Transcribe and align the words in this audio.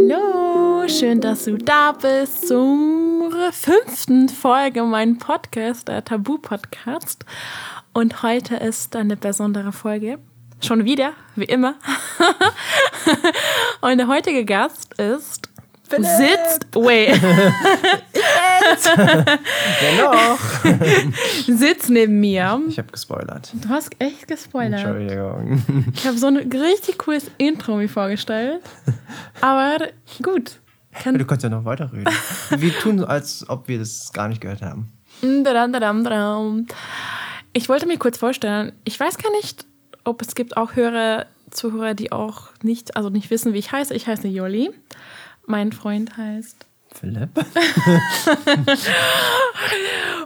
Hallo, 0.00 0.88
schön, 0.88 1.20
dass 1.20 1.44
du 1.44 1.58
da 1.58 1.92
bist 1.92 2.48
zur 2.48 3.30
fünften 3.52 4.30
Folge 4.30 4.82
meinem 4.82 5.18
Podcast, 5.18 5.88
der 5.88 6.02
Tabu-Podcast. 6.02 7.26
Und 7.92 8.22
heute 8.22 8.56
ist 8.56 8.96
eine 8.96 9.18
besondere 9.18 9.72
Folge. 9.72 10.18
Schon 10.62 10.86
wieder, 10.86 11.12
wie 11.36 11.44
immer. 11.44 11.74
Und 13.82 13.98
der 13.98 14.06
heutige 14.06 14.46
Gast 14.46 14.94
ist 14.98 15.50
Philipp. 15.86 16.06
sitzt, 16.06 16.74
wait, 16.74 17.20
Ja, 18.96 20.02
noch. 20.02 20.38
sitzt 21.58 21.90
neben 21.90 22.20
mir. 22.20 22.60
Ich 22.68 22.78
habe 22.78 22.90
gespoilert. 22.90 23.52
Du 23.54 23.68
hast 23.68 23.90
echt 23.98 24.28
gespoilert. 24.28 24.80
Entschuldigung. 24.84 25.62
Ich 25.94 26.06
habe 26.06 26.18
so 26.18 26.26
ein 26.26 26.36
richtig 26.36 26.98
cooles 26.98 27.30
Intro 27.38 27.76
mir 27.76 27.88
vorgestellt. 27.88 28.62
Aber 29.40 29.78
gut. 30.22 30.60
Kann 30.92 31.16
Du 31.16 31.24
kannst 31.24 31.44
ja 31.44 31.50
noch 31.50 31.64
weiterreden. 31.64 32.12
Wir 32.56 32.78
tun 32.78 32.98
so, 32.98 33.06
als 33.06 33.48
ob 33.48 33.68
wir 33.68 33.78
das 33.78 34.12
gar 34.12 34.28
nicht 34.28 34.40
gehört 34.40 34.62
haben. 34.62 34.92
Ich 37.52 37.68
wollte 37.68 37.86
mir 37.86 37.98
kurz 37.98 38.18
vorstellen, 38.18 38.72
ich 38.84 38.98
weiß 38.98 39.18
gar 39.18 39.30
nicht, 39.32 39.66
ob 40.04 40.22
es 40.22 40.34
gibt 40.34 40.56
auch 40.56 40.76
Hörer, 40.76 41.26
Zuhörer, 41.50 41.94
die 41.94 42.12
auch 42.12 42.48
nicht, 42.62 42.96
also 42.96 43.10
nicht 43.10 43.30
wissen, 43.30 43.52
wie 43.52 43.58
ich 43.58 43.72
heiße. 43.72 43.94
Ich 43.94 44.06
heiße 44.06 44.28
Jolli. 44.28 44.70
Mein 45.46 45.72
Freund 45.72 46.16
heißt. 46.16 46.66
Philipp? 46.94 47.30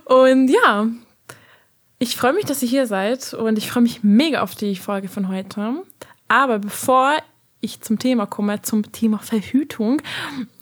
Und 0.04 0.48
ja, 0.48 0.86
ich 1.98 2.16
freue 2.16 2.32
mich, 2.32 2.44
dass 2.44 2.62
ihr 2.62 2.68
hier 2.68 2.86
seid 2.86 3.34
und 3.34 3.56
ich 3.58 3.70
freue 3.70 3.82
mich 3.82 4.02
mega 4.02 4.42
auf 4.42 4.54
die 4.54 4.76
Folge 4.76 5.08
von 5.08 5.28
heute. 5.28 5.82
Aber 6.28 6.58
bevor 6.58 7.16
ich 7.60 7.80
zum 7.80 7.98
Thema 7.98 8.26
komme, 8.26 8.60
zum 8.62 8.92
Thema 8.92 9.18
Verhütung, 9.18 10.02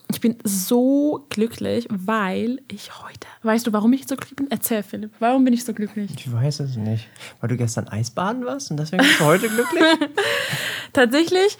ich 0.09 0.21
bin 0.21 0.37
so 0.43 1.25
glücklich, 1.29 1.87
weil 1.89 2.61
ich 2.67 2.91
heute. 3.03 3.27
Weißt 3.41 3.65
du, 3.65 3.73
warum 3.73 3.91
ich 3.93 4.07
so 4.07 4.15
glücklich 4.15 4.35
bin? 4.35 4.51
Erzähl, 4.51 4.83
Philipp. 4.83 5.11
Warum 5.19 5.43
bin 5.43 5.53
ich 5.53 5.65
so 5.65 5.73
glücklich? 5.73 6.11
Ich 6.15 6.31
weiß 6.31 6.59
es 6.61 6.77
nicht. 6.77 7.07
Weil 7.41 7.49
du 7.49 7.57
gestern 7.57 7.87
Eisbaden 7.87 8.45
warst 8.45 8.69
und 8.69 8.77
deswegen 8.77 9.03
bist 9.03 9.19
du 9.19 9.25
heute 9.25 9.49
glücklich? 9.49 9.83
Tatsächlich, 10.93 11.57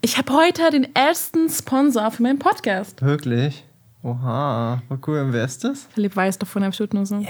ich 0.00 0.18
habe 0.18 0.32
heute 0.32 0.70
den 0.70 0.94
ersten 0.96 1.48
Sponsor 1.48 2.10
für 2.10 2.24
meinen 2.24 2.40
Podcast. 2.40 3.00
Wirklich? 3.02 3.64
Oha, 4.02 4.82
voll 4.88 4.98
cool. 5.06 5.18
Und 5.20 5.32
wer 5.32 5.44
ist 5.44 5.62
das? 5.64 5.86
Philipp 5.94 6.16
weiß 6.16 6.38
davon 6.38 6.64
absolut 6.64 6.92
nur 6.94 7.06
so. 7.06 7.24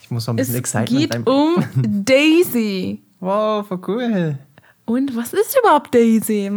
Ich 0.00 0.10
muss 0.10 0.26
noch 0.26 0.32
ein 0.34 0.36
bisschen 0.36 0.54
Es 0.54 0.58
Excitement 0.60 1.00
geht 1.00 1.14
reinbringen. 1.14 1.54
um 1.84 2.04
Daisy. 2.04 3.02
Wow, 3.20 3.66
voll 3.66 3.80
cool. 3.86 4.38
Und 4.84 5.14
was 5.16 5.32
ist 5.32 5.56
überhaupt 5.58 5.94
Daisy? 5.94 6.50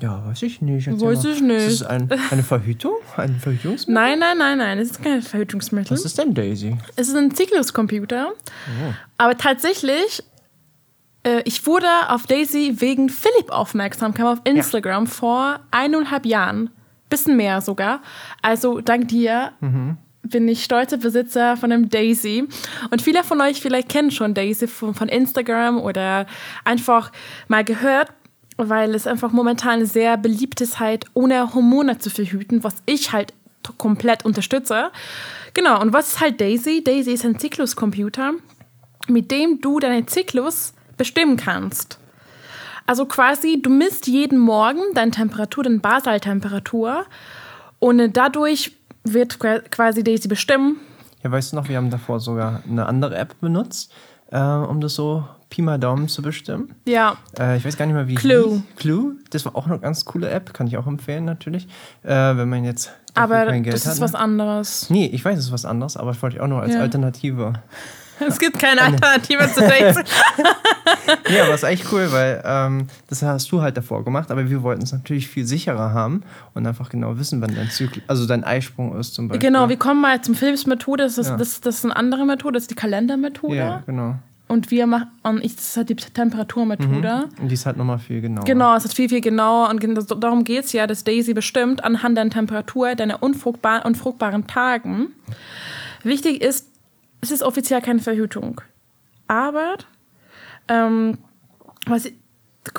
Ja, 0.00 0.24
weiß 0.26 0.42
ich 0.42 0.60
nicht. 0.60 0.88
Erzähl 0.88 1.06
Weiß 1.08 1.22
mal. 1.22 1.32
ich 1.32 1.40
nicht. 1.40 1.66
Ist 1.68 1.80
das 1.82 1.88
ein, 1.88 2.10
eine 2.30 2.42
Verhütung? 2.42 2.96
Ein 3.16 3.36
Verhütungsmittel? 3.38 3.94
Nein, 3.94 4.18
nein, 4.18 4.36
nein, 4.38 4.58
nein, 4.58 4.78
es 4.78 4.90
ist 4.92 5.02
kein 5.02 5.22
Verhütungsmittel. 5.22 5.92
Was 5.96 6.04
ist 6.04 6.18
denn 6.18 6.34
Daisy? 6.34 6.76
Es 6.96 7.08
ist 7.08 7.16
ein 7.16 7.34
Zykluscomputer. 7.34 8.32
Oh. 8.32 8.92
Aber 9.16 9.36
tatsächlich, 9.38 10.22
äh, 11.22 11.40
ich 11.44 11.64
wurde 11.66 11.86
auf 12.08 12.26
Daisy 12.26 12.74
wegen 12.80 13.08
Philipp 13.08 13.50
aufmerksam, 13.50 14.12
kam 14.12 14.26
auf 14.26 14.40
Instagram 14.44 15.06
vor 15.06 15.60
eineinhalb 15.70 16.26
Jahren. 16.26 16.70
Bisschen 17.12 17.36
mehr 17.36 17.60
sogar. 17.60 18.00
Also 18.40 18.80
dank 18.80 19.08
dir 19.08 19.52
bin 20.22 20.48
ich 20.48 20.64
stolzer 20.64 20.96
Besitzer 20.96 21.56
von 21.56 21.70
einem 21.70 21.88
Daisy. 21.88 22.48
Und 22.90 23.02
viele 23.02 23.22
von 23.22 23.40
euch 23.40 23.60
vielleicht 23.60 23.88
kennen 23.88 24.10
schon 24.10 24.34
Daisy 24.34 24.66
von, 24.66 24.94
von 24.94 25.08
Instagram 25.08 25.78
oder 25.78 26.26
einfach 26.64 27.12
mal 27.48 27.64
gehört, 27.64 28.08
weil 28.56 28.94
es 28.94 29.06
einfach 29.06 29.32
momentan 29.32 29.84
sehr 29.84 30.16
beliebt 30.16 30.60
ist, 30.60 30.80
halt 30.80 31.04
ohne 31.14 31.54
Hormone 31.54 31.98
zu 31.98 32.08
verhüten, 32.08 32.64
was 32.64 32.76
ich 32.86 33.12
halt 33.12 33.34
komplett 33.78 34.24
unterstütze. 34.24 34.90
Genau, 35.54 35.80
und 35.80 35.92
was 35.92 36.14
ist 36.14 36.20
halt 36.20 36.40
Daisy? 36.40 36.82
Daisy 36.82 37.12
ist 37.12 37.24
ein 37.24 37.38
Zykluscomputer, 37.38 38.32
mit 39.08 39.30
dem 39.30 39.60
du 39.60 39.80
deinen 39.80 40.08
Zyklus 40.08 40.72
bestimmen 40.96 41.36
kannst. 41.36 41.98
Also 42.86 43.06
quasi, 43.06 43.60
du 43.62 43.70
misst 43.70 44.06
jeden 44.06 44.38
Morgen 44.38 44.80
deine 44.94 45.10
Temperatur, 45.10 45.64
deine 45.64 45.78
Basaltemperatur 45.78 47.04
und 47.78 48.16
dadurch 48.16 48.76
wird 49.04 49.38
qua- 49.38 49.60
quasi 49.70 50.02
Daisy 50.04 50.28
bestimmen. 50.28 50.76
Ja, 51.22 51.30
weißt 51.30 51.52
du 51.52 51.56
noch, 51.56 51.68
wir 51.68 51.76
haben 51.76 51.90
davor 51.90 52.20
sogar 52.20 52.62
eine 52.68 52.86
andere 52.86 53.16
App 53.16 53.40
benutzt, 53.40 53.92
äh, 54.30 54.40
um 54.40 54.80
das 54.80 54.94
so 54.94 55.24
Pi 55.50 55.62
mal 55.62 55.78
Daumen 55.78 56.08
zu 56.08 56.22
bestimmen. 56.22 56.74
Ja, 56.86 57.16
Äh, 57.38 57.58
ich 57.58 57.64
weiß 57.64 57.76
gar 57.76 57.86
nicht 57.86 57.94
mehr, 57.94 58.08
wie 58.08 58.14
Clue. 58.14 58.48
hieß. 58.54 58.62
Clue. 58.76 59.16
Das 59.30 59.44
war 59.44 59.54
auch 59.54 59.66
eine 59.66 59.78
ganz 59.78 60.04
coole 60.04 60.28
App, 60.30 60.52
kann 60.54 60.66
ich 60.66 60.76
auch 60.78 60.86
empfehlen 60.86 61.24
natürlich, 61.24 61.68
äh, 62.02 62.08
wenn 62.36 62.48
man 62.48 62.64
jetzt 62.64 62.90
aber 63.14 63.46
kein 63.46 63.62
Geld 63.62 63.74
das 63.76 63.86
hat. 63.86 63.92
ist 63.94 63.98
ne? 64.00 64.04
was 64.04 64.14
anderes. 64.14 64.88
Nee, 64.90 65.06
ich 65.06 65.24
weiß, 65.24 65.38
es 65.38 65.46
ist 65.46 65.52
was 65.52 65.64
anderes, 65.64 65.96
aber 65.96 66.12
das 66.12 66.22
wollte 66.22 66.36
ich 66.36 66.42
auch 66.42 66.46
nur 66.48 66.62
als 66.62 66.72
Ja. 66.74 66.80
Alternative. 66.80 67.52
Es 68.28 68.38
gibt 68.38 68.58
keine 68.58 68.80
Alternative 68.82 69.50
zu 69.52 69.60
Daisy. 69.60 70.02
Ja, 71.28 71.44
aber 71.44 71.54
ist 71.54 71.62
echt 71.64 71.90
cool, 71.92 72.10
weil 72.12 72.42
ähm, 72.44 72.86
das 73.08 73.22
hast 73.22 73.50
du 73.50 73.62
halt 73.62 73.76
davor 73.76 74.04
gemacht, 74.04 74.30
aber 74.30 74.48
wir 74.48 74.62
wollten 74.62 74.82
es 74.82 74.92
natürlich 74.92 75.28
viel 75.28 75.46
sicherer 75.46 75.92
haben 75.92 76.22
und 76.54 76.66
einfach 76.66 76.88
genau 76.90 77.18
wissen, 77.18 77.40
wann 77.40 77.54
dein 77.54 77.70
Zyklus, 77.70 78.02
also 78.08 78.26
dein 78.26 78.44
Eisprung 78.44 78.98
ist 78.98 79.14
zum 79.14 79.28
Beispiel. 79.28 79.48
Genau, 79.48 79.68
wir 79.68 79.76
kommen 79.76 80.00
mal 80.00 80.20
zum 80.20 80.34
Philips 80.34 80.66
Methode. 80.66 81.04
Das 81.04 81.18
ist, 81.18 81.28
Ja. 81.28 81.36
das, 81.36 81.60
das 81.60 81.76
ist 81.76 81.84
eine 81.84 81.96
andere 81.96 82.24
Methode, 82.26 82.54
das 82.54 82.64
ist 82.64 82.70
die 82.70 82.74
Kalendermethode. 82.74 83.56
Ja, 83.56 83.82
genau. 83.86 84.16
Und 84.48 84.70
wir 84.70 84.86
machen, 84.86 85.08
und 85.22 85.42
ich, 85.44 85.56
das 85.56 85.68
ist 85.70 85.76
halt 85.78 85.88
die 85.88 85.96
Temperaturmethode. 85.96 87.28
Und 87.40 87.48
die 87.48 87.54
ist 87.54 87.64
halt 87.64 87.76
nochmal 87.76 87.98
viel 87.98 88.20
genauer. 88.20 88.44
Genau, 88.44 88.76
es 88.76 88.84
ist 88.84 88.94
viel, 88.94 89.08
viel 89.08 89.20
genauer 89.22 89.70
und 89.70 89.82
darum 90.22 90.44
geht 90.44 90.64
es 90.66 90.72
ja, 90.72 90.86
dass 90.86 91.04
Daisy 91.04 91.32
bestimmt 91.32 91.82
anhand 91.84 92.18
der 92.18 92.28
Temperatur 92.28 92.94
deiner 92.94 93.22
unfruchtbar, 93.22 93.86
unfruchtbaren 93.86 94.46
Tagen. 94.46 95.08
Wichtig 96.02 96.42
ist, 96.42 96.68
es 97.22 97.30
ist 97.30 97.42
offiziell 97.42 97.80
keine 97.80 98.00
Verhütung. 98.00 98.60
Aber 99.28 99.76
ähm, 100.68 101.18
was, 101.86 102.08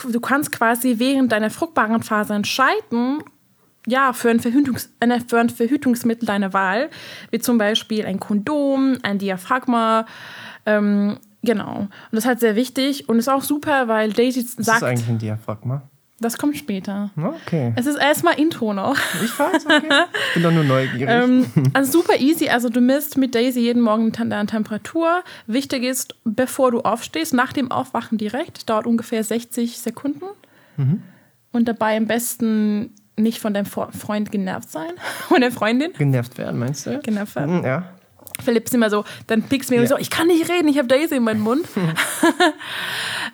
du 0.10 0.20
kannst 0.20 0.52
quasi 0.52 1.00
während 1.00 1.32
deiner 1.32 1.50
fruchtbaren 1.50 2.04
Phase 2.04 2.36
entscheiden, 2.36 3.24
ja, 3.88 4.14
für 4.14 4.30
ein, 4.30 4.40
Verhütungs, 4.40 4.94
für 5.28 5.40
ein 5.40 5.50
Verhütungsmittel 5.50 6.26
deiner 6.26 6.54
Wahl, 6.54 6.90
wie 7.32 7.40
zum 7.40 7.58
Beispiel 7.58 8.06
ein 8.06 8.20
Kondom, 8.20 8.98
ein 9.02 9.18
Diaphragma, 9.18 10.06
ähm, 10.66 11.18
genau. 11.42 11.80
Und 11.80 11.90
das 12.12 12.20
ist 12.24 12.28
halt 12.28 12.40
sehr 12.40 12.56
wichtig 12.56 13.10
und 13.10 13.20
ist 13.20 13.30
auch 13.30 13.42
super, 13.42 13.88
weil 13.88 14.14
Daisy 14.14 14.46
Was 14.58 14.66
sagt, 14.66 14.78
ist 14.78 14.84
eigentlich 14.84 15.10
ein 15.10 15.20
Diaphragma? 15.20 15.90
Das 16.24 16.38
kommt 16.38 16.58
später. 16.58 17.12
Okay. 17.16 17.74
Es 17.76 17.86
ist 17.86 17.98
erstmal 17.98 18.40
Intro 18.40 18.74
noch. 18.74 18.98
Ich 19.24 19.38
weiß, 19.38 19.66
okay. 19.66 19.88
Ich 20.30 20.34
bin 20.36 20.44
doch 20.44 20.52
nur 20.52 20.64
neugierig. 20.64 21.08
Ähm, 21.10 21.46
also 21.74 22.00
super 22.00 22.20
easy. 22.20 22.50
Also 22.50 22.70
du 22.70 22.82
misst 22.82 23.18
mit 23.18 23.36
Daisy 23.36 23.60
jeden 23.60 23.82
Morgen 23.82 24.12
deine 24.12 24.46
Temperatur. 24.48 25.24
Wichtig 25.48 25.84
ist, 25.84 26.16
bevor 26.24 26.72
du 26.72 26.82
aufstehst, 26.82 27.34
nach 27.34 27.54
dem 27.54 27.72
Aufwachen 27.72 28.18
direkt, 28.18 28.70
dauert 28.70 28.88
ungefähr 28.88 29.24
60 29.24 29.78
Sekunden. 29.78 30.26
Und 31.52 31.68
dabei 31.68 31.98
am 31.98 32.08
besten 32.08 32.96
nicht 33.16 33.40
von 33.40 33.54
deinem 33.54 33.66
Fre- 33.68 33.92
Freund 33.96 34.32
genervt 34.32 34.72
sein. 34.72 34.90
Von 35.28 35.42
der 35.42 35.52
Freundin. 35.52 35.94
Genervt 35.94 36.38
werden, 36.40 36.60
meinst 36.60 36.88
du? 36.88 36.98
Genervt 37.00 37.36
werden. 37.36 37.60
Mhm, 37.60 37.64
Ja. 37.66 37.84
Philipp 38.44 38.66
ist 38.66 38.74
immer 38.74 38.90
so, 38.90 39.06
dann 39.28 39.44
pickst 39.44 39.70
du 39.70 39.76
mir 39.76 39.82
Ja. 39.84 39.88
so, 39.88 39.98
ich 40.00 40.10
kann 40.10 40.26
nicht 40.26 40.50
reden, 40.50 40.68
ich 40.68 40.80
habe 40.80 40.88
Daisy 40.88 41.18
in 41.18 41.24
meinem 41.24 41.42
Mund. 41.42 41.68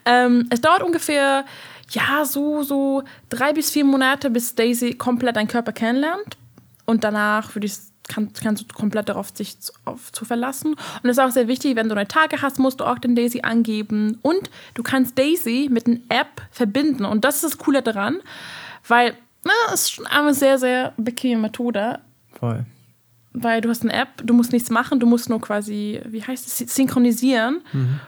ähm, 0.06 0.48
es 0.50 0.62
dauert 0.62 0.84
ungefähr, 0.84 1.46
ja, 1.92 2.26
so, 2.26 2.64
so 2.64 3.04
drei 3.30 3.54
bis 3.54 3.72
vier 3.72 3.86
Monate, 3.86 4.30
bis 4.30 4.56
Daisy 4.56 4.94
komplett 4.94 5.36
deinen 5.36 5.48
Körper 5.48 5.72
kennenlernt. 5.72 6.38
Und 6.86 7.04
danach 7.04 7.56
würde 7.56 7.68
ich, 7.68 7.74
kann, 8.08 8.32
kannst 8.34 8.64
du 8.64 8.76
komplett 8.76 9.10
darauf 9.10 9.30
sich 9.34 9.60
zu, 9.60 9.72
auf, 9.86 10.12
zu 10.12 10.26
verlassen. 10.26 10.74
Und 10.74 11.04
das 11.04 11.18
ist 11.18 11.24
auch 11.24 11.32
sehr 11.32 11.48
wichtig, 11.48 11.76
wenn 11.76 11.90
du 11.90 11.96
neue 11.96 12.08
Tage 12.08 12.42
hast, 12.42 12.60
musst 12.60 12.80
du 12.80 12.86
auch 12.86 13.00
den 13.00 13.16
Daisy 13.16 13.42
angeben. 13.42 14.20
Und 14.22 14.50
du 14.74 14.84
kannst 14.84 15.18
Daisy 15.18 15.68
mit 15.72 15.88
einer 15.88 16.00
App 16.10 16.42
verbinden. 16.52 17.06
Und 17.06 17.26
das 17.26 17.36
ist 17.36 17.44
das 17.44 17.58
Coole 17.58 17.82
daran, 17.82 18.20
weil 18.88 19.16
es 19.74 19.82
ist 19.82 19.92
schon 19.92 20.08
eine 20.08 20.34
sehr, 20.34 20.58
sehr 20.58 20.94
bequeme 20.98 21.42
Methode 21.42 22.00
Voll. 22.40 22.66
Weil 23.44 23.62
du 23.62 23.70
hast 23.70 23.84
eine 23.84 23.94
App, 23.94 24.10
du 24.24 24.34
musst 24.34 24.52
nichts 24.52 24.70
machen, 24.70 25.00
du 25.00 25.06
musst 25.06 25.30
nur 25.30 25.40
quasi, 25.42 26.02
wie 26.08 26.24
heißt 26.24 26.46
es, 26.48 26.76
synchronisieren. 26.76 27.62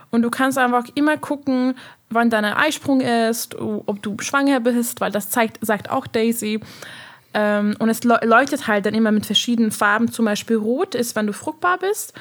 Und 0.10 0.22
du 0.22 0.30
kannst 0.30 0.58
einfach 0.58 0.86
immer 0.96 1.18
gucken, 1.18 1.76
wann 2.10 2.30
dein 2.30 2.46
Eisprung 2.46 3.02
ist, 3.02 3.56
ob 3.60 4.02
du 4.02 4.18
schwanger 4.20 4.60
bist, 4.60 5.02
weil 5.02 5.12
das 5.12 5.30
zeigt, 5.30 5.66
sagt 5.66 5.90
auch 5.90 6.08
Daisy. 6.08 6.60
Ähm, 7.34 7.76
und 7.80 7.90
es 7.90 8.04
leu- 8.04 8.20
leuchtet 8.24 8.68
halt 8.68 8.86
dann 8.86 8.94
immer 8.94 9.12
mit 9.12 9.26
verschiedenen 9.26 9.72
Farben. 9.72 10.12
Zum 10.12 10.26
Beispiel 10.26 10.58
rot 10.58 10.96
ist, 10.96 11.16
wenn 11.16 11.28
du 11.28 11.34
fruchtbar 11.34 11.78
bist. 11.78 12.14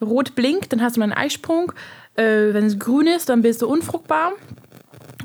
Rot 0.00 0.34
blinkt, 0.34 0.72
dann 0.72 0.80
hast 0.82 0.96
du 0.96 1.02
einen 1.02 1.12
Eisprung. 1.12 1.72
Äh, 2.16 2.54
wenn 2.54 2.64
es 2.64 2.78
grün 2.78 3.06
ist, 3.06 3.28
dann 3.28 3.42
bist 3.42 3.60
du 3.60 3.66
unfruchtbar. 3.68 4.32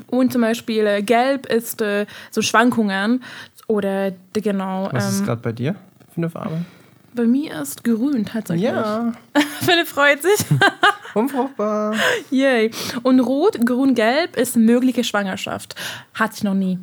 Und 0.08 0.32
zum 0.32 0.42
Beispiel 0.42 0.86
äh, 0.86 1.02
gelb 1.02 1.46
ist 1.46 1.80
äh, 1.80 2.04
so 2.30 2.42
Schwankungen. 2.42 3.22
Oder 3.66 4.12
genau. 4.32 4.88
Was 4.92 5.10
ist 5.12 5.20
ähm, 5.20 5.26
gerade 5.26 5.40
bei 5.42 5.52
dir 5.52 5.74
für 6.12 6.16
eine 6.18 6.28
Farbe? 6.30 6.64
Bei 7.14 7.24
mir 7.24 7.60
ist 7.60 7.84
grün 7.84 8.24
tatsächlich. 8.24 8.64
Ja, 8.64 9.12
Philipp 9.60 9.86
freut 9.86 10.22
sich. 10.22 10.40
unfruchtbar. 11.14 11.94
Yay. 12.30 12.70
Und 13.02 13.20
rot, 13.20 13.64
grün, 13.64 13.94
gelb 13.94 14.36
ist 14.36 14.56
mögliche 14.56 15.04
Schwangerschaft. 15.04 15.74
Hatte 16.14 16.34
ich 16.36 16.42
noch 16.44 16.54
nie. 16.54 16.78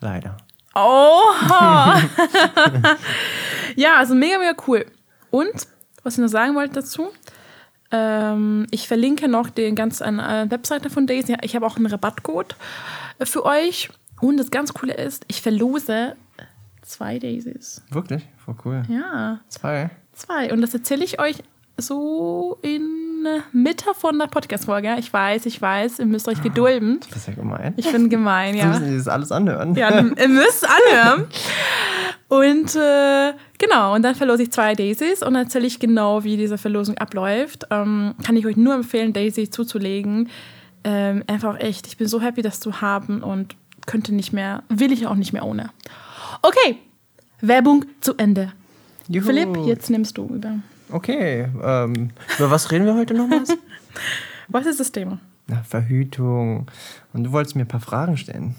Leider. 0.00 0.36
Oh! 0.74 1.20
ja, 3.76 3.96
also 3.96 4.14
mega, 4.14 4.38
mega 4.38 4.54
cool. 4.66 4.86
Und, 5.30 5.68
was 6.02 6.14
ich 6.14 6.20
noch 6.20 6.28
sagen 6.28 6.54
wollte 6.54 6.74
dazu, 6.74 7.08
ähm, 7.90 8.66
ich 8.70 8.88
verlinke 8.88 9.28
noch 9.28 9.50
den 9.50 9.74
ganz 9.74 10.00
an 10.00 10.18
äh, 10.18 10.50
Webseite 10.50 10.88
von 10.88 11.06
Daisy. 11.06 11.36
Ich 11.42 11.54
habe 11.54 11.66
auch 11.66 11.76
einen 11.76 11.86
Rabattcode 11.86 12.56
für 13.22 13.44
euch. 13.44 13.90
Und 14.20 14.36
das 14.38 14.50
ganz 14.50 14.72
Coole 14.72 14.94
ist, 14.94 15.24
ich 15.28 15.42
verlose 15.42 16.16
zwei 16.82 17.18
Daisies. 17.18 17.82
Wirklich? 17.90 18.26
Voll 18.44 18.54
cool. 18.64 18.82
Ja. 18.88 19.40
Zwei? 19.48 19.90
Zwei. 20.12 20.52
Und 20.52 20.60
das 20.60 20.74
erzähle 20.74 21.04
ich 21.04 21.20
euch 21.20 21.42
so 21.76 22.58
in 22.62 23.02
Mitte 23.52 23.86
von 23.94 24.18
der 24.18 24.26
Podcast-Folge. 24.26 24.96
Ich 24.98 25.12
weiß, 25.12 25.46
ich 25.46 25.60
weiß, 25.60 26.00
ihr 26.00 26.06
müsst 26.06 26.28
euch 26.28 26.42
gedulden. 26.42 27.00
Das 27.08 27.18
ist 27.18 27.28
ja 27.28 27.34
gemein. 27.34 27.74
Ich 27.76 27.90
bin 27.90 28.08
gemein, 28.08 28.54
ja. 28.56 28.66
müssen 28.66 28.90
die 28.90 28.96
das 28.96 29.08
alles 29.08 29.32
anhören. 29.32 29.74
Ja, 29.74 29.90
ihr 30.18 30.28
müsst 30.28 30.66
anhören. 30.66 31.26
Und 32.28 32.74
äh, 32.74 33.34
genau, 33.58 33.94
und 33.94 34.02
dann 34.02 34.14
verlose 34.14 34.44
ich 34.44 34.52
zwei 34.52 34.74
Daisies 34.74 35.22
und 35.22 35.34
erzähle 35.34 35.66
ich 35.66 35.78
genau, 35.78 36.24
wie 36.24 36.36
diese 36.36 36.58
Verlosung 36.58 36.96
abläuft. 36.98 37.66
Ähm, 37.70 38.14
kann 38.24 38.36
ich 38.36 38.46
euch 38.46 38.56
nur 38.56 38.74
empfehlen, 38.74 39.12
Daisy 39.12 39.50
zuzulegen. 39.50 40.30
Ähm, 40.84 41.22
einfach 41.26 41.60
echt, 41.60 41.86
ich 41.86 41.96
bin 41.96 42.08
so 42.08 42.20
happy, 42.20 42.42
das 42.42 42.58
zu 42.58 42.80
haben 42.80 43.22
und 43.22 43.54
könnte 43.86 44.14
nicht 44.14 44.32
mehr, 44.32 44.62
will 44.68 44.92
ich 44.92 45.06
auch 45.06 45.14
nicht 45.14 45.32
mehr 45.32 45.44
ohne. 45.44 45.70
Okay, 46.40 46.78
Werbung 47.42 47.84
zu 48.00 48.16
Ende. 48.16 48.52
Juhu. 49.08 49.26
Philipp, 49.26 49.56
jetzt 49.66 49.90
nimmst 49.90 50.16
du 50.16 50.26
über. 50.26 50.60
Okay. 50.90 51.48
Ähm, 51.62 52.10
über 52.38 52.50
was 52.50 52.70
reden 52.70 52.86
wir 52.86 52.94
heute 52.94 53.14
nochmals? 53.14 53.56
Was 54.48 54.66
ist 54.66 54.80
das 54.80 54.92
Thema? 54.92 55.18
Na, 55.46 55.62
Verhütung. 55.62 56.66
Und 57.12 57.24
du 57.24 57.32
wolltest 57.32 57.56
mir 57.56 57.62
ein 57.62 57.68
paar 57.68 57.80
Fragen 57.80 58.16
stellen. 58.16 58.54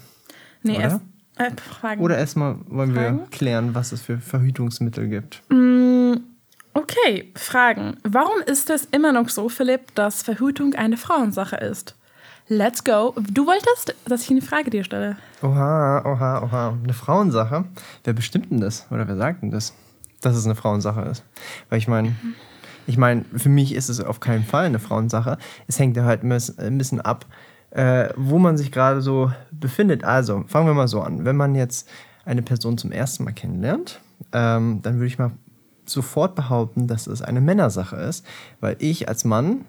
Nee, 0.62 0.76
Oder? 0.76 0.82
erst 0.82 1.00
äh, 1.36 1.50
Fragen. 1.60 2.02
Oder 2.02 2.18
erstmal 2.18 2.56
wollen 2.66 2.94
wir 2.94 3.02
Fragen? 3.02 3.30
klären, 3.30 3.74
was 3.74 3.92
es 3.92 4.00
für 4.00 4.18
Verhütungsmittel 4.18 5.08
gibt. 5.08 5.42
Okay, 6.72 7.30
Fragen. 7.36 7.96
Warum 8.02 8.40
ist 8.46 8.70
es 8.70 8.86
immer 8.86 9.12
noch 9.12 9.28
so, 9.28 9.48
Philipp, 9.48 9.94
dass 9.94 10.22
Verhütung 10.22 10.74
eine 10.74 10.96
Frauensache 10.96 11.56
ist? 11.56 11.94
Let's 12.48 12.84
go. 12.84 13.14
Du 13.32 13.46
wolltest, 13.46 13.94
dass 14.06 14.22
ich 14.24 14.30
eine 14.30 14.42
Frage 14.42 14.70
dir 14.70 14.84
stelle. 14.84 15.16
Oha, 15.42 16.02
oha, 16.04 16.42
oha. 16.42 16.78
Eine 16.82 16.92
Frauensache? 16.92 17.64
Wer 18.04 18.12
bestimmt 18.12 18.50
denn 18.50 18.60
das? 18.60 18.86
Oder 18.90 19.08
wer 19.08 19.16
sagt 19.16 19.42
denn 19.42 19.50
das, 19.50 19.72
dass 20.20 20.36
es 20.36 20.44
eine 20.44 20.54
Frauensache 20.54 21.00
ist? 21.02 21.24
Weil 21.70 21.78
ich 21.78 21.88
meine, 21.88 22.14
ich 22.86 22.98
meine, 22.98 23.24
für 23.34 23.48
mich 23.48 23.74
ist 23.74 23.88
es 23.88 24.00
auf 24.00 24.20
keinen 24.20 24.44
Fall 24.44 24.66
eine 24.66 24.78
Frauensache. 24.78 25.38
Es 25.68 25.78
hängt 25.78 25.96
ja 25.96 26.04
halt 26.04 26.22
ein 26.22 26.28
bisschen- 26.78 27.00
ab, 27.00 27.24
äh, 27.70 28.10
wo 28.16 28.38
man 28.38 28.58
sich 28.58 28.70
gerade 28.70 29.00
so 29.00 29.32
befindet. 29.50 30.04
Also, 30.04 30.44
fangen 30.46 30.66
wir 30.66 30.74
mal 30.74 30.88
so 30.88 31.00
an. 31.00 31.24
Wenn 31.24 31.36
man 31.36 31.54
jetzt 31.54 31.88
eine 32.26 32.42
Person 32.42 32.76
zum 32.76 32.92
ersten 32.92 33.24
Mal 33.24 33.32
kennenlernt, 33.32 34.00
ähm, 34.32 34.80
dann 34.82 34.96
würde 34.96 35.06
ich 35.06 35.18
mal 35.18 35.30
sofort 35.86 36.34
behaupten, 36.34 36.88
dass 36.88 37.06
es 37.06 37.22
eine 37.22 37.40
Männersache 37.40 37.96
ist, 37.96 38.24
weil 38.60 38.76
ich 38.80 39.08
als 39.08 39.24
Mann 39.24 39.64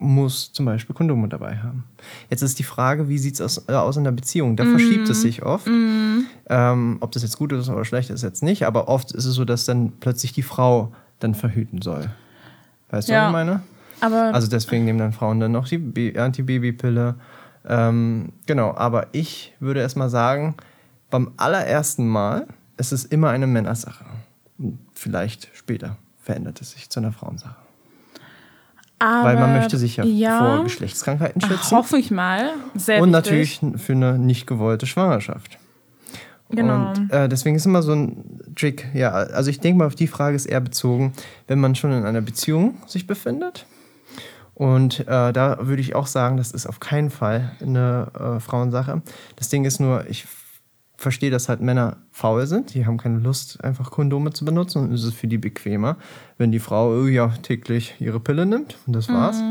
muss 0.00 0.52
zum 0.52 0.64
Beispiel 0.66 0.94
Kondome 0.96 1.28
dabei 1.28 1.58
haben. 1.58 1.84
Jetzt 2.30 2.42
ist 2.42 2.58
die 2.58 2.62
Frage, 2.64 3.08
wie 3.08 3.18
sieht 3.18 3.34
es 3.34 3.40
aus, 3.40 3.64
äh, 3.68 3.72
aus 3.74 3.96
in 3.96 4.04
der 4.04 4.10
Beziehung? 4.12 4.56
Da 4.56 4.64
verschiebt 4.64 5.08
es 5.08 5.20
sich 5.20 5.42
oft. 5.44 5.68
Ähm, 5.68 6.96
ob 7.00 7.12
das 7.12 7.22
jetzt 7.22 7.36
gut 7.38 7.52
ist 7.52 7.68
oder 7.68 7.84
schlecht 7.84 8.10
ist, 8.10 8.22
jetzt 8.22 8.42
nicht. 8.42 8.64
Aber 8.66 8.88
oft 8.88 9.12
ist 9.12 9.24
es 9.26 9.34
so, 9.34 9.44
dass 9.44 9.64
dann 9.66 9.92
plötzlich 10.00 10.32
die 10.32 10.42
Frau 10.42 10.92
dann 11.18 11.34
verhüten 11.34 11.82
soll. 11.82 12.10
Weißt 12.90 13.08
du, 13.08 13.12
Ja. 13.12 13.24
was 13.24 13.28
ich 13.28 13.32
meine? 13.32 13.62
Aber 14.00 14.34
Also 14.34 14.48
deswegen 14.48 14.86
nehmen 14.86 14.98
dann 14.98 15.12
Frauen 15.12 15.38
dann 15.38 15.52
noch 15.52 15.68
die 15.68 15.78
Ba- 15.78 16.18
Antibabypille. 16.24 17.16
Ähm, 17.68 18.32
genau, 18.46 18.74
aber 18.74 19.08
ich 19.12 19.54
würde 19.60 19.80
erst 19.80 19.98
mal 19.98 20.08
sagen, 20.08 20.54
beim 21.10 21.32
allerersten 21.36 22.08
Mal 22.08 22.46
ist 22.78 22.92
es 22.92 23.04
immer 23.04 23.28
eine 23.28 23.46
Männersache. 23.46 24.06
Vielleicht 24.94 25.50
später 25.52 25.98
verändert 26.22 26.60
es 26.62 26.70
sich 26.72 26.88
zu 26.88 27.00
einer 27.00 27.12
Frauensache. 27.12 27.56
Aber, 29.00 29.28
Weil 29.28 29.36
man 29.36 29.54
möchte 29.54 29.78
sich 29.78 29.96
ja, 29.96 30.04
ja 30.04 30.38
vor 30.38 30.64
Geschlechtskrankheiten 30.64 31.40
schützen. 31.40 31.76
Hoffe 31.76 31.96
ich 31.96 32.10
mal. 32.10 32.50
Sehr 32.74 33.02
und 33.02 33.12
wichtig. 33.12 33.62
natürlich 33.62 33.82
für 33.82 33.92
eine 33.92 34.18
nicht 34.18 34.46
gewollte 34.46 34.86
Schwangerschaft. 34.86 35.58
Genau. 36.50 36.90
Und 36.90 37.10
äh, 37.10 37.28
deswegen 37.28 37.56
ist 37.56 37.64
immer 37.64 37.82
so 37.82 37.92
ein 37.92 38.54
Trick. 38.56 38.88
Ja, 38.92 39.12
also 39.12 39.48
ich 39.48 39.60
denke 39.60 39.78
mal, 39.78 39.86
auf 39.86 39.94
die 39.94 40.06
Frage 40.06 40.36
ist 40.36 40.44
eher 40.44 40.60
bezogen, 40.60 41.14
wenn 41.46 41.60
man 41.60 41.74
schon 41.74 41.92
in 41.92 42.04
einer 42.04 42.20
Beziehung 42.20 42.74
sich 42.86 43.06
befindet. 43.06 43.64
Und 44.54 45.00
äh, 45.00 45.32
da 45.32 45.56
würde 45.60 45.80
ich 45.80 45.94
auch 45.94 46.06
sagen, 46.06 46.36
das 46.36 46.50
ist 46.50 46.66
auf 46.66 46.80
keinen 46.80 47.08
Fall 47.08 47.52
eine 47.62 48.08
äh, 48.36 48.40
Frauensache. 48.40 49.00
Das 49.36 49.48
Ding 49.48 49.64
ist 49.64 49.80
nur, 49.80 50.04
ich 50.10 50.26
verstehe, 51.00 51.30
dass 51.30 51.48
halt 51.48 51.62
Männer 51.62 51.96
faul 52.10 52.46
sind. 52.46 52.74
Die 52.74 52.84
haben 52.84 52.98
keine 52.98 53.18
Lust, 53.18 53.64
einfach 53.64 53.90
Kondome 53.90 54.34
zu 54.34 54.44
benutzen. 54.44 54.82
Und 54.82 54.92
es 54.92 55.02
ist 55.02 55.14
für 55.14 55.28
die 55.28 55.38
bequemer, 55.38 55.96
wenn 56.36 56.52
die 56.52 56.58
Frau 56.58 57.06
äh, 57.06 57.10
ja 57.10 57.28
täglich 57.42 57.94
ihre 58.00 58.20
Pille 58.20 58.44
nimmt. 58.44 58.76
Und 58.86 58.94
das 58.94 59.08
war's. 59.08 59.42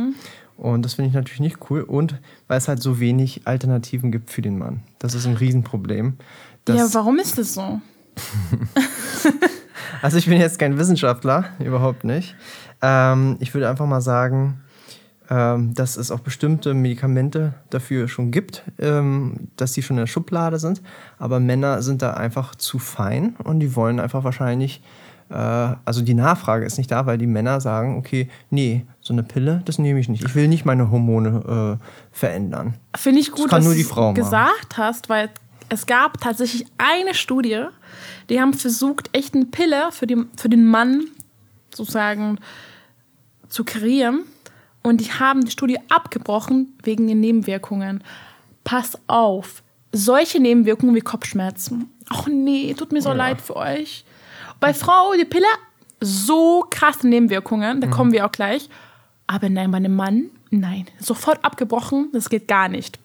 Und 0.57 0.85
das 0.85 0.93
finde 0.93 1.09
ich 1.09 1.15
natürlich 1.15 1.39
nicht 1.39 1.57
cool. 1.71 1.81
Und 1.81 2.19
weil 2.47 2.59
es 2.59 2.67
halt 2.67 2.83
so 2.83 2.99
wenig 2.99 3.41
Alternativen 3.45 4.11
gibt 4.11 4.29
für 4.29 4.43
den 4.43 4.59
Mann. 4.59 4.81
Das 4.99 5.15
ist 5.15 5.25
ein 5.25 5.37
Riesenproblem. 5.37 6.17
Ja, 6.67 6.87
warum 6.93 7.17
ist 7.17 7.39
das 7.39 7.55
so? 7.55 7.81
also 10.03 10.17
ich 10.17 10.27
bin 10.27 10.39
jetzt 10.39 10.59
kein 10.59 10.77
Wissenschaftler, 10.77 11.45
überhaupt 11.57 12.03
nicht. 12.03 12.35
Ähm, 12.83 13.37
ich 13.39 13.55
würde 13.55 13.67
einfach 13.67 13.87
mal 13.87 14.01
sagen, 14.01 14.61
ähm, 15.29 15.73
dass 15.73 15.95
es 15.95 16.09
auch 16.11 16.21
bestimmte 16.21 16.73
Medikamente 16.73 17.53
dafür 17.69 18.07
schon 18.07 18.31
gibt, 18.31 18.63
ähm, 18.79 19.49
dass 19.57 19.73
die 19.73 19.83
schon 19.83 19.97
in 19.97 20.01
der 20.01 20.07
Schublade 20.07 20.57
sind. 20.57 20.81
Aber 21.19 21.39
Männer 21.39 21.81
sind 21.81 22.01
da 22.01 22.13
einfach 22.13 22.55
zu 22.55 22.79
fein 22.79 23.35
und 23.43 23.59
die 23.59 23.75
wollen 23.75 23.99
einfach 23.99 24.23
wahrscheinlich, 24.23 24.81
äh, 25.29 25.35
also 25.35 26.01
die 26.01 26.15
Nachfrage 26.15 26.65
ist 26.65 26.77
nicht 26.77 26.89
da, 26.89 27.05
weil 27.05 27.17
die 27.19 27.27
Männer 27.27 27.61
sagen, 27.61 27.97
okay, 27.97 28.27
nee, 28.49 28.85
so 29.01 29.13
eine 29.13 29.21
Pille, 29.23 29.61
das 29.65 29.77
nehme 29.77 29.99
ich 29.99 30.09
nicht. 30.09 30.23
Ich 30.23 30.33
will 30.33 30.47
nicht 30.47 30.65
meine 30.65 30.89
Hormone 30.89 31.77
äh, 31.79 31.85
verändern. 32.11 32.73
Finde 32.97 33.21
ich 33.21 33.31
gut, 33.31 33.49
kann 33.49 33.59
dass 33.59 33.65
nur 33.65 33.75
die 33.75 33.83
du 33.83 33.89
Frau 33.89 34.11
machen. 34.11 34.15
gesagt 34.15 34.77
hast, 34.77 35.09
weil 35.09 35.29
es 35.69 35.85
gab 35.85 36.19
tatsächlich 36.19 36.65
eine 36.79 37.13
Studie, 37.13 37.65
die 38.29 38.41
haben 38.41 38.53
versucht, 38.55 39.09
echt 39.13 39.35
eine 39.35 39.45
Pille 39.45 39.91
für, 39.91 40.07
die, 40.07 40.17
für 40.35 40.49
den 40.49 40.65
Mann 40.65 41.05
sozusagen 41.73 42.39
zu 43.47 43.63
kreieren. 43.63 44.23
Und 44.83 45.01
die 45.01 45.11
haben 45.11 45.43
die 45.45 45.51
Studie 45.51 45.77
abgebrochen 45.89 46.77
wegen 46.83 47.07
den 47.07 47.19
Nebenwirkungen. 47.19 48.03
Pass 48.63 48.97
auf, 49.07 49.61
solche 49.91 50.39
Nebenwirkungen 50.39 50.95
wie 50.95 51.01
Kopfschmerzen. 51.01 51.89
Ach 52.09 52.27
nee, 52.27 52.73
tut 52.73 52.91
mir 52.91 53.01
so 53.01 53.11
leid 53.11 53.41
für 53.41 53.55
euch. 53.55 54.05
Bei 54.59 54.73
Frau, 54.73 55.13
die 55.19 55.25
Pille, 55.25 55.45
so 56.01 56.65
krasse 56.69 57.07
Nebenwirkungen, 57.07 57.81
da 57.81 57.87
Mhm. 57.87 57.91
kommen 57.91 58.11
wir 58.11 58.25
auch 58.25 58.31
gleich. 58.31 58.69
Aber 59.27 59.49
nein, 59.49 59.69
bei 59.71 59.77
einem 59.77 59.95
Mann, 59.95 60.29
nein. 60.49 60.85
Sofort 60.99 61.43
abgebrochen, 61.43 62.09
das 62.13 62.29
geht 62.29 62.47
gar 62.47 62.67
nicht. 62.69 62.99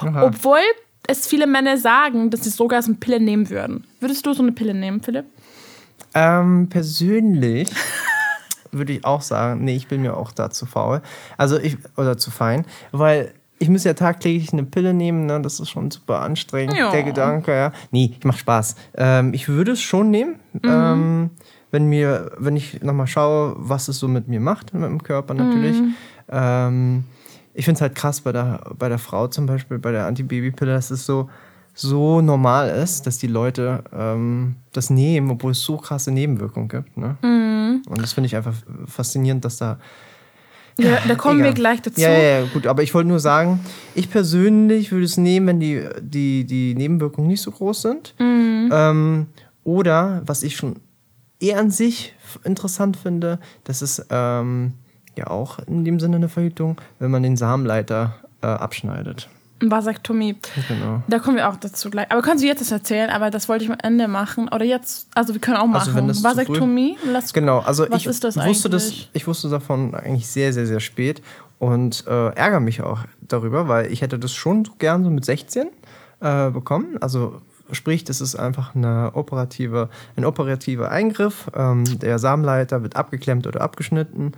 Aha. 0.00 0.24
Obwohl 0.26 0.58
es 1.06 1.26
viele 1.26 1.46
Männer 1.46 1.78
sagen, 1.78 2.30
dass 2.30 2.44
sie 2.44 2.50
sogar 2.50 2.82
so 2.82 2.88
eine 2.90 2.98
Pille 2.98 3.20
nehmen 3.20 3.48
würden. 3.50 3.84
Würdest 4.00 4.26
du 4.26 4.32
so 4.34 4.42
eine 4.42 4.52
Pille 4.52 4.74
nehmen, 4.74 5.00
Philipp? 5.02 5.24
Ähm, 6.14 6.68
persönlich 6.68 7.68
würde 8.72 8.92
ich 8.94 9.04
auch 9.04 9.22
sagen, 9.22 9.64
nee, 9.64 9.76
ich 9.76 9.88
bin 9.88 10.02
mir 10.02 10.16
auch 10.16 10.32
da 10.32 10.50
zu 10.50 10.66
faul. 10.66 11.02
Also 11.38 11.58
ich, 11.58 11.76
oder 11.96 12.16
zu 12.18 12.30
fein, 12.30 12.64
weil 12.90 13.32
ich 13.58 13.68
muss 13.68 13.84
ja 13.84 13.94
tagtäglich 13.94 14.52
eine 14.52 14.64
Pille 14.64 14.92
nehmen, 14.92 15.26
ne? 15.26 15.40
das 15.40 15.60
ist 15.60 15.70
schon 15.70 15.90
super 15.90 16.20
anstrengend, 16.20 16.76
Ja. 16.76 16.90
der 16.90 17.04
Gedanke, 17.04 17.54
ja. 17.54 17.72
Nee, 17.92 18.14
ich 18.18 18.24
mach 18.24 18.36
Spaß. 18.36 18.74
Ähm, 18.96 19.34
ich 19.34 19.48
würde 19.48 19.72
es 19.72 19.80
schon 19.80 20.10
nehmen, 20.10 20.40
ähm, 20.64 21.30
wenn 21.70 21.86
mir, 21.86 22.32
wenn 22.38 22.56
ich 22.56 22.82
nochmal 22.82 23.06
schaue, 23.06 23.54
was 23.56 23.86
es 23.86 23.98
so 24.00 24.08
mit 24.08 24.26
mir 24.26 24.40
macht, 24.40 24.74
mit 24.74 24.82
dem 24.82 25.02
Körper 25.02 25.34
natürlich. 25.34 25.80
Ähm, 26.28 27.04
ich 27.54 27.64
finde 27.66 27.76
es 27.76 27.82
halt 27.82 27.94
krass 27.94 28.20
bei 28.22 28.32
der, 28.32 28.60
bei 28.78 28.88
der 28.88 28.98
Frau 28.98 29.28
zum 29.28 29.46
Beispiel, 29.46 29.78
bei 29.78 29.92
der 29.92 30.06
Antibabypille, 30.06 30.72
dass 30.72 30.90
es 30.90 31.06
so, 31.06 31.28
so 31.74 32.20
normal 32.20 32.68
ist, 32.68 33.06
dass 33.06 33.18
die 33.18 33.26
Leute 33.26 33.84
ähm, 33.96 34.56
das 34.72 34.90
nehmen, 34.90 35.30
obwohl 35.30 35.52
es 35.52 35.62
so 35.62 35.76
krasse 35.76 36.10
Nebenwirkungen 36.10 36.68
gibt. 36.68 36.96
Ne? 36.96 37.16
Und 37.88 38.02
das 38.02 38.12
finde 38.12 38.26
ich 38.26 38.36
einfach 38.36 38.54
faszinierend, 38.86 39.44
dass 39.44 39.56
da. 39.58 39.78
Ja, 40.78 40.98
da 41.06 41.14
kommen 41.14 41.38
wir 41.38 41.46
Egal. 41.46 41.54
gleich 41.54 41.82
dazu. 41.82 42.00
Ja, 42.00 42.10
ja, 42.10 42.40
ja, 42.40 42.46
gut, 42.46 42.66
aber 42.66 42.82
ich 42.82 42.94
wollte 42.94 43.08
nur 43.08 43.20
sagen, 43.20 43.60
ich 43.94 44.10
persönlich 44.10 44.90
würde 44.90 45.04
es 45.04 45.18
nehmen, 45.18 45.46
wenn 45.46 45.60
die, 45.60 45.86
die, 46.00 46.44
die 46.44 46.74
Nebenwirkungen 46.74 47.28
nicht 47.28 47.42
so 47.42 47.50
groß 47.50 47.82
sind. 47.82 48.14
Mhm. 48.18 48.70
Ähm, 48.72 49.26
oder, 49.64 50.22
was 50.24 50.42
ich 50.42 50.56
schon 50.56 50.76
eher 51.40 51.58
an 51.58 51.70
sich 51.70 52.14
interessant 52.44 52.96
finde, 52.96 53.38
das 53.64 53.82
ist 53.82 54.06
ähm, 54.08 54.72
ja 55.16 55.26
auch 55.26 55.58
in 55.58 55.84
dem 55.84 56.00
Sinne 56.00 56.16
eine 56.16 56.28
Verhütung, 56.30 56.80
wenn 56.98 57.10
man 57.10 57.22
den 57.22 57.36
Samenleiter 57.36 58.14
äh, 58.40 58.46
abschneidet. 58.46 59.28
Vasektomie. 59.70 60.36
Genau. 60.68 61.02
Da 61.08 61.18
kommen 61.18 61.36
wir 61.36 61.48
auch 61.48 61.56
dazu 61.56 61.90
gleich. 61.90 62.10
Aber 62.10 62.22
kannst 62.22 62.42
du 62.42 62.48
jetzt 62.48 62.60
das 62.60 62.70
erzählen? 62.70 63.10
Aber 63.10 63.30
das 63.30 63.48
wollte 63.48 63.64
ich 63.64 63.70
am 63.70 63.78
Ende 63.82 64.08
machen. 64.08 64.48
Oder 64.48 64.64
jetzt, 64.64 65.08
also 65.14 65.34
wir 65.34 65.40
können 65.40 65.56
auch 65.56 65.66
machen. 65.66 65.94
Also 66.08 66.12
zu 66.12 66.20
früh- 66.22 66.28
Vasektomie, 66.36 66.98
lass 67.10 67.32
Genau, 67.32 67.60
also 67.60 67.86
ich 67.90 68.06
wusste 68.06 68.68
das, 68.68 69.08
ich 69.12 69.26
wusste 69.26 69.48
davon 69.48 69.94
eigentlich 69.94 70.26
sehr, 70.28 70.52
sehr, 70.52 70.66
sehr 70.66 70.80
spät 70.80 71.22
und 71.58 72.04
äh, 72.06 72.28
ärgere 72.34 72.60
mich 72.60 72.82
auch 72.82 73.00
darüber, 73.20 73.68
weil 73.68 73.92
ich 73.92 74.02
hätte 74.02 74.18
das 74.18 74.32
schon 74.32 74.68
gern 74.78 75.04
so 75.04 75.10
mit 75.10 75.24
16 75.24 75.68
äh, 76.20 76.50
bekommen. 76.50 76.98
Also 77.00 77.40
Sprich, 77.72 78.04
das 78.04 78.20
ist 78.20 78.34
einfach 78.36 78.74
eine 78.74 79.12
operative, 79.14 79.88
ein 80.16 80.26
operativer 80.26 80.90
Eingriff. 80.90 81.50
Ähm, 81.56 81.84
der 82.00 82.18
Samenleiter 82.18 82.82
wird 82.82 82.96
abgeklemmt 82.96 83.46
oder 83.46 83.62
abgeschnitten. 83.62 84.32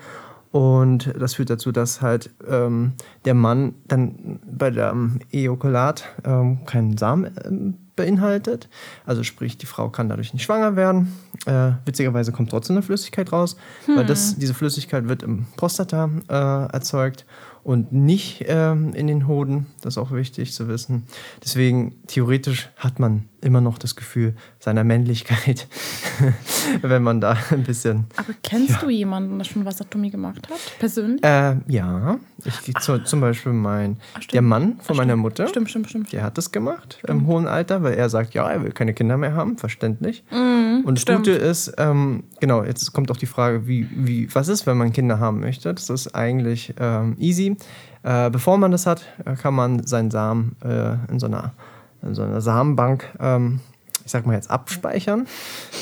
Und 0.55 1.13
das 1.19 1.35
führt 1.35 1.51
dazu, 1.51 1.73
dass 1.73 2.01
halt 2.01 2.31
ähm, 2.49 2.93
der 3.25 3.35
Mann 3.35 3.75
dann 3.89 4.39
bei 4.47 4.71
dem 4.71 5.19
Ejakulat 5.33 6.05
ähm, 6.25 6.65
keinen 6.65 6.97
Samen 6.97 7.33
ähm, 7.45 7.75
beinhaltet. 7.97 8.69
Also 9.05 9.25
sprich, 9.25 9.59
die 9.59 9.67
Frau 9.67 9.89
kann 9.89 10.09
dadurch 10.09 10.33
nicht 10.33 10.45
schwanger 10.45 10.77
werden. 10.77 11.13
Äh, 11.47 11.73
witzigerweise 11.87 12.31
kommt 12.31 12.51
trotzdem 12.51 12.77
eine 12.77 12.85
Flüssigkeit 12.85 13.33
raus, 13.33 13.57
hm. 13.87 13.97
weil 13.97 14.07
das, 14.07 14.37
diese 14.37 14.55
Flüssigkeit 14.55 15.09
wird 15.09 15.25
im 15.25 15.47
Prostata 15.57 16.09
äh, 16.29 16.73
erzeugt 16.73 17.27
und 17.65 17.93
nicht 17.93 18.45
ähm, 18.47 18.93
in 18.95 19.09
den 19.09 19.27
Hoden. 19.27 19.67
Das 19.83 19.95
ist 19.95 19.99
auch 19.99 20.13
wichtig 20.13 20.53
zu 20.53 20.69
wissen. 20.69 21.03
Deswegen, 21.43 21.97
theoretisch 22.07 22.69
hat 22.77 23.01
man 23.01 23.25
immer 23.45 23.61
noch 23.61 23.79
das 23.79 23.97
Gefühl 23.97 24.35
seiner 24.59 24.85
Männlichkeit, 24.85 25.69
wenn 26.83 27.03
man 27.03 27.21
da 27.21 27.37
ein 27.51 27.63
bisschen. 27.63 28.07
Aber 28.17 28.33
kennst 28.43 28.71
ja. 28.71 28.79
du 28.81 28.91
jemanden, 28.91 29.39
der 29.39 29.45
schon 29.45 29.65
Vasatomie 29.65 30.11
gemacht 30.11 30.49
hat? 30.51 30.59
Persönlich? 30.79 31.23
Äh, 31.25 31.57
ja. 31.69 32.19
Ich, 32.45 32.75
zu, 32.81 32.99
zum 33.05 33.21
Beispiel 33.21 33.53
mein, 33.53 33.99
Ach, 34.15 34.25
der 34.27 34.43
Mann 34.43 34.79
von 34.81 34.95
Ach, 34.95 34.99
meiner 34.99 35.17
Mutter. 35.17 35.47
Stimmt, 35.49 35.71
stimmt, 35.71 35.89
stimmt. 35.89 36.13
Der 36.13 36.23
hat 36.23 36.39
das 36.39 36.51
gemacht 36.53 36.97
stimmt. 36.99 37.23
im 37.23 37.27
hohen 37.27 37.47
Alter, 37.47 37.83
weil 37.83 37.95
er 37.95 38.09
sagt, 38.09 38.35
ja, 38.35 38.51
er 38.51 38.63
will 38.63 38.73
keine 38.73 38.95
Kinder 38.95 39.17
mehr 39.17 39.35
haben, 39.35 39.59
verständlich. 39.59 40.25
Mm, 40.31 40.87
und 40.87 40.95
das 40.97 41.03
stimmt. 41.03 41.19
Gute 41.19 41.33
ist, 41.33 41.73
ähm, 41.79 42.25
genau, 42.41 42.65
jetzt 42.65 42.93
kommt 42.93 43.11
auch 43.11 43.17
die 43.17 43.27
Frage, 43.27 43.67
wie, 43.67 43.89
wie, 43.95 44.35
was 44.35 44.49
ist, 44.49 44.67
wenn 44.67 44.77
man 44.77 44.93
Kinder 44.93 45.21
haben 45.21 45.41
möchte? 45.41 45.73
Das 45.73 45.91
ist 45.91 46.15
eigentlich 46.15 46.75
ähm, 46.79 47.17
easy. 47.19 47.57
Äh, 48.05 48.31
bevor 48.31 48.59
man 48.59 48.71
das 48.71 48.87
hat, 48.87 49.03
äh, 49.25 49.35
kann 49.35 49.55
man 49.55 49.87
seinen 49.87 50.11
Samen 50.11 50.57
äh, 50.63 51.11
in, 51.11 51.19
so 51.19 51.27
einer, 51.27 51.55
in 52.05 52.15
so 52.15 52.23
einer 52.23 52.41
Samenbank, 52.41 53.07
ähm, 53.21 53.61
ich 54.05 54.11
sag 54.11 54.27
mal 54.27 54.35
jetzt, 54.35 54.51
abspeichern. 54.51 55.27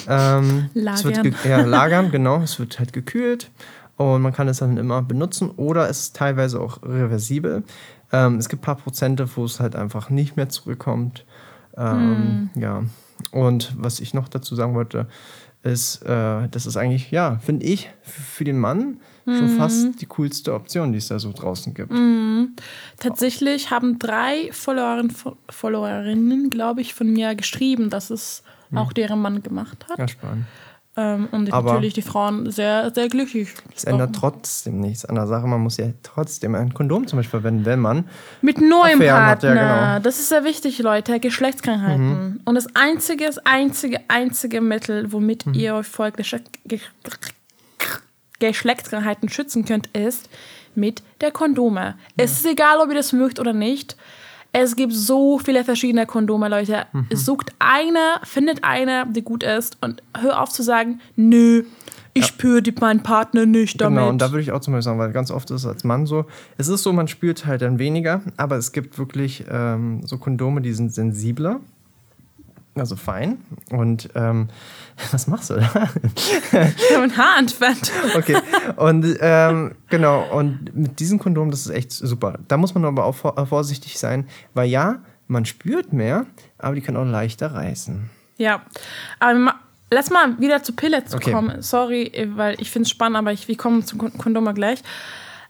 Ähm, 0.08 0.70
lagern. 0.74 1.34
ja, 1.44 1.62
lagern, 1.62 2.10
genau. 2.10 2.40
Es 2.42 2.58
wird 2.58 2.78
halt 2.78 2.92
gekühlt 2.92 3.50
und 3.96 4.22
man 4.22 4.32
kann 4.32 4.48
es 4.48 4.58
dann 4.58 4.76
immer 4.76 5.02
benutzen 5.02 5.50
oder 5.50 5.88
es 5.88 6.00
ist 6.00 6.16
teilweise 6.16 6.60
auch 6.60 6.82
reversibel. 6.82 7.64
Ähm, 8.12 8.38
es 8.38 8.48
gibt 8.48 8.62
ein 8.62 8.64
paar 8.64 8.76
Prozente, 8.76 9.28
wo 9.36 9.44
es 9.44 9.60
halt 9.60 9.74
einfach 9.74 10.10
nicht 10.10 10.36
mehr 10.36 10.48
zurückkommt. 10.48 11.24
Ähm, 11.76 12.50
mm. 12.54 12.60
Ja. 12.60 12.82
Und 13.30 13.74
was 13.76 14.00
ich 14.00 14.14
noch 14.14 14.28
dazu 14.28 14.54
sagen 14.54 14.74
wollte, 14.74 15.06
ist, 15.62 16.02
äh, 16.02 16.48
das 16.48 16.66
ist 16.66 16.76
eigentlich, 16.76 17.10
ja, 17.10 17.38
finde 17.38 17.66
ich, 17.66 17.90
für 18.02 18.44
den 18.44 18.58
Mann 18.58 18.98
mhm. 19.24 19.38
schon 19.38 19.48
fast 19.56 20.00
die 20.00 20.06
coolste 20.06 20.54
Option, 20.54 20.92
die 20.92 20.98
es 20.98 21.08
da 21.08 21.18
so 21.18 21.32
draußen 21.32 21.74
gibt. 21.74 21.90
Mhm. 21.90 22.54
Tatsächlich 22.98 23.70
haben 23.70 23.98
drei 23.98 24.50
Followerinnen, 24.52 25.14
Followerinnen 25.48 26.50
glaube 26.50 26.80
ich, 26.80 26.94
von 26.94 27.12
mir 27.12 27.34
geschrieben, 27.34 27.90
dass 27.90 28.10
es 28.10 28.42
mhm. 28.70 28.78
auch 28.78 28.92
deren 28.92 29.20
Mann 29.20 29.42
gemacht 29.42 29.86
hat. 29.88 29.98
Ja, 29.98 30.08
spannend. 30.08 30.46
Ähm, 30.94 31.28
und 31.32 31.50
Aber 31.54 31.72
natürlich 31.72 31.94
die 31.94 32.02
Frauen 32.02 32.50
sehr, 32.50 32.92
sehr 32.94 33.08
glücklich. 33.08 33.54
Es 33.74 33.84
ändert 33.84 34.14
trotzdem 34.14 34.78
nichts 34.80 35.06
an 35.06 35.14
der 35.14 35.26
Sache. 35.26 35.46
Man 35.46 35.62
muss 35.62 35.78
ja 35.78 35.86
trotzdem 36.02 36.54
ein 36.54 36.74
Kondom 36.74 37.06
zum 37.06 37.18
Beispiel 37.18 37.40
verwenden, 37.40 37.64
wenn 37.64 37.80
man. 37.80 38.04
Mit 38.42 38.60
neuem 38.60 39.00
Affären 39.00 39.24
Partner. 39.24 39.26
Hat, 39.26 39.42
ja, 39.42 39.94
genau. 39.94 40.04
Das 40.04 40.18
ist 40.18 40.28
sehr 40.28 40.44
wichtig, 40.44 40.78
Leute. 40.80 41.18
Geschlechtskrankheiten. 41.18 42.08
Mhm. 42.08 42.40
Und 42.44 42.56
das 42.56 42.76
einzige, 42.76 43.24
das 43.24 43.38
einzige, 43.38 44.00
einzige 44.08 44.60
Mittel, 44.60 45.12
womit 45.12 45.46
mhm. 45.46 45.54
ihr 45.54 45.76
euch 45.76 45.86
vor 45.86 46.10
Geschlechtskrankheiten 48.48 49.28
schützen 49.28 49.64
könnt, 49.64 49.88
ist 49.88 50.28
mit 50.74 51.02
der 51.20 51.30
Kondome. 51.30 51.80
Ja. 51.80 52.24
Es 52.24 52.32
ist 52.32 52.46
egal, 52.46 52.78
ob 52.78 52.88
ihr 52.88 52.94
das 52.94 53.12
mögt 53.12 53.38
oder 53.38 53.52
nicht. 53.52 53.96
Es 54.54 54.76
gibt 54.76 54.92
so 54.92 55.38
viele 55.38 55.64
verschiedene 55.64 56.06
Kondome, 56.06 56.48
Leute. 56.48 56.86
Mhm. 56.92 57.06
Sucht 57.12 57.52
eine, 57.58 58.20
findet 58.24 58.64
eine, 58.64 59.06
die 59.08 59.22
gut 59.22 59.42
ist 59.42 59.78
und 59.80 60.02
hör 60.18 60.42
auf 60.42 60.50
zu 60.50 60.62
sagen, 60.62 61.00
nö, 61.16 61.64
ich 62.12 62.22
ja. 62.22 62.28
spüre 62.28 62.62
meinen 62.80 63.02
Partner 63.02 63.46
nicht 63.46 63.80
damit. 63.80 63.98
Genau, 63.98 64.10
und 64.10 64.20
da 64.20 64.30
würde 64.30 64.42
ich 64.42 64.52
auch 64.52 64.60
zum 64.60 64.74
Beispiel 64.74 64.82
sagen, 64.82 64.98
weil 64.98 65.12
ganz 65.12 65.30
oft 65.30 65.50
ist 65.50 65.62
es 65.62 65.66
als 65.66 65.84
Mann 65.84 66.04
so, 66.04 66.26
es 66.58 66.68
ist 66.68 66.82
so, 66.82 66.92
man 66.92 67.08
spürt 67.08 67.46
halt 67.46 67.62
dann 67.62 67.78
weniger, 67.78 68.20
aber 68.36 68.56
es 68.56 68.72
gibt 68.72 68.98
wirklich 68.98 69.44
ähm, 69.50 70.02
so 70.04 70.18
Kondome, 70.18 70.60
die 70.60 70.74
sind 70.74 70.92
sensibler 70.92 71.60
also 72.74 72.96
fein. 72.96 73.44
Und 73.70 74.08
ähm, 74.14 74.48
was 75.12 75.26
machst 75.26 75.50
du 75.50 75.54
da? 75.54 75.88
Ich 76.16 76.94
habe 76.94 77.04
ein 77.04 77.16
Haar 77.16 77.38
entfernt. 77.38 77.92
Okay. 78.16 78.36
Und 78.76 79.16
ähm, 79.20 79.74
genau, 79.88 80.24
und 80.36 80.74
mit 80.74 81.00
diesem 81.00 81.18
Kondom, 81.18 81.50
das 81.50 81.66
ist 81.66 81.70
echt 81.70 81.92
super. 81.92 82.38
Da 82.48 82.56
muss 82.56 82.74
man 82.74 82.84
aber 82.84 83.04
auch 83.04 83.36
äh, 83.36 83.46
vorsichtig 83.46 83.98
sein, 83.98 84.28
weil 84.54 84.68
ja, 84.68 85.00
man 85.28 85.44
spürt 85.44 85.92
mehr, 85.92 86.26
aber 86.58 86.74
die 86.74 86.80
kann 86.80 86.96
auch 86.96 87.04
leichter 87.04 87.54
reißen. 87.54 88.10
Ja. 88.36 88.62
Aber 89.18 89.54
lass 89.90 90.10
mal 90.10 90.38
wieder 90.40 90.62
zu 90.62 90.72
Pellets 90.72 91.14
okay. 91.14 91.32
kommen. 91.32 91.62
Sorry, 91.62 92.30
weil 92.34 92.60
ich 92.60 92.70
finde 92.70 92.84
es 92.84 92.90
spannend, 92.90 93.16
aber 93.18 93.32
ich, 93.32 93.48
wir 93.48 93.56
kommen 93.56 93.84
zum 93.84 93.98
Kondom 94.18 94.52
gleich. 94.54 94.82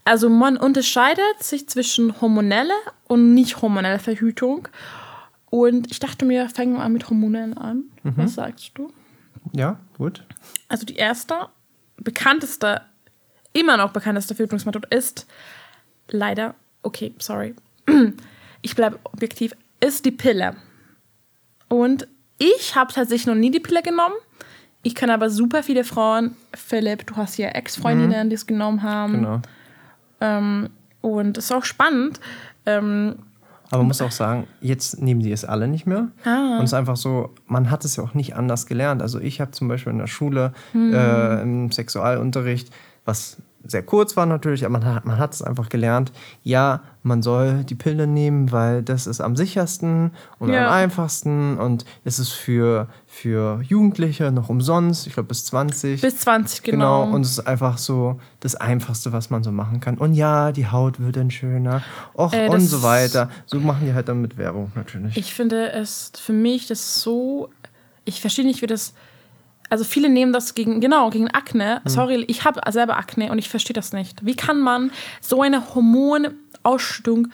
Also 0.04 0.28
man 0.28 0.56
unterscheidet 0.56 1.42
sich 1.42 1.68
zwischen 1.68 2.20
hormonelle 2.20 2.74
und 3.06 3.34
nicht 3.34 3.62
hormonelle 3.62 4.00
Verhütung. 4.00 4.68
Und 5.52 5.90
ich 5.90 6.00
dachte 6.00 6.24
mir, 6.24 6.48
fangen 6.48 6.72
wir 6.72 6.78
mal 6.78 6.88
mit 6.88 7.10
Hormonen 7.10 7.58
an. 7.58 7.84
Mhm. 8.04 8.14
Was 8.16 8.36
sagst 8.36 8.70
du? 8.74 8.90
Ja, 9.52 9.78
gut. 9.98 10.24
Also 10.68 10.86
die 10.86 10.96
erste, 10.96 11.34
bekannteste, 11.98 12.80
immer 13.52 13.76
noch 13.76 13.92
bekannteste 13.92 14.34
Verhütungsmethode 14.34 14.88
ist 14.88 15.26
leider, 16.08 16.54
okay, 16.82 17.14
sorry, 17.18 17.54
ich 18.62 18.74
bleibe 18.74 18.98
objektiv, 19.02 19.52
ist 19.78 20.06
die 20.06 20.10
Pille. 20.10 20.56
Und 21.68 22.08
ich 22.38 22.74
habe 22.74 22.90
tatsächlich 22.90 23.26
noch 23.26 23.34
nie 23.34 23.50
die 23.50 23.60
Pille 23.60 23.82
genommen. 23.82 24.14
Ich 24.82 24.94
kenne 24.94 25.12
aber 25.12 25.28
super 25.28 25.62
viele 25.62 25.84
Frauen. 25.84 26.34
Philipp, 26.54 27.06
du 27.06 27.16
hast 27.16 27.36
ja 27.36 27.48
Ex-Freundinnen, 27.48 28.24
mhm. 28.24 28.30
die 28.30 28.36
es 28.36 28.46
genommen 28.46 28.82
haben. 28.82 29.12
Genau. 29.12 29.42
Ähm, 30.22 30.70
und 31.02 31.36
es 31.36 31.44
ist 31.44 31.52
auch 31.52 31.66
spannend. 31.66 32.20
Ähm, 32.64 33.18
aber 33.72 33.84
man 33.84 33.88
muss 33.88 34.02
auch 34.02 34.10
sagen, 34.10 34.46
jetzt 34.60 35.00
nehmen 35.00 35.20
die 35.20 35.32
es 35.32 35.46
alle 35.46 35.66
nicht 35.66 35.86
mehr. 35.86 36.08
Ah. 36.26 36.58
Und 36.58 36.64
es 36.64 36.72
ist 36.72 36.74
einfach 36.74 36.98
so, 36.98 37.30
man 37.46 37.70
hat 37.70 37.86
es 37.86 37.96
ja 37.96 38.04
auch 38.04 38.12
nicht 38.12 38.36
anders 38.36 38.66
gelernt. 38.66 39.00
Also 39.00 39.18
ich 39.18 39.40
habe 39.40 39.52
zum 39.52 39.66
Beispiel 39.66 39.94
in 39.94 39.98
der 39.98 40.08
Schule 40.08 40.52
hm. 40.72 40.92
äh, 40.92 41.40
im 41.40 41.72
Sexualunterricht, 41.72 42.68
was 43.06 43.38
sehr 43.64 43.82
kurz 43.82 44.16
war 44.16 44.26
natürlich, 44.26 44.64
aber 44.64 44.72
man 44.78 44.84
hat, 44.84 45.04
man 45.04 45.18
hat 45.18 45.34
es 45.34 45.42
einfach 45.42 45.68
gelernt, 45.68 46.12
ja, 46.42 46.82
man 47.02 47.22
soll 47.22 47.64
die 47.64 47.74
Pille 47.74 48.06
nehmen, 48.06 48.52
weil 48.52 48.82
das 48.82 49.06
ist 49.06 49.20
am 49.20 49.36
sichersten 49.36 50.12
und 50.38 50.52
ja. 50.52 50.66
am 50.66 50.72
einfachsten 50.72 51.58
und 51.58 51.84
es 52.04 52.18
ist 52.18 52.30
für, 52.30 52.88
für 53.06 53.60
Jugendliche 53.62 54.30
noch 54.30 54.48
umsonst, 54.48 55.06
ich 55.06 55.14
glaube 55.14 55.28
bis 55.28 55.44
20. 55.46 56.00
Bis 56.00 56.18
20, 56.18 56.62
genau. 56.62 57.04
Genau, 57.04 57.14
und 57.14 57.22
es 57.22 57.32
ist 57.32 57.46
einfach 57.46 57.78
so 57.78 58.20
das 58.40 58.54
Einfachste, 58.54 59.12
was 59.12 59.30
man 59.30 59.42
so 59.42 59.52
machen 59.52 59.80
kann. 59.80 59.98
Und 59.98 60.14
ja, 60.14 60.52
die 60.52 60.68
Haut 60.68 61.00
wird 61.00 61.16
dann 61.16 61.30
schöner, 61.30 61.82
och, 62.16 62.32
äh, 62.32 62.48
und 62.48 62.60
so 62.60 62.82
weiter. 62.82 63.30
So 63.46 63.58
machen 63.60 63.86
die 63.86 63.94
halt 63.94 64.08
dann 64.08 64.20
mit 64.20 64.38
Werbung 64.38 64.72
natürlich. 64.74 65.16
Ich 65.16 65.34
finde 65.34 65.72
es 65.72 66.12
für 66.16 66.32
mich 66.32 66.66
das 66.68 67.00
so, 67.00 67.50
ich 68.04 68.20
verstehe 68.20 68.44
nicht, 68.44 68.62
wie 68.62 68.66
das 68.66 68.94
also 69.70 69.84
viele 69.84 70.08
nehmen 70.08 70.32
das 70.32 70.54
gegen, 70.54 70.80
genau, 70.80 71.10
gegen 71.10 71.30
Akne. 71.30 71.80
Mhm. 71.84 71.88
Sorry, 71.88 72.24
ich 72.28 72.44
habe 72.44 72.60
selber 72.70 72.96
Akne 72.96 73.30
und 73.30 73.38
ich 73.38 73.48
verstehe 73.48 73.74
das 73.74 73.92
nicht. 73.92 74.24
Wie 74.24 74.36
kann 74.36 74.60
man 74.60 74.90
so 75.20 75.42
eine 75.42 75.74
Hormonausschüttung 75.74 77.28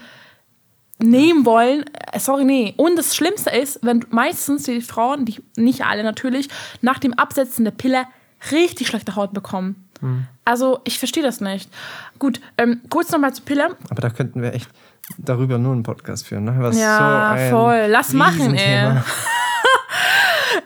nehmen 0.99 1.44
wollen? 1.44 1.85
Äh, 2.12 2.20
sorry, 2.20 2.44
nee. 2.44 2.75
Und 2.76 2.97
das 2.97 3.16
Schlimmste 3.16 3.50
ist, 3.50 3.80
wenn 3.82 4.04
meistens 4.11 4.64
die 4.64 4.80
Frauen, 4.80 5.25
die, 5.25 5.40
nicht 5.56 5.85
alle 5.85 6.04
natürlich, 6.04 6.49
nach 6.80 6.99
dem 6.99 7.14
Absetzen 7.14 7.64
der 7.64 7.73
Pille 7.73 8.04
richtig 8.52 8.87
schlechte 8.87 9.16
Haut 9.16 9.32
bekommen. 9.32 9.88
Mhm. 10.00 10.26
Also 10.44 10.80
ich 10.85 10.99
verstehe 10.99 11.23
das 11.23 11.40
nicht. 11.40 11.70
Gut, 12.18 12.40
ähm, 12.56 12.80
kurz 12.88 13.11
nochmal 13.11 13.35
zur 13.35 13.44
Pille. 13.44 13.76
Aber 13.90 14.00
da 14.00 14.11
könnten 14.11 14.42
wir 14.42 14.54
echt 14.54 14.70
darüber 15.16 15.58
nur 15.58 15.73
einen 15.73 15.82
Podcast 15.82 16.26
führen. 16.26 16.44
Ne? 16.44 16.54
Was 16.58 16.78
ja, 16.78 17.37
so 17.37 17.56
voll. 17.56 17.87
Lass 17.88 18.12
machen, 18.12 18.54
ey. 18.54 18.97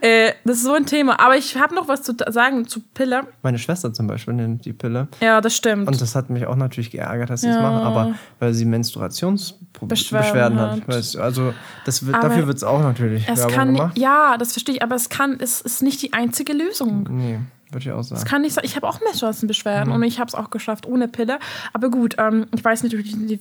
Äh, 0.03 0.33
das 0.45 0.57
ist 0.57 0.65
so 0.65 0.75
ein 0.75 0.85
Thema. 0.85 1.21
Aber 1.21 1.37
ich 1.37 1.57
habe 1.57 1.77
noch 1.77 1.87
was 1.87 2.03
zu 2.03 2.17
sagen 2.29 2.67
zu 2.67 2.81
Pille. 2.81 3.23
Meine 3.43 3.59
Schwester 3.59 3.93
zum 3.93 4.09
Beispiel 4.09 4.35
nimmt 4.35 4.65
die 4.65 4.73
Pille. 4.73 5.07
Ja, 5.21 5.41
das 5.41 5.57
stimmt. 5.57 5.87
Und 5.87 6.01
das 6.01 6.17
hat 6.17 6.29
mich 6.29 6.45
auch 6.47 6.57
natürlich 6.57 6.91
geärgert, 6.91 7.31
dass 7.31 7.43
sie 7.43 7.49
es 7.49 7.55
ja. 7.55 7.63
machen. 7.63 7.87
Aber 7.87 8.15
weil 8.41 8.53
sie 8.53 8.65
Menstruationsbeschwerden 8.65 10.59
hat. 10.59 10.81
Du, 10.89 11.23
also 11.23 11.55
das 11.85 12.05
wird, 12.05 12.17
dafür 12.17 12.49
wird 12.49 12.57
es 12.57 12.65
auch 12.65 12.81
natürlich 12.81 13.29
es 13.29 13.39
Werbung 13.39 13.55
kann, 13.55 13.75
gemacht. 13.75 13.99
Ja, 13.99 14.37
das 14.39 14.53
verstehe 14.53 14.75
ich. 14.75 14.83
Aber 14.83 14.97
es 14.97 15.09
kann, 15.09 15.39
es 15.39 15.61
ist 15.61 15.83
nicht 15.83 16.03
die 16.03 16.13
einzige 16.13 16.53
Lösung. 16.53 17.07
Nee. 17.09 17.39
Würde 17.71 17.87
ich 17.87 17.93
auch 17.93 18.03
sagen. 18.03 18.21
Das 18.21 18.29
kann 18.29 18.43
nicht 18.43 18.55
sein. 18.55 18.65
Ich 18.65 18.75
habe 18.75 18.89
auch 18.89 19.01
Menstruationsbeschwerden 19.01 19.91
mhm. 19.91 19.95
und 19.95 20.03
ich 20.03 20.19
habe 20.19 20.27
es 20.27 20.35
auch 20.35 20.51
geschafft 20.51 20.85
ohne 20.85 21.07
Pille. 21.07 21.39
Aber 21.73 21.91
gut, 21.91 22.17
ähm, 22.19 22.47
ich 22.53 22.65
weiß 22.65 22.83
nicht, 22.83 22.97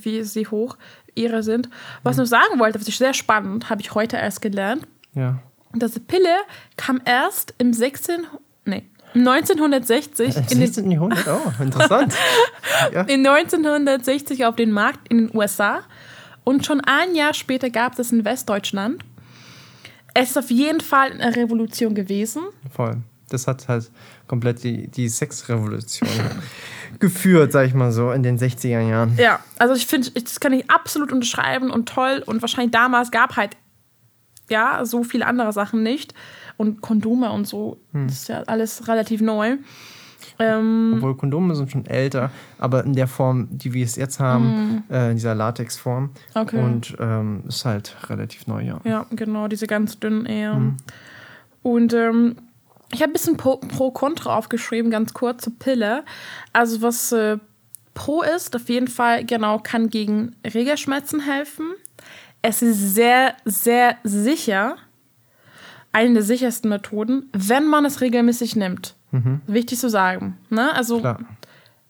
wie 0.06 0.24
sie 0.24 0.48
hoch 0.48 0.78
ihre 1.16 1.42
sind. 1.42 1.70
Was 2.04 2.18
mhm. 2.18 2.24
ich 2.24 2.30
noch 2.30 2.38
sagen 2.40 2.60
wollte, 2.60 2.80
was 2.80 2.88
ich 2.88 3.00
sehr 3.00 3.16
spannend, 3.16 3.72
habe 3.72 3.82
ich 3.82 3.96
heute 3.96 4.18
erst 4.18 4.44
gelernt. 4.44 4.88
Ja. 5.16 5.40
Diese 5.74 6.00
Pille 6.00 6.36
kam 6.78 7.02
erst 7.06 7.54
im 7.58 7.74
16. 7.74 8.28
Nee, 8.66 8.84
1960. 9.14 10.36
Im 10.38 10.44
16. 10.44 10.92
Jahrhundert, 10.92 11.28
oh, 11.28 11.64
interessant. 11.64 12.14
ja. 12.94 13.02
In 13.02 13.26
1960 13.26 14.46
auf 14.46 14.56
den 14.56 14.72
Markt 14.72 15.08
in 15.10 15.28
den 15.28 15.36
USA. 15.36 15.82
Und 16.44 16.66
schon 16.66 16.82
ein 16.82 17.16
Jahr 17.16 17.34
später 17.34 17.70
gab 17.70 17.98
es 18.00 18.12
in 18.12 18.26
Westdeutschland. 18.26 19.04
es 20.14 20.32
ist 20.32 20.38
auf 20.38 20.50
jeden 20.50 20.82
Fall 20.82 21.12
eine 21.12 21.36
Revolution 21.36 21.94
gewesen. 21.94 22.44
Voll. 22.70 22.98
Das 23.30 23.48
hat 23.48 23.68
halt 23.70 23.90
komplett 24.28 24.64
die, 24.64 24.88
die 24.90 25.08
Sexrevolution 25.08 26.10
geführt, 27.00 27.54
sag 27.54 27.68
ich 27.68 27.74
mal 27.74 27.92
so, 27.92 28.12
in 28.12 28.24
den 28.24 28.38
60er 28.38 28.82
Jahren. 28.82 29.16
Ja, 29.18 29.40
also 29.58 29.74
ich 29.74 29.88
finde, 29.88 30.12
das 30.12 30.40
kann 30.40 30.52
ich 30.52 30.70
absolut 30.70 31.14
unterschreiben 31.14 31.72
und 31.72 31.88
toll. 31.88 32.24
Und 32.26 32.42
wahrscheinlich 32.42 32.72
damals 32.72 33.12
gab 33.12 33.38
halt 33.38 33.56
ja 34.52 34.86
so 34.86 35.04
viele 35.04 35.26
andere 35.26 35.52
Sachen 35.54 35.82
nicht. 35.84 36.14
Und 36.58 36.82
Kondome 36.82 37.32
und 37.32 37.48
so, 37.48 37.78
Hm. 37.94 38.08
das 38.08 38.18
ist 38.18 38.30
ja 38.30 38.44
alles 38.44 38.88
relativ 38.88 39.22
neu. 39.22 39.58
Ähm, 40.38 40.94
Obwohl 40.96 41.18
Kondome 41.18 41.56
sind 41.56 41.72
schon 41.72 41.86
älter, 41.86 42.30
aber 42.60 42.84
in 42.86 42.94
der 42.94 43.08
Form, 43.08 43.48
die 43.52 43.74
wir 43.74 43.84
es 43.86 43.96
jetzt 43.96 44.20
haben, 44.20 44.84
äh, 44.90 45.10
in 45.12 45.16
dieser 45.18 45.34
Latexform. 45.36 46.12
Okay. 46.36 46.60
Und 46.64 46.96
ähm, 47.00 47.44
ist 47.48 47.66
halt 47.66 47.96
relativ 48.10 48.48
neu, 48.48 48.64
ja. 48.64 48.80
Ja, 48.84 49.06
genau, 49.12 49.48
diese 49.48 49.68
ganz 49.68 50.00
dünnen 50.00 50.26
eher. 50.26 50.56
Mhm. 50.56 50.78
Und 51.64 51.94
ähm, 51.94 52.36
ich 52.94 53.02
habe 53.02 53.12
ein 53.12 53.14
bisschen 53.14 53.38
Pro- 53.38 53.58
Pro-Contra 53.58 54.36
aufgeschrieben, 54.36 54.92
ganz 54.92 55.14
kurz 55.14 55.44
zur 55.44 55.54
Pille. 55.58 56.04
Also 56.54 56.82
was 56.82 57.12
äh, 57.12 57.38
Pro 57.94 58.22
ist, 58.22 58.56
auf 58.56 58.70
jeden 58.70 58.88
Fall, 58.88 59.26
genau, 59.26 59.60
kann 59.60 59.90
gegen 59.90 60.36
Regelschmerzen 60.46 61.20
helfen. 61.20 61.66
Es 62.42 62.62
ist 62.62 62.96
sehr, 62.96 63.36
sehr 63.46 63.98
sicher. 64.04 64.78
Eine 65.92 66.16
der 66.16 66.24
sichersten 66.24 66.70
Methoden, 66.70 67.30
wenn 67.34 67.68
man 67.68 67.86
es 67.86 68.02
regelmäßig 68.02 68.56
nimmt. 68.56 68.96
Wichtig 69.46 69.78
zu 69.78 69.90
sagen. 69.90 70.38
Ne? 70.50 70.74
Also 70.74 71.00
Klar. 71.02 71.20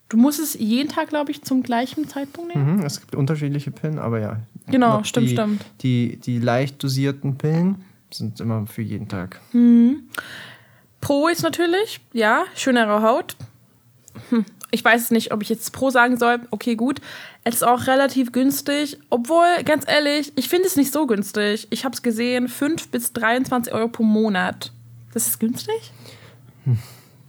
du 0.08 0.16
musst 0.16 0.40
es 0.40 0.54
jeden 0.54 0.88
Tag, 0.88 1.08
glaube 1.08 1.30
ich, 1.30 1.42
zum 1.42 1.62
gleichen 1.62 2.08
Zeitpunkt 2.08 2.54
nehmen. 2.54 2.78
Mhm, 2.78 2.82
es 2.84 3.00
gibt 3.00 3.14
unterschiedliche 3.14 3.70
Pillen, 3.70 4.00
aber 4.00 4.18
ja. 4.18 4.40
Genau, 4.66 5.04
stimmt, 5.04 5.28
die, 5.28 5.32
stimmt. 5.32 5.64
Die, 5.82 6.16
die 6.16 6.40
leicht 6.40 6.82
dosierten 6.82 7.38
Pillen 7.38 7.84
sind 8.10 8.40
immer 8.40 8.66
für 8.66 8.82
jeden 8.82 9.08
Tag. 9.08 9.40
Pro 11.00 11.28
ist 11.28 11.42
natürlich, 11.42 12.00
ja, 12.12 12.44
schönere 12.56 13.02
Haut. 13.02 13.36
Hm, 14.30 14.44
ich 14.72 14.84
weiß 14.84 15.12
nicht, 15.12 15.32
ob 15.32 15.42
ich 15.42 15.48
jetzt 15.50 15.72
Pro 15.72 15.90
sagen 15.90 16.16
soll. 16.16 16.40
Okay, 16.50 16.74
gut. 16.74 17.00
Es 17.44 17.56
ist 17.56 17.62
auch 17.62 17.86
relativ 17.86 18.32
günstig. 18.32 18.98
Obwohl, 19.10 19.62
ganz 19.64 19.84
ehrlich, 19.86 20.32
ich 20.34 20.48
finde 20.48 20.66
es 20.66 20.74
nicht 20.76 20.92
so 20.92 21.06
günstig. 21.06 21.68
Ich 21.70 21.84
habe 21.84 21.94
es 21.94 22.02
gesehen, 22.02 22.48
5 22.48 22.88
bis 22.88 23.12
23 23.12 23.72
Euro 23.72 23.88
pro 23.88 24.02
Monat. 24.02 24.72
Das 25.12 25.26
ist 25.28 25.38
günstig? 25.38 25.92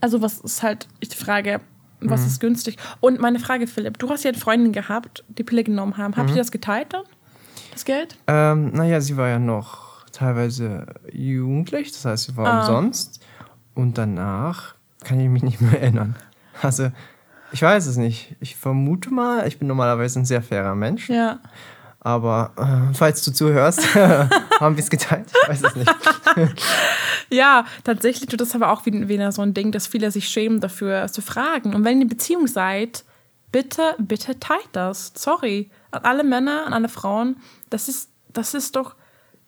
Also, 0.00 0.20
was 0.22 0.38
ist 0.40 0.62
halt, 0.62 0.86
ich 1.00 1.14
frage, 1.16 1.60
was 2.00 2.26
ist 2.26 2.40
günstig? 2.40 2.76
Und 3.00 3.20
meine 3.20 3.38
Frage, 3.38 3.66
Philipp, 3.66 3.98
du 3.98 4.08
hast 4.10 4.24
ja 4.24 4.30
eine 4.30 4.38
Freundin 4.38 4.72
gehabt, 4.72 5.24
die 5.28 5.42
Pille 5.44 5.64
genommen 5.64 5.96
haben. 5.96 6.16
Habt 6.16 6.30
ihr 6.30 6.36
das 6.36 6.50
geteilt 6.50 6.92
dann? 6.92 7.04
Das 7.72 7.84
Geld? 7.84 8.16
Ähm, 8.26 8.70
naja, 8.72 9.00
sie 9.00 9.16
war 9.16 9.28
ja 9.28 9.38
noch 9.38 10.06
teilweise 10.12 10.86
jugendlich, 11.12 11.90
das 11.92 12.04
heißt, 12.04 12.24
sie 12.24 12.36
war 12.36 12.46
Ah. 12.46 12.60
umsonst. 12.60 13.20
Und 13.74 13.98
danach 13.98 14.74
kann 15.02 15.18
ich 15.20 15.28
mich 15.28 15.42
nicht 15.42 15.60
mehr 15.60 15.80
erinnern. 15.82 16.14
Also, 16.62 16.90
ich 17.54 17.62
weiß 17.62 17.86
es 17.86 17.96
nicht. 17.96 18.34
Ich 18.40 18.56
vermute 18.56 19.08
mal, 19.14 19.46
ich 19.48 19.58
bin 19.58 19.68
normalerweise 19.68 20.18
ein 20.20 20.24
sehr 20.26 20.42
fairer 20.42 20.74
Mensch. 20.74 21.08
Ja. 21.08 21.38
Aber 22.00 22.52
äh, 22.58 22.92
falls 22.94 23.22
du 23.24 23.32
zuhörst, 23.32 23.94
haben 24.60 24.76
wir 24.76 24.82
es 24.84 24.90
geteilt? 24.90 25.26
Ich 25.42 25.48
weiß 25.48 25.62
es 25.62 25.74
nicht. 25.76 25.94
Ja, 27.30 27.64
tatsächlich 27.84 28.28
tut 28.28 28.40
das 28.40 28.54
aber 28.54 28.70
auch 28.70 28.84
wie- 28.84 29.08
wieder 29.08 29.32
so 29.32 29.40
ein 29.40 29.54
Ding, 29.54 29.72
dass 29.72 29.86
viele 29.86 30.10
sich 30.10 30.28
schämen 30.28 30.60
dafür 30.60 31.06
zu 31.08 31.22
fragen. 31.22 31.74
Und 31.74 31.84
wenn 31.84 31.96
ihr 31.96 32.02
in 32.02 32.08
Beziehung 32.08 32.46
seid, 32.46 33.02
bitte, 33.50 33.94
bitte 33.98 34.38
teilt 34.38 34.68
das. 34.72 35.12
Sorry. 35.16 35.70
An 35.90 36.02
alle 36.04 36.22
Männer, 36.22 36.64
an 36.66 36.74
alle 36.74 36.88
Frauen, 36.90 37.36
das 37.70 37.88
ist, 37.88 38.10
das 38.32 38.52
ist 38.52 38.76
doch, 38.76 38.94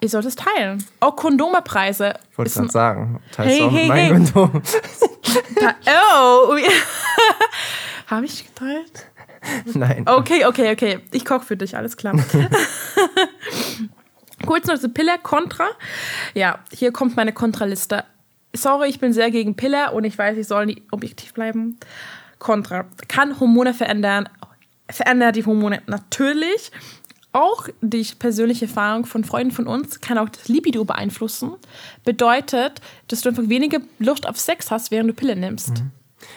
ihr 0.01 0.09
sollt 0.09 0.25
es 0.25 0.37
teilen. 0.37 0.83
Auch 1.01 1.17
Kondomepreise. 1.17 2.15
Ich 2.33 2.39
wollte 2.39 2.51
gerade 2.53 2.71
sagen, 2.71 3.21
teilst 3.31 3.55
Hey, 3.55 3.63
auch 3.63 3.73
hey, 3.73 3.89
meinem 3.89 4.25
hey. 4.25 4.33
Kondom. 4.33 4.63
Oh! 5.87 6.57
Habe 8.07 8.27
ich 8.27 8.47
geteilt? 8.47 9.07
Nein. 9.75 10.05
Okay, 10.07 10.47
okay, 10.47 10.73
okay. 10.73 11.01
Ich 11.13 11.25
koche 11.25 11.45
für 11.45 11.57
dich, 11.57 11.77
alles 11.77 11.97
klar. 11.97 12.15
Kurz 14.47 14.67
noch 14.67 14.75
diese 14.75 14.89
Pille, 14.89 15.13
Contra. 15.23 15.67
Ja, 16.35 16.61
hier 16.73 16.93
kommt 16.93 17.17
meine 17.17 17.33
Kontraliste. 17.33 18.05
Sorry, 18.53 18.89
ich 18.89 19.01
bin 19.01 19.13
sehr 19.13 19.31
gegen 19.31 19.57
Pille 19.57 19.91
und 19.93 20.05
ich 20.05 20.17
weiß, 20.17 20.39
ich 20.39 20.47
soll 20.47 20.67
nicht 20.67 20.83
objektiv 20.93 21.35
bleiben. 21.35 21.79
Contra. 22.39 22.85
Kann 23.09 23.41
Hormone 23.41 23.75
verändern. 23.75 24.29
Verändert 24.89 25.35
die 25.37 25.45
Hormone 25.45 25.83
natürlich. 25.87 26.71
Auch 27.33 27.69
die 27.83 28.07
persönliche 28.19 28.67
Erfahrung 28.67 29.05
von 29.05 29.25
Freunden 29.25 29.51
von 29.53 29.67
uns 29.67 30.01
kann 30.01 30.17
auch 30.17 30.29
das 30.29 30.49
Libido 30.49 30.85
beeinflussen. 30.85 31.53
Bedeutet, 32.05 32.81
dass 33.09 33.23
du 33.23 33.31
einfach 33.31 33.49
weniger 33.49 33.81
Lust 33.99 34.27
auf 34.29 34.39
Sex 34.39 34.71
hast, 34.71 34.91
während 34.91 35.11
du 35.11 35.15
Pille 35.15 35.37
nimmst. 35.37 35.83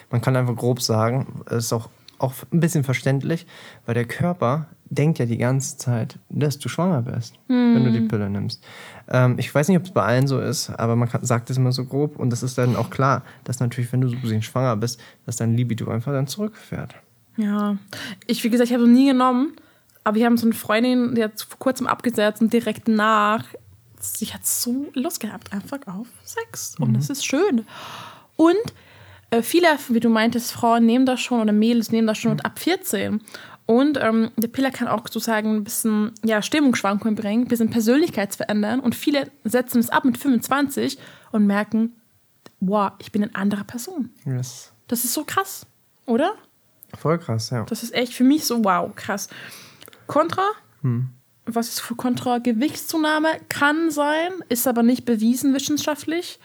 Man 0.10 0.22
kann 0.22 0.36
einfach 0.36 0.56
grob 0.56 0.82
sagen, 0.82 1.42
es 1.46 1.65
ist 1.65 1.74
auch, 1.74 1.89
auch 2.18 2.34
ein 2.52 2.60
bisschen 2.60 2.84
verständlich, 2.84 3.46
weil 3.86 3.96
der 3.96 4.06
Körper 4.06 4.68
denkt 4.89 5.20
ja 5.20 5.26
die 5.26 5.38
ganze 5.38 5.78
Zeit, 5.78 6.18
dass 6.30 6.58
du 6.58 6.68
schwanger 6.68 7.04
bist, 7.04 7.36
wenn 7.48 7.84
du 7.84 7.92
die 7.92 8.02
Pille 8.02 8.30
nimmst. 8.30 8.63
Ähm, 9.08 9.36
ich 9.38 9.54
weiß 9.54 9.68
nicht, 9.68 9.78
ob 9.78 9.84
es 9.84 9.92
bei 9.92 10.04
allen 10.04 10.28
so 10.28 10.39
ist, 10.39 10.72
aber 10.72 10.96
man 10.96 11.08
kann, 11.08 11.24
sagt 11.24 11.50
es 11.50 11.58
immer 11.58 11.72
so 11.72 11.86
grob 11.86 12.18
und 12.18 12.32
das 12.32 12.42
ist 12.42 12.58
dann 12.58 12.76
auch 12.76 12.89
klar, 12.89 13.24
dass 13.44 13.60
natürlich, 13.60 13.92
wenn 13.94 14.02
du 14.02 14.10
so 14.10 14.18
gesehen 14.18 14.42
schwanger 14.42 14.76
bist, 14.76 15.00
dass 15.26 15.36
dein 15.36 15.56
Libido 15.56 15.89
einfach 15.89 16.12
dann 16.12 16.28
zurückfährt. 16.28 16.96
Ja, 17.38 17.78
ich, 18.26 18.44
wie 18.44 18.50
gesagt, 18.50 18.70
ich 18.70 18.74
habe 18.74 18.84
es 18.84 18.89
nie 18.89 19.08
genommen, 19.08 19.54
aber 20.04 20.15
wir 20.15 20.26
haben 20.26 20.38
so 20.38 20.48
eine 20.48 20.56
Freundin, 20.56 21.15
die 21.15 21.24
hat 21.24 21.39
vor 21.39 21.60
kurzem 21.60 21.88
abgesetzt 21.88 22.42
und 22.42 22.52
direkt 22.52 22.88
nach, 22.88 23.46
sie 24.00 24.26
hat 24.28 24.46
so 24.46 24.88
Lust 24.94 25.20
gehabt, 25.20 25.54
einfach 25.54 25.80
auf 25.86 26.08
Sex. 26.24 26.76
Und 26.80 26.96
das 26.96 27.10
ist 27.10 27.26
schön. 27.26 27.65
Und 28.36 28.74
äh, 29.32 29.42
viele, 29.42 29.68
wie 29.89 30.00
du 30.00 30.10
meintest, 30.10 30.52
Frauen 30.52 30.86
nehmen 30.86 31.06
das 31.06 31.22
schon 31.22 31.42
oder 31.42 31.52
Mädels 31.52 31.92
nehmen 31.92 32.08
das 32.08 32.18
schon 32.18 32.32
mit 32.32 32.46
ab 32.46 32.60
14. 32.60 33.22
Und 33.65 34.00
ähm, 34.02 34.32
der 34.36 34.48
Pille 34.48 34.72
kann 34.72 34.88
auch 34.88 35.04
sozusagen 35.04 35.58
ein 35.58 35.63
bisschen 35.63 36.12
ja, 36.26 36.42
Stimmungsschwankungen 36.42 37.15
bringen, 37.15 37.44
ein 37.44 37.48
bisschen 37.48 37.70
Persönlichkeitsverändern. 37.70 38.80
Und 38.80 38.96
viele 38.96 39.30
setzen 39.44 39.80
es 39.80 39.92
ab 39.92 40.06
mit 40.06 40.18
25 40.18 40.98
und 41.32 41.46
merken, 41.46 41.94
wow, 42.60 42.92
ich 42.98 43.12
bin 43.12 43.22
eine 43.22 43.36
andere 43.36 43.63
Person. 43.63 44.10
Das 44.26 44.72
Das 44.88 45.04
ist 45.06 45.13
so 45.13 45.24
krass, 45.24 45.65
oder? 46.06 46.34
voll 46.98 47.20
krass, 47.20 47.52
ja. 47.52 47.63
Das 47.65 47.84
ist 47.84 47.94
echt 47.94 48.15
für 48.15 48.24
mich 48.24 48.46
so, 48.46 48.63
wow, 48.63 48.89
krass. 48.96 49.30
Contra? 50.08 50.48
Was 51.46 51.70
ist 51.70 51.82
für 51.82 51.94
Contra? 51.94 52.39
Gewichtszunahme 52.39 53.28
kann 53.50 53.92
sein, 53.92 54.32
ist 54.50 54.68
aber 54.68 54.82
nicht 54.82 55.06
bewiesen 55.06 55.54
wissenschaftlich. 55.54 56.39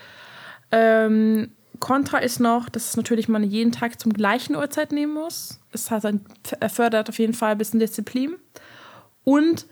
Ähm, 0.70 1.52
Contra 1.80 2.18
ist 2.18 2.40
noch, 2.40 2.68
dass 2.68 2.90
es 2.90 2.96
natürlich 2.96 3.28
man 3.28 3.42
jeden 3.42 3.72
Tag 3.72 4.00
zum 4.00 4.12
gleichen 4.12 4.56
Uhrzeit 4.56 4.92
nehmen 4.92 5.14
muss. 5.14 5.60
Es 5.72 5.90
hat 5.90 6.04
ein, 6.04 6.20
fördert 6.68 7.08
auf 7.08 7.18
jeden 7.18 7.34
Fall 7.34 7.52
ein 7.52 7.58
bisschen 7.58 7.80
Disziplin. 7.80 8.36
Und 9.24 9.66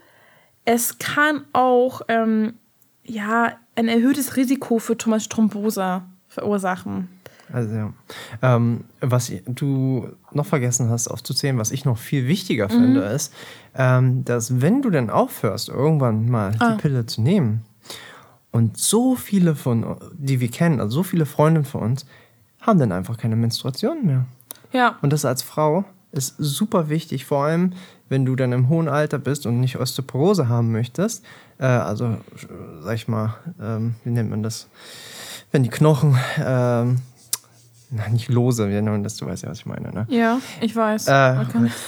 es 0.65 0.97
kann 0.97 1.45
auch 1.53 2.01
ähm, 2.07 2.53
ja, 3.03 3.53
ein 3.75 3.87
erhöhtes 3.87 4.35
Risiko 4.35 4.79
für 4.79 4.97
Beispiel 4.97 5.35
Thrombose 5.35 6.01
verursachen. 6.27 7.09
Also 7.51 7.75
ja. 7.75 7.93
Ähm, 8.41 8.85
was 8.99 9.31
du 9.45 10.09
noch 10.31 10.45
vergessen 10.45 10.89
hast 10.89 11.07
aufzuzählen, 11.07 11.57
was 11.57 11.71
ich 11.71 11.85
noch 11.85 11.97
viel 11.97 12.27
wichtiger 12.27 12.69
finde, 12.69 13.01
ist, 13.01 13.33
ähm, 13.75 14.25
dass 14.25 14.61
wenn 14.61 14.81
du 14.81 14.89
dann 14.89 15.09
aufhörst, 15.09 15.69
irgendwann 15.69 16.29
mal 16.29 16.51
die 16.51 16.81
Pille 16.81 17.05
zu 17.05 17.21
nehmen, 17.21 17.63
und 18.53 18.77
so 18.77 19.15
viele 19.15 19.55
von, 19.55 19.97
die 20.13 20.39
wir 20.39 20.47
kennen, 20.47 20.79
also 20.79 20.97
so 20.97 21.03
viele 21.03 21.25
Freunde 21.25 21.63
von 21.63 21.81
uns, 21.81 22.05
haben 22.61 22.79
dann 22.79 22.91
einfach 22.91 23.17
keine 23.17 23.35
Menstruation 23.35 24.05
mehr. 24.05 24.25
Ja, 24.71 24.97
Und 25.01 25.11
das 25.11 25.25
als 25.25 25.41
Frau 25.41 25.85
ist 26.11 26.35
super 26.37 26.87
wichtig, 26.87 27.25
vor 27.25 27.45
allem 27.45 27.73
wenn 28.09 28.25
du 28.25 28.35
dann 28.35 28.51
im 28.51 28.69
hohen 28.69 28.87
Alter 28.87 29.17
bist 29.17 29.47
und 29.47 29.59
nicht 29.59 29.79
Osteoporose 29.79 30.49
haben 30.49 30.71
möchtest. 30.71 31.25
Äh, 31.57 31.65
also, 31.65 32.17
sag 32.81 32.93
ich 32.93 33.07
mal, 33.07 33.33
ähm, 33.59 33.95
wie 34.03 34.11
nennt 34.11 34.29
man 34.29 34.43
das? 34.43 34.67
Wenn 35.51 35.63
die 35.63 35.69
Knochen, 35.69 36.15
ähm, 36.39 36.97
na, 37.95 38.07
nicht 38.09 38.29
lose, 38.29 38.67
wie 38.67 38.73
nennt 38.73 38.87
man 38.87 39.03
das? 39.03 39.17
Du 39.17 39.25
weißt 39.25 39.43
ja, 39.43 39.49
was 39.49 39.59
ich 39.59 39.65
meine, 39.65 39.91
ne? 39.91 40.05
ja, 40.09 40.39
ich 40.61 40.75
weiß. 40.75 41.07
Äh, 41.07 41.37
Okay. 41.41 41.69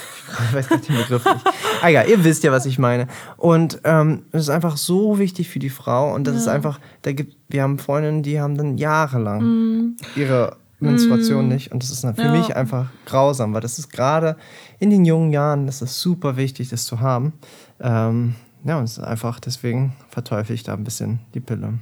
Ich 0.49 0.55
weiß 0.55 0.69
nicht 0.71 0.89
den 0.89 0.95
Begriff 0.97 1.23
nicht. 1.23 1.45
Ah 1.83 1.87
ja, 1.87 2.01
ihr 2.01 2.23
wisst 2.23 2.43
ja, 2.43 2.51
was 2.51 2.65
ich 2.65 2.79
meine. 2.79 3.05
Und 3.37 3.79
ähm, 3.83 4.23
es 4.31 4.41
ist 4.41 4.49
einfach 4.49 4.75
so 4.75 5.19
wichtig 5.19 5.49
für 5.49 5.59
die 5.59 5.69
Frau. 5.69 6.15
Und 6.15 6.25
das 6.25 6.35
ist 6.35 6.47
einfach, 6.47 6.79
da 7.03 7.11
gibt, 7.11 7.37
wir 7.47 7.61
haben 7.61 7.77
Freundinnen, 7.77 8.23
die 8.23 8.41
haben 8.41 8.57
dann 8.57 8.79
jahrelang 8.79 9.95
ihre 10.15 10.57
Menstruation 10.79 11.47
nicht. 11.47 11.71
Und 11.71 11.83
das 11.83 11.91
ist 11.91 12.03
dann 12.03 12.15
für 12.15 12.23
Ja. 12.23 12.31
mich 12.31 12.55
einfach 12.55 12.87
grausam, 13.05 13.53
weil 13.53 13.61
das 13.61 13.77
ist 13.77 13.91
gerade 13.91 14.35
in 14.79 14.89
den 14.89 15.05
jungen 15.05 15.31
Jahren, 15.31 15.67
das 15.67 15.83
ist 15.83 16.01
super 16.01 16.37
wichtig, 16.37 16.69
das 16.69 16.85
zu 16.85 17.01
haben. 17.01 17.33
Ähm, 17.79 18.33
ja, 18.63 18.79
und 18.79 18.85
es 18.85 18.97
ist 18.97 19.03
einfach, 19.03 19.39
deswegen 19.39 19.95
verteufel 20.09 20.55
ich 20.55 20.63
da 20.63 20.73
ein 20.73 20.83
bisschen 20.83 21.19
die 21.35 21.39
Pille. 21.39 21.75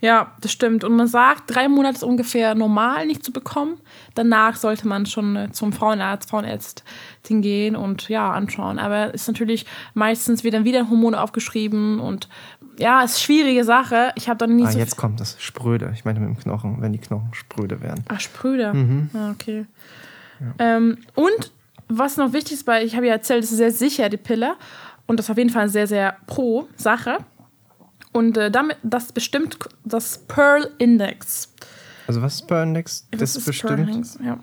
Ja, 0.00 0.32
das 0.40 0.52
stimmt. 0.52 0.84
Und 0.84 0.96
man 0.96 1.06
sagt, 1.06 1.54
drei 1.54 1.68
Monate 1.68 1.96
ist 1.96 2.02
ungefähr 2.02 2.54
normal 2.54 3.06
nicht 3.06 3.24
zu 3.24 3.32
bekommen. 3.32 3.78
Danach 4.14 4.56
sollte 4.56 4.88
man 4.88 5.06
schon 5.06 5.36
äh, 5.36 5.52
zum 5.52 5.72
Frauenarzt, 5.72 6.30
Frauenärztin 6.30 7.42
gehen 7.42 7.76
und 7.76 8.08
ja, 8.08 8.32
anschauen. 8.32 8.78
Aber 8.78 9.12
ist 9.14 9.28
natürlich 9.28 9.66
meistens 9.94 10.44
wird 10.44 10.54
dann 10.54 10.64
wieder 10.64 10.88
Hormone 10.90 11.20
aufgeschrieben 11.20 12.00
und 12.00 12.28
ja, 12.78 13.02
ist 13.02 13.22
schwierige 13.22 13.64
Sache. 13.64 14.12
Ich 14.16 14.28
habe 14.28 14.38
da 14.38 14.46
nie 14.46 14.64
Ah, 14.64 14.72
so 14.72 14.78
jetzt 14.78 14.96
kommt 14.96 15.20
das 15.20 15.36
Spröde. 15.40 15.90
Ich 15.94 16.04
meine 16.04 16.20
mit 16.20 16.28
dem 16.28 16.38
Knochen, 16.38 16.80
wenn 16.80 16.92
die 16.92 16.98
Knochen 16.98 17.32
spröde 17.32 17.80
werden. 17.82 18.04
Ach, 18.08 18.20
Sprüder. 18.20 18.74
Mhm. 18.74 19.10
Ah, 19.14 19.30
okay. 19.30 19.66
Ähm, 20.58 20.98
und 21.14 21.52
was 21.88 22.16
noch 22.16 22.32
wichtig 22.32 22.54
ist, 22.54 22.66
weil 22.66 22.84
ich 22.84 22.96
habe 22.96 23.06
ja 23.06 23.12
erzählt, 23.12 23.44
es 23.44 23.52
ist 23.52 23.58
sehr 23.58 23.70
sicher, 23.70 24.08
die 24.08 24.16
Pille. 24.16 24.54
Und 25.06 25.18
das 25.18 25.26
ist 25.26 25.30
auf 25.30 25.38
jeden 25.38 25.50
Fall 25.50 25.68
sehr, 25.68 25.86
sehr 25.86 26.16
pro 26.26 26.66
Sache. 26.76 27.18
Und 28.14 28.38
äh, 28.38 28.50
damit, 28.50 28.76
das 28.82 29.12
bestimmt 29.12 29.58
das 29.84 30.18
Pearl 30.28 30.70
Index. 30.78 31.52
Also 32.06 32.22
was 32.22 32.36
ist 32.36 32.46
Pearl 32.46 32.62
Index? 32.68 33.06
Das, 33.10 33.20
Das 33.20 33.36
ist 33.36 33.44
Pearl 33.44 33.76
bestimmt, 33.76 33.88
Index, 33.96 34.18
ja. 34.24 34.38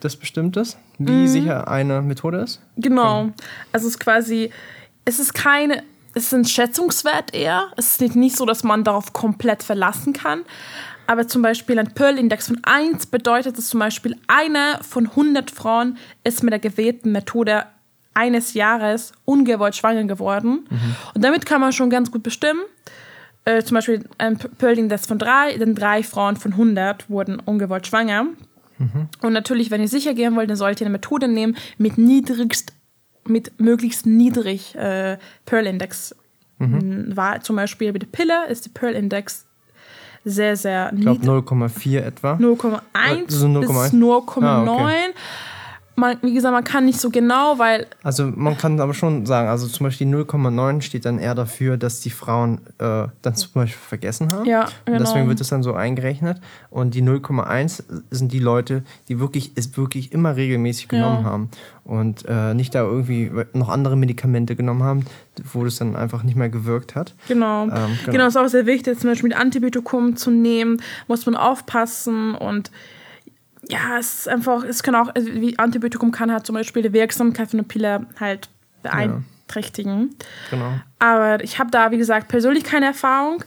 das 0.00 0.16
bestimmt 0.16 0.56
ist, 0.56 0.78
wie 0.98 1.28
sicher 1.28 1.68
eine 1.68 2.00
Methode 2.02 2.38
ist? 2.38 2.60
Genau. 2.76 3.30
Also 3.72 3.86
es 3.86 3.94
ist 3.94 4.00
quasi, 4.00 4.50
es 5.04 5.18
ist 5.20 5.34
keine, 5.34 5.82
es 6.14 6.24
ist 6.24 6.34
ein 6.34 6.44
Schätzungswert 6.44 7.34
eher. 7.34 7.68
Es 7.76 7.92
ist 7.92 8.00
nicht- 8.00 8.16
nicht 8.16 8.36
so, 8.36 8.46
dass 8.46 8.64
man 8.64 8.84
darauf 8.84 9.12
komplett 9.12 9.62
verlassen 9.62 10.12
kann. 10.14 10.40
Aber 11.06 11.26
zum 11.28 11.42
Beispiel 11.42 11.78
ein 11.78 11.92
Pearl-Index 11.92 12.46
von 12.46 12.60
1 12.62 13.06
bedeutet, 13.06 13.58
dass 13.58 13.68
zum 13.68 13.80
Beispiel 13.80 14.16
eine 14.28 14.78
von 14.88 15.08
100 15.14 15.50
Frauen 15.50 15.98
ist 16.24 16.42
mit 16.42 16.52
der 16.52 16.60
gewählten 16.60 17.12
Methode 17.12 17.64
eines 18.14 18.54
Jahres 18.54 19.12
ungewollt 19.24 19.74
schwanger 19.76 20.04
geworden. 20.04 20.66
Und 21.14 21.22
damit 21.24 21.46
kann 21.46 21.60
man 21.60 21.72
schon 21.72 21.90
ganz 21.90 22.10
gut 22.10 22.22
bestimmen. 22.22 22.60
Äh, 23.44 23.62
zum 23.62 23.74
Beispiel 23.76 24.04
ein 24.18 24.36
Pearl-Index 24.38 25.06
von 25.06 25.18
3, 25.18 25.56
denn 25.58 25.74
drei 25.74 26.02
Frauen 26.02 26.36
von 26.36 26.52
100 26.52 27.08
wurden 27.08 27.40
ungewollt 27.40 27.86
schwanger. 27.86 28.26
Und 29.20 29.34
natürlich, 29.34 29.70
wenn 29.70 29.82
ihr 29.82 29.88
sicher 29.88 30.14
gehen 30.14 30.36
wollt, 30.36 30.48
dann 30.48 30.56
solltet 30.56 30.80
ihr 30.80 30.86
eine 30.86 30.92
Methode 30.92 31.28
nehmen 31.28 31.54
mit 31.76 31.98
niedrigst, 31.98 32.72
mit 33.26 33.52
möglichst 33.60 34.06
niedrig 34.06 34.74
äh, 34.74 35.18
Pearl-Index. 35.44 36.16
War 36.58 37.40
zum 37.42 37.56
Beispiel 37.56 37.92
bei 37.92 37.98
der 37.98 38.06
Pille 38.06 38.46
ist 38.48 38.64
die 38.66 38.68
Pearl-Index 38.70 39.46
sehr, 40.24 40.56
sehr 40.56 40.92
Ich 40.94 41.00
glaube 41.00 41.20
niedrig. 41.20 41.46
0,4 41.46 42.00
etwa. 42.00 42.32
0,1 42.34 43.24
So 43.28 43.46
0,1? 43.46 43.60
bis 43.60 43.92
0,9. 43.94 44.42
Ah, 44.44 44.62
okay. 44.62 44.94
Man, 46.00 46.16
wie 46.22 46.32
gesagt, 46.34 46.52
man 46.54 46.64
kann 46.64 46.86
nicht 46.86 46.98
so 47.00 47.10
genau, 47.10 47.58
weil 47.58 47.86
Also 48.02 48.24
man 48.34 48.56
kann 48.56 48.80
aber 48.80 48.94
schon 48.94 49.26
sagen, 49.26 49.48
also 49.48 49.68
zum 49.68 49.84
Beispiel 49.84 50.06
0,9 50.06 50.80
steht 50.80 51.04
dann 51.04 51.18
eher 51.18 51.34
dafür, 51.34 51.76
dass 51.76 52.00
die 52.00 52.10
Frauen 52.10 52.62
äh, 52.78 53.06
dann 53.22 53.34
zum 53.34 53.52
Beispiel 53.54 53.78
vergessen 53.86 54.32
haben. 54.32 54.46
Ja, 54.46 54.62
Und 54.86 54.98
deswegen 54.98 55.20
genau. 55.20 55.28
wird 55.28 55.40
es 55.40 55.48
dann 55.48 55.62
so 55.62 55.74
eingerechnet. 55.74 56.40
Und 56.70 56.94
die 56.94 57.02
0,1 57.02 57.82
sind 58.10 58.32
die 58.32 58.38
Leute, 58.38 58.82
die 59.08 59.20
wirklich 59.20 59.52
es 59.56 59.76
wirklich 59.76 60.12
immer 60.12 60.36
regelmäßig 60.36 60.88
genommen 60.88 61.24
Ja. 61.24 61.30
haben. 61.30 61.50
Und 61.84 62.24
äh, 62.28 62.54
nicht 62.54 62.74
da 62.74 62.82
irgendwie 62.82 63.30
noch 63.52 63.68
andere 63.68 63.96
Medikamente 63.96 64.56
genommen 64.56 64.82
haben, 64.82 65.04
wo 65.52 65.64
das 65.64 65.76
dann 65.76 65.96
einfach 65.96 66.22
nicht 66.22 66.36
mehr 66.36 66.48
gewirkt 66.48 66.94
hat. 66.94 67.14
Genau. 67.28 67.64
Ähm, 67.64 67.68
genau. 67.70 68.12
genau. 68.12 68.26
ist 68.26 68.36
auch 68.36 68.46
sehr 68.48 68.66
wichtig, 68.66 68.98
zum 68.98 69.10
Beispiel 69.10 69.34
Antibiotikum 69.34 70.16
zu 70.16 70.30
nehmen, 70.30 70.80
muss 71.08 71.26
man 71.26 71.36
aufpassen 71.36 72.34
und 72.34 72.70
ja, 73.70 73.98
es 73.98 74.20
ist 74.20 74.28
einfach, 74.28 74.64
es 74.64 74.82
kann 74.82 74.94
auch, 74.94 75.14
also 75.14 75.32
wie 75.32 75.58
Antibiotikum 75.58 76.10
kann 76.10 76.32
halt 76.32 76.46
zum 76.46 76.54
Beispiel 76.54 76.82
die 76.82 76.92
Wirksamkeit 76.92 77.50
von 77.50 77.58
der 77.58 77.64
Pille 77.64 78.06
halt 78.18 78.48
beeinträchtigen. 78.82 80.16
Genau. 80.50 80.72
Aber 80.98 81.42
ich 81.42 81.58
habe 81.58 81.70
da, 81.70 81.90
wie 81.90 81.98
gesagt, 81.98 82.28
persönlich 82.28 82.64
keine 82.64 82.86
Erfahrung. 82.86 83.44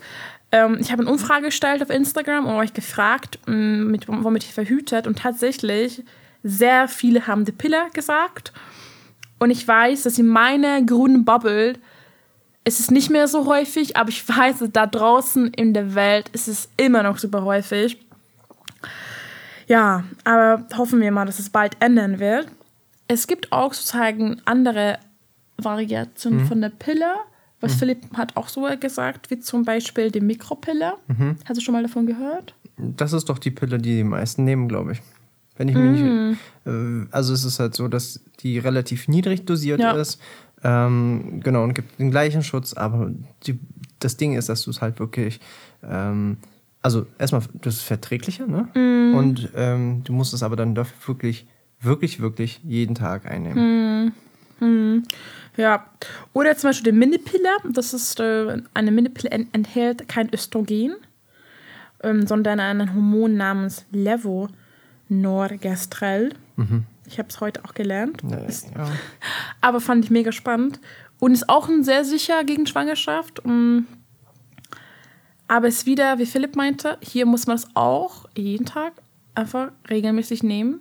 Ähm, 0.52 0.78
ich 0.80 0.92
habe 0.92 1.02
eine 1.02 1.12
Umfrage 1.12 1.46
gestellt 1.46 1.82
auf 1.82 1.90
Instagram 1.90 2.46
und 2.46 2.56
euch 2.56 2.74
gefragt, 2.74 3.40
m, 3.48 3.92
mit, 3.92 4.08
womit 4.08 4.46
ihr 4.46 4.54
verhütet. 4.54 5.08
Und 5.08 5.20
tatsächlich, 5.20 6.04
sehr 6.44 6.88
viele 6.88 7.28
haben 7.28 7.46
die 7.46 7.52
Pille 7.52 7.88
gesagt. 7.94 8.54
Und 9.40 9.50
ich 9.50 9.68
weiß, 9.68 10.04
dass 10.04 10.18
in 10.18 10.28
meiner 10.28 10.82
grünen 10.82 11.26
Bubble 11.26 11.74
ist 12.66 12.80
es 12.80 12.92
nicht 12.92 13.10
mehr 13.10 13.28
so 13.28 13.46
häufig, 13.46 13.98
aber 13.98 14.10
ich 14.10 14.28
weiß, 14.28 14.60
dass 14.60 14.72
da 14.72 14.86
draußen 14.86 15.48
in 15.54 15.74
der 15.74 15.96
Welt 15.96 16.30
ist 16.30 16.48
es 16.48 16.70
immer 16.78 17.04
noch 17.04 17.18
super 17.18 17.44
häufig. 17.44 17.98
Ja, 19.68 20.04
aber 20.24 20.66
hoffen 20.78 21.00
wir 21.02 21.12
mal, 21.12 21.26
dass 21.26 21.40
es 21.40 21.50
bald 21.50 21.78
ändern 21.80 22.20
wird. 22.20 22.48
Es 23.08 23.28
gibt 23.28 23.52
auch 23.52 23.74
sozusagen 23.74 24.42
andere 24.46 24.98
Variationen 25.58 26.46
von 26.46 26.62
der 26.62 26.70
Pille, 26.70 27.14
was 27.62 27.76
Philipp 27.76 28.00
hat 28.18 28.36
auch 28.36 28.50
so 28.50 28.68
gesagt, 28.80 29.30
wie 29.30 29.40
zum 29.40 29.64
Beispiel 29.64 30.12
die 30.12 30.20
Mikropille. 30.20 30.94
Hast 31.46 31.58
du 31.58 31.62
schon 31.62 31.74
mal 31.74 31.84
davon 31.84 32.06
gehört? 32.06 32.56
Das 32.78 33.14
ist 33.14 33.30
doch 33.30 33.40
die 33.40 33.52
Pille, 33.52 33.78
die 33.78 33.98
die 33.98 34.04
meisten 34.04 34.44
nehmen, 34.44 34.68
glaube 34.68 34.94
ich. 34.94 35.02
Wenn 35.56 35.70
ich 35.70 35.76
mich 35.76 36.02
nicht. 36.02 36.38
Äh, 36.66 37.08
also 37.12 37.34
es 37.34 37.46
ist 37.46 37.60
halt 37.60 37.76
so, 37.76 37.88
dass 37.88 38.20
die 38.40 38.58
relativ 38.58 39.08
niedrig 39.08 39.46
dosiert 39.46 39.80
Ja. 39.80 39.92
ist. 39.94 40.20
Ähm, 40.64 41.42
genau, 41.44 41.64
und 41.64 41.74
gibt 41.76 42.00
den 42.00 42.10
gleichen 42.12 42.42
Schutz, 42.44 42.74
aber 42.74 43.12
die, 43.46 43.60
das 44.00 44.18
Ding 44.18 44.34
ist, 44.36 44.50
dass 44.50 44.64
du 44.64 44.72
es 44.72 44.82
halt 44.82 45.00
wirklich. 45.00 45.40
Ähm, 45.84 46.38
also 46.84 47.08
erstmal, 47.18 47.42
das 47.62 47.76
ist 47.78 47.84
verträglicher, 47.84 48.46
ne? 48.46 48.68
Und 49.18 49.50
ähm, 49.56 50.04
du 50.04 50.14
musst 50.14 50.34
es 50.34 50.44
aber 50.44 50.56
dann 50.56 50.76
dafür 50.76 51.16
wirklich, 51.16 51.48
wirklich, 51.82 52.20
wirklich 52.20 52.62
jeden 52.64 52.94
Tag 52.96 53.26
einnehmen. 53.26 54.12
Ja. 55.58 55.86
Oder 56.34 56.56
zum 56.58 56.70
Beispiel 56.70 56.92
die 56.92 56.98
Minipille. 56.98 57.50
Das 57.72 57.94
ist 57.94 58.20
äh, 58.20 58.62
eine 58.74 58.92
Minipille 58.92 59.30
en- 59.32 59.48
enthält 59.54 60.08
kein 60.08 60.32
Östrogen, 60.34 60.96
ähm, 62.02 62.26
sondern 62.28 62.60
ein 62.60 62.94
Hormon 62.94 63.36
namens 63.36 63.86
Levonorgestrel. 63.92 66.34
Ich 67.06 67.20
habe 67.20 67.30
es 67.30 67.42
heute 67.42 67.66
auch 67.66 67.74
gelernt. 67.74 68.24
Äh, 68.24 68.48
ja. 68.76 68.88
Aber 69.62 69.82
fand 69.82 70.06
ich 70.06 70.12
mega 70.12 70.32
spannend. 70.32 70.80
Und 71.20 71.34
ist 71.34 71.50
auch 71.50 71.68
ein 71.70 71.84
sehr 71.84 72.04
sicher 72.06 72.44
gegen 72.44 72.66
Schwangerschaft. 72.68 73.42
Mm. 73.46 73.80
Aber 75.54 75.68
ist 75.68 75.86
wieder, 75.86 76.18
wie 76.18 76.26
Philipp 76.26 76.56
meinte, 76.56 76.98
hier 77.02 77.28
muss 77.28 77.46
man 77.46 77.58
es 77.58 77.68
auch 77.76 78.26
jeden 78.36 78.66
Tag 78.66 78.94
einfach 79.36 79.72
regelmäßig 79.88 80.42
nehmen. 80.42 80.80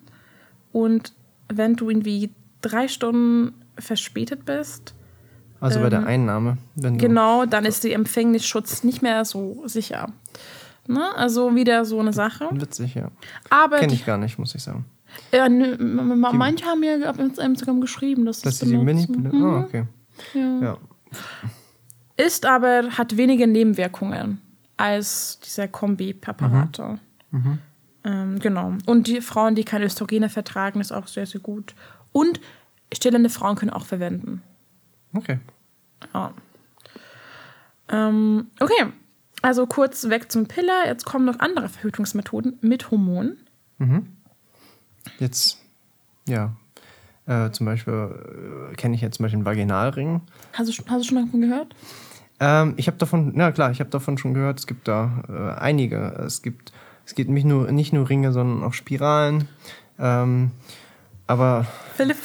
Und 0.73 1.13
wenn 1.53 1.77
du 1.77 1.91
irgendwie 1.91 2.31
drei 2.63 2.89
Stunden 2.89 3.53
verspätet 3.79 4.47
bist, 4.47 4.95
Also 5.61 5.81
bei 5.81 5.91
der 5.91 6.07
Einnahme. 6.07 6.57
Wenn 6.75 6.95
du, 6.97 7.05
Ähm, 7.05 7.09
genau, 7.11 7.45
dann 7.45 7.67
ist 7.67 7.85
der 7.85 7.93
Empfängnisschutz 7.95 8.83
nicht 8.83 9.03
mehr 9.03 9.27
so 9.27 9.63
sicher. 9.67 10.09
Ne? 10.89 11.15
Also 11.17 11.55
wieder 11.55 11.85
so 11.85 12.01
eine 12.01 12.15
Sache. 12.15 12.49
Witzig, 12.53 12.95
ja. 12.95 13.11
Aber 13.51 13.77
Kenne 13.79 13.93
ich 13.93 14.07
gar 14.07 14.17
nicht, 14.17 14.39
muss 14.39 14.55
ich 14.55 14.63
sagen. 14.63 14.87
ja, 15.33 15.45
m- 15.47 16.19
manche 16.33 16.65
haben 16.65 16.81
mir 16.81 17.11
auf 17.11 17.19
Instagram 17.19 17.81
geschrieben, 17.83 18.25
dass 18.25 18.41
Das 18.41 18.55
es 18.55 18.63
ist 18.63 18.71
die. 18.71 18.77
Mini-Pille. 18.79 19.31
Ah, 19.35 19.61
okay. 19.61 19.85
Ja. 20.35 20.79
ist 22.17 22.47
aber, 22.47 22.89
hat 22.97 23.17
weniger 23.19 23.47
Nebenwirkungen 23.47 24.41
als 24.83 25.39
diese 25.39 25.69
Kombi-Präparate. 25.69 26.99
Ähm, 28.05 28.39
genau. 28.41 28.75
Und 28.87 29.07
die 29.07 29.21
Frauen, 29.21 29.55
die 29.55 29.63
keine 29.63 29.85
Östrogene 29.85 30.29
vertragen, 30.29 30.81
ist 30.81 30.91
auch 30.91 31.07
sehr, 31.07 31.25
sehr 31.25 31.41
gut. 31.41 31.77
Und 32.11 32.41
stillende 32.93 33.31
Frauen 33.31 33.55
können 33.55 33.71
auch 33.71 33.87
verwenden. 33.87 34.43
Okay. 35.15 35.39
Ja. 36.13 36.35
Ähm, 37.91 38.49
okay, 38.59 38.93
also 39.41 39.67
kurz 39.67 40.09
weg 40.09 40.33
zum 40.33 40.49
Piller. 40.49 40.87
Jetzt 40.87 41.05
kommen 41.05 41.27
noch 41.27 41.39
andere 41.39 41.69
Verhütungsmethoden 41.69 42.59
mit 42.61 42.91
Hormonen. 42.91 43.39
Jetzt, 45.21 45.59
ja. 46.27 46.57
Äh, 47.27 47.53
zum 47.53 47.67
Beispiel 47.67 48.73
äh, 48.73 48.75
kenne 48.75 48.97
ich 48.97 49.01
jetzt 49.01 49.19
zum 49.19 49.23
Beispiel 49.23 49.39
einen 49.39 49.47
Vaginalring. 49.47 50.23
Hast 50.55 50.77
du, 50.77 50.85
hast 50.89 51.05
du 51.05 51.09
schon 51.09 51.25
davon 51.25 51.41
gehört? 51.41 51.77
Ähm, 52.41 52.75
ich 52.77 52.87
habe 52.87 52.99
davon, 52.99 53.35
ja 53.37 53.53
klar, 53.53 53.71
ich 53.71 53.81
habe 53.81 53.91
davon 53.91 54.19
schon 54.19 54.35
gehört, 54.35 54.59
es 54.59 54.67
gibt 54.67 54.89
da 54.89 55.23
äh, 55.29 55.61
einige. 55.61 55.99
Es 56.27 56.43
gibt, 56.43 56.73
es 57.07 57.15
gibt 57.15 57.31
nicht 57.31 57.45
nur, 57.45 57.71
nicht 57.71 57.93
nur 57.93 58.09
Ringe, 58.09 58.33
sondern 58.33 58.65
auch 58.65 58.75
Spiralen. 58.75 59.49
Ähm, 59.99 60.51
aber 61.27 61.67
Philipp, 61.97 62.17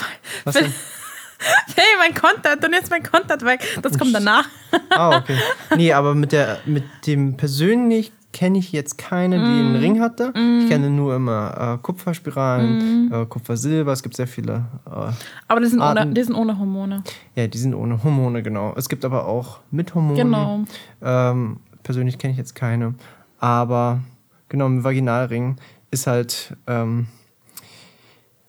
was 0.43 0.57
Philipp 0.57 0.71
denn? 0.71 1.75
hey, 1.75 1.85
mein 1.99 2.13
Content 2.13 2.63
und 2.65 2.73
jetzt 2.73 2.89
mein 2.89 3.03
Content 3.03 3.43
weg. 3.45 3.61
Das 3.81 3.97
kommt 3.97 4.13
danach. 4.13 4.47
Ah, 4.89 5.17
okay. 5.17 5.37
Nee, 5.75 5.93
aber 5.93 6.15
mit 6.15 6.31
der, 6.31 6.59
mit 6.65 6.83
dem 7.05 7.37
persönlich 7.37 8.11
kenne 8.37 8.59
ich 8.59 8.71
jetzt 8.71 8.99
keine, 8.99 9.37
die 9.39 9.43
einen 9.45 9.75
Ring 9.77 9.99
hatte. 9.99 10.31
Ich 10.61 10.69
kenne 10.69 10.91
nur 10.91 11.15
immer 11.15 11.73
äh, 11.79 11.81
Kupferspiralen, 11.81 13.11
äh, 13.11 13.25
Kupfersilber. 13.25 13.91
Es 13.91 14.03
gibt 14.03 14.15
sehr 14.15 14.27
viele. 14.27 14.65
Äh, 14.85 15.11
Aber 15.47 15.59
die 15.59 15.65
sind, 15.65 15.79
ohne, 15.79 16.01
Arten. 16.01 16.13
die 16.13 16.23
sind 16.23 16.35
ohne 16.35 16.59
Hormone. 16.59 17.03
ja, 17.33 17.47
die 17.47 17.57
sind 17.57 17.73
ohne 17.73 18.03
Hormone, 18.03 18.43
genau. 18.43 18.75
Es 18.77 18.89
gibt 18.89 19.03
aber 19.05 19.25
auch 19.25 19.61
mit 19.71 19.95
Hormonen. 19.95 20.17
Genau. 20.17 20.63
Ähm, 21.01 21.57
persönlich 21.81 22.19
kenne 22.19 22.33
ich 22.33 22.37
jetzt 22.37 22.53
keine. 22.53 22.93
Aber 23.39 24.01
genau, 24.49 24.67
ein 24.67 24.83
Vaginalring 24.83 25.55
ist 25.89 26.05
halt. 26.05 26.55
Ähm, 26.67 27.07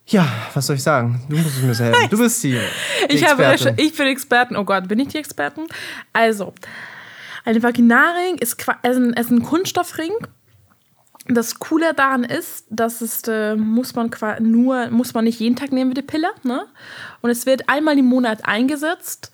ja, 0.07 0.27
was 0.53 0.67
soll 0.67 0.77
ich 0.77 0.83
sagen? 0.83 1.23
Du 1.31 1.37
musst 1.39 1.63
mir 1.63 1.75
helfen. 1.79 2.11
Du 2.11 2.19
bist 2.19 2.45
die. 2.45 2.59
die 3.11 3.15
Ich, 3.15 3.27
habe, 3.27 3.43
Expertin. 3.47 3.85
ich 3.87 3.97
bin 3.97 4.07
Experten. 4.07 4.57
Oh 4.57 4.65
Gott, 4.65 4.87
bin 4.87 4.99
ich 4.99 5.09
die 5.09 5.19
Experten? 5.19 5.63
Also, 6.13 6.53
ein 7.57 7.63
Vaginalring 7.63 8.37
ist, 8.37 8.61
ist, 8.61 8.97
ein, 8.97 9.13
ist 9.15 9.31
ein 9.31 9.43
Kunststoffring. 9.43 10.13
Das 11.27 11.59
Coole 11.59 11.93
daran 11.95 12.25
ist, 12.25 12.67
dass 12.71 13.01
es 13.03 13.23
äh, 13.29 13.55
muss 13.57 13.95
man 13.95 14.11
nur 14.41 14.89
muss 14.91 15.13
man 15.13 15.25
nicht 15.25 15.41
jeden 15.41 15.57
Tag 15.57 15.73
nehmen 15.73 15.91
wie 15.91 15.95
die 15.95 16.03
Pille, 16.03 16.29
ne? 16.43 16.67
Und 17.21 17.31
es 17.31 17.45
wird 17.45 17.69
einmal 17.69 17.99
im 17.99 18.07
Monat 18.07 18.47
eingesetzt 18.47 19.31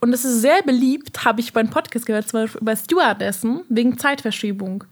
Und 0.00 0.10
das 0.12 0.24
ist 0.24 0.40
sehr 0.42 0.62
beliebt, 0.62 1.24
habe 1.24 1.40
ich 1.40 1.52
beim 1.52 1.70
Podcast 1.70 2.06
gehört, 2.06 2.28
zum 2.28 2.42
Beispiel 2.42 2.60
bei 2.62 2.74
Stewardessen, 2.76 3.62
wegen 3.68 3.98
Zeitverschiebung. 3.98 4.84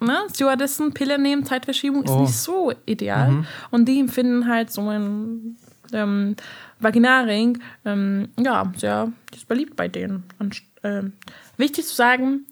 Ne? 0.00 0.16
Stewardessen, 0.32 0.92
Pille 0.94 1.18
nehmen, 1.18 1.44
Zeitverschiebung 1.44 2.04
ist 2.04 2.10
Oh. 2.10 2.20
nicht 2.20 2.34
so 2.34 2.72
ideal. 2.86 3.44
Und 3.70 3.86
die 3.86 3.98
empfinden 4.00 4.46
halt 4.48 4.70
so 4.72 4.88
ein 4.88 5.56
ähm, 5.92 6.36
Vaginalring, 6.80 7.60
ähm, 7.84 8.28
ja, 8.38 8.70
sehr 8.76 9.12
ist 9.34 9.48
beliebt 9.48 9.74
bei 9.76 9.88
denen. 9.88 10.24
Und 10.38 10.62
ähm, 10.84 11.12
wichtig 11.58 11.86
zu 11.86 11.94
sagen, 11.94 12.46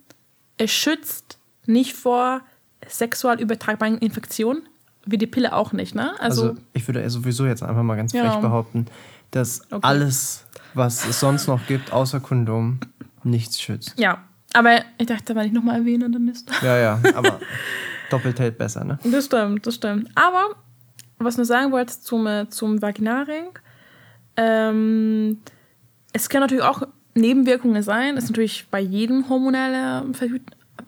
es 0.59 0.71
schützt 0.71 1.39
nicht 1.67 1.95
vor 1.95 2.43
sexual 2.87 3.41
übertragbaren 3.41 3.99
Infektionen, 3.99 4.63
wie 5.07 5.19
die 5.19 5.27
Pille 5.27 5.55
auch 5.55 5.73
nicht, 5.73 5.95
ne? 5.95 6.13
Also, 6.21 6.49
Also, 6.51 6.57
ich 6.73 6.87
würde 6.87 7.09
sowieso 7.09 7.47
jetzt 7.47 7.63
einfach 7.63 7.83
mal 7.83 7.97
ganz 7.97 8.13
Ja. 8.13 8.23
frech 8.31 8.41
behaupten, 8.41 8.87
dass 9.31 9.63
Okay. 9.73 9.81
alles, 9.87 10.45
was 10.75 11.07
es 11.07 11.21
sonst 11.21 11.47
noch 11.47 11.65
gibt, 11.67 11.93
außer 11.93 12.21
Kondom, 12.21 12.79
nichts 13.25 13.61
schützt. 13.61 13.99
ja. 13.99 14.23
Aber 14.53 14.81
ich 14.97 15.07
dachte, 15.07 15.35
wenn 15.35 15.47
ich 15.47 15.53
nochmal 15.53 15.81
erwähne, 15.81 16.09
dann 16.09 16.29
ist 16.29 16.51
Ja, 16.63 16.79
ja, 16.79 17.01
aber 17.15 17.41
doppelt 18.09 18.39
hält 18.41 18.57
besser, 18.57 18.85
ne? 18.85 18.99
Das 19.05 19.27
stimmt, 19.27 19.67
das 19.67 19.75
stimmt. 19.75 20.09
Aber 20.15 20.55
was 21.19 21.37
nur 21.37 21.45
sagen 21.45 21.73
wollte 21.73 22.01
zum, 22.01 22.27
äh, 22.27 22.49
zum 22.49 22.81
Vaginalring, 22.81 23.51
ähm, 24.37 25.41
es 26.13 26.29
können 26.29 26.43
natürlich 26.43 26.65
auch 26.65 26.83
Nebenwirkungen 27.17 27.83
sein. 27.83 28.15
Das 28.15 28.25
ist 28.25 28.31
natürlich 28.31 28.67
bei 28.71 28.81
jedem 28.81 29.29
hormonellen 29.29 30.15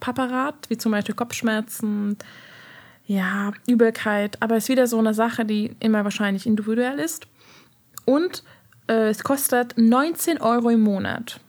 Präparat, 0.00 0.68
wie 0.68 0.76
zum 0.78 0.92
Beispiel 0.92 1.14
Kopfschmerzen, 1.14 2.16
ja, 3.06 3.52
Übelkeit. 3.66 4.40
Aber 4.40 4.56
es 4.56 4.64
ist 4.64 4.68
wieder 4.68 4.86
so 4.86 4.98
eine 4.98 5.14
Sache, 5.14 5.44
die 5.44 5.74
immer 5.80 6.04
wahrscheinlich 6.04 6.46
individuell 6.46 6.98
ist. 6.98 7.26
Und 8.04 8.44
äh, 8.88 9.08
es 9.08 9.24
kostet 9.24 9.74
19 9.76 10.40
Euro 10.40 10.70
im 10.70 10.82
Monat. 10.82 11.40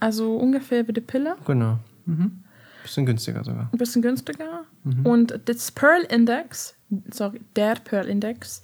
Also 0.00 0.36
ungefähr 0.36 0.86
wie 0.86 0.92
die 0.92 1.00
Pille. 1.00 1.36
Genau. 1.46 1.78
Mhm. 2.06 2.42
Bisschen 2.82 3.04
günstiger 3.04 3.44
sogar. 3.44 3.68
ein 3.70 3.78
bisschen 3.78 4.00
günstiger. 4.00 4.64
Und 5.04 5.40
das 5.44 5.70
Pearl 5.72 6.04
Index, 6.04 6.74
sorry, 7.10 7.40
der 7.54 7.74
Pearl 7.74 8.08
Index, 8.08 8.62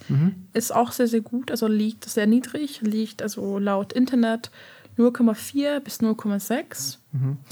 ist 0.53 0.73
auch 0.73 0.91
sehr, 0.91 1.05
sehr 1.05 1.21
gut. 1.21 1.51
Also 1.51 1.67
liegt 1.67 2.05
sehr 2.05 2.25
niedrig, 2.25 2.81
liegt 2.81 3.21
also 3.21 3.59
laut 3.59 3.93
Internet 3.93 4.49
0,4 4.97 5.79
bis 5.81 5.99
0,6. 6.01 6.97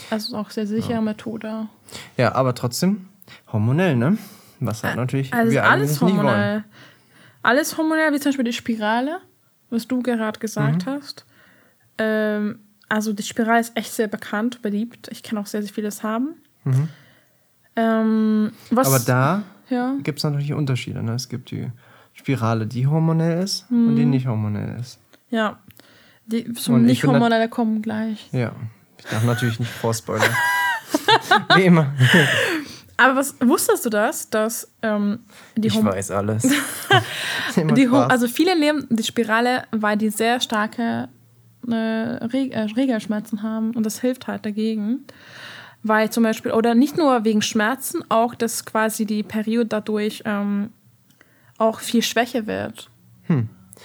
Also 0.10 0.38
auch 0.38 0.50
sehr 0.50 0.68
sichere 0.68 1.02
Methode. 1.02 1.68
Ja, 2.18 2.36
aber 2.36 2.54
trotzdem 2.56 3.08
hormonell, 3.52 3.96
ne? 3.96 4.18
Was 4.60 4.84
halt 4.84 4.96
natürlich 4.96 5.34
Also 5.34 5.52
wir 5.52 5.66
alles 5.66 6.00
hormonell. 6.02 6.64
Alles 7.42 7.78
hormonell, 7.78 8.14
wie 8.14 8.20
zum 8.20 8.30
Beispiel 8.30 8.46
die 8.46 8.54
Spirale, 8.54 9.20
was 9.70 9.88
du 9.88 10.02
gerade 10.02 10.38
Mhm. 10.38 10.42
gesagt 10.42 10.86
hast. 10.86 11.26
Ähm, 11.98 12.60
also 12.90 13.12
die 13.14 13.24
Spirale 13.24 13.60
ist 13.60 13.76
echt 13.76 13.92
sehr 13.92 14.08
bekannt, 14.08 14.62
beliebt. 14.62 15.10
Ich 15.12 15.24
kann 15.24 15.38
auch 15.38 15.46
sehr, 15.48 15.62
sehr 15.64 15.74
vieles 15.74 16.04
haben. 16.04 16.36
Ähm, 17.76 18.52
was, 18.70 18.88
Mhm. 18.88 18.94
Aber 18.96 19.04
da 19.04 19.44
ja. 19.70 19.96
gibt 20.04 20.20
es 20.20 20.24
natürlich 20.24 20.54
Unterschiede. 20.54 21.02
Ne? 21.04 21.14
Es 21.14 21.28
gibt 21.30 21.52
die 21.52 21.72
Spirale, 22.14 22.68
die 22.68 22.86
hormonell 22.88 23.44
ist 23.44 23.66
und 23.70 23.96
die 23.96 24.06
nicht 24.06 24.28
hormonell 24.28 24.80
ist. 24.80 25.00
Ja. 25.30 25.60
Die 26.26 26.52
zum 26.54 26.76
Und 26.76 26.82
ich 26.86 26.88
nicht 26.88 27.02
bin 27.02 27.12
nat- 27.12 27.20
hormonelle 27.22 27.50
kommen 27.50 27.82
gleich. 27.82 28.30
Ja. 28.32 28.54
Ich 28.98 29.06
darf 29.06 29.24
natürlich 29.24 29.60
nicht 29.60 29.72
vorspoilern. 29.72 30.30
Wie 31.56 31.66
immer. 31.66 31.94
Aber 32.96 33.16
was 33.18 33.36
wusstest 33.42 33.86
du 33.86 33.90
das, 33.90 34.30
dass 34.30 34.72
ähm, 34.82 35.20
die, 35.58 35.68
Ich 35.68 35.76
Hom 35.76 35.86
weiß 35.86 36.12
alles. 36.12 36.44
Die 37.76 37.88
also 37.88 38.28
viele 38.28 38.58
nehmen 38.58 38.88
die 38.90 39.04
Spirale, 39.04 39.64
weil 39.72 39.98
die 39.98 40.10
sehr 40.10 40.40
starke 40.40 41.10
äh, 41.68 41.74
Reg 41.76 42.54
äh, 42.54 42.62
Regelschmerzen 42.62 43.44
haben 43.44 43.72
und 43.72 43.86
das 43.86 44.00
hilft 44.00 44.28
halt 44.28 44.46
dagegen. 44.46 45.06
Weil 45.82 46.10
zum 46.12 46.24
Beispiel, 46.24 46.52
oder 46.54 46.76
nicht 46.76 46.96
nur 46.98 47.26
wegen 47.26 47.42
Schmerzen, 47.42 48.04
auch 48.10 48.36
dass 48.36 48.64
quasi 48.64 49.06
die 49.06 49.24
Periode 49.24 49.66
dadurch 49.68 50.22
ähm, 50.26 50.70
auch 51.58 51.80
viel 51.82 52.02
schwächer 52.02 52.48
wird. 52.48 52.90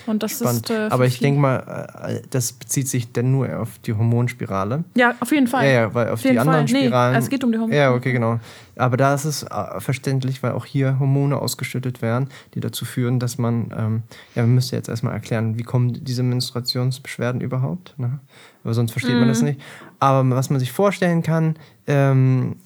Und 0.07 0.23
das 0.23 0.33
Spannend. 0.39 0.71
ist. 0.71 0.77
Äh, 0.77 0.89
Aber 0.91 1.07
ich 1.07 1.19
denke 1.19 1.41
mal, 1.41 1.89
äh, 2.09 2.21
das 2.31 2.53
bezieht 2.53 2.89
sich 2.89 3.13
denn 3.13 3.31
nur 3.33 3.61
auf 3.61 3.79
die 3.81 3.93
Hormonspirale. 3.95 4.85
Ja, 4.97 5.15
auf 5.21 5.31
jeden 5.33 5.47
Fall. 5.47 5.65
Ja, 5.67 5.73
ja, 5.73 5.95
weil 5.95 6.11
auf 6.11 6.21
jeden 6.23 6.35
die 6.35 6.39
anderen 6.41 6.67
Fall. 6.69 6.77
Nee, 6.79 6.87
Spiralen. 6.87 7.17
es 7.17 7.29
geht 7.29 7.45
um 7.45 7.53
die 7.53 7.59
Hormone. 7.59 7.77
Ja, 7.77 7.93
okay, 7.95 8.13
genau. 8.13 8.41
Aber 8.77 8.97
da 8.97 9.15
ist 9.15 9.25
es 9.25 9.43
äh, 9.43 9.81
verständlich, 9.81 10.43
weil 10.43 10.53
auch 10.53 10.65
hier 10.65 10.99
Hormone 10.99 11.37
ausgeschüttet 11.37 12.01
werden, 12.03 12.29
die 12.55 12.61
dazu 12.61 12.85
führen, 12.85 13.19
dass 13.19 13.39
man, 13.39 13.71
ähm, 13.77 14.03
ja, 14.35 14.43
man 14.43 14.55
müsste 14.55 14.77
jetzt 14.77 14.89
erstmal 14.89 15.13
erklären, 15.15 15.59
wie 15.59 15.63
kommen 15.65 16.05
diese 16.05 16.23
Menstruationsbeschwerden 16.23 17.41
überhaupt, 17.41 17.95
ne? 17.99 18.21
Aber 18.65 18.75
sonst 18.75 18.93
versteht 18.93 19.15
man 19.15 19.25
Mhm. 19.25 19.29
das 19.29 19.43
nicht. 19.43 19.61
Aber 20.01 20.29
was 20.37 20.51
man 20.51 20.61
sich 20.61 20.73
vorstellen 20.73 21.23
kann, 21.23 21.57
ähm, 21.87 22.57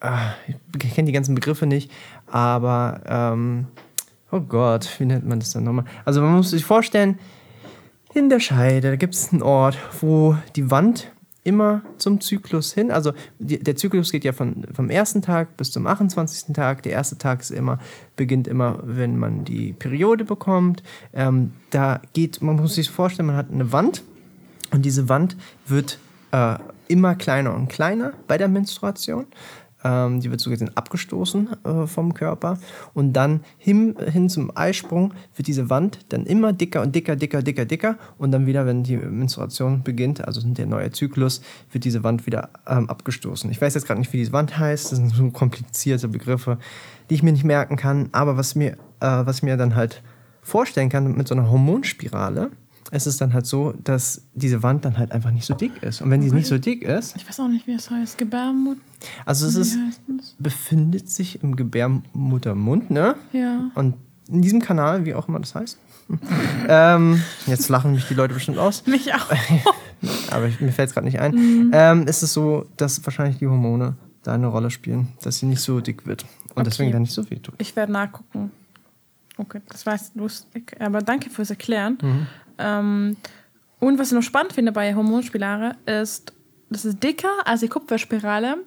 ah, 0.00 0.18
ich 0.78 0.94
kenne 0.94 1.06
die 1.06 1.12
ganzen 1.12 1.34
Begriffe 1.34 1.66
nicht, 1.66 1.90
aber, 2.26 3.00
ähm, 3.08 3.66
oh 4.30 4.40
Gott, 4.40 4.88
wie 4.98 5.06
nennt 5.06 5.26
man 5.26 5.40
das 5.40 5.52
dann 5.52 5.64
nochmal? 5.64 5.84
Also 6.04 6.20
man 6.20 6.32
muss 6.32 6.50
sich 6.50 6.64
vorstellen, 6.64 7.18
in 8.14 8.28
der 8.28 8.40
Scheide, 8.40 8.90
da 8.90 8.96
gibt 8.96 9.14
es 9.14 9.32
einen 9.32 9.42
Ort, 9.42 9.76
wo 10.00 10.36
die 10.56 10.70
Wand 10.70 11.12
immer 11.46 11.82
zum 11.98 12.20
Zyklus 12.20 12.72
hin, 12.72 12.90
also 12.90 13.12
die, 13.38 13.62
der 13.62 13.76
Zyklus 13.76 14.10
geht 14.10 14.24
ja 14.24 14.32
von, 14.32 14.66
vom 14.74 14.90
ersten 14.90 15.22
Tag 15.22 15.56
bis 15.56 15.70
zum 15.70 15.86
28. 15.86 16.52
Tag. 16.52 16.82
Der 16.82 16.92
erste 16.92 17.18
Tag 17.18 17.40
ist 17.40 17.50
immer, 17.50 17.78
beginnt 18.16 18.48
immer, 18.48 18.80
wenn 18.82 19.16
man 19.16 19.44
die 19.44 19.72
Periode 19.72 20.24
bekommt. 20.24 20.82
Ähm, 21.12 21.52
da 21.70 22.00
geht, 22.14 22.42
man 22.42 22.56
muss 22.56 22.74
sich 22.74 22.90
vorstellen, 22.90 23.28
man 23.28 23.36
hat 23.36 23.52
eine 23.52 23.70
Wand 23.70 24.02
und 24.72 24.84
diese 24.84 25.08
Wand 25.08 25.36
wird 25.66 26.00
äh, 26.32 26.56
immer 26.88 27.14
kleiner 27.14 27.54
und 27.54 27.68
kleiner 27.68 28.12
bei 28.26 28.38
der 28.38 28.48
Menstruation. 28.48 29.26
Ähm, 29.86 30.20
die 30.20 30.30
wird 30.30 30.40
so 30.40 30.50
gesehen 30.50 30.72
abgestoßen 30.74 31.48
äh, 31.64 31.86
vom 31.86 32.12
Körper. 32.12 32.58
Und 32.92 33.12
dann 33.12 33.40
hin, 33.56 33.94
hin 34.10 34.28
zum 34.28 34.50
Eisprung 34.56 35.14
wird 35.36 35.46
diese 35.46 35.70
Wand 35.70 36.00
dann 36.08 36.26
immer 36.26 36.52
dicker 36.52 36.82
und 36.82 36.94
dicker, 36.94 37.14
dicker, 37.14 37.40
dicker, 37.40 37.64
dicker. 37.64 37.96
Und 38.18 38.32
dann 38.32 38.46
wieder, 38.46 38.66
wenn 38.66 38.82
die 38.82 38.96
Menstruation 38.96 39.84
beginnt, 39.84 40.26
also 40.26 40.40
der 40.44 40.66
neue 40.66 40.90
Zyklus, 40.90 41.40
wird 41.70 41.84
diese 41.84 42.02
Wand 42.02 42.26
wieder 42.26 42.50
ähm, 42.66 42.90
abgestoßen. 42.90 43.48
Ich 43.50 43.60
weiß 43.60 43.74
jetzt 43.74 43.86
gerade 43.86 44.00
nicht, 44.00 44.12
wie 44.12 44.18
diese 44.18 44.32
Wand 44.32 44.58
heißt. 44.58 44.90
Das 44.90 44.98
sind 44.98 45.14
so 45.14 45.30
komplizierte 45.30 46.08
Begriffe, 46.08 46.58
die 47.08 47.14
ich 47.14 47.22
mir 47.22 47.32
nicht 47.32 47.44
merken 47.44 47.76
kann. 47.76 48.08
Aber 48.10 48.36
was 48.36 48.56
mir, 48.56 48.72
äh, 49.00 49.06
was 49.06 49.42
mir 49.42 49.56
dann 49.56 49.76
halt 49.76 50.02
vorstellen 50.42 50.88
kann 50.88 51.16
mit 51.16 51.28
so 51.28 51.34
einer 51.36 51.48
Hormonspirale, 51.48 52.50
es 52.90 53.06
ist 53.06 53.20
dann 53.20 53.32
halt 53.32 53.46
so, 53.46 53.72
dass 53.84 54.22
diese 54.34 54.62
Wand 54.62 54.84
dann 54.84 54.96
halt 54.98 55.12
einfach 55.12 55.30
nicht 55.30 55.44
so 55.46 55.54
dick 55.54 55.82
ist. 55.82 56.00
Und 56.02 56.10
wenn 56.10 56.20
die 56.20 56.30
nicht 56.30 56.46
so 56.46 56.58
dick 56.58 56.82
ist, 56.82 57.16
Ich 57.16 57.28
weiß 57.28 57.40
auch 57.40 57.48
nicht, 57.48 57.66
wie 57.66 57.74
es 57.74 57.90
heißt. 57.90 58.18
Gebärmutter. 58.18 58.80
also 59.24 59.46
es 59.46 59.56
ist, 59.56 59.78
befindet 60.38 61.08
sich 61.10 61.42
im 61.42 61.56
Gebärmuttermund, 61.56 62.90
ne? 62.90 63.16
Ja. 63.32 63.70
Und 63.74 63.94
in 64.28 64.42
diesem 64.42 64.60
Kanal, 64.60 65.04
wie 65.04 65.14
auch 65.14 65.28
immer 65.28 65.40
das 65.40 65.54
heißt. 65.54 65.78
ähm, 66.68 67.20
jetzt 67.46 67.68
lachen 67.68 67.92
mich 67.92 68.06
die 68.06 68.14
Leute 68.14 68.34
bestimmt 68.34 68.58
aus, 68.58 68.86
Mich 68.86 69.12
auch. 69.12 69.26
aber 70.30 70.46
ich, 70.46 70.60
mir 70.60 70.72
fällt 70.72 70.88
es 70.90 70.94
gerade 70.94 71.06
nicht 71.06 71.18
ein. 71.18 71.34
Mhm. 71.34 71.70
Ähm, 71.72 72.06
ist 72.06 72.22
es 72.22 72.32
so, 72.32 72.66
dass 72.76 73.04
wahrscheinlich 73.04 73.38
die 73.38 73.46
Hormone 73.48 73.96
da 74.22 74.34
eine 74.34 74.46
Rolle 74.46 74.70
spielen, 74.70 75.08
dass 75.22 75.38
sie 75.38 75.46
nicht 75.46 75.60
so 75.60 75.80
dick 75.80 76.06
wird 76.06 76.24
und 76.54 76.66
deswegen 76.66 76.88
Okay. 76.88 76.92
dann 76.92 77.02
nicht 77.02 77.12
so 77.14 77.28
weh 77.30 77.36
tut. 77.36 77.54
Ich 77.58 77.74
werde 77.76 77.92
nachgucken. 77.92 78.50
Okay, 79.36 79.60
das 79.68 79.84
weiß 79.84 80.12
ich. 80.54 80.80
Aber 80.80 81.00
danke 81.02 81.28
fürs 81.30 81.50
Erklären. 81.50 81.98
Mhm. 82.00 82.26
Ähm, 82.58 83.16
und 83.78 83.98
was 83.98 84.08
ich 84.08 84.14
noch 84.14 84.22
spannend 84.22 84.52
finde 84.52 84.72
bei 84.72 84.94
Hormonspirale 84.94 85.76
ist, 85.86 86.32
das 86.70 86.84
ist 86.84 87.02
dicker 87.02 87.30
als 87.44 87.60
die 87.60 87.68
Kupferspirale. 87.68 88.58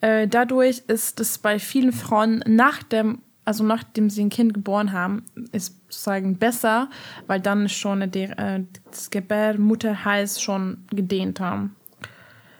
Äh, 0.00 0.28
dadurch 0.28 0.82
ist 0.86 1.20
es 1.20 1.38
bei 1.38 1.58
vielen 1.58 1.92
Frauen 1.92 2.44
nach 2.46 2.82
dem, 2.82 3.22
also 3.44 3.64
nachdem 3.64 4.10
sie 4.10 4.24
ein 4.24 4.30
Kind 4.30 4.54
geboren 4.54 4.92
haben, 4.92 5.24
ist 5.52 5.76
sozusagen 5.88 6.38
besser, 6.38 6.90
weil 7.26 7.40
dann 7.40 7.68
schon 7.68 8.10
der, 8.10 8.38
äh, 8.38 8.64
das 8.90 9.10
Gebärmutterhals 9.10 10.40
schon 10.40 10.84
gedehnt 10.90 11.40
haben. 11.40 11.76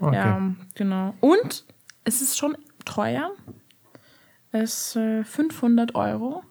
Okay. 0.01 0.17
Ja, 0.17 0.53
genau. 0.75 1.15
Und 1.21 1.65
es 2.05 2.21
ist 2.21 2.39
schon 2.39 2.57
teuer. 2.85 3.31
Es 4.53 4.89
ist 4.89 4.97
äh, 4.97 5.25
500 5.25 5.95
Euro. 5.95 6.43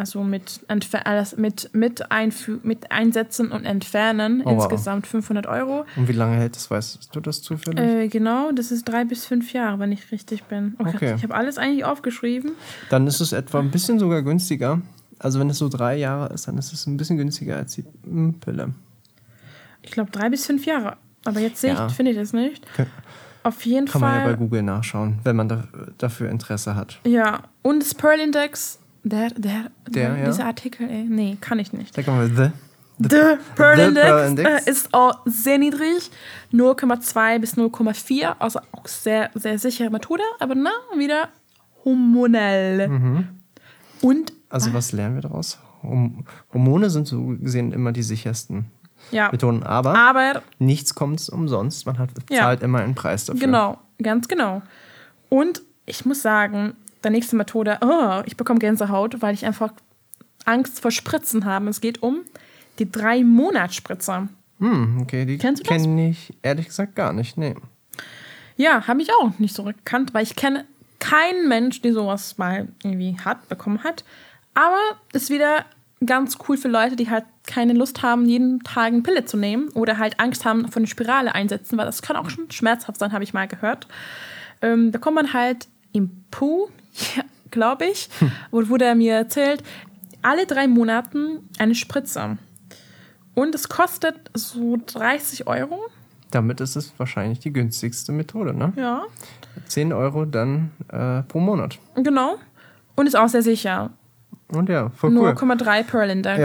Also 0.00 0.24
mit, 0.24 0.60
Entfer 0.68 1.06
alles 1.06 1.36
mit, 1.36 1.68
mit, 1.74 2.10
Einfü 2.10 2.58
mit 2.62 2.90
Einsetzen 2.90 3.52
und 3.52 3.66
Entfernen 3.66 4.40
Oh, 4.46 4.56
wow. 4.56 4.64
insgesamt 4.64 5.06
500 5.06 5.46
Euro. 5.46 5.84
Und 5.94 6.08
wie 6.08 6.12
lange 6.12 6.36
hält 6.36 6.56
das? 6.56 6.70
Weißt 6.70 7.10
du 7.14 7.20
das 7.20 7.42
zufällig? 7.42 7.78
Äh, 7.78 8.08
genau, 8.08 8.50
das 8.50 8.72
ist 8.72 8.88
drei 8.88 9.04
bis 9.04 9.26
fünf 9.26 9.52
Jahre, 9.52 9.78
wenn 9.78 9.92
ich 9.92 10.10
richtig 10.10 10.44
bin. 10.44 10.74
Okay. 10.78 10.90
Okay. 10.94 11.14
Ich 11.18 11.22
habe 11.22 11.34
alles 11.34 11.58
eigentlich 11.58 11.84
aufgeschrieben. 11.84 12.52
Dann 12.88 13.06
ist 13.06 13.20
es 13.20 13.32
etwa 13.32 13.58
ein 13.60 13.70
bisschen 13.70 13.98
sogar 13.98 14.22
günstiger. 14.22 14.80
Also 15.18 15.38
wenn 15.38 15.50
es 15.50 15.58
so 15.58 15.68
drei 15.68 15.96
Jahre 15.98 16.32
ist, 16.32 16.48
dann 16.48 16.56
ist 16.56 16.72
es 16.72 16.86
ein 16.86 16.96
bisschen 16.96 17.18
günstiger 17.18 17.56
als 17.58 17.74
die 17.74 17.84
Pille. 18.40 18.72
Ich 19.82 19.90
glaube 19.90 20.10
drei 20.10 20.30
bis 20.30 20.46
fünf 20.46 20.64
Jahre. 20.64 20.96
Aber 21.26 21.40
jetzt 21.40 21.60
sehe 21.60 21.74
Ja. 21.74 21.86
ich, 21.88 21.92
finde 21.92 22.12
ich 22.12 22.16
das 22.16 22.32
nicht. 22.32 22.66
Okay. 22.72 22.86
Auf 23.42 23.64
jeden 23.64 23.86
Kann 23.86 24.00
man 24.00 24.12
ja 24.14 24.18
bei 24.20 24.24
Fall. 24.30 24.36
Google 24.36 24.62
nachschauen, 24.62 25.18
wenn 25.24 25.36
man 25.36 25.48
da, 25.48 25.64
dafür 25.98 26.28
Interesse 26.30 26.74
hat. 26.74 26.98
Ja, 27.06 27.42
und 27.62 27.80
das 27.82 27.94
Pearl 27.94 28.18
Index, 28.20 28.78
der, 29.02 29.30
der, 29.30 29.70
Der, 29.88 30.16
ja? 30.18 30.24
dieser 30.26 30.46
Artikel, 30.46 30.88
ey, 30.88 31.04
nee, 31.04 31.36
kann 31.40 31.58
ich 31.58 31.72
nicht. 31.72 31.94
Sag 31.94 32.06
mal 32.06 32.28
The. 32.28 32.50
The 33.02 33.38
Pearl 33.56 33.76
The 33.78 33.82
Index, 33.84 34.06
Pearl 34.06 34.28
Index. 34.28 34.66
äh, 34.66 34.70
ist 34.70 34.92
auch 34.92 35.20
sehr 35.24 35.56
niedrig. 35.56 36.10
0,2 36.52 37.38
bis 37.38 37.56
0,4. 37.56 38.34
Also 38.38 38.60
auch 38.72 38.86
sehr, 38.86 39.30
sehr 39.34 39.58
sichere 39.58 39.88
Methode. 39.88 40.22
Aber 40.38 40.54
na, 40.54 40.70
wieder 40.98 41.30
hormonell. 41.84 43.24
Und 44.02 44.32
Also 44.50 44.72
was 44.74 44.92
lernen 44.92 45.14
wir 45.14 45.22
daraus? 45.22 45.58
Hom- 45.82 46.24
Hormone 46.52 46.90
sind 46.90 47.06
so 47.08 47.24
gesehen 47.40 47.72
immer 47.72 47.92
die 47.92 48.02
sichersten 48.02 48.66
ja, 49.10 49.30
Methoden, 49.32 49.62
aber 49.62 49.96
aber 49.96 50.42
nichts 50.58 50.94
kommt 50.94 51.26
umsonst. 51.30 51.86
Man 51.86 51.98
hat, 51.98 52.10
Ja. 52.28 52.40
zahlt 52.42 52.62
immer 52.62 52.80
einen 52.80 52.94
Preis 52.94 53.24
dafür. 53.24 53.40
Genau, 53.40 53.78
ganz 54.02 54.28
genau. 54.28 54.60
Und 55.30 55.62
ich 55.86 56.04
muss 56.04 56.20
sagen, 56.20 56.74
der 57.02 57.10
nächste 57.10 57.36
Methode, 57.36 57.78
oh, 57.80 58.22
ich 58.26 58.36
bekomme 58.36 58.58
Gänsehaut, 58.58 59.22
weil 59.22 59.34
ich 59.34 59.44
einfach 59.46 59.72
Angst 60.44 60.80
vor 60.80 60.90
Spritzen 60.90 61.44
habe. 61.44 61.68
Es 61.68 61.80
geht 61.80 62.02
um 62.02 62.20
die 62.78 62.90
drei 62.90 63.22
Monatsspritze. 63.24 64.28
Hm, 64.58 64.98
okay, 65.02 65.24
die 65.24 65.38
Kennst 65.38 65.62
du 65.62 65.68
das? 65.68 65.82
kenne 65.82 66.10
ich 66.10 66.32
ehrlich 66.42 66.66
gesagt 66.66 66.94
gar 66.94 67.12
nicht. 67.12 67.36
Nee. 67.36 67.54
Ja, 68.56 68.86
habe 68.86 69.00
ich 69.02 69.10
auch 69.12 69.38
nicht 69.38 69.54
so 69.54 69.64
gekannt, 69.64 70.12
weil 70.12 70.22
ich 70.22 70.36
kenne 70.36 70.66
keinen 70.98 71.48
Mensch, 71.48 71.80
der 71.80 71.94
sowas 71.94 72.36
mal 72.38 72.68
irgendwie 72.82 73.16
hat, 73.24 73.48
bekommen 73.48 73.82
hat. 73.82 74.04
Aber 74.54 74.78
ist 75.12 75.30
wieder 75.30 75.64
ganz 76.04 76.38
cool 76.48 76.56
für 76.56 76.68
Leute, 76.68 76.96
die 76.96 77.10
halt 77.10 77.24
keine 77.46 77.72
Lust 77.72 78.02
haben, 78.02 78.26
jeden 78.26 78.60
Tag 78.62 78.86
eine 78.86 79.02
Pille 79.02 79.24
zu 79.24 79.36
nehmen 79.36 79.68
oder 79.70 79.98
halt 79.98 80.18
Angst 80.20 80.44
haben 80.44 80.68
von 80.68 80.82
der 80.82 80.88
Spirale 80.88 81.34
einsetzen, 81.34 81.76
weil 81.78 81.86
das 81.86 82.02
kann 82.02 82.16
auch 82.16 82.30
schon 82.30 82.50
schmerzhaft 82.50 82.98
sein, 82.98 83.12
habe 83.12 83.24
ich 83.24 83.34
mal 83.34 83.48
gehört. 83.48 83.86
Ähm, 84.62 84.90
bekommt 84.90 85.16
man 85.16 85.32
halt 85.32 85.68
im 85.92 86.24
Po, 86.30 86.70
ja, 87.16 87.22
glaube 87.50 87.86
ich, 87.86 88.08
wo- 88.50 88.68
wurde 88.68 88.84
er 88.84 88.94
mir 88.94 89.14
erzählt, 89.14 89.62
alle 90.22 90.46
drei 90.46 90.68
Monaten 90.68 91.48
eine 91.58 91.74
Spritze. 91.74 92.36
Und 93.34 93.54
es 93.54 93.68
kostet 93.68 94.30
so 94.34 94.76
30 94.86 95.46
Euro. 95.46 95.78
Damit 96.30 96.60
ist 96.60 96.76
es 96.76 96.92
wahrscheinlich 96.98 97.38
die 97.40 97.52
günstigste 97.52 98.12
Methode, 98.12 98.54
ne? 98.54 98.72
Ja, 98.76 99.02
10 99.66 99.92
Euro 99.92 100.24
dann 100.26 100.70
äh, 100.88 101.22
pro 101.22 101.40
Monat. 101.40 101.78
genau. 101.96 102.36
Und 102.96 103.06
ist 103.06 103.16
auch 103.16 103.28
sehr 103.28 103.42
sicher. 103.42 103.90
Und 104.48 104.68
ja, 104.68 104.90
voll 104.90 105.16
cool. 105.16 105.30
0,3 105.30 105.84
Pearl 105.84 106.10
Index. 106.10 106.38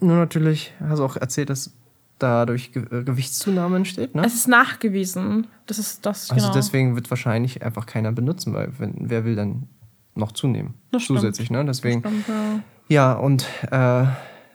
Ja, 0.00 0.06
nur 0.06 0.16
natürlich 0.16 0.72
hast 0.80 0.98
du 1.00 1.04
auch 1.04 1.16
erzählt, 1.16 1.50
dass 1.50 1.72
dadurch 2.18 2.72
Ge 2.72 2.84
äh, 2.90 3.02
Gewichtszunahme 3.04 3.76
entsteht, 3.76 4.14
ne? 4.14 4.22
Es 4.24 4.34
ist 4.34 4.48
nachgewiesen. 4.48 5.46
Das 5.66 5.78
ist 5.78 6.06
das, 6.06 6.30
Also 6.30 6.46
genau. 6.46 6.54
deswegen 6.54 6.94
wird 6.94 7.10
wahrscheinlich 7.10 7.62
einfach 7.62 7.84
keiner 7.86 8.12
benutzen, 8.12 8.54
weil 8.54 8.72
wenn, 8.78 8.94
wer 8.98 9.24
will 9.24 9.36
dann 9.36 9.68
noch 10.14 10.32
zunehmen? 10.32 10.74
Das 10.92 11.02
stimmt. 11.02 11.20
Zusätzlich, 11.20 11.50
ne? 11.50 11.64
Deswegen. 11.64 12.00
Stimmt, 12.00 12.28
ja. 12.28 12.60
Ja, 12.88 13.12
und 13.12 13.46
äh, 13.70 14.04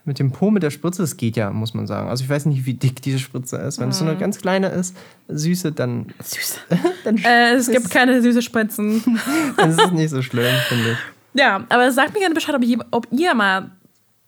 mit 0.03 0.19
dem 0.19 0.31
Po, 0.31 0.51
mit 0.51 0.61
der 0.61 0.69
Spritze, 0.69 1.01
das 1.01 1.15
geht 1.17 1.35
ja, 1.37 1.49
muss 1.51 1.73
man 1.73 1.87
sagen. 1.87 2.09
Also 2.09 2.23
ich 2.23 2.29
weiß 2.29 2.45
nicht, 2.47 2.65
wie 2.65 2.73
dick 2.73 3.01
diese 3.01 3.17
Spritze 3.19 3.57
ist. 3.57 3.79
Wenn 3.79 3.89
es 3.89 3.99
Mhm. 4.01 4.05
so 4.05 4.11
eine 4.11 4.19
ganz 4.19 4.39
kleine 4.39 4.67
ist, 4.67 4.95
süße, 5.29 5.71
dann, 5.71 6.13
Süß. 6.21 6.59
dann, 7.05 7.17
äh, 7.17 7.53
es 7.53 7.69
gibt 7.71 7.89
keine 7.89 8.21
süße 8.21 8.41
Spritzen. 8.41 9.01
dann 9.57 9.69
ist 9.69 9.91
nicht 9.93 10.09
so 10.09 10.21
schlimm, 10.21 10.53
finde 10.67 10.91
ich. 10.91 10.97
ja, 11.39 11.63
aber 11.69 11.91
sagt 11.91 12.13
mir 12.13 12.19
gerne 12.19 12.35
Bescheid, 12.35 12.53
ob 12.55 12.63
ihr, 12.63 12.77
ob 12.91 13.07
ihr 13.11 13.33
mal 13.33 13.71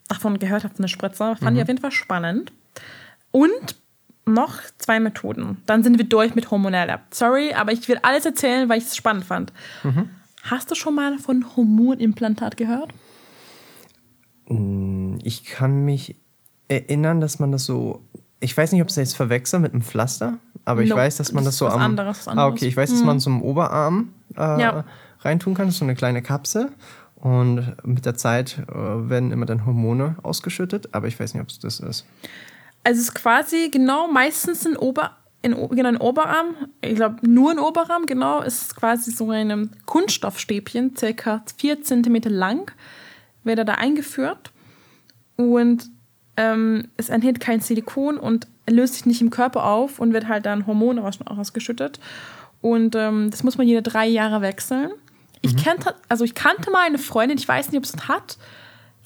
davon 0.08 0.40
gehört 0.40 0.64
habt, 0.64 0.80
eine 0.80 0.88
Spritze. 0.88 1.36
Fand 1.36 1.52
Mhm. 1.52 1.56
ich 1.58 1.62
auf 1.64 1.68
jeden 1.68 1.82
Fall 1.82 1.92
spannend. 1.92 2.54
Und 3.32 3.76
noch 4.26 4.56
zwei 4.78 5.00
Methoden. 5.00 5.58
Dann 5.68 5.84
sind 5.84 5.98
wir 5.98 6.06
durch 6.06 6.34
mit 6.34 6.50
hormoneller. 6.50 7.02
Sorry, 7.12 7.54
aber 7.54 7.72
ich 7.74 7.88
will 7.88 8.00
alles 8.02 8.26
erzählen, 8.26 8.68
weil 8.70 8.78
ich 8.80 8.86
es 8.86 8.96
spannend 8.96 9.26
fand. 9.26 9.54
Mhm. 9.84 10.10
Hast 10.50 10.72
du 10.72 10.76
schon 10.76 10.96
mal 10.96 11.18
von 11.20 11.46
Hormonimplantat 11.56 12.58
gehört? 12.58 12.94
Ich 15.24 15.44
kann 15.44 15.84
mich 15.86 16.16
erinnern, 16.68 17.20
dass 17.22 17.40
man 17.40 17.52
das 17.52 17.66
so. 17.66 18.02
Ich 18.40 18.56
weiß 18.56 18.72
nicht, 18.72 18.82
ob 18.82 18.90
es 18.90 18.96
jetzt 18.96 19.16
verwechselt 19.16 19.62
mit 19.64 19.74
einem 19.74 19.82
Pflaster, 19.82 20.38
aber 20.64 20.84
ich 20.84 20.90
Nope, 20.90 21.02
weiß, 21.02 21.18
dass 21.18 21.32
man 21.34 21.44
das 21.44 21.56
das, 21.58 21.60
so 21.60 21.68
am. 21.68 21.82
anderes, 21.82 22.28
Ah, 22.28 22.32
anderes. 22.32 22.52
okay, 22.54 22.68
ich 22.68 22.78
weiß, 22.78 22.92
dass 22.92 23.04
man 23.04 23.20
so 23.20 23.30
im 23.32 23.42
Oberarm 23.42 24.14
äh, 24.36 24.62
Ja. 24.62 24.86
reintun 25.22 25.54
kann. 25.56 25.66
Das 25.68 25.76
ist 25.76 25.80
so 25.80 25.86
eine 25.86 25.96
kleine 25.96 26.22
Kapsel. 26.22 26.72
Und 27.16 27.76
mit 27.84 28.06
der 28.06 28.14
Zeit 28.16 28.60
äh, 28.70 28.74
werden 29.10 29.32
immer 29.32 29.48
dann 29.48 29.66
Hormone 29.66 30.18
ausgeschüttet, 30.22 30.90
aber 30.94 31.08
ich 31.08 31.20
weiß 31.20 31.34
nicht, 31.34 31.42
ob 31.42 31.50
es 31.50 31.58
das 31.58 31.80
ist. 31.80 32.06
Also 32.84 33.00
es 33.02 33.08
ist 33.08 33.16
quasi 33.16 33.70
genau 33.72 34.08
meistens 34.08 34.66
in 34.68 34.78
Ober 34.78 35.12
in, 35.42 35.54
genau, 35.70 35.90
in 35.90 35.98
Oberarm, 35.98 36.56
ich 36.82 36.96
glaube 36.96 37.18
nur 37.28 37.52
in 37.52 37.60
Oberarm, 37.60 38.06
genau, 38.06 38.42
ist 38.42 38.62
es 38.62 38.76
quasi 38.76 39.12
so 39.12 39.30
ein 39.32 39.72
Kunststoffstäbchen, 39.86 40.96
circa 40.96 41.44
4 41.58 41.84
cm 41.84 42.22
lang, 42.26 42.72
wird 43.44 43.60
er 43.60 43.66
da 43.66 43.74
eingeführt. 43.74 44.52
Und 45.36 45.90
ähm, 46.36 46.90
es 46.98 47.10
enthält 47.10 47.40
kein 47.40 47.62
Silikon 47.62 48.18
und 48.18 48.48
löst 48.70 48.96
sich 48.96 49.06
nicht 49.06 49.22
im 49.22 49.30
Körper 49.30 49.66
auf 49.66 50.00
und 50.00 50.14
wird 50.14 50.28
halt 50.28 50.46
dann 50.46 50.68
Hormone 50.68 51.04
ausgeschüttet 51.26 52.00
und 52.62 52.96
ähm, 52.96 53.30
das 53.30 53.44
muss 53.44 53.58
man 53.58 53.68
jede 53.68 53.82
drei 53.82 54.08
Jahre 54.08 54.42
wechseln. 54.42 54.92
Ich 55.42 55.56
kannte, 55.56 55.96
also 56.10 56.26
ich 56.26 56.34
kannte 56.34 56.72
mal 56.72 56.86
eine 56.86 56.98
Freundin, 56.98 57.38
ich 57.38 57.48
weiß 57.48 57.72
nicht, 57.72 57.78
ob 57.78 57.84
es 57.84 57.94
es 57.94 58.08
hat, 58.08 58.38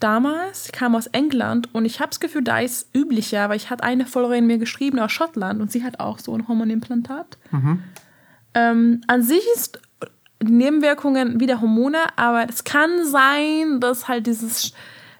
damals, 0.04 0.66
ich 0.66 0.72
kam 0.72 0.96
aus 0.96 1.08
England 1.08 1.74
und 1.74 1.86
ich 1.86 2.00
habe 2.00 2.10
das 2.10 2.20
Gefühl, 2.20 2.44
da 2.44 2.60
ist 2.60 2.96
üblicher, 2.96 3.50
weil 3.50 3.58
ich 3.58 3.70
hatte 3.70 3.84
eine 3.84 4.06
Followerin 4.06 4.48
mir 4.48 4.58
geschrieben 4.58 5.00
aus 5.00 5.12
Schottland 5.12 5.62
und 5.62 5.72
sie 5.72 5.84
hat 5.84 6.00
auch 6.00 6.20
so 6.20 6.36
ein 6.36 6.48
Hormonimplantat. 6.48 7.38
Ähm, 8.54 9.02
an 9.08 9.24
sich 9.24 9.44
ist 9.56 9.80
die 10.42 10.52
Nebenwirkungen 10.52 11.40
wieder 11.40 11.62
Hormone, 11.62 12.00
aber 12.16 12.48
es 12.50 12.64
kann 12.64 13.06
sein, 13.06 13.80
dass 13.80 14.08
halt 14.08 14.28
dieses 14.28 14.74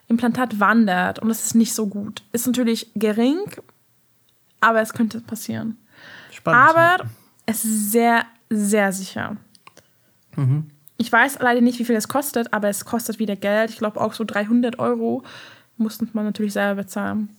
Implantat 0.08 0.60
wandert 0.60 1.20
und 1.20 1.30
das 1.30 1.46
ist 1.46 1.56
nicht 1.56 1.74
so 1.74 1.88
gut. 1.88 2.24
Ist 2.32 2.48
natürlich 2.48 2.92
gering, 2.96 3.40
aber 4.60 4.82
es 4.82 4.94
könnte 4.94 5.22
passieren. 5.22 5.78
Spannend. 6.32 6.70
Aber 6.70 7.06
es 7.46 7.64
ist 7.64 7.92
sehr, 7.92 8.26
sehr 8.50 8.92
sicher. 8.92 9.38
Ich 11.02 11.12
weiß 11.12 11.40
leider 11.40 11.62
nicht, 11.62 11.80
wie 11.80 11.86
viel 11.86 11.96
es 11.96 12.08
kostet, 12.08 12.54
aber 12.54 12.70
es 12.70 12.86
kostet 12.86 13.18
wieder 13.18 13.36
Geld. 13.36 13.72
Ich 13.72 13.78
glaube 13.80 14.00
auch 14.00 14.14
so 14.14 14.24
300 14.24 14.78
Euro 14.78 15.24
musste 15.78 16.08
man 16.14 16.26
natürlich 16.26 16.54
selber 16.54 16.84
bezahlen. 16.84 17.30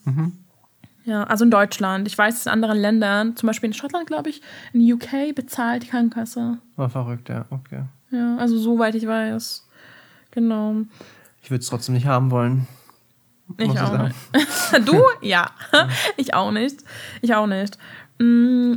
Ja, 1.04 1.22
also 1.24 1.44
in 1.44 1.52
Deutschland. 1.52 2.08
Ich 2.08 2.18
weiß, 2.18 2.46
in 2.46 2.50
anderen 2.52 2.76
Ländern, 2.76 3.36
zum 3.36 3.46
Beispiel 3.46 3.68
in 3.68 3.72
Schottland, 3.72 4.08
glaube 4.08 4.30
ich, 4.30 4.42
in 4.72 4.92
UK 4.92 5.32
bezahlt 5.32 5.84
die 5.84 5.86
Krankenkasse. 5.86 6.58
War 6.74 6.90
verrückt, 6.90 7.28
ja, 7.28 7.44
okay. 7.50 7.82
Ja, 8.10 8.36
also 8.36 8.58
soweit 8.58 8.96
ich 8.96 9.06
weiß. 9.06 9.64
Genau. 10.32 10.76
Ich 11.40 11.50
würde 11.52 11.62
es 11.62 11.68
trotzdem 11.68 11.94
nicht 11.94 12.06
haben 12.06 12.32
wollen. 12.32 12.66
Ich 13.58 13.66
muss 13.68 13.76
ich 13.76 13.80
auch 13.80 13.92
sagen. 13.92 14.12
nicht. 14.34 14.88
du? 14.88 15.00
Ja. 15.22 15.50
ich 16.16 16.34
auch 16.34 16.50
nicht. 16.50 16.82
Ich 17.20 17.32
auch 17.32 17.46
nicht. 17.46 17.78
Mm, 18.18 18.74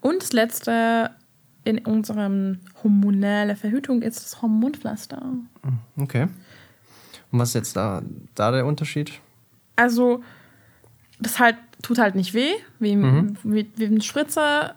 Und 0.00 0.22
das 0.22 0.32
letzte 0.32 1.10
in 1.66 1.78
unserem 1.78 2.60
hormonelle 2.82 3.56
Verhütung 3.56 4.00
ist 4.00 4.24
das 4.24 4.40
Hormonpflaster. 4.40 5.20
Okay. 5.96 6.28
Und 7.32 7.38
was 7.40 7.48
ist 7.48 7.54
jetzt 7.54 7.76
da, 7.76 8.02
da 8.36 8.52
der 8.52 8.66
Unterschied? 8.66 9.20
Also, 9.74 10.22
das 11.18 11.40
halt 11.40 11.56
tut 11.82 11.98
halt 11.98 12.14
nicht 12.14 12.34
weh, 12.34 12.52
wie, 12.78 12.96
wie, 13.42 13.70
wie 13.74 13.84
ein 13.84 14.00
Spritzer. 14.00 14.76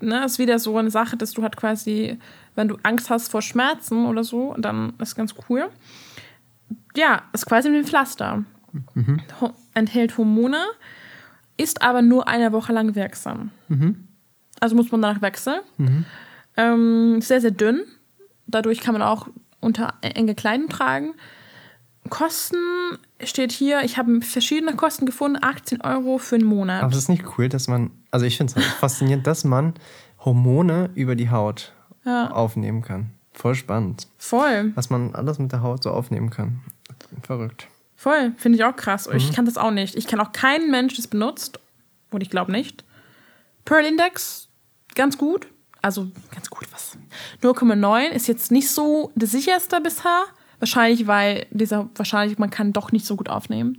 Ne, 0.00 0.24
ist 0.24 0.38
wieder 0.38 0.58
so 0.58 0.76
eine 0.76 0.90
Sache, 0.90 1.16
dass 1.16 1.32
du 1.32 1.42
halt 1.42 1.56
quasi, 1.56 2.18
wenn 2.54 2.68
du 2.68 2.76
Angst 2.82 3.08
hast 3.08 3.30
vor 3.30 3.40
Schmerzen 3.40 4.04
oder 4.06 4.22
so, 4.22 4.54
dann 4.58 4.92
ist 4.98 5.14
ganz 5.14 5.34
cool. 5.48 5.70
Ja, 6.96 7.22
ist 7.32 7.46
quasi 7.46 7.70
wie 7.72 7.78
ein 7.78 7.86
Pflaster. 7.86 8.44
Ho 9.40 9.52
enthält 9.72 10.18
Hormone, 10.18 10.58
ist 11.56 11.80
aber 11.80 12.02
nur 12.02 12.28
eine 12.28 12.52
Woche 12.52 12.72
lang 12.72 12.94
wirksam. 12.94 13.52
Also 14.60 14.76
muss 14.76 14.90
man 14.92 15.02
danach 15.02 15.20
wechseln. 15.22 15.60
Ähm, 16.56 17.20
sehr, 17.20 17.40
sehr 17.40 17.50
dünn. 17.50 17.82
Dadurch 18.46 18.80
kann 18.80 18.92
man 18.92 19.02
auch 19.02 19.28
unter 19.60 19.94
enge 20.02 20.34
Kleidung 20.34 20.68
tragen. 20.68 21.14
Kosten 22.10 22.56
steht 23.22 23.50
hier, 23.50 23.82
ich 23.82 23.96
habe 23.96 24.20
verschiedene 24.20 24.76
Kosten 24.76 25.06
gefunden, 25.06 25.38
18 25.40 25.80
Euro 25.80 26.18
für 26.18 26.34
einen 26.36 26.44
Monat. 26.44 26.82
Aber 26.82 26.92
es 26.92 26.98
ist 26.98 27.08
nicht 27.08 27.24
cool, 27.38 27.48
dass 27.48 27.66
man, 27.66 27.90
also 28.10 28.26
ich 28.26 28.36
finde 28.36 28.50
es 28.50 28.56
halt 28.56 28.66
faszinierend, 28.66 29.26
dass 29.26 29.44
man 29.44 29.72
Hormone 30.24 30.90
über 30.94 31.14
die 31.16 31.30
Haut 31.30 31.72
Ja. 32.04 32.30
aufnehmen 32.30 32.82
kann. 32.82 33.10
Voll 33.32 33.54
spannend. 33.54 34.06
Voll, 34.18 34.72
Was 34.74 34.90
man 34.90 35.14
alles 35.14 35.38
mit 35.38 35.50
der 35.52 35.62
Haut 35.62 35.82
so 35.82 35.90
aufnehmen 35.90 36.28
kann. 36.30 36.60
Verrückt. 37.22 37.68
voll. 37.96 38.32
Finde 38.36 38.58
ich 38.58 38.64
auch 38.64 38.76
krass. 38.76 39.08
Ich 39.14 39.32
kann 39.32 39.46
das 39.46 39.56
auch 39.56 39.70
nicht. 39.70 39.94
Ich 39.96 40.06
kenne 40.06 40.20
auch 40.22 40.32
keinen 40.32 40.70
Mensch, 40.70 40.94
das 40.96 41.08
benutzt. 41.08 41.58
Und 42.10 42.20
ich 42.22 42.28
glaube 42.28 42.52
nicht. 42.52 42.84
Pearl 43.64 43.86
Index, 43.86 44.43
ganz 44.94 45.18
gut. 45.18 45.46
Also, 45.82 46.08
ganz 46.32 46.48
gut, 46.48 46.66
was? 46.72 46.96
0,9 47.42 48.08
ist 48.10 48.26
jetzt 48.26 48.50
nicht 48.50 48.70
so 48.70 49.12
das 49.14 49.32
sicherste 49.32 49.80
bisher. 49.80 50.24
Wahrscheinlich, 50.58 51.06
weil 51.06 51.46
dieser, 51.50 51.88
wahrscheinlich, 51.94 52.38
man 52.38 52.48
kann 52.50 52.72
doch 52.72 52.90
nicht 52.92 53.04
so 53.04 53.16
gut 53.16 53.28
aufnehmen. 53.28 53.76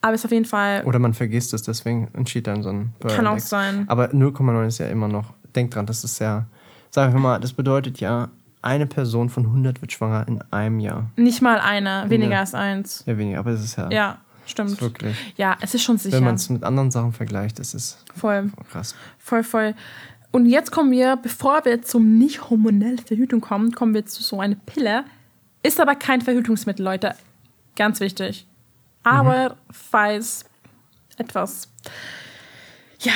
Aber 0.00 0.14
ist 0.14 0.24
auf 0.24 0.32
jeden 0.32 0.44
Fall, 0.46 0.82
Oder 0.84 0.98
man 0.98 1.14
vergisst 1.14 1.52
es, 1.54 1.62
deswegen 1.62 2.08
entschied 2.14 2.46
dann 2.46 2.62
so 2.62 2.70
ein 2.70 2.92
Burn 3.00 3.14
Kann 3.14 3.26
auch 3.26 3.38
sein. 3.38 3.84
Aber 3.88 4.10
0,9 4.12 4.66
ist 4.66 4.78
ja 4.78 4.86
immer 4.88 5.08
noch, 5.08 5.32
denk 5.54 5.70
dran, 5.72 5.86
das 5.86 6.02
ist 6.04 6.18
ja, 6.20 6.46
sag 6.90 7.10
ich 7.12 7.20
mal, 7.20 7.38
das 7.40 7.52
bedeutet 7.52 8.00
ja, 8.00 8.28
eine 8.62 8.86
Person 8.86 9.28
von 9.28 9.44
100 9.46 9.80
wird 9.80 9.92
schwanger 9.92 10.26
in 10.26 10.42
einem 10.50 10.80
Jahr. 10.80 11.10
nicht 11.16 11.42
mal 11.42 11.58
einer, 11.60 12.08
weniger 12.10 12.32
Ja. 12.32 12.40
als 12.40 12.54
eins. 12.54 13.04
Ja, 13.06 13.16
weniger, 13.18 13.38
aber 13.40 13.50
es 13.52 13.62
ist 13.62 13.76
ja, 13.76 13.90
Ja. 13.90 14.18
stimmt. 14.46 14.70
Ist 14.72 14.80
wirklich. 14.82 15.16
Ja, 15.36 15.56
es 15.60 15.74
ist 15.74 15.82
schon 15.82 15.98
sicher. 15.98 16.16
Wenn 16.16 16.24
man 16.24 16.34
es 16.36 16.48
mit 16.48 16.64
anderen 16.64 16.90
Sachen 16.90 17.12
vergleicht, 17.12 17.58
ist 17.60 18.04
voll, 18.16 18.50
krass. 18.70 18.94
voll, 19.18 19.44
voll. 19.44 19.74
Und 20.30 20.46
jetzt 20.46 20.70
kommen 20.70 20.90
wir, 20.90 21.16
bevor 21.16 21.64
wir 21.64 21.82
zum 21.82 22.18
nicht 22.18 22.50
hormonellen 22.50 22.98
Verhütung 22.98 23.40
kommen, 23.40 23.72
kommen 23.72 23.94
wir 23.94 24.06
zu 24.06 24.22
so 24.22 24.40
einer 24.40 24.56
Pille. 24.56 25.04
Ist 25.62 25.80
aber 25.80 25.94
kein 25.94 26.20
Verhütungsmittel, 26.20 26.84
Leute. 26.84 27.14
Ganz 27.76 28.00
wichtig. 28.00 28.46
Aber 29.02 29.56
falls 29.70 30.44
etwas 31.16 31.68
ja, 33.00 33.12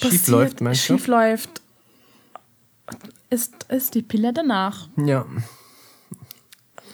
Schief 0.00 0.28
läuft, 0.28 0.60
meinst 0.60 0.88
du? 0.88 0.94
schief 0.94 1.06
läuft, 1.06 1.62
ist, 3.30 3.64
ist 3.64 3.94
die 3.94 4.02
Pille 4.02 4.32
danach. 4.32 4.88
Ja. 4.96 5.26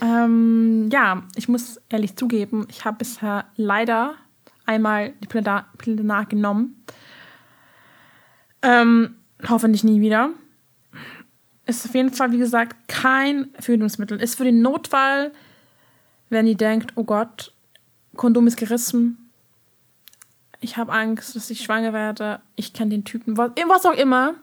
Ähm, 0.00 0.88
ja, 0.90 1.22
ich 1.36 1.48
muss 1.48 1.80
ehrlich 1.90 2.16
zugeben, 2.16 2.66
ich 2.70 2.84
habe 2.84 2.98
bisher 2.98 3.46
leider 3.56 4.14
einmal 4.64 5.12
die 5.22 5.26
Pille, 5.26 5.44
da, 5.44 5.66
Pille 5.76 5.96
danach 5.96 6.28
genommen. 6.28 6.84
Ähm, 8.62 9.16
hoffentlich 9.48 9.84
nie 9.84 10.00
wieder. 10.00 10.30
Ist 11.66 11.86
auf 11.86 11.94
jeden 11.94 12.12
Fall, 12.12 12.32
wie 12.32 12.38
gesagt, 12.38 12.88
kein 12.88 13.48
Verhütungsmittel. 13.58 14.20
Ist 14.20 14.36
für 14.36 14.44
den 14.44 14.62
Notfall, 14.62 15.32
wenn 16.28 16.46
ihr 16.46 16.56
denkt, 16.56 16.92
oh 16.96 17.04
Gott, 17.04 17.52
Kondom 18.16 18.46
ist 18.46 18.56
gerissen. 18.56 19.30
Ich 20.60 20.76
habe 20.76 20.92
Angst, 20.92 21.36
dass 21.36 21.48
ich 21.48 21.62
schwanger 21.62 21.92
werde. 21.92 22.40
Ich 22.56 22.72
kenne 22.72 22.90
den 22.90 23.04
Typen. 23.04 23.36
Was, 23.36 23.52
was 23.68 23.86
auch 23.86 23.96
immer. 23.96 24.34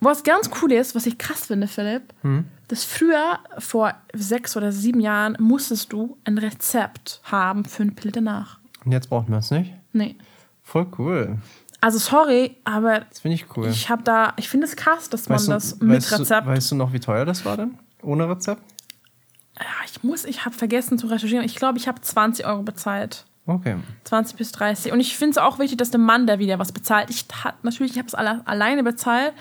Was 0.00 0.24
ganz 0.24 0.50
cool 0.60 0.72
ist, 0.72 0.94
was 0.94 1.04
ich 1.04 1.18
krass 1.18 1.46
finde, 1.46 1.66
Philipp, 1.66 2.14
dass 2.68 2.84
früher, 2.84 3.38
vor 3.58 3.94
sechs 4.14 4.56
oder 4.56 4.72
sieben 4.72 5.00
Jahren, 5.00 5.36
musstest 5.38 5.92
du 5.92 6.16
ein 6.24 6.38
Rezept 6.38 7.20
haben 7.24 7.66
für 7.66 7.82
eine 7.82 7.92
Pille 7.92 8.10
danach. 8.10 8.58
Und 8.84 8.92
jetzt 8.92 9.10
braucht 9.10 9.28
man 9.28 9.40
es 9.40 9.50
nicht. 9.50 9.74
Nee. 9.92 10.16
Voll 10.62 10.86
cool. 10.98 11.38
Also 11.80 11.98
sorry, 11.98 12.56
aber 12.64 13.00
Das 13.08 13.20
finde 13.20 13.36
ich 13.36 13.56
cool. 13.56 13.68
ich 13.68 13.88
habe 13.88 14.02
da, 14.02 14.34
ich 14.36 14.48
finde 14.48 14.66
es 14.66 14.76
krass, 14.76 15.08
dass 15.08 15.28
man 15.28 15.36
weißt, 15.36 15.48
du, 15.48 15.52
das 15.52 15.80
mit 15.80 15.96
weißt, 15.96 16.20
Rezept. 16.20 16.46
Du, 16.46 16.50
weißt 16.50 16.70
du 16.72 16.74
noch, 16.74 16.92
wie 16.92 17.00
teuer 17.00 17.24
das 17.24 17.44
war 17.44 17.56
denn? 17.56 17.78
Ohne 18.02 18.28
Rezept? 18.28 18.62
ja, 19.60 19.66
ich 19.84 20.02
muss, 20.02 20.24
ich 20.24 20.44
habe 20.44 20.54
vergessen 20.54 20.98
zu 20.98 21.06
recherchieren. 21.06 21.44
Ich 21.44 21.54
glaube, 21.56 21.78
ich 21.78 21.86
habe 21.86 22.00
20 22.00 22.46
Euro 22.46 22.62
bezahlt. 22.62 23.26
Okay. 23.46 23.76
20 24.04 24.36
bis 24.36 24.52
30. 24.52 24.92
Und 24.92 25.00
ich 25.00 25.16
finde 25.16 25.32
es 25.32 25.38
auch 25.38 25.58
wichtig, 25.58 25.76
dass 25.76 25.90
der 25.90 26.00
Mann 26.00 26.26
da 26.26 26.38
wieder 26.38 26.58
was 26.58 26.72
bezahlt. 26.72 27.10
Ich 27.10 27.26
hat 27.44 27.62
natürlich, 27.62 27.92
ich 27.92 27.98
habe 27.98 28.08
es 28.08 28.14
alle, 28.14 28.46
alleine 28.46 28.82
bezahlt. 28.82 29.34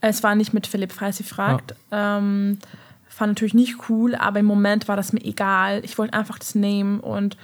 Es 0.00 0.22
war 0.22 0.34
nicht 0.34 0.54
mit 0.54 0.66
Philipp, 0.66 0.92
falls 0.92 1.20
ihr 1.20 1.26
fragt. 1.26 1.74
Ähm, 1.90 2.58
fand 3.08 3.30
natürlich 3.30 3.54
nicht 3.54 3.88
cool, 3.88 4.14
aber 4.14 4.40
im 4.40 4.46
Moment 4.46 4.88
war 4.88 4.96
das 4.96 5.12
mir 5.12 5.24
egal. 5.24 5.84
Ich 5.84 5.98
wollte 5.98 6.14
einfach 6.14 6.38
das 6.38 6.54
nehmen 6.54 7.00
und 7.00 7.36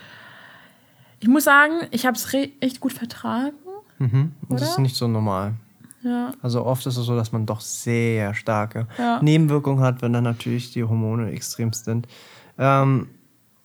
ich 1.20 1.28
muss 1.28 1.44
sagen, 1.44 1.74
ich 1.90 2.04
habe 2.06 2.16
es 2.16 2.32
echt 2.60 2.80
gut 2.80 2.92
vertragen. 2.92 3.52
Und 4.48 4.60
Das 4.60 4.62
ist 4.70 4.78
nicht 4.78 4.96
so 4.96 5.06
normal. 5.08 5.54
Ja. 6.02 6.32
Also 6.42 6.64
oft 6.64 6.84
ist 6.86 6.96
es 6.96 7.06
so, 7.06 7.14
dass 7.14 7.30
man 7.32 7.46
doch 7.46 7.60
sehr 7.60 8.34
starke 8.34 8.88
Ja. 8.98 9.20
Nebenwirkungen 9.22 9.80
hat, 9.84 10.02
wenn 10.02 10.12
dann 10.12 10.24
natürlich 10.24 10.72
die 10.72 10.82
Hormone 10.82 11.30
extrem 11.30 11.72
sind. 11.72 12.08
Ähm, 12.58 13.08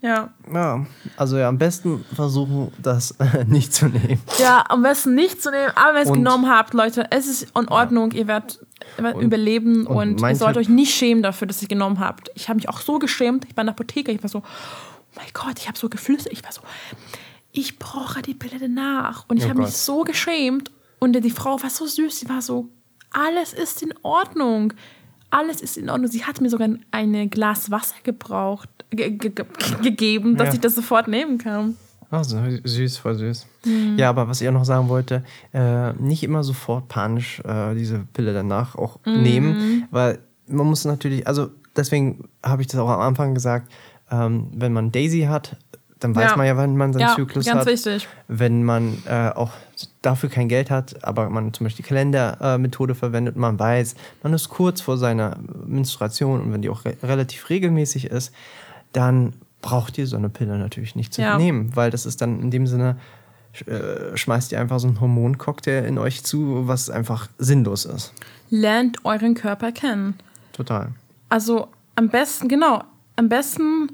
Ja. 0.02 0.30
ja, 0.54 0.86
also 1.18 1.38
ja, 1.38 1.48
am 1.50 1.58
besten 1.58 2.06
versuchen, 2.14 2.72
das 2.82 3.16
nicht 3.48 3.74
zu 3.74 3.88
nehmen. 3.88 4.22
Ja, 4.38 4.64
am 4.70 4.84
besten 4.84 5.16
nicht 5.16 5.42
zu 5.42 5.50
nehmen, 5.50 5.72
aber 5.76 5.90
wenn 5.90 5.96
ihr 5.98 6.04
es 6.04 6.10
Und- 6.12 6.18
genommen 6.24 6.48
habt, 6.48 6.76
Leute, 6.76 7.08
es 7.10 7.26
ist 7.28 7.52
in 7.58 7.68
Ordnung, 7.70 8.12
ihr 8.12 8.28
werdet, 8.28 8.60
ihr 9.00 9.04
werdet 9.04 9.22
überleben 9.24 9.88
und 9.88 10.22
und, 10.22 10.30
ihr 10.30 10.36
sollt 10.36 10.58
euch 10.58 10.70
nicht 10.70 10.94
schämen 10.94 11.24
dafür, 11.24 11.48
dass 11.48 11.64
ihr 11.64 11.68
genommen 11.68 12.00
habt. 12.00 12.30
Ich 12.36 12.48
habe 12.50 12.58
mich 12.58 12.70
auch 12.70 12.80
so 12.82 13.00
geschämt, 13.00 13.46
ich 13.50 13.58
war 13.58 13.64
in 13.64 13.66
der 13.68 13.74
Apotheke, 13.74 14.12
ich 14.12 14.22
war 14.22 14.30
so, 14.30 14.40
oh 14.40 14.44
mein 15.16 15.26
Gott, 15.34 15.58
ich 15.58 15.68
habe 15.68 15.78
so 15.80 15.90
geflüstert, 15.90 16.32
ich 16.32 16.44
war 16.44 16.52
so, 16.52 16.62
ich 17.58 17.80
brauche 17.80 18.22
die 18.22 18.34
Pille 18.34 18.60
danach. 18.60 19.26
Und 19.28 19.38
ich 19.38 19.46
Oh 19.46 19.50
habe 19.50 19.62
mich 19.62 19.72
so 19.74 20.04
geschämt 20.04 20.72
und 21.00 21.14
die 21.14 21.30
Frau 21.32 21.62
war 21.62 21.70
so 21.70 21.86
süß, 21.86 22.20
sie 22.20 22.30
war 22.30 22.42
so, 22.42 22.70
alles 23.12 23.54
ist 23.54 23.82
in 23.82 23.94
Ordnung. 24.04 24.74
Alles 25.30 25.60
ist 25.62 25.78
in 25.78 25.90
Ordnung. 25.90 26.10
Sie 26.10 26.24
hat 26.24 26.40
mir 26.40 26.50
sogar 26.50 26.70
ein 26.92 27.30
Glas 27.30 27.70
Wasser 27.70 27.96
gebraucht, 28.04 28.70
ge 28.92 29.10
ge 29.12 29.30
ge 29.32 29.46
gegeben, 29.82 30.38
dass 30.38 30.48
Ja. 30.50 30.54
ich 30.54 30.60
das 30.62 30.76
sofort 30.76 31.08
nehmen 31.10 31.38
kann. 31.38 31.76
Oh, 32.12 32.24
so 32.24 32.38
süß, 32.64 32.98
voll 33.00 33.16
süß. 33.16 33.46
Mhm. 33.66 33.98
Ja, 33.98 34.10
aber 34.10 34.30
was 34.30 34.40
ich 34.40 34.48
auch 34.48 34.54
noch 34.54 34.64
sagen 34.64 34.88
wollte, 34.88 35.26
äh, 35.54 35.92
nicht 35.94 36.24
immer 36.24 36.44
sofort 36.44 36.88
panisch 36.88 37.42
äh, 37.42 37.76
diese 37.76 38.00
Pille 38.14 38.34
danach 38.34 38.76
auch 38.76 39.00
Mhm. 39.06 39.22
nehmen, 39.24 39.88
weil 39.92 40.20
man 40.48 40.66
muss 40.68 40.86
natürlich, 40.86 41.28
also 41.28 41.50
deswegen 41.76 42.30
habe 42.42 42.62
ich 42.62 42.70
das 42.70 42.80
auch 42.80 42.90
am 42.90 43.02
Anfang 43.02 43.34
gesagt, 43.34 43.70
ähm, 44.10 44.48
wenn 44.56 44.72
man 44.72 44.94
Daisy 44.94 45.24
hat, 45.24 45.58
dann 46.00 46.16
weiß 46.16 46.32
Ja. 46.32 46.38
man 46.38 46.46
ja, 46.46 46.58
wann 46.58 46.78
man 46.78 46.94
seinen 46.94 47.02
Ja, 47.02 47.16
Zyklus 47.16 47.46
ganz 47.46 47.62
hat. 47.62 47.68
wichtig. 47.68 48.08
Wenn 48.28 48.64
man 48.64 48.98
äh, 49.08 49.30
auch 49.34 49.52
dafür 50.02 50.30
kein 50.30 50.48
Geld 50.48 50.70
hat, 50.70 51.04
aber 51.04 51.30
man 51.30 51.54
zum 51.54 51.66
Beispiel 51.66 51.84
die 51.84 51.88
Kalendermethode 51.90 52.96
verwendet, 52.96 53.36
man 53.36 53.58
weiß, 53.60 53.96
man 54.24 54.34
ist 54.34 54.50
kurz 54.50 54.82
vor 54.82 54.98
seiner 54.98 55.38
Menstruation 55.66 56.42
und 56.42 56.54
wenn 56.54 56.62
die 56.62 56.70
auch 56.70 56.86
re 56.86 56.96
relativ 57.04 57.50
regelmäßig 57.50 58.06
ist, 58.06 58.34
dann 58.94 59.34
braucht 59.62 59.98
ihr 59.98 60.06
so 60.08 60.18
eine 60.18 60.30
Pille 60.30 60.58
natürlich 60.58 60.96
nicht 60.96 61.14
zu 61.14 61.22
Ja. 61.22 61.38
nehmen, 61.38 61.76
weil 61.76 61.90
das 61.92 62.06
ist 62.06 62.22
dann 62.22 62.40
in 62.42 62.52
dem 62.52 62.68
Sinne, 62.68 62.98
äh, 63.66 64.16
schmeißt 64.16 64.52
ihr 64.52 64.62
einfach 64.62 64.80
so 64.80 64.88
einen 64.88 65.02
Hormoncocktail 65.02 65.84
in 65.86 65.98
euch 65.98 66.24
zu, 66.24 66.68
was 66.68 66.90
einfach 66.92 67.28
sinnlos 67.40 67.86
ist. 67.86 68.14
Lernt 68.52 69.04
euren 69.04 69.34
Körper 69.34 69.72
kennen. 69.72 70.14
Total. 70.54 70.90
Also 71.30 71.68
am 71.96 72.10
besten, 72.10 72.48
genau, 72.50 72.84
am 73.16 73.30
besten 73.30 73.90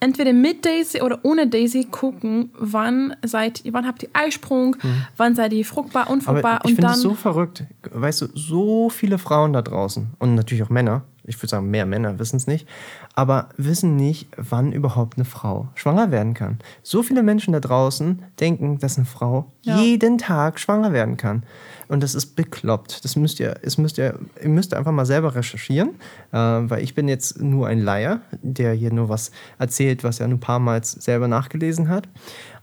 entweder 0.00 0.32
mit 0.32 0.64
Daisy 0.64 1.00
oder 1.00 1.20
ohne 1.22 1.46
Daisy 1.46 1.86
gucken, 1.90 2.50
wann 2.58 3.14
seid 3.24 3.62
wann 3.70 3.86
habt 3.86 4.02
ihr 4.02 4.10
Eisprung, 4.12 4.76
wann 5.16 5.34
seid 5.34 5.52
ihr 5.52 5.64
fruchtbar, 5.64 6.10
unfruchtbar 6.10 6.42
Mhm. 6.42 6.56
Aber 6.56 6.64
ich 6.64 6.70
und 6.70 6.76
finde 6.76 6.82
dann 6.82 6.92
es 6.92 7.00
so 7.00 7.14
verrückt. 7.14 7.64
Weißt 7.90 8.22
du, 8.22 8.26
so 8.34 8.90
viele 8.90 9.18
Frauen 9.18 9.52
da 9.52 9.62
draußen 9.62 10.08
und 10.18 10.34
natürlich 10.34 10.62
auch 10.62 10.70
Männer, 10.70 11.02
ich 11.24 11.36
würde 11.38 11.48
sagen, 11.48 11.70
mehr 11.70 11.86
Männer 11.86 12.18
wissen 12.18 12.36
es 12.36 12.46
nicht, 12.46 12.68
aber 13.14 13.48
wissen 13.56 13.96
nicht, 13.96 14.28
wann 14.36 14.72
überhaupt 14.72 15.16
eine 15.16 15.24
Frau 15.24 15.68
schwanger 15.74 16.10
werden 16.10 16.34
kann. 16.34 16.58
So 16.82 17.02
viele 17.02 17.22
Menschen 17.22 17.52
da 17.52 17.60
draußen 17.60 18.22
denken, 18.38 18.78
dass 18.78 18.96
eine 18.96 19.06
Frau 19.06 19.50
Ja. 19.62 19.78
jeden 19.80 20.18
Tag 20.18 20.60
schwanger 20.60 20.92
werden 20.92 21.16
kann. 21.16 21.42
Und 21.88 22.02
das 22.02 22.14
ist 22.14 22.36
bekloppt. 22.36 23.04
Das 23.04 23.16
müsst 23.16 23.40
ihr, 23.40 23.56
es 23.62 23.78
müsst 23.78 23.98
ihr, 23.98 24.18
ihr 24.42 24.48
müsst 24.48 24.74
einfach 24.74 24.92
mal 24.92 25.06
selber 25.06 25.34
recherchieren, 25.34 25.90
äh, 26.32 26.36
weil 26.36 26.82
ich 26.82 26.94
bin 26.94 27.08
jetzt 27.08 27.40
nur 27.40 27.68
ein 27.68 27.80
Laie, 27.80 28.20
der 28.42 28.72
hier 28.72 28.92
nur 28.92 29.08
was 29.08 29.30
erzählt, 29.58 30.04
was 30.04 30.20
er 30.20 30.28
nur 30.28 30.38
ein 30.38 30.40
paar 30.40 30.58
Mal 30.58 30.82
selber 30.84 31.28
nachgelesen 31.28 31.88
hat. 31.88 32.08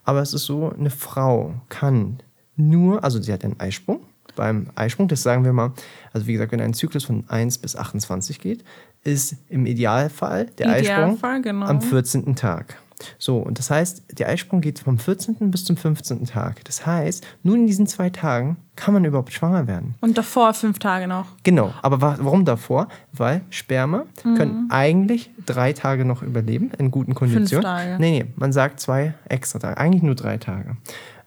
Aber 0.03 0.21
es 0.21 0.33
ist 0.33 0.45
so, 0.45 0.71
eine 0.71 0.89
Frau 0.89 1.53
kann 1.69 2.19
nur, 2.55 3.03
also 3.03 3.21
sie 3.21 3.31
hat 3.31 3.43
einen 3.43 3.59
Eisprung. 3.59 4.01
Beim 4.35 4.67
Eisprung, 4.75 5.07
das 5.07 5.21
sagen 5.21 5.45
wir 5.45 5.53
mal, 5.53 5.73
also 6.11 6.25
wie 6.25 6.33
gesagt, 6.33 6.51
wenn 6.51 6.61
ein 6.61 6.73
Zyklus 6.73 7.03
von 7.03 7.23
1 7.27 7.59
bis 7.59 7.75
28 7.75 8.39
geht, 8.39 8.63
ist 9.03 9.35
im 9.49 9.65
Idealfall 9.65 10.45
der 10.57 10.79
Idealfall, 10.79 11.11
Eisprung 11.11 11.41
genau. 11.43 11.65
am 11.67 11.81
14. 11.81 12.35
Tag. 12.35 12.77
So, 13.17 13.37
und 13.37 13.59
das 13.59 13.69
heißt, 13.69 14.19
der 14.19 14.29
Eisprung 14.29 14.61
geht 14.61 14.79
vom 14.79 14.97
14. 14.99 15.51
bis 15.51 15.65
zum 15.65 15.77
15. 15.77 16.25
Tag. 16.25 16.63
Das 16.65 16.85
heißt, 16.85 17.25
nur 17.43 17.55
in 17.55 17.67
diesen 17.67 17.87
zwei 17.87 18.09
Tagen 18.09 18.57
kann 18.75 18.93
man 18.93 19.05
überhaupt 19.05 19.31
schwanger 19.33 19.67
werden. 19.67 19.95
und 20.01 20.17
davor 20.17 20.53
fünf 20.53 20.79
Tage 20.79 21.07
noch. 21.07 21.27
Genau, 21.43 21.73
aber 21.81 22.01
wa 22.01 22.17
warum 22.19 22.43
davor? 22.45 22.87
Weil 23.11 23.41
Sperma 23.51 24.05
können 24.23 24.67
eigentlich 24.69 25.29
drei 25.45 25.73
Tage 25.73 26.05
noch 26.05 26.23
überleben 26.23 26.71
in 26.79 26.89
guten 26.89 27.13
Konditionen. 27.13 27.63
Tage. 27.63 27.97
Nee, 27.99 28.23
nee, 28.23 28.25
man 28.35 28.51
sagt 28.51 28.79
zwei 28.79 29.13
extra 29.29 29.59
Tage, 29.59 29.77
eigentlich 29.77 30.01
nur 30.03 30.15
drei 30.15 30.37
Tage. 30.37 30.75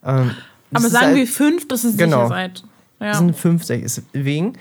Ähm, 0.03 0.31
das 0.71 0.81
Aber 0.83 0.85
ist 0.87 0.91
sagen 0.91 1.05
halt- 1.07 1.15
wir 1.15 1.27
fünf, 1.27 1.67
dass 1.69 1.83
ihr 1.85 1.93
Genau. 1.93 2.23
sicher 2.25 2.27
seid. 2.29 2.63
Ja. 2.99 3.07
das 3.09 3.19
sind 3.19 3.35
fünf, 3.35 3.63
sechs. 3.63 4.01
Deswegen, 4.13 4.53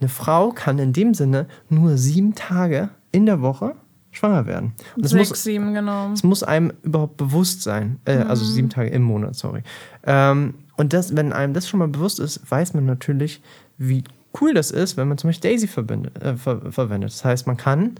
eine 0.00 0.08
Frau 0.10 0.50
kann 0.50 0.78
in 0.78 0.92
dem 0.92 1.14
Sinne 1.14 1.46
nur 1.70 1.96
sieben 1.96 2.34
Tage 2.34 2.90
in 3.12 3.24
der 3.26 3.40
Woche 3.40 3.74
schwanger 4.16 4.46
werden. 4.46 4.72
Und 4.96 5.04
das 5.04 5.12
Sechs, 5.12 5.28
muss, 5.30 5.42
sieben, 5.42 5.74
genau. 5.74 6.10
es 6.12 6.22
muss 6.22 6.42
einem 6.42 6.72
überhaupt 6.82 7.16
bewusst 7.16 7.62
sein. 7.62 8.00
Äh, 8.04 8.16
Also 8.18 8.44
sieben 8.44 8.70
Tage 8.70 8.90
im 8.90 9.02
Monat, 9.02 9.34
sorry. 9.36 9.62
Ähm, 10.04 10.54
und 10.76 10.92
das, 10.92 11.14
wenn 11.16 11.32
einem 11.32 11.54
das 11.54 11.68
schon 11.68 11.78
mal 11.78 11.88
bewusst 11.88 12.20
ist, 12.20 12.50
weiß 12.50 12.74
man 12.74 12.86
natürlich, 12.86 13.42
wie 13.78 14.04
cool 14.40 14.54
das 14.54 14.70
ist, 14.70 14.96
wenn 14.96 15.08
man 15.08 15.18
zum 15.18 15.28
Beispiel 15.28 15.50
Daisy 15.50 15.66
verbindet, 15.68 16.22
äh, 16.22 16.36
ver 16.36 16.60
verwendet. 16.70 17.10
Das 17.10 17.24
heißt, 17.24 17.46
man 17.46 17.56
kann, 17.56 17.96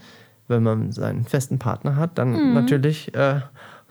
wenn 0.48 0.62
man 0.62 0.92
seinen 0.92 1.24
festen 1.24 1.58
Partner 1.58 1.96
hat, 1.96 2.18
dann 2.18 2.54
natürlich, 2.54 3.14
äh, 3.14 3.40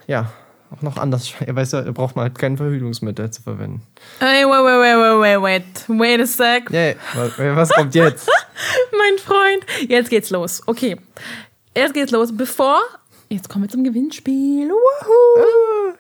ja, 0.08 0.32
auch 0.72 0.82
noch 0.82 0.98
anders. 0.98 1.32
Er 1.46 1.56
weiß 1.56 1.74
ja, 1.74 1.82
da 1.82 1.92
braucht 1.92 2.16
man 2.16 2.24
halt 2.24 2.38
kein 2.38 2.58
Verhütungsmittel 2.58 3.30
zu 3.30 3.42
verwenden. 3.42 3.82
Hey, 4.20 4.46
wait, 4.46 4.52
wait, 4.52 4.82
wait, 4.82 5.22
wait, 5.22 5.22
wait, 5.22 5.42
wait. 5.88 6.00
Wait 6.00 6.22
a 6.22 6.26
sec. 6.26 6.72
Yeah, 6.72 6.96
was, 7.14 7.38
was 7.38 7.70
kommt 7.70 7.94
jetzt? 7.96 8.28
Mein 8.92 9.18
Freund. 9.20 9.66
Jetzt 9.90 10.10
geht's 10.10 10.30
los. 10.32 10.64
Okay. 10.66 10.98
Jetzt 11.76 11.94
geht's 11.94 12.12
los. 12.12 12.36
Bevor. 12.36 12.80
Jetzt 13.30 13.50
kommen 13.50 13.66
wir 13.66 13.70
zum 13.70 13.84
Gewinnspiel. 13.84 14.70
Woohoo. 14.70 15.94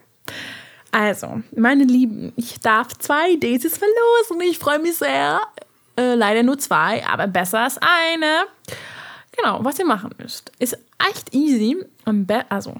Also, 0.92 1.42
meine 1.56 1.84
Lieben, 1.84 2.32
ich 2.38 2.60
darf 2.62 2.94
zwei 2.98 3.36
Daisies 3.36 3.78
verlosen. 3.78 4.40
Ich 4.50 4.58
freue 4.58 4.80
mich 4.80 4.96
sehr. 4.96 5.42
Äh, 5.98 6.16
leider 6.16 6.44
nur 6.44 6.58
zwei, 6.58 7.06
aber 7.06 7.28
besser 7.28 7.60
als 7.60 7.78
eine. 7.82 8.46
Genau, 9.36 9.60
was 9.64 9.78
ihr 9.80 9.86
machen 9.86 10.12
müsst, 10.18 10.52
ist 10.60 10.78
echt 11.10 11.34
easy. 11.34 11.78
Also, 12.48 12.76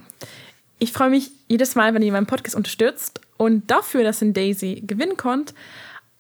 ich 0.80 0.94
freue 0.94 1.10
mich 1.10 1.32
jedes 1.50 1.76
Mal, 1.76 1.94
wenn 1.94 2.02
ihr 2.02 2.14
meinen 2.14 2.28
Podcast 2.28 2.56
unterstützt. 2.56 3.20
Und 3.38 3.70
dafür, 3.70 4.04
dass 4.04 4.22
ihr 4.22 4.32
Daisy 4.32 4.82
gewinnen 4.86 5.18
könnt, 5.18 5.54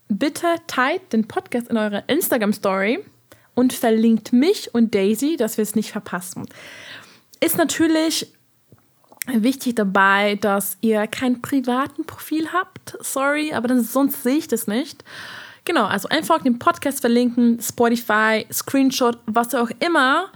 bitte 0.10 0.48
teilt 0.68 1.14
den 1.14 1.28
Podcast 1.28 1.70
in 1.70 1.78
eurer 1.78 2.04
Instagram-Story 2.08 3.06
und 3.56 3.74
verlinkt 3.74 4.34
mich 4.34 4.74
und 4.74 4.94
Daisy, 4.94 5.38
dass 5.38 5.58
wir 5.58 5.64
es 5.64 5.76
nicht 5.76 5.92
verpassen. 5.92 6.46
Ist 7.40 7.58
natürlich 7.58 8.32
wichtig 9.28 9.76
dabei, 9.76 10.36
dass 10.36 10.78
ihr 10.82 11.08
kein 11.08 11.42
privaten 11.42 12.06
Profil 12.06 12.50
habt. 12.54 12.98
Sorry, 13.02 13.54
aber 13.54 13.68
dann, 13.68 13.84
sonst 13.84 14.24
sehe 14.24 14.38
ich 14.38 14.48
das 14.48 14.68
nicht. 14.68 15.04
Genau, 15.64 15.86
also 15.86 16.08
einfach 16.10 16.44
den 16.44 16.60
Podcast 16.60 17.02
verlinken, 17.02 17.60
Spotify, 17.60 18.46
Screenshot, 18.54 19.18
was 19.26 19.56
auch 19.56 19.72
immer. 19.80 20.32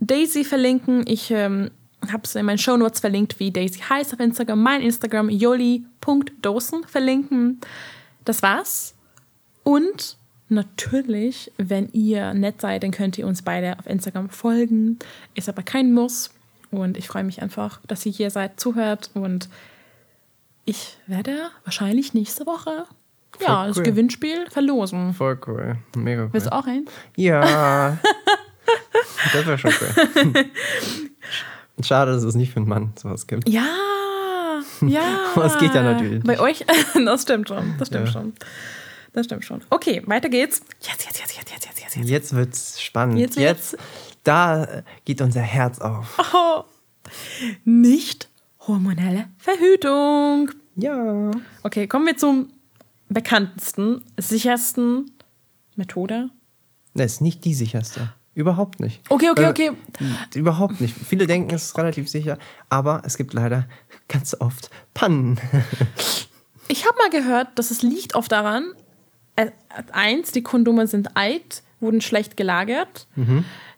Daisy 0.00 0.44
verlinken. 0.44 1.04
Ich 1.06 1.30
ähm, 1.30 1.70
habe 2.12 2.22
es 2.24 2.34
in 2.34 2.44
meinen 2.44 2.58
Show 2.58 2.76
Notes 2.76 3.00
verlinkt, 3.00 3.38
wie 3.40 3.50
Daisy 3.50 3.80
heißt 3.80 4.12
auf 4.12 4.20
Instagram. 4.20 4.62
Mein 4.62 4.82
Instagram, 4.82 5.30
joli.dosen 5.30 6.84
verlinken. 6.84 7.60
Das 8.24 8.42
war's. 8.42 8.94
Und 9.62 10.18
natürlich, 10.50 11.52
wenn 11.56 11.88
ihr 11.92 12.34
nett 12.34 12.60
seid, 12.60 12.82
dann 12.82 12.90
könnt 12.90 13.18
ihr 13.18 13.26
uns 13.26 13.42
beide 13.42 13.78
auf 13.78 13.86
Instagram 13.86 14.30
folgen. 14.30 14.98
Ist 15.34 15.48
aber 15.48 15.62
kein 15.62 15.92
Muss. 15.92 16.30
Und 16.70 16.96
ich 16.96 17.08
freue 17.08 17.24
mich 17.24 17.42
einfach, 17.42 17.80
dass 17.86 18.04
ihr 18.06 18.12
hier 18.12 18.30
seid, 18.30 18.60
zuhört. 18.60 19.10
Und 19.14 19.48
ich 20.64 20.98
werde 21.06 21.50
wahrscheinlich 21.64 22.14
nächste 22.14 22.46
Woche 22.46 22.86
Voll 23.38 23.46
ja, 23.46 23.66
das 23.66 23.76
cool. 23.78 23.84
Gewinnspiel 23.84 24.50
verlosen. 24.50 25.14
Voll 25.14 25.38
cool. 25.46 25.76
Mega 25.96 26.24
cool. 26.24 26.28
Willst 26.32 26.48
du 26.48 26.52
auch 26.52 26.66
ein? 26.66 26.86
Ja. 27.16 27.96
das 29.32 29.46
wäre 29.46 29.56
schon 29.56 29.72
cool. 29.80 30.44
Schade, 31.84 32.12
dass 32.12 32.22
es 32.24 32.34
nicht 32.34 32.52
für 32.52 32.58
einen 32.58 32.68
Mann 32.68 32.92
sowas 32.96 33.26
gibt. 33.26 33.48
Ja, 33.48 33.66
ja. 34.82 35.00
Aber 35.34 35.44
es 35.46 35.58
geht 35.58 35.74
ja 35.74 35.82
natürlich. 35.82 36.22
Bei 36.24 36.38
euch, 36.38 36.64
das 37.04 37.22
stimmt 37.22 37.48
schon. 37.48 37.74
Das 37.78 37.88
stimmt 37.88 38.06
Ja. 38.06 38.12
schon. 38.12 38.32
Das 39.12 39.26
stimmt 39.26 39.44
schon. 39.44 39.62
Okay, 39.70 40.02
weiter 40.06 40.28
geht's. 40.28 40.60
Jetzt, 40.80 41.04
jetzt, 41.04 41.18
jetzt, 41.20 41.36
jetzt, 41.36 41.50
jetzt, 41.50 41.66
jetzt, 41.66 41.80
jetzt. 41.80 41.96
jetzt. 41.96 42.08
Jetzt 42.08 42.32
wird's 42.34 42.80
spannend. 42.80 43.18
Jetzt 43.18 43.36
wird's- 43.36 43.76
da 44.24 44.82
geht 45.04 45.20
unser 45.20 45.40
Herz 45.40 45.80
auf. 45.80 46.18
Oh, 46.34 46.62
nicht 47.64 48.28
hormonelle 48.66 49.28
Verhütung. 49.38 50.50
Ja. 50.76 51.30
Okay, 51.62 51.86
kommen 51.86 52.06
wir 52.06 52.16
zum 52.16 52.50
bekanntesten, 53.08 54.02
sichersten 54.18 55.10
Methode. 55.76 56.30
Das 56.94 57.12
ist 57.14 57.20
nicht 57.20 57.44
die 57.44 57.54
sicherste. 57.54 58.12
Überhaupt 58.34 58.78
nicht. 58.80 59.02
Okay, 59.10 59.30
okay, 59.30 59.44
Äh, 59.46 59.48
okay. 59.50 59.70
Überhaupt 60.34 60.80
nicht. 60.80 60.94
Viele 60.96 61.26
denken, 61.26 61.52
es 61.54 61.64
ist 61.64 61.78
relativ 61.78 62.08
sicher, 62.08 62.38
aber 62.68 63.02
es 63.04 63.16
gibt 63.16 63.34
leider 63.34 63.66
ganz 64.08 64.36
oft 64.38 64.70
Pannen. 64.94 65.40
Ich 66.72 66.86
habe 66.86 66.96
mal 66.98 67.10
gehört, 67.10 67.58
dass 67.58 67.72
es 67.72 67.82
liegt 67.82 68.14
oft 68.14 68.30
daran, 68.30 68.62
äh, 68.62 68.74
eins, 69.92 70.32
die 70.32 70.42
Kondome 70.42 70.86
sind 70.86 71.16
alt, 71.16 71.62
wurden 71.80 72.00
schlecht 72.00 72.36
gelagert. 72.36 73.06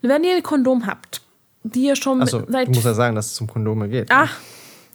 Wenn 0.03 0.25
ihr 0.25 0.37
ein 0.37 0.43
Kondom 0.43 0.87
habt, 0.87 1.23
die 1.63 1.85
ihr 1.85 1.97
schon 1.97 2.21
Also, 2.21 2.43
seit 2.49 2.69
ich 2.69 2.75
muss 2.75 2.85
ja 2.85 2.95
sagen, 2.95 3.15
dass 3.15 3.27
es 3.27 3.35
zum 3.35 3.47
Kondome 3.47 3.89
geht. 3.89 4.11
Ah, 4.11 4.29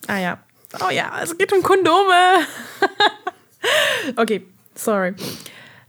ah 0.06 0.18
ja. 0.18 0.38
Oh 0.86 0.90
ja, 0.90 1.12
es 1.22 1.36
geht 1.36 1.52
um 1.52 1.62
Kondome. 1.62 2.44
okay, 4.16 4.46
sorry. 4.74 5.14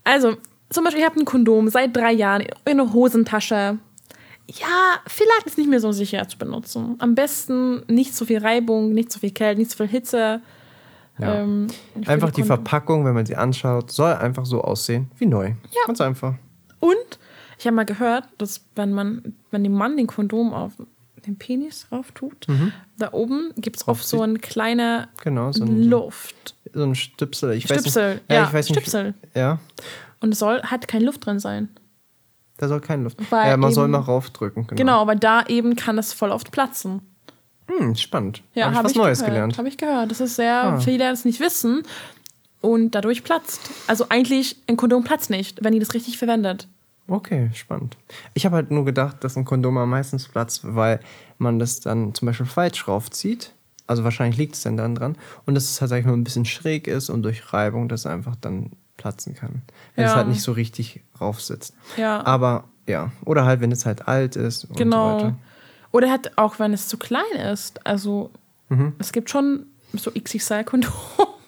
Also, 0.05 0.37
zum 0.69 0.83
Beispiel, 0.83 1.01
ihr 1.01 1.07
habt 1.07 1.17
ein 1.17 1.25
Kondom 1.25 1.67
seit 1.69 1.95
drei 1.95 2.13
Jahren 2.13 2.41
in 2.41 2.49
einer 2.65 2.93
Hosentasche. 2.93 3.77
Ja, 4.47 4.99
vielleicht 5.05 5.45
ist 5.45 5.53
es 5.53 5.57
nicht 5.57 5.69
mehr 5.69 5.79
so 5.79 5.91
sicher 5.91 6.27
zu 6.27 6.37
benutzen. 6.37 6.95
Am 6.99 7.13
besten 7.13 7.83
nicht 7.87 8.15
so 8.15 8.25
viel 8.25 8.39
Reibung, 8.39 8.93
nicht 8.93 9.11
so 9.11 9.19
viel 9.19 9.31
Kälte, 9.31 9.59
nicht 9.59 9.71
so 9.71 9.77
viel 9.77 9.87
Hitze. 9.87 10.41
Ja. 11.19 11.35
Ähm, 11.35 11.67
Einfach 12.05 12.31
die 12.31 12.43
Verpackung, 12.43 13.05
wenn 13.05 13.13
man 13.13 13.25
sie 13.25 13.35
anschaut, 13.35 13.91
soll 13.91 14.13
einfach 14.13 14.45
so 14.45 14.61
aussehen 14.61 15.11
wie 15.17 15.25
neu. 15.25 15.47
Ja. 15.49 15.81
Ganz 15.85 15.99
einfach. 16.01 16.35
Und 16.79 16.95
ich 17.57 17.65
habe 17.67 17.75
mal 17.75 17.85
gehört, 17.85 18.23
dass 18.37 18.65
wenn 18.75 18.93
man, 18.93 19.33
wenn 19.51 19.63
dem 19.63 19.73
Mann 19.73 19.97
den 19.97 20.07
Kondom 20.07 20.53
auf 20.53 20.73
den 21.25 21.37
Penis 21.37 21.87
drauf 21.89 22.11
tut, 22.13 22.47
da 22.97 23.11
oben 23.11 23.51
gibt 23.57 23.75
es 23.75 23.87
oft 23.87 24.07
so 24.07 24.21
eine 24.21 24.39
kleine 24.39 25.09
Genau, 25.21 25.51
so 25.51 25.65
ein, 25.65 25.83
Luft. 25.83 26.55
so 26.73 26.83
ein 26.83 26.95
Stüpsel. 26.95 27.51
Ich 27.51 27.65
Stüpsel, 27.65 27.85
weiß 28.13 28.13
nicht, 28.21 28.31
ja, 28.31 28.43
ich 28.45 28.53
weiß 28.53 28.69
nicht, 28.69 28.79
Stüpsel. 28.79 29.13
Ja, 29.35 29.59
Und 30.21 30.31
es 30.31 30.39
soll, 30.39 30.61
hat 30.63 30.87
keine 30.87 31.03
Luft 31.05 31.25
drin 31.25 31.39
sein. 31.39 31.67
da 32.57 32.69
soll 32.69 32.79
keine 32.79 33.03
Luft. 33.03 33.17
Weil 33.29 33.49
ja, 33.49 33.57
man 33.57 33.73
soll 33.73 33.85
eben- 33.85 33.91
mal 33.91 33.99
raufdrücken. 33.99 34.65
Genau. 34.67 34.77
Genau, 34.77 35.01
aber 35.01 35.15
da 35.15 35.45
eben 35.47 35.75
kann 35.75 35.97
es 35.97 36.13
voll 36.13 36.31
oft 36.31 36.51
platzen. 36.51 37.01
Hm, 37.69 37.95
spannend. 37.95 38.41
Ja, 38.55 38.65
Habe 38.65 38.73
ich 38.73 38.77
hab 38.79 38.85
was 38.85 38.95
Neues 38.95 39.19
gehört, 39.19 39.33
gelernt. 39.33 39.57
Habe 39.57 39.67
ich 39.67 39.77
gehört. 39.77 40.11
Das 40.11 40.19
ist 40.19 40.35
sehr, 40.35 40.63
Ah. 40.63 40.79
viele 40.79 41.09
das 41.09 41.23
nicht 41.25 41.39
wissen 41.39 41.83
und 42.61 42.91
dadurch 42.95 43.23
platzt. 43.23 43.69
Also 43.87 44.07
eigentlich, 44.09 44.57
ein 44.67 44.75
Kondom 44.77 45.03
platzt 45.03 45.29
nicht, 45.29 45.63
wenn 45.63 45.73
ihr 45.73 45.79
das 45.79 45.93
richtig 45.93 46.17
verwendet. 46.17 46.67
Okay, 47.07 47.49
spannend. 47.53 47.97
Ich 48.33 48.45
habe 48.45 48.55
halt 48.55 48.69
nur 48.71 48.85
gedacht, 48.85 49.23
dass 49.23 49.35
ein 49.35 49.45
Kondom 49.45 49.77
am 49.77 49.89
meisten 49.89 50.17
platzt, 50.31 50.61
weil 50.63 50.99
man 51.37 51.57
das 51.57 51.79
dann 51.79 52.13
zum 52.13 52.25
Beispiel 52.27 52.45
falsch 52.45 52.87
raufzieht. 52.87 53.53
Also 53.87 54.03
wahrscheinlich 54.03 54.37
liegt 54.37 54.53
es 54.55 54.61
dann 54.61 54.77
dann 54.77 54.93
dran. 54.93 55.15
Und 55.47 55.55
dass 55.55 55.63
es 55.71 55.81
halt, 55.81 55.89
sag 55.89 55.99
ich 56.01 56.05
mal, 56.05 56.13
ein 56.13 56.23
bisschen 56.23 56.45
schräg 56.45 56.87
ist 56.87 57.09
und 57.09 57.23
durch 57.23 57.51
Reibung 57.53 57.89
das 57.89 58.05
einfach 58.05 58.35
dann 58.35 58.71
platzen 58.97 59.33
kann. 59.33 59.63
Wenn 59.95 60.05
es 60.05 60.11
Ja. 60.11 60.17
halt 60.17 60.27
nicht 60.27 60.41
so 60.43 60.51
richtig 60.51 61.01
raufsitzt. 61.19 61.73
Ja. 61.97 62.23
Aber 62.25 62.65
ja, 62.87 63.11
oder 63.25 63.45
halt, 63.45 63.61
wenn 63.61 63.71
es 63.71 63.85
halt 63.87 64.07
alt 64.07 64.35
ist 64.35 64.65
und 64.65 64.77
so 64.77 64.83
Genau. 64.83 65.15
weiter. 65.17 65.35
Oder 65.91 66.09
halt 66.11 66.37
auch, 66.37 66.59
wenn 66.59 66.73
es 66.73 66.87
zu 66.87 66.97
klein 66.97 67.23
ist. 67.51 67.85
Also 67.85 68.31
Mhm. 68.69 68.93
es 68.99 69.11
gibt 69.11 69.29
schon 69.29 69.65
so 69.93 70.11
XXL-Kondome. 70.11 70.93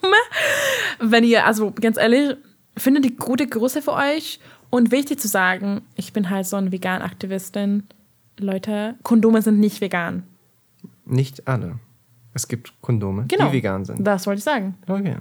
wenn 1.00 1.24
ihr, 1.24 1.46
also 1.46 1.72
ganz 1.72 1.98
ehrlich, 1.98 2.36
findet 2.76 3.06
die 3.06 3.16
gute 3.16 3.46
Größe 3.48 3.82
für 3.82 3.94
euch. 3.94 4.39
Und 4.72 4.92
wichtig 4.92 5.20
zu 5.20 5.28
sagen, 5.28 5.82
ich 5.96 6.14
bin 6.14 6.30
halt 6.30 6.48
so 6.48 6.56
eine 6.56 6.72
Vegan-Aktivistin. 6.72 7.84
Leute, 8.39 8.96
Kondome 9.04 9.42
sind 9.42 9.60
nicht 9.60 9.82
vegan. 9.82 10.24
Nicht 11.06 11.48
alle. 11.48 11.78
Es 12.34 12.48
gibt 12.48 12.74
Kondome, 12.82 13.26
Genau. 13.28 13.48
die 13.48 13.58
vegan 13.58 13.84
sind. 13.86 14.04
Das 14.08 14.26
wollte 14.26 14.38
ich 14.39 14.44
sagen. 14.46 14.76
Okay. 14.88 15.18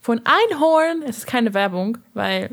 Von 0.00 0.20
Einhorn, 0.24 1.02
es 1.06 1.18
ist 1.18 1.26
keine 1.26 1.54
Werbung, 1.54 1.98
weil, 2.14 2.50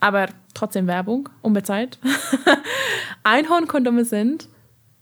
aber 0.00 0.28
trotzdem 0.54 0.86
Werbung, 0.86 1.28
unbezahlt. 1.42 1.98
Einhorn-Kondome 3.24 4.04
sind, 4.04 4.48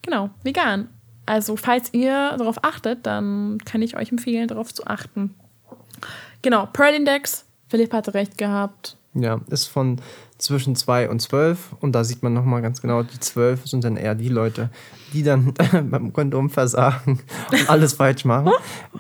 genau, 0.03 0.31
vegan. 0.43 0.89
Also, 1.27 1.57
falls 1.57 1.93
ihr 1.95 2.35
darauf 2.37 2.65
achtet, 2.65 3.07
dann 3.07 3.59
kann 3.65 3.83
ich 3.83 3.97
euch 3.97 4.11
empfehlen, 4.11 4.49
darauf 4.49 4.75
zu 4.75 4.87
achten. 4.87 5.35
Genau, 6.43 6.67
Pearl 6.67 6.95
Index, 6.95 7.45
Philipp 7.69 7.93
hatte 7.93 8.15
recht 8.15 8.37
gehabt. 8.39 8.97
Ja, 9.15 9.41
ist 9.49 9.67
von 9.67 10.01
zwischen 10.39 10.77
2 10.77 11.11
und 11.11 11.21
12 11.21 11.75
und 11.81 11.93
da 11.93 12.05
sieht 12.05 12.23
man 12.23 12.33
nochmal 12.33 12.63
ganz 12.63 12.81
genau, 12.81 13.03
die 13.03 13.19
12 13.19 13.67
sind 13.67 13.85
dann 13.85 13.97
eher 13.97 14.15
die 14.15 14.29
Leute, 14.29 14.71
die 15.13 15.23
dann 15.23 15.53
beim 15.91 16.13
Kondom 16.13 16.49
versagen 16.49 17.21
und 17.51 17.71
alles 17.71 17.95
falsch 17.95 18.25
machen. 18.25 18.53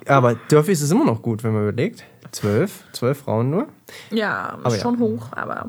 Aber 0.06 0.34
Dörfy 0.34 0.72
ist 0.72 0.82
es 0.82 0.90
immer 0.90 1.04
noch 1.04 1.22
gut, 1.22 1.42
wenn 1.44 1.52
man 1.52 1.62
überlegt. 1.62 2.04
12, 2.32 2.84
12 2.92 3.18
Frauen 3.18 3.50
nur. 3.50 3.68
Ja, 4.10 4.50
Aber 4.50 4.66
ist 4.68 4.76
ja. 4.76 4.82
schon 4.82 4.98
hoch, 4.98 5.28
aber 5.32 5.66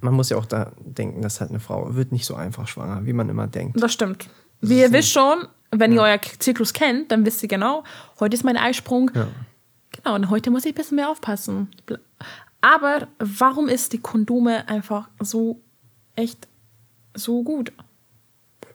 Man 0.00 0.14
muss 0.14 0.30
ja 0.30 0.36
auch 0.36 0.46
da 0.46 0.72
denken, 0.80 1.22
dass 1.22 1.40
halt 1.40 1.50
eine 1.50 1.60
Frau 1.60 1.94
wird 1.94 2.10
nicht 2.12 2.24
so 2.26 2.34
einfach 2.34 2.66
schwanger, 2.66 3.04
wie 3.04 3.12
man 3.12 3.28
immer 3.28 3.46
denkt. 3.46 3.80
das 3.80 3.92
stimmt. 3.92 4.28
Wie 4.68 4.80
ihr 4.80 4.92
wisst 4.92 5.10
schon, 5.10 5.46
wenn 5.70 5.92
ihr 5.92 6.02
euer 6.02 6.20
Zyklus 6.38 6.72
kennt, 6.72 7.10
dann 7.10 7.24
wisst 7.24 7.42
ihr 7.42 7.48
genau, 7.48 7.84
heute 8.20 8.34
ist 8.34 8.44
mein 8.44 8.56
Eisprung. 8.56 9.10
Ja. 9.14 9.28
Genau, 9.90 10.14
und 10.14 10.30
heute 10.30 10.50
muss 10.50 10.64
ich 10.64 10.72
ein 10.72 10.76
bisschen 10.76 10.96
mehr 10.96 11.10
aufpassen. 11.10 11.68
Aber 12.60 13.08
warum 13.18 13.68
ist 13.68 13.92
die 13.92 13.98
Kondome 13.98 14.68
einfach 14.68 15.08
so 15.20 15.60
echt 16.16 16.48
so 17.14 17.42
gut? 17.42 17.72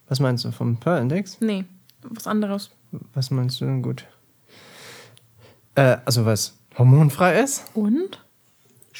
Was 0.08 0.20
meinst 0.20 0.46
du 0.46 0.52
vom 0.52 0.78
Pearl 0.78 1.02
Index? 1.02 1.38
Nee, 1.40 1.66
was 2.04 2.28
anderes. 2.28 2.72
Was 3.14 3.32
meinst 3.32 3.62
du 3.62 3.66
denn 3.66 3.82
gut? 3.82 4.06
Äh, 5.76 5.98
also 6.06 6.26
was 6.26 6.58
hormonfrei 6.78 7.42
ist? 7.42 7.66
Und 7.74 8.24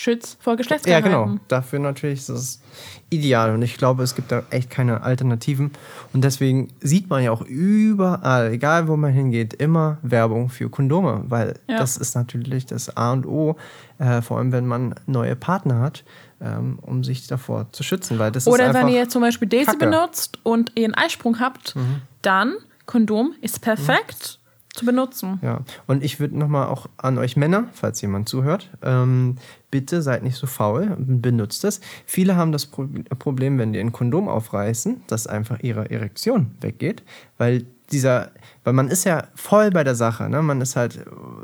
Schütz 0.02 0.38
vor 0.40 0.54
Ja, 0.54 0.58
Geschlechtskrankheiten. 0.58 1.12
genau. 1.12 1.40
Dafür 1.50 1.80
natürlich 1.80 2.20
ist 2.20 2.30
es 2.30 2.62
ideal. 3.10 3.54
Und 3.54 3.62
ich 3.64 3.76
glaube, 3.78 4.02
es 4.04 4.16
gibt 4.16 4.32
da 4.32 4.44
echt 4.50 4.70
keine 4.70 5.02
Alternativen. 5.04 5.72
Und 6.14 6.24
deswegen 6.24 6.70
sieht 6.80 7.10
man 7.10 7.22
ja 7.22 7.32
auch 7.32 7.42
überall, 7.42 8.52
egal 8.54 8.88
wo 8.88 8.96
man 8.96 9.12
hingeht, 9.12 9.54
immer 9.56 9.98
Werbung 10.02 10.48
für 10.50 10.70
Kondome. 10.70 11.26
Weil 11.28 11.60
Ja. 11.68 11.80
das 11.80 11.98
ist 11.98 12.16
natürlich 12.16 12.66
das 12.66 12.96
A 12.96 13.12
und 13.12 13.26
O, 13.26 13.58
äh, 13.98 14.22
vor 14.22 14.38
allem 14.38 14.54
wenn 14.54 14.68
man 14.68 14.96
neue 15.06 15.36
Partner 15.36 15.80
hat, 15.82 16.06
ähm, 16.40 16.80
um 16.82 17.04
sich 17.04 17.28
davor 17.28 17.68
zu 17.74 17.84
schützen. 17.84 18.20
Weil 18.20 18.32
das 18.32 18.44
ist 18.48 18.54
Oder 18.54 18.68
einfach, 18.68 18.82
wenn 18.84 18.88
ihr 18.94 19.10
zum 19.10 19.22
Beispiel 19.22 19.50
Daisy. 19.50 19.74
Mhm. 19.76 19.80
benutzt 19.80 20.40
und 20.44 20.72
ihr 20.76 20.86
einen 20.86 20.94
Eisprung 20.96 21.42
habt, 21.42 21.76
dann 22.22 22.54
Kondom 22.86 23.34
ist 23.42 23.60
perfekt 23.62 24.40
zu 24.74 24.86
benutzen. 24.86 25.40
Ja, 25.42 25.60
und 25.88 26.04
ich 26.04 26.20
würde 26.22 26.38
nochmal 26.38 26.68
auch 26.68 26.88
an 26.96 27.18
euch 27.18 27.36
Männer, 27.36 27.66
falls 27.74 28.00
jemand 28.02 28.30
zuhört, 28.30 28.70
ähm, 28.82 29.36
bitte 29.72 30.02
seid 30.02 30.24
nicht 30.24 30.36
so 30.36 30.48
faul, 30.48 30.96
benutzt 30.98 31.64
es. 31.64 31.82
Viele 32.06 32.36
haben 32.36 32.52
das 32.52 32.66
Pro 32.66 32.88
Problem, 33.18 33.58
wenn 33.60 33.74
die 33.74 33.80
ein 33.80 33.92
Kondom 33.92 34.28
aufreißen, 34.28 35.04
dass 35.08 35.28
einfach 35.28 35.60
ihre 35.62 35.90
Erektion 35.90 36.52
weggeht, 36.62 37.04
weil 37.38 37.66
dieser, 37.92 38.32
weil 38.64 38.74
man 38.74 38.88
ist 38.88 39.04
ja 39.04 39.28
voll 39.36 39.72
bei 39.72 39.84
der 39.84 39.96
Sache, 39.96 40.30
ne? 40.30 40.42
Man 40.42 40.62
ist 40.62 40.76
halt, 40.76 41.00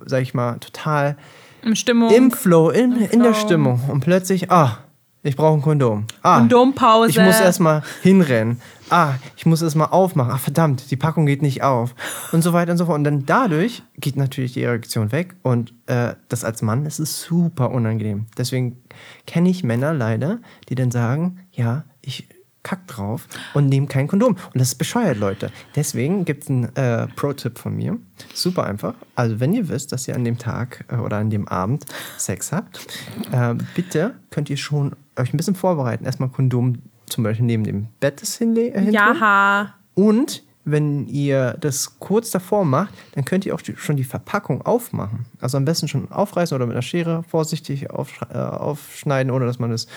sag 0.06 0.22
ich 0.22 0.34
mal, 0.34 0.58
total 0.60 1.18
Im 1.64 1.76
Stimmung. 1.76 2.14
im 2.14 2.32
Flow, 2.32 2.70
in, 2.70 2.94
Im 2.94 3.10
in 3.10 3.24
der 3.24 3.34
Flow. 3.34 3.46
Stimmung. 3.46 3.82
Und 3.90 4.02
plötzlich, 4.02 4.52
ah, 4.52 4.78
ich 5.26 5.36
brauche 5.36 5.58
ein 5.58 5.62
Kondom. 5.62 6.06
Ah, 6.22 6.38
Kondompause. 6.38 7.10
ich 7.10 7.18
muss 7.18 7.40
erstmal 7.40 7.82
hinrennen. 8.04 8.62
Ah, 8.90 9.16
ich 9.36 9.48
muss 9.48 9.64
erstmal 9.64 9.88
aufmachen. 9.88 10.32
Ah, 10.32 10.38
verdammt, 10.38 10.92
die 10.92 10.96
Packung 10.96 11.26
geht 11.26 11.42
nicht 11.42 11.64
auf. 11.64 11.96
Und 12.32 12.44
so 12.44 12.54
weiter 12.54 12.72
und 12.72 12.78
so 12.78 12.86
fort. 12.86 13.00
Und 13.00 13.06
dann 13.06 13.26
dadurch 13.26 13.82
geht 13.98 14.18
natürlich 14.18 14.54
die 14.54 14.62
Erektion 14.62 15.12
weg. 15.12 15.36
Und 15.42 15.74
äh, 15.88 16.14
das 16.30 16.44
als 16.44 16.62
Mann 16.62 16.86
ist 16.86 17.00
es 17.00 17.24
super 17.24 17.72
unangenehm. 17.72 18.28
Deswegen 18.38 18.84
kenne 19.26 19.50
ich 19.50 19.64
Männer 19.64 19.96
leider, 19.96 20.38
die 20.70 20.76
dann 20.76 20.92
sagen, 20.92 21.40
ja, 21.52 21.86
ich 22.02 22.28
kack 22.62 22.86
drauf 22.88 23.28
und 23.56 23.68
nehme 23.70 23.88
kein 23.88 24.08
Kondom. 24.08 24.34
Und 24.34 24.60
das 24.60 24.70
ist 24.70 24.76
bescheuert, 24.76 25.18
Leute. 25.18 25.52
Deswegen 25.76 26.26
gibt 26.26 26.44
es 26.44 26.50
einen 26.50 26.76
äh, 26.76 27.08
Pro-Tipp 27.16 27.58
von 27.58 27.76
mir. 27.76 27.98
Super 28.34 28.66
einfach. 28.66 28.94
Also 29.16 29.40
wenn 29.40 29.54
ihr 29.54 29.70
wisst, 29.70 29.92
dass 29.92 30.08
ihr 30.08 30.16
an 30.16 30.24
dem 30.24 30.38
Tag 30.38 30.86
äh, 30.90 30.98
oder 30.98 31.18
an 31.18 31.32
dem 31.32 31.48
Abend 31.48 31.86
Sex 32.18 32.52
habt, 32.52 32.86
äh, 33.32 33.56
bitte 33.76 34.16
könnt 34.30 34.50
ihr 34.50 34.58
schon 34.58 34.96
euch 35.18 35.34
ein 35.34 35.38
bisschen 35.38 35.56
vorbereiten. 35.56 36.06
Erstmal 36.06 36.30
Kondom 36.30 36.80
zum 37.08 37.24
Beispiel 37.24 37.46
neben 37.46 37.64
dem 37.64 37.88
Bett 38.00 38.22
hinle 38.22 38.70
äh, 38.70 38.80
hin 38.80 38.86
tun. 38.86 38.94
Ja. 38.94 39.76
Und 39.94 40.44
wenn 40.66 41.08
ihr 41.08 41.56
das 41.60 42.00
kurz 42.00 42.32
davor 42.32 42.66
macht, 42.66 42.94
dann 43.14 43.24
könnt 43.24 43.46
ihr 43.46 43.54
auch 43.54 43.62
die, 43.62 43.76
schon 43.78 43.98
die 43.98 44.04
Verpackung 44.04 44.64
aufmachen. 44.64 45.26
Also 45.40 45.58
am 45.58 45.66
besten 45.66 45.88
schon 45.88 46.12
aufreißen 46.12 46.56
oder 46.56 46.66
mit 46.66 46.74
einer 46.74 46.82
Schere 46.82 47.24
vorsichtig 47.24 47.92
aufsch 47.92 48.20
äh, 48.34 48.38
aufschneiden, 48.38 49.32
oder 49.32 49.46
dass 49.46 49.60
man 49.60 49.70
das 49.70 49.88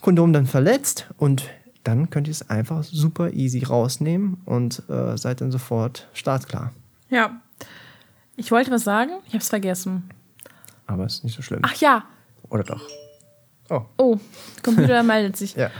Kondom 0.00 0.32
dann 0.32 0.46
verletzt. 0.46 1.08
Und 1.18 1.50
dann 1.82 2.10
könnt 2.10 2.28
ihr 2.28 2.32
es 2.32 2.48
einfach 2.48 2.84
super 2.84 3.32
easy 3.32 3.64
rausnehmen 3.64 4.40
und 4.44 4.82
äh, 4.88 5.16
seid 5.18 5.40
dann 5.40 5.50
sofort 5.50 6.08
startklar. 6.12 6.72
Ja. 7.10 7.40
Ich 8.36 8.52
wollte 8.52 8.70
was 8.70 8.84
sagen, 8.84 9.10
ich 9.26 9.32
habe 9.34 9.42
es 9.42 9.48
vergessen. 9.48 10.08
Aber 10.86 11.06
ist 11.06 11.24
nicht 11.24 11.34
so 11.34 11.42
schlimm. 11.42 11.60
Ach 11.64 11.74
ja. 11.74 12.04
Oder 12.50 12.62
doch? 12.62 12.82
Oh, 13.70 13.82
Oh, 13.96 14.18
Computer 14.62 15.02
meldet 15.02 15.36
sich. 15.36 15.54
ja. 15.54 15.70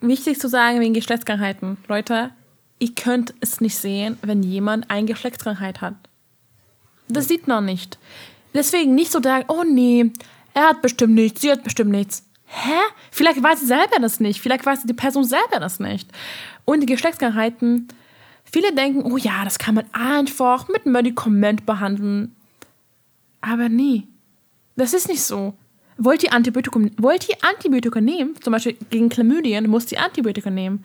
Wichtig 0.00 0.38
zu 0.38 0.48
sagen 0.48 0.80
wegen 0.80 0.92
Geschlechtskrankheiten. 0.92 1.78
Leute, 1.88 2.30
ihr 2.78 2.94
könnt 2.94 3.32
es 3.40 3.60
nicht 3.60 3.76
sehen, 3.76 4.18
wenn 4.22 4.42
jemand 4.42 4.90
eine 4.90 5.06
Geschlechtskrankheit 5.06 5.80
hat. 5.80 5.94
Das 7.08 7.28
sieht 7.28 7.46
man 7.48 7.64
nicht. 7.64 7.98
Deswegen 8.52 8.94
nicht 8.94 9.10
so 9.10 9.22
sagen, 9.22 9.44
oh 9.48 9.64
nee, 9.64 10.10
er 10.52 10.68
hat 10.68 10.82
bestimmt 10.82 11.14
nichts, 11.14 11.40
sie 11.40 11.50
hat 11.50 11.64
bestimmt 11.64 11.90
nichts. 11.90 12.24
Hä? 12.46 12.78
Vielleicht 13.10 13.42
weiß 13.42 13.60
sie 13.60 13.66
selber 13.66 13.96
das 14.00 14.20
nicht. 14.20 14.40
Vielleicht 14.40 14.64
weiß 14.66 14.82
die 14.84 14.92
Person 14.92 15.24
selber 15.24 15.58
das 15.58 15.80
nicht. 15.80 16.08
Und 16.66 16.80
die 16.80 16.86
Geschlechtskrankheiten, 16.86 17.88
viele 18.44 18.72
denken, 18.74 19.10
oh 19.10 19.16
ja, 19.16 19.42
das 19.44 19.58
kann 19.58 19.74
man 19.74 19.86
einfach 19.92 20.68
mit 20.68 20.84
Medikament 20.86 21.64
behandeln. 21.66 22.36
Aber 23.40 23.68
nie. 23.68 24.06
Das 24.76 24.92
ist 24.94 25.08
nicht 25.08 25.22
so. 25.22 25.54
Wollt 25.96 26.22
ihr 26.22 26.32
Antibiotikum, 26.32 26.90
wollt 26.98 27.28
ihr 27.28 27.36
Antibiotika 27.42 28.00
nehmen, 28.00 28.34
zum 28.40 28.52
Beispiel 28.52 28.76
gegen 28.90 29.08
Chlamydien, 29.08 29.68
musst 29.68 29.92
ihr 29.92 30.02
Antibiotika 30.02 30.50
nehmen. 30.50 30.84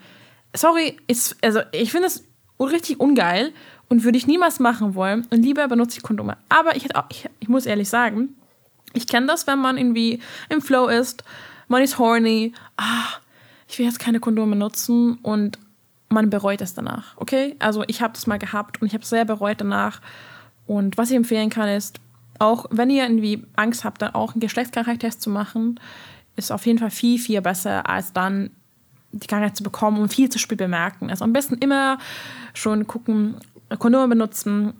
Sorry, 0.54 0.96
ist, 1.06 1.36
also 1.42 1.60
ich 1.72 1.90
finde 1.90 2.08
es 2.08 2.24
richtig 2.58 3.00
ungeil 3.00 3.52
und 3.88 4.04
würde 4.04 4.18
ich 4.18 4.26
niemals 4.26 4.60
machen 4.60 4.94
wollen 4.94 5.26
und 5.30 5.42
lieber 5.42 5.66
benutze 5.68 5.98
ich 5.98 6.02
Kondome. 6.02 6.36
Aber 6.48 6.76
ich, 6.76 6.94
auch, 6.94 7.04
ich, 7.10 7.28
ich 7.40 7.48
muss 7.48 7.66
ehrlich 7.66 7.88
sagen, 7.88 8.36
ich 8.92 9.06
kenne 9.06 9.26
das, 9.26 9.46
wenn 9.46 9.58
man 9.58 9.78
irgendwie 9.78 10.20
im 10.48 10.60
Flow 10.60 10.88
ist, 10.88 11.24
man 11.68 11.82
ist 11.82 11.98
horny, 11.98 12.52
ah, 12.76 13.06
ich 13.68 13.78
will 13.78 13.86
jetzt 13.86 14.00
keine 14.00 14.20
Kondome 14.20 14.56
nutzen 14.56 15.18
und 15.22 15.58
man 16.08 16.28
bereut 16.28 16.60
es 16.60 16.74
danach, 16.74 17.16
okay? 17.16 17.54
Also 17.60 17.84
ich 17.86 18.02
habe 18.02 18.12
das 18.14 18.26
mal 18.26 18.38
gehabt 18.38 18.80
und 18.80 18.88
ich 18.88 18.94
habe 18.94 19.04
es 19.04 19.10
sehr 19.10 19.24
bereut 19.24 19.60
danach. 19.60 20.00
Und 20.66 20.98
was 20.98 21.10
ich 21.10 21.16
empfehlen 21.16 21.50
kann 21.50 21.68
ist, 21.68 22.00
auch 22.40 22.66
wenn 22.70 22.90
ihr 22.90 23.04
irgendwie 23.04 23.44
Angst 23.54 23.84
habt, 23.84 24.02
dann 24.02 24.14
auch 24.14 24.32
einen 24.32 24.40
Geschlechtskrankheitstest 24.40 25.20
zu 25.22 25.30
machen, 25.30 25.78
ist 26.36 26.50
auf 26.50 26.66
jeden 26.66 26.78
Fall 26.78 26.90
viel, 26.90 27.18
viel 27.18 27.40
besser, 27.42 27.88
als 27.88 28.12
dann 28.12 28.50
die 29.12 29.26
Krankheit 29.26 29.56
zu 29.56 29.62
bekommen 29.62 30.00
und 30.00 30.12
viel 30.12 30.28
zu 30.30 30.38
spät 30.38 30.58
bemerken. 30.58 31.10
Also 31.10 31.24
am 31.24 31.32
besten 31.32 31.54
immer 31.56 31.98
schon 32.54 32.86
gucken, 32.86 33.34
Kondome 33.78 34.08
benutzen 34.08 34.72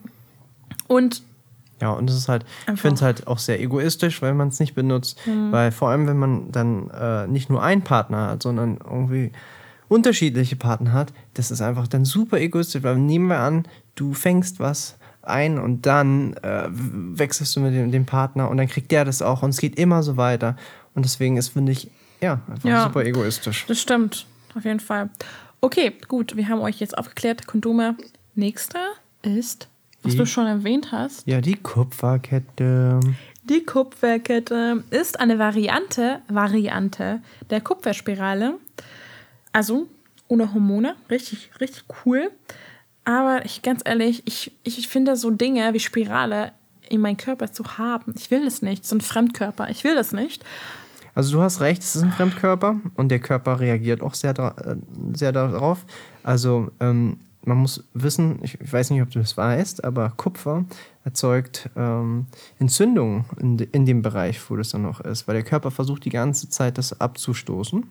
und 0.88 1.22
Ja, 1.80 1.90
und 1.90 2.08
es 2.08 2.16
ist 2.16 2.28
halt, 2.28 2.44
ich 2.62 2.68
Einfach. 2.68 2.82
finde 2.82 2.94
es 2.96 3.02
halt 3.02 3.26
auch 3.26 3.38
sehr 3.38 3.60
egoistisch, 3.60 4.22
weil 4.22 4.34
man 4.34 4.48
es 4.48 4.58
nicht 4.58 4.74
benutzt. 4.74 5.18
Weil 5.26 5.70
vor 5.70 5.90
allem, 5.90 6.06
wenn 6.06 6.18
man 6.18 6.50
dann 6.52 6.88
äh, 6.90 7.26
nicht 7.26 7.50
nur 7.50 7.62
einen 7.62 7.82
Partner 7.82 8.28
hat, 8.28 8.42
sondern 8.42 8.78
irgendwie 8.78 9.32
unterschiedliche 9.88 10.56
Partner 10.56 10.92
hat, 10.92 11.12
das 11.34 11.50
ist 11.50 11.60
einfach 11.60 11.88
dann 11.88 12.04
super 12.04 12.38
egoistisch. 12.38 12.82
Weil 12.82 12.96
nehmen 12.96 13.26
wir 13.28 13.40
an, 13.40 13.66
du 13.96 14.14
fängst 14.14 14.60
was 14.60 14.96
ein 15.22 15.58
und 15.58 15.86
dann 15.86 16.34
äh, 16.42 16.68
wechselst 16.70 17.54
du 17.56 17.60
mit 17.60 17.74
dem, 17.74 17.90
dem 17.92 18.06
Partner 18.06 18.48
und 18.50 18.56
dann 18.56 18.68
kriegt 18.68 18.90
der 18.90 19.04
das 19.04 19.22
auch 19.22 19.42
und 19.42 19.50
es 19.50 19.58
geht 19.58 19.78
immer 19.78 20.02
so 20.02 20.16
weiter. 20.16 20.56
Und 20.94 21.04
deswegen 21.04 21.36
ist, 21.36 21.48
finde 21.48 21.72
ich, 21.72 21.90
ja, 22.20 22.40
einfach 22.50 22.68
Ja. 22.68 22.84
super 22.84 23.04
egoistisch. 23.04 23.64
Das 23.68 23.80
stimmt, 23.80 24.26
auf 24.54 24.64
jeden 24.64 24.80
Fall. 24.80 25.10
Okay, 25.60 25.92
gut, 26.08 26.36
wir 26.36 26.48
haben 26.48 26.60
euch 26.60 26.80
jetzt 26.80 26.96
aufgeklärt. 26.96 27.46
Kondome. 27.46 27.96
Nächster 28.34 28.80
ist, 29.22 29.68
was 30.02 30.12
Die- 30.12 30.18
du 30.18 30.26
schon 30.26 30.46
erwähnt 30.46 30.90
hast, 30.92 31.26
Ja, 31.26 31.40
die 31.40 31.56
Kupferkette. 31.56 33.00
die 33.44 33.64
Kupferkette 33.64 34.84
ist 34.90 35.20
eine 35.20 35.38
Variante, 35.38 36.20
Variante 36.28 37.20
der 37.50 37.60
Kupferspirale. 37.60 38.54
Also 39.52 39.86
ohne 40.28 40.54
Hormone, 40.54 40.94
richtig, 41.10 41.50
richtig 41.60 41.84
cool. 42.06 42.30
Aber 43.10 43.44
ich 43.44 43.62
ganz 43.62 43.82
ehrlich, 43.84 44.22
ich, 44.24 44.52
ich 44.62 44.86
finde 44.86 45.16
so 45.16 45.30
Dinge 45.30 45.74
wie 45.74 45.80
Spirale 45.80 46.52
in 46.88 47.00
meinem 47.00 47.16
Körper 47.16 47.52
zu 47.52 47.76
haben. 47.76 48.14
Ich 48.16 48.30
will 48.30 48.46
es 48.46 48.62
nicht. 48.62 48.86
So 48.86 48.94
ein 48.94 49.00
Fremdkörper. 49.00 49.68
Ich 49.68 49.82
will 49.82 49.96
das 49.96 50.12
nicht. 50.12 50.44
Also 51.16 51.32
du 51.32 51.42
hast 51.42 51.60
recht, 51.60 51.82
es 51.82 51.96
ist 51.96 52.04
ein 52.04 52.12
Fremdkörper 52.12 52.76
und 52.94 53.08
der 53.08 53.18
Körper 53.18 53.58
reagiert 53.58 54.00
auch 54.00 54.14
sehr, 54.14 54.30
äh, 54.38 54.76
sehr 55.12 55.32
darauf. 55.32 55.84
Also 56.22 56.70
ähm, 56.78 57.18
man 57.44 57.58
muss 57.58 57.88
wissen, 57.94 58.38
ich, 58.42 58.60
ich 58.60 58.72
weiß 58.72 58.90
nicht, 58.90 59.02
ob 59.02 59.10
du 59.10 59.18
das 59.18 59.36
weißt, 59.36 59.84
aber 59.84 60.10
Kupfer 60.16 60.64
erzeugt 61.04 61.70
ähm, 61.76 62.26
Entzündungen 62.58 63.24
in, 63.38 63.56
de, 63.56 63.68
in 63.72 63.86
dem 63.86 64.02
Bereich, 64.02 64.38
wo 64.50 64.56
das 64.56 64.70
dann 64.70 64.82
noch 64.82 65.00
ist, 65.00 65.26
weil 65.26 65.34
der 65.34 65.44
Körper 65.44 65.70
versucht 65.70 66.04
die 66.04 66.10
ganze 66.10 66.50
Zeit 66.50 66.76
das 66.76 67.00
abzustoßen 67.00 67.84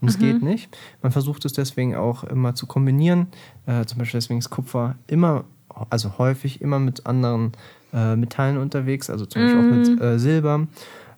und 0.00 0.08
es 0.08 0.18
geht 0.18 0.42
nicht. 0.42 0.76
Man 1.02 1.12
versucht 1.12 1.44
es 1.44 1.52
deswegen 1.52 1.96
auch 1.96 2.24
immer 2.24 2.54
zu 2.54 2.66
kombinieren. 2.66 3.28
Äh, 3.66 3.84
zum 3.86 3.98
Beispiel 3.98 4.18
deswegen 4.20 4.38
ist 4.38 4.50
Kupfer 4.50 4.96
immer, 5.06 5.44
also 5.88 6.18
häufig 6.18 6.60
immer 6.60 6.78
mit 6.78 7.06
anderen 7.06 7.52
äh, 7.92 8.16
Metallen 8.16 8.58
unterwegs, 8.58 9.08
also 9.10 9.26
zum 9.26 9.42
Beispiel 9.42 9.60
auch 9.60 9.76
mit 9.76 10.00
äh, 10.00 10.18
Silber. 10.18 10.66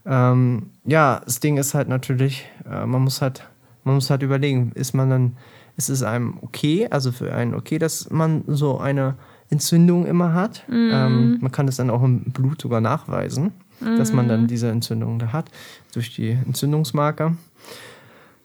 Ähm, 0.04 0.70
ja, 0.84 1.20
das 1.24 1.40
Ding 1.40 1.56
ist 1.58 1.74
halt 1.74 1.88
natürlich, 1.88 2.46
äh, 2.64 2.86
man 2.86 3.02
muss 3.02 3.22
halt, 3.22 3.48
man 3.84 3.96
muss 3.96 4.10
halt 4.10 4.22
überlegen, 4.22 4.72
ist 4.74 4.94
man 4.94 5.10
dann, 5.10 5.36
ist 5.76 5.88
es 5.88 6.02
einem 6.02 6.38
okay, 6.42 6.86
also 6.90 7.12
für 7.12 7.32
einen 7.34 7.54
okay, 7.54 7.78
dass 7.78 8.10
man 8.10 8.44
so 8.46 8.78
eine 8.78 9.16
Entzündung 9.50 10.06
immer 10.06 10.32
hat. 10.34 10.64
Ähm, 10.70 11.38
man 11.40 11.52
kann 11.52 11.68
es 11.68 11.76
dann 11.76 11.90
auch 11.90 12.02
im 12.02 12.20
Blut 12.32 12.62
sogar 12.62 12.80
nachweisen, 12.80 13.52
dass 13.80 14.12
man 14.12 14.28
dann 14.28 14.46
diese 14.46 14.68
Entzündung 14.70 15.18
da 15.18 15.32
hat, 15.32 15.50
durch 15.92 16.14
die 16.14 16.30
Entzündungsmarker. 16.30 17.36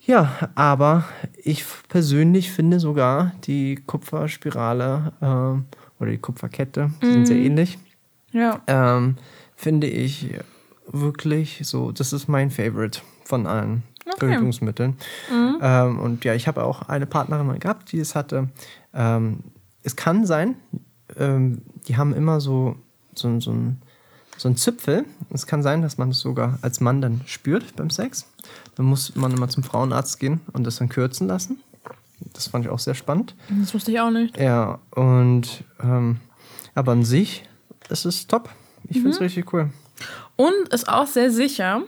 Ja, 0.02 0.50
aber 0.56 1.04
ich 1.44 1.66
persönlich 1.90 2.52
finde 2.52 2.80
sogar 2.80 3.34
die 3.44 3.76
Kupferspirale 3.86 5.12
ähm, 5.22 5.66
oder 6.00 6.12
die 6.12 6.18
Kupferkette, 6.18 6.92
die 7.02 7.12
sind 7.12 7.28
sehr 7.28 7.38
ähnlich 7.38 7.78
Ja. 8.32 8.62
ähm, 8.68 9.16
finde 9.56 9.88
ich 9.88 10.30
wirklich 10.88 11.60
so, 11.64 11.92
das 11.92 12.14
ist 12.14 12.28
mein 12.30 12.50
Favorite 12.52 13.02
von 13.26 13.46
allen 13.48 13.84
Verhütungsmitteln. 14.18 14.98
Ähm, 15.62 16.00
und 16.00 16.24
ja, 16.24 16.34
ich 16.34 16.48
habe 16.48 16.64
auch 16.64 16.84
eine 16.84 17.06
Partnerin 17.06 17.48
mal 17.48 17.60
gehabt, 17.60 17.92
die 17.92 18.00
es 18.00 18.16
hatte. 18.16 18.50
Ähm, 18.94 19.40
es 19.84 19.96
kann 19.96 20.26
sein, 20.26 20.56
ähm, 21.18 21.62
die 21.88 21.98
haben 21.98 22.14
immer 22.14 22.40
so, 22.42 22.76
so, 23.16 23.40
so 23.40 23.52
ein 23.52 23.82
so 24.38 24.48
ein 24.48 24.56
Zipfel. 24.56 25.06
Es 25.32 25.48
kann 25.48 25.64
sein, 25.64 25.82
dass 25.82 25.98
man 25.98 26.12
es 26.12 26.20
sogar 26.20 26.60
als 26.62 26.80
Mann 26.80 27.02
dann 27.02 27.22
spürt 27.26 27.76
beim 27.76 27.90
Sex. 27.90 28.28
Dann 28.76 28.86
muss 28.86 29.16
man 29.16 29.32
immer 29.32 29.50
zum 29.50 29.64
Frauenarzt 29.64 30.20
gehen 30.20 30.42
und 30.54 30.64
das 30.64 30.78
dann 30.78 30.90
kürzen 30.90 31.28
lassen. 31.28 31.60
Das 32.34 32.48
fand 32.48 32.66
ich 32.66 32.72
auch 32.72 32.80
sehr 32.80 32.96
spannend. 32.96 33.36
Das 33.50 33.74
wusste 33.74 33.92
ich 33.92 34.00
auch 34.00 34.12
nicht. 34.12 34.38
Ja, 34.40 34.80
und 34.92 35.64
ähm, 35.82 36.18
aber 36.74 36.92
an 36.92 37.04
sich 37.04 37.44
ist 37.90 38.06
es 38.06 38.28
top. 38.28 38.50
Ich 38.86 38.98
finde 38.98 39.12
es 39.12 39.22
richtig 39.22 39.52
cool. 39.54 39.72
Und 40.36 40.70
ist 40.72 40.88
auch 40.88 41.08
sehr 41.08 41.32
sicher. 41.32 41.82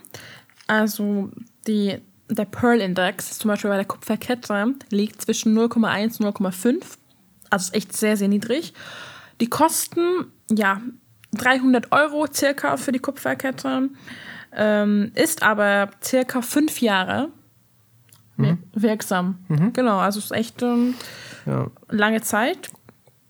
Also 0.67 1.29
die, 1.67 1.99
der 2.29 2.45
Pearl-Index, 2.45 3.39
zum 3.39 3.49
Beispiel 3.49 3.69
bei 3.69 3.75
der 3.77 3.85
Kupferkette, 3.85 4.75
liegt 4.91 5.21
zwischen 5.21 5.57
0,1 5.57 6.21
und 6.23 6.35
0,5. 6.37 6.83
Also 7.49 7.63
ist 7.69 7.75
echt 7.75 7.93
sehr, 7.93 8.15
sehr 8.17 8.27
niedrig. 8.27 8.73
Die 9.41 9.47
kosten, 9.49 10.27
ja, 10.51 10.81
300 11.33 11.91
Euro 11.91 12.27
circa 12.31 12.77
für 12.77 12.91
die 12.91 12.99
Kupferkette. 12.99 13.89
Ähm, 14.51 15.11
ist 15.15 15.43
aber 15.43 15.89
circa 16.03 16.41
fünf 16.41 16.81
Jahre 16.81 17.29
wir- 18.37 18.57
wirksam. 18.73 19.37
Genau, 19.73 19.97
also 19.99 20.19
ist 20.19 20.31
echt 20.31 20.61
ähm, 20.63 20.95
Ja. 21.45 21.67
lange 21.89 22.21
Zeit. 22.21 22.69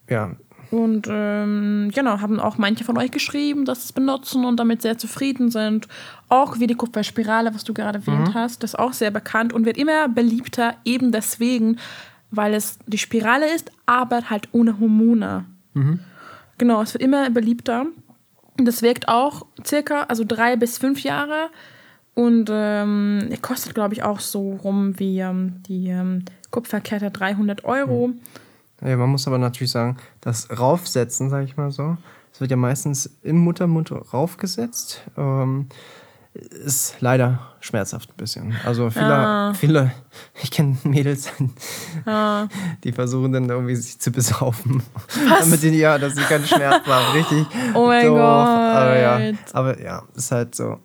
ja, 0.08 0.34
Und 0.70 1.08
ähm, 1.10 1.90
genau, 1.92 2.20
haben 2.20 2.38
auch 2.38 2.56
manche 2.56 2.84
von 2.84 2.96
euch 2.96 3.10
geschrieben, 3.10 3.64
dass 3.64 3.80
sie 3.80 3.86
es 3.86 3.92
benutzen 3.92 4.44
und 4.44 4.56
damit 4.58 4.82
sehr 4.82 4.98
zufrieden 4.98 5.50
sind. 5.50 5.88
Auch 6.28 6.60
wie 6.60 6.68
die 6.68 6.76
Kupferspirale, 6.76 7.52
was 7.54 7.64
du 7.64 7.74
gerade 7.74 7.98
erwähnt 7.98 8.34
hast, 8.34 8.62
das 8.62 8.74
ist 8.74 8.78
auch 8.78 8.92
sehr 8.92 9.10
bekannt 9.10 9.52
und 9.52 9.64
wird 9.64 9.76
immer 9.76 10.08
beliebter, 10.08 10.76
eben 10.84 11.10
deswegen, 11.10 11.78
weil 12.30 12.54
es 12.54 12.78
die 12.86 12.98
Spirale 12.98 13.52
ist, 13.52 13.72
aber 13.86 14.30
halt 14.30 14.48
ohne 14.52 14.78
Hormone. 14.78 15.44
Genau, 16.58 16.82
es 16.82 16.94
wird 16.94 17.02
immer 17.02 17.28
beliebter. 17.30 17.86
Und 18.58 18.64
das 18.66 18.82
wirkt 18.82 19.08
auch 19.08 19.46
circa, 19.64 20.02
also 20.04 20.24
drei 20.26 20.54
bis 20.56 20.78
fünf 20.78 21.02
Jahre. 21.02 21.48
Und 22.14 22.50
ähm, 22.52 23.30
kostet, 23.40 23.74
glaube 23.74 23.94
ich, 23.94 24.02
auch 24.02 24.20
so 24.20 24.52
rum 24.62 24.98
wie 24.98 25.20
ähm, 25.20 25.62
die 25.66 25.88
ähm, 25.88 26.24
Kupferkette 26.50 27.10
300 27.10 27.64
Euro. 27.64 28.10
Ja, 28.82 28.96
man 28.96 29.10
muss 29.10 29.26
aber 29.26 29.38
natürlich 29.38 29.72
sagen, 29.72 29.96
das 30.20 30.48
Raufsetzen, 30.58 31.28
sage 31.30 31.44
ich 31.44 31.56
mal 31.56 31.70
so, 31.70 31.96
es 32.32 32.40
wird 32.40 32.50
ja 32.50 32.56
meistens 32.56 33.18
im 33.22 33.36
Muttermund 33.38 33.92
raufgesetzt, 34.12 35.02
ähm, 35.16 35.68
ist 36.32 36.94
leider 37.00 37.40
schmerzhaft 37.58 38.10
ein 38.10 38.16
bisschen. 38.16 38.56
Also 38.64 38.88
viele, 38.90 39.06
Ah. 39.14 39.52
viele 39.54 39.90
ich 40.42 40.50
kenne 40.52 40.76
Mädels, 40.84 41.28
die 42.84 42.92
versuchen 42.92 43.32
dann 43.32 43.48
irgendwie 43.48 43.74
sich 43.76 43.98
zu 43.98 44.10
besaufen. 44.12 44.82
Damit 45.40 45.62
die, 45.62 45.70
ja, 45.70 45.98
dass 45.98 46.14
sie 46.14 46.22
keinen 46.22 46.46
Schmerz 46.46 46.86
haben, 46.86 47.12
richtig. 47.16 47.46
Oh 47.74 47.86
mein 47.86 48.06
doof. 48.06 48.16
Gott. 48.16 48.48
Aber 48.48 48.98
ja, 48.98 49.20
aber 49.52 49.80
ja, 49.82 50.02
ist 50.14 50.30
halt 50.30 50.54
so. 50.54 50.78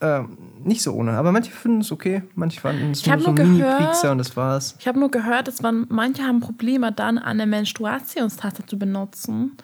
Ähm, 0.00 0.38
nicht 0.62 0.82
so 0.82 0.92
ohne. 0.92 1.12
Aber 1.12 1.32
manche 1.32 1.50
finden 1.50 1.80
es 1.80 1.90
okay, 1.90 2.22
manche 2.36 2.60
fanden 2.60 2.92
es 2.92 3.04
nur 3.04 3.18
so 3.18 3.26
nur 3.26 3.34
gehört- 3.34 4.04
und 4.04 4.18
das 4.18 4.36
war's. 4.36 4.76
Ich 4.78 4.86
habe 4.86 4.98
nur 4.98 5.10
gehört, 5.10 5.48
dass 5.48 5.60
man, 5.60 5.86
manche 5.88 6.22
haben 6.22 6.40
Probleme 6.40 6.92
dann 6.92 7.18
eine 7.18 7.46
Menstruationstasse 7.46 8.64
zu 8.66 8.78
benutzen, 8.78 9.56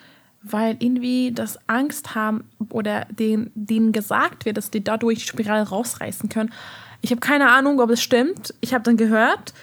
weil 0.42 0.76
irgendwie 0.80 1.30
das 1.32 1.58
Angst 1.68 2.16
haben 2.16 2.44
oder 2.70 3.06
denen, 3.10 3.52
denen 3.54 3.92
gesagt 3.92 4.44
wird, 4.44 4.56
dass 4.56 4.70
die 4.70 4.82
dadurch 4.82 5.20
die 5.20 5.26
Spirale 5.26 5.68
rausreißen 5.68 6.28
können. 6.28 6.52
Ich 7.00 7.10
habe 7.10 7.20
keine 7.20 7.50
Ahnung, 7.50 7.80
ob 7.80 7.90
es 7.90 8.02
stimmt. 8.02 8.54
Ich 8.60 8.74
habe 8.74 8.82
dann 8.82 8.96
gehört. 8.96 9.54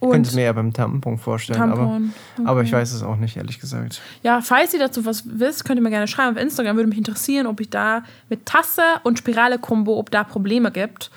Ich 0.00 0.08
könnte 0.08 0.28
es 0.28 0.34
Und 0.34 0.36
mir 0.36 0.44
ja 0.44 0.52
beim 0.52 0.72
Tampon 0.72 1.18
vorstellen, 1.18 1.58
Tampon, 1.58 2.12
aber, 2.36 2.50
aber 2.50 2.62
ich 2.62 2.72
weiß 2.72 2.92
es 2.92 3.02
auch 3.02 3.16
nicht, 3.16 3.36
ehrlich 3.36 3.60
gesagt. 3.60 4.00
ja, 4.22 4.40
falls 4.40 4.72
ihr 4.74 4.80
dazu 4.80 5.04
was 5.04 5.24
wisst, 5.26 5.64
könnt 5.64 5.78
ihr 5.78 5.82
mir 5.82 5.90
gerne 5.90 6.08
schreiben 6.08 6.36
auf 6.36 6.42
Instagram. 6.42 6.76
Würde 6.76 6.88
mich 6.88 6.98
interessieren, 6.98 7.46
ob 7.46 7.60
ich 7.60 7.70
da 7.70 8.02
mit 8.28 8.46
Tasse 8.46 8.82
und 9.02 9.18
Spirale-Kombo, 9.18 9.98
ob 9.98 10.10
da 10.10 10.24
Probleme 10.24 10.70
gibt. 10.70 11.10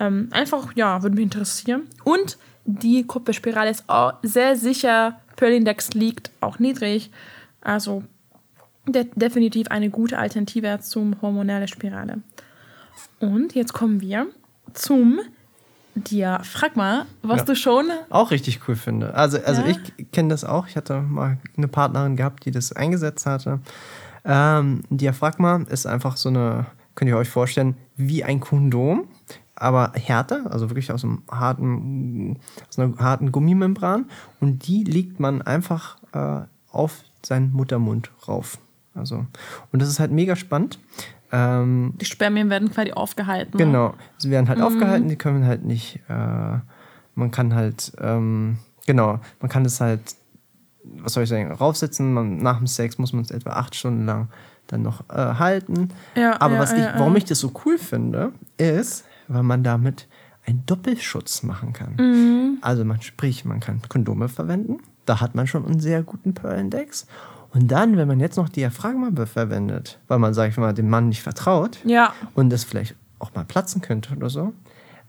Ähm, 0.00 0.28
einfach, 0.30 0.72
ja, 0.74 1.02
würde 1.02 1.16
mich 1.16 1.24
interessieren. 1.24 1.82
Und 2.04 2.38
die 2.64 3.04
Kupferspirale 3.04 3.70
ist 3.70 3.84
auch 3.88 4.14
sehr 4.22 4.56
sicher. 4.56 5.20
Pearl-Index 5.36 5.94
liegt 5.94 6.30
auch 6.40 6.58
niedrig. 6.58 7.10
Also 7.60 8.02
de 8.86 9.06
definitiv 9.14 9.68
eine 9.68 9.90
gute 9.90 10.18
Alternative 10.18 10.78
zum 10.80 11.20
hormonelle 11.20 11.68
Spirale. 11.68 12.22
Und 13.20 13.54
jetzt 13.54 13.72
kommen 13.72 14.00
wir 14.00 14.26
zum 14.74 15.20
Diaphragma, 16.04 17.06
was 17.22 17.38
Ja. 17.40 17.44
du 17.44 17.56
schon 17.56 17.86
Auch 18.10 18.30
richtig 18.30 18.60
cool 18.68 18.76
finde. 18.76 19.14
Also, 19.14 19.38
also 19.44 19.62
Ja? 19.62 19.68
ich 19.96 20.10
kenne 20.12 20.28
das 20.30 20.44
auch. 20.44 20.66
Ich 20.66 20.76
hatte 20.76 21.00
mal 21.00 21.38
eine 21.56 21.68
Partnerin 21.68 22.16
gehabt, 22.16 22.44
die 22.44 22.50
das 22.50 22.72
eingesetzt 22.72 23.26
hatte. 23.26 23.60
Ähm, 24.24 24.82
Diaphragma 24.90 25.62
ist 25.68 25.86
einfach 25.86 26.16
so 26.16 26.28
eine, 26.28 26.66
könnt 26.94 27.08
ihr 27.08 27.16
euch 27.16 27.28
vorstellen, 27.30 27.76
wie 27.96 28.24
ein 28.24 28.40
Kondom, 28.40 29.08
aber 29.54 29.92
härter, 29.94 30.50
also 30.50 30.70
wirklich 30.70 30.92
aus 30.92 31.02
einem 31.04 31.22
harten, 31.30 32.38
aus 32.68 32.78
einer 32.78 32.96
harten 32.98 33.32
Gummimembran. 33.32 34.06
Und 34.40 34.66
die 34.66 34.84
legt 34.84 35.18
man 35.20 35.42
einfach 35.42 35.96
äh, 36.12 36.42
auf 36.70 37.02
seinen 37.24 37.52
Muttermund 37.52 38.10
rauf. 38.26 38.58
Also, 38.94 39.26
und 39.72 39.80
das 39.82 39.88
ist 39.88 40.00
halt 40.00 40.10
mega 40.12 40.34
spannend. 40.36 40.78
Ähm, 41.30 41.94
die 42.00 42.04
Spermien 42.06 42.48
werden 42.50 42.70
quasi 42.70 42.92
aufgehalten. 42.92 43.56
ne? 43.58 43.64
Genau. 43.64 43.94
Sie 44.16 44.30
werden 44.30 44.44
Mhm. 44.46 44.48
halt 44.48 44.60
aufgehalten, 44.62 45.08
die 45.08 45.16
können 45.16 45.44
halt 45.46 45.64
nicht, 45.64 46.00
äh, 46.08 46.58
man 47.14 47.30
kann 47.30 47.54
halt, 47.54 47.92
ähm, 48.00 48.58
genau, 48.86 49.20
man 49.40 49.48
kann 49.50 49.64
das 49.64 49.80
halt, 49.80 50.00
was 50.84 51.12
soll 51.12 51.24
ich 51.24 51.28
sagen, 51.28 51.50
raufsetzen, 51.52 52.12
man, 52.14 52.38
nach 52.38 52.58
dem 52.58 52.66
Sex 52.66 52.96
muss 52.98 53.12
man 53.12 53.22
es 53.22 53.30
etwa 53.30 53.50
acht 53.50 53.74
Stunden 53.74 54.06
lang 54.06 54.28
dann 54.68 54.82
noch 54.82 55.08
äh, 55.10 55.14
halten. 55.34 55.90
Ja, 56.14 56.40
Aber 56.40 56.54
ja, 56.54 56.60
was 56.60 56.72
ich, 56.72 56.78
ja, 56.78 56.94
warum 56.98 57.16
ich 57.16 57.24
das 57.24 57.38
so 57.40 57.52
cool 57.64 57.78
finde, 57.78 58.32
ist, 58.56 59.04
weil 59.26 59.42
man 59.42 59.62
damit 59.62 60.06
einen 60.46 60.64
Doppelschutz 60.64 61.42
machen 61.42 61.74
kann. 61.74 61.96
Mhm. 61.98 62.58
Also 62.62 62.84
man 62.84 63.02
sprich, 63.02 63.44
man 63.44 63.60
kann 63.60 63.82
Kondome 63.88 64.28
verwenden, 64.30 64.78
da 65.04 65.20
hat 65.20 65.34
man 65.34 65.46
schon 65.46 65.66
einen 65.66 65.80
sehr 65.80 66.02
guten 66.02 66.32
Pearl-Index. 66.34 67.06
Und 67.54 67.68
dann, 67.68 67.96
wenn 67.96 68.06
man 68.08 68.20
jetzt 68.20 68.36
noch 68.36 68.48
Diaphragma 68.48 69.10
verwendet, 69.26 69.98
weil 70.06 70.18
man, 70.18 70.34
sag 70.34 70.50
ich 70.50 70.56
mal, 70.58 70.74
dem 70.74 70.90
Mann 70.90 71.08
nicht 71.08 71.22
vertraut, 71.22 71.78
Ja, 71.84 72.12
und 72.34 72.50
das 72.50 72.64
vielleicht 72.64 72.94
auch 73.18 73.34
mal 73.34 73.44
platzen 73.44 73.80
könnte 73.80 74.14
oder 74.14 74.28
so, 74.30 74.52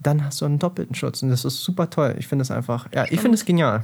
dann 0.02 0.24
hast 0.24 0.40
du 0.40 0.46
einen 0.46 0.60
doppelten 0.60 0.96
Schutz. 0.96 1.22
Und 1.22 1.30
das 1.30 1.44
ist 1.44 1.62
super 1.62 1.90
toll. 1.90 2.16
Ich 2.18 2.28
finde 2.28 2.44
es 2.44 2.52
einfach, 2.52 2.88
ja, 2.96 3.04
ich 3.10 3.20
finde 3.20 3.36
es 3.36 3.44
genial. 3.44 3.84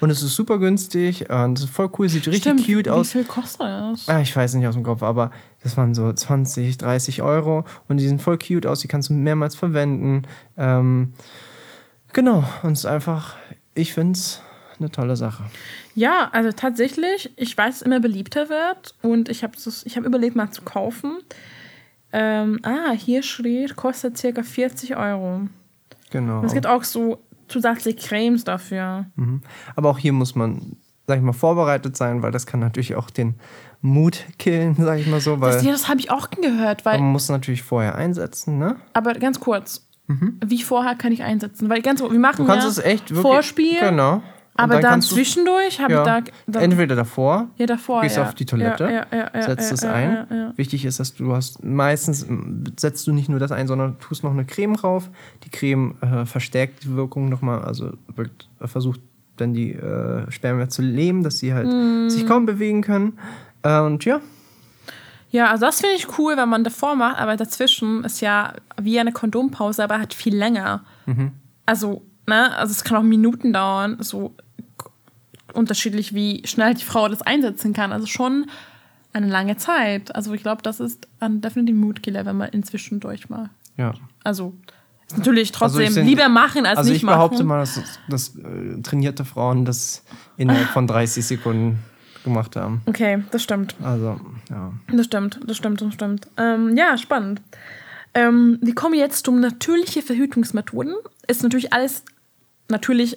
Und 0.00 0.10
es 0.10 0.22
ist 0.22 0.36
super 0.36 0.58
günstig 0.60 1.28
und 1.28 1.58
es 1.58 1.64
ist 1.64 1.70
voll 1.70 1.90
cool, 1.98 2.08
sieht 2.08 2.28
richtig 2.28 2.42
stimmt. 2.42 2.60
cute 2.64 2.86
Wie 2.86 2.90
aus. 2.90 3.10
viel 3.10 3.24
kostet 3.24 3.62
das? 3.62 4.08
Ah, 4.08 4.20
ich 4.20 4.34
weiß 4.34 4.54
nicht 4.54 4.66
aus 4.68 4.74
dem 4.74 4.84
Kopf, 4.84 5.02
aber 5.02 5.32
das 5.64 5.76
waren 5.76 5.92
so 5.92 6.12
20, 6.12 6.78
30 6.78 7.20
Euro 7.22 7.64
und 7.88 7.96
die 7.96 8.06
sind 8.06 8.22
voll 8.22 8.38
cute 8.38 8.66
aus, 8.66 8.78
die 8.78 8.86
kannst 8.88 9.08
du 9.08 9.14
mehrmals 9.14 9.56
verwenden. 9.56 10.22
Ähm, 10.56 11.14
genau, 12.12 12.44
und 12.62 12.72
es 12.74 12.80
ist 12.80 12.86
einfach, 12.86 13.34
ich 13.74 13.92
finde 13.92 14.12
es 14.12 14.40
eine 14.80 14.90
tolle 14.90 15.16
Sache. 15.16 15.44
Ja, 15.94 16.28
also 16.32 16.52
tatsächlich, 16.52 17.32
ich 17.36 17.56
weiß, 17.56 17.76
es 17.76 17.82
immer 17.82 18.00
beliebter 18.00 18.48
wird 18.48 18.94
und 19.02 19.28
ich 19.28 19.42
habe 19.42 19.54
ich 19.56 19.96
hab 19.96 20.04
überlegt, 20.04 20.36
mal 20.36 20.50
zu 20.50 20.62
kaufen. 20.62 21.18
Ähm, 22.12 22.60
ah, 22.62 22.92
hier 22.92 23.22
steht, 23.22 23.76
kostet 23.76 24.16
circa 24.16 24.42
40 24.42 24.96
Euro. 24.96 25.42
Genau. 26.10 26.40
Und 26.40 26.46
es 26.46 26.54
gibt 26.54 26.66
auch 26.66 26.84
so 26.84 27.18
zusätzliche 27.48 27.98
Cremes 27.98 28.44
dafür. 28.44 29.06
Mhm. 29.16 29.42
Aber 29.74 29.90
auch 29.90 29.98
hier 29.98 30.12
muss 30.12 30.34
man, 30.34 30.76
sag 31.06 31.18
ich 31.18 31.22
mal, 31.22 31.32
vorbereitet 31.32 31.96
sein, 31.96 32.22
weil 32.22 32.32
das 32.32 32.46
kann 32.46 32.60
natürlich 32.60 32.94
auch 32.94 33.10
den 33.10 33.34
Mut 33.82 34.24
killen, 34.38 34.74
sag 34.78 34.98
ich 34.98 35.06
mal 35.06 35.20
so, 35.20 35.40
weil 35.40 35.52
Das, 35.52 35.64
ja, 35.64 35.72
das 35.72 35.88
habe 35.88 36.00
ich 36.00 36.10
auch 36.10 36.30
gehört, 36.30 36.84
weil, 36.84 36.98
man 36.98 37.12
muss 37.12 37.28
natürlich 37.28 37.62
vorher 37.62 37.94
einsetzen, 37.94 38.58
ne? 38.58 38.76
aber 38.92 39.14
ganz 39.14 39.40
kurz, 39.40 39.86
wie 40.08 40.62
vorher 40.62 40.94
kann 40.94 41.10
ich 41.10 41.22
einsetzen? 41.24 41.68
Weil 41.68 41.82
ganz, 41.82 42.00
wir 42.00 42.08
machen 42.10 42.44
Mhm. 42.44 42.46
Du 42.46 42.52
kannst 42.52 42.64
ja 42.64 42.70
es 42.70 42.78
echt 42.78 43.10
wirklich. 43.10 43.22
Vorspiel, 43.22 43.80
Genau. 43.80 44.22
Aber 44.56 44.80
dann, 44.80 45.00
du- 45.00 45.06
zwischendurch 45.06 45.80
habe 45.80 45.92
ja, 45.92 46.00
ich 46.00 46.24
da, 46.24 46.32
da 46.46 46.60
entweder 46.60 46.96
davor, 46.96 47.48
ja 47.56 47.66
davor 47.66 48.02
gehst 48.02 48.16
ja. 48.16 48.22
auf 48.24 48.34
die 48.34 48.46
Toilette, 48.46 49.06
ja, 49.12 49.42
setzt 49.42 49.72
es 49.72 49.84
ein. 49.84 50.52
Wichtig 50.56 50.84
ist, 50.84 50.98
dass 51.00 51.14
du 51.14 51.34
hast 51.34 51.62
meistens 51.64 52.26
setzt 52.78 53.06
du 53.06 53.12
nicht 53.12 53.28
nur 53.28 53.38
das 53.38 53.52
ein, 53.52 53.66
sondern 53.66 53.98
tust 54.00 54.24
noch 54.24 54.32
eine 54.32 54.44
Creme 54.44 54.74
drauf. 54.74 55.10
Die 55.44 55.50
Creme 55.50 55.94
äh, 56.00 56.24
verstärkt 56.26 56.84
die 56.84 56.94
Wirkung 56.96 57.28
nochmal, 57.28 57.62
also 57.62 57.92
wirkt, 58.14 58.48
äh, 58.60 58.66
versucht 58.66 59.00
dann 59.36 59.52
die 59.52 59.72
äh, 59.72 60.30
Spermien 60.30 60.70
zu 60.70 60.80
leben, 60.82 61.22
dass 61.22 61.38
sie 61.38 61.52
halt 61.52 61.66
Mm. 61.66 62.08
sich 62.08 62.26
kaum 62.26 62.46
bewegen 62.46 62.80
können. 62.82 63.18
Äh, 63.62 63.80
und 63.80 64.04
ja, 64.06 64.20
Ja, 65.30 65.50
also 65.50 65.66
das 65.66 65.80
finde 65.80 65.96
ich 65.96 66.18
cool, 66.18 66.36
wenn 66.36 66.48
man 66.48 66.64
davor 66.64 66.94
macht, 66.94 67.18
aber 67.18 67.36
dazwischen 67.36 68.04
ist 68.04 68.20
ja 68.22 68.54
wie 68.80 68.98
eine 68.98 69.12
Kondompause, 69.12 69.84
aber 69.84 69.98
halt 69.98 70.14
viel 70.14 70.34
länger. 70.34 70.84
Mhm. 71.04 71.32
Also, 71.66 72.02
ne, 72.26 72.56
also 72.56 72.70
es 72.70 72.84
kann 72.84 72.96
auch 72.96 73.02
Minuten 73.02 73.52
dauern, 73.52 73.96
so 74.00 74.34
unterschiedlich, 75.56 76.14
wie 76.14 76.42
schnell 76.46 76.74
die 76.74 76.84
Frau 76.84 77.08
das 77.08 77.22
einsetzen 77.22 77.72
kann. 77.72 77.92
Also 77.92 78.06
schon 78.06 78.46
eine 79.12 79.28
lange 79.28 79.56
Zeit. 79.56 80.14
Also 80.14 80.32
ich 80.34 80.42
glaube, 80.42 80.62
das 80.62 80.78
ist 80.80 81.08
ein 81.20 81.40
definitiv 81.40 81.74
ein 81.74 81.80
Moodkiller, 81.80 82.26
wenn 82.26 82.36
man 82.36 82.50
inzwischen 82.50 83.00
durch 83.00 83.28
mal. 83.28 83.50
ja. 83.76 83.94
Also 84.24 84.54
ist 85.08 85.18
natürlich 85.18 85.50
Also 85.54 85.76
trotzdem 85.76 85.92
sind- 85.92 86.06
lieber 86.06 86.28
machen 86.28 86.66
als 86.66 86.78
Also 86.78 86.90
nicht 86.90 87.02
ich 87.02 87.08
behaupte 87.08 87.44
machen. 87.44 87.46
mal, 87.46 87.58
dass, 87.60 87.80
dass 88.08 88.36
äh, 88.36 88.82
trainierte 88.82 89.24
Frauen 89.24 89.64
das 89.64 90.02
innerhalb 90.36 90.68
von 90.70 90.88
30 90.88 91.24
Sekunden 91.24 91.78
gemacht 92.24 92.56
haben. 92.56 92.82
Okay, 92.86 93.22
das 93.30 93.44
stimmt. 93.44 93.76
Also, 93.84 94.20
ja. 94.50 94.72
Das 94.92 95.06
stimmt, 95.06 95.38
das 95.46 95.56
stimmt, 95.56 95.80
das 95.80 95.94
stimmt. 95.94 96.26
Ähm, 96.36 96.76
ja, 96.76 96.98
spannend. 96.98 97.40
Ähm, 98.14 98.58
wir 98.60 98.74
kommen 98.74 98.94
jetzt 98.94 99.24
zum 99.26 99.38
natürliche 99.38 100.02
Verhütungsmethoden. 100.02 100.94
Ist 101.28 101.44
natürlich 101.44 101.72
alles, 101.72 102.02
natürlich 102.68 103.16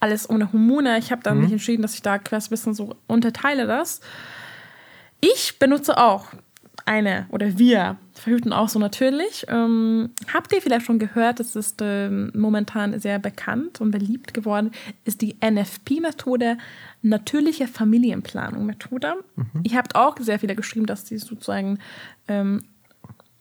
alles 0.00 0.28
ohne 0.28 0.52
Hormone. 0.52 0.98
Ich 0.98 1.10
habe 1.10 1.22
dann 1.22 1.40
mich 1.40 1.52
entschieden, 1.52 1.82
dass 1.82 1.94
ich 1.94 2.02
da 2.02 2.18
quasi 2.18 2.48
ein 2.48 2.50
bisschen 2.50 2.74
so 2.74 2.96
unterteile 3.06 3.66
das. 3.66 4.00
Ich 5.20 5.58
benutze 5.58 5.98
auch 5.98 6.32
eine 6.84 7.26
oder 7.30 7.58
wir 7.58 7.96
verhüten 8.14 8.52
auch 8.52 8.68
so 8.68 8.78
natürlich. 8.78 9.44
Ähm, 9.48 10.10
habt 10.32 10.52
ihr 10.52 10.62
vielleicht 10.62 10.86
schon 10.86 10.98
gehört, 10.98 11.38
das 11.38 11.54
ist 11.54 11.80
ähm, 11.82 12.32
momentan 12.34 12.98
sehr 12.98 13.18
bekannt 13.18 13.80
und 13.80 13.90
beliebt 13.90 14.32
geworden, 14.32 14.70
ist 15.04 15.20
die 15.20 15.36
NFP-Methode, 15.44 16.56
natürliche 17.02 17.68
Familienplanung-Methode. 17.68 19.14
Ihr 19.62 19.76
habt 19.76 19.94
auch 19.94 20.16
sehr 20.18 20.38
viele 20.38 20.56
geschrieben, 20.56 20.86
dass 20.86 21.04
die 21.04 21.18
sozusagen 21.18 21.78
ähm, 22.26 22.62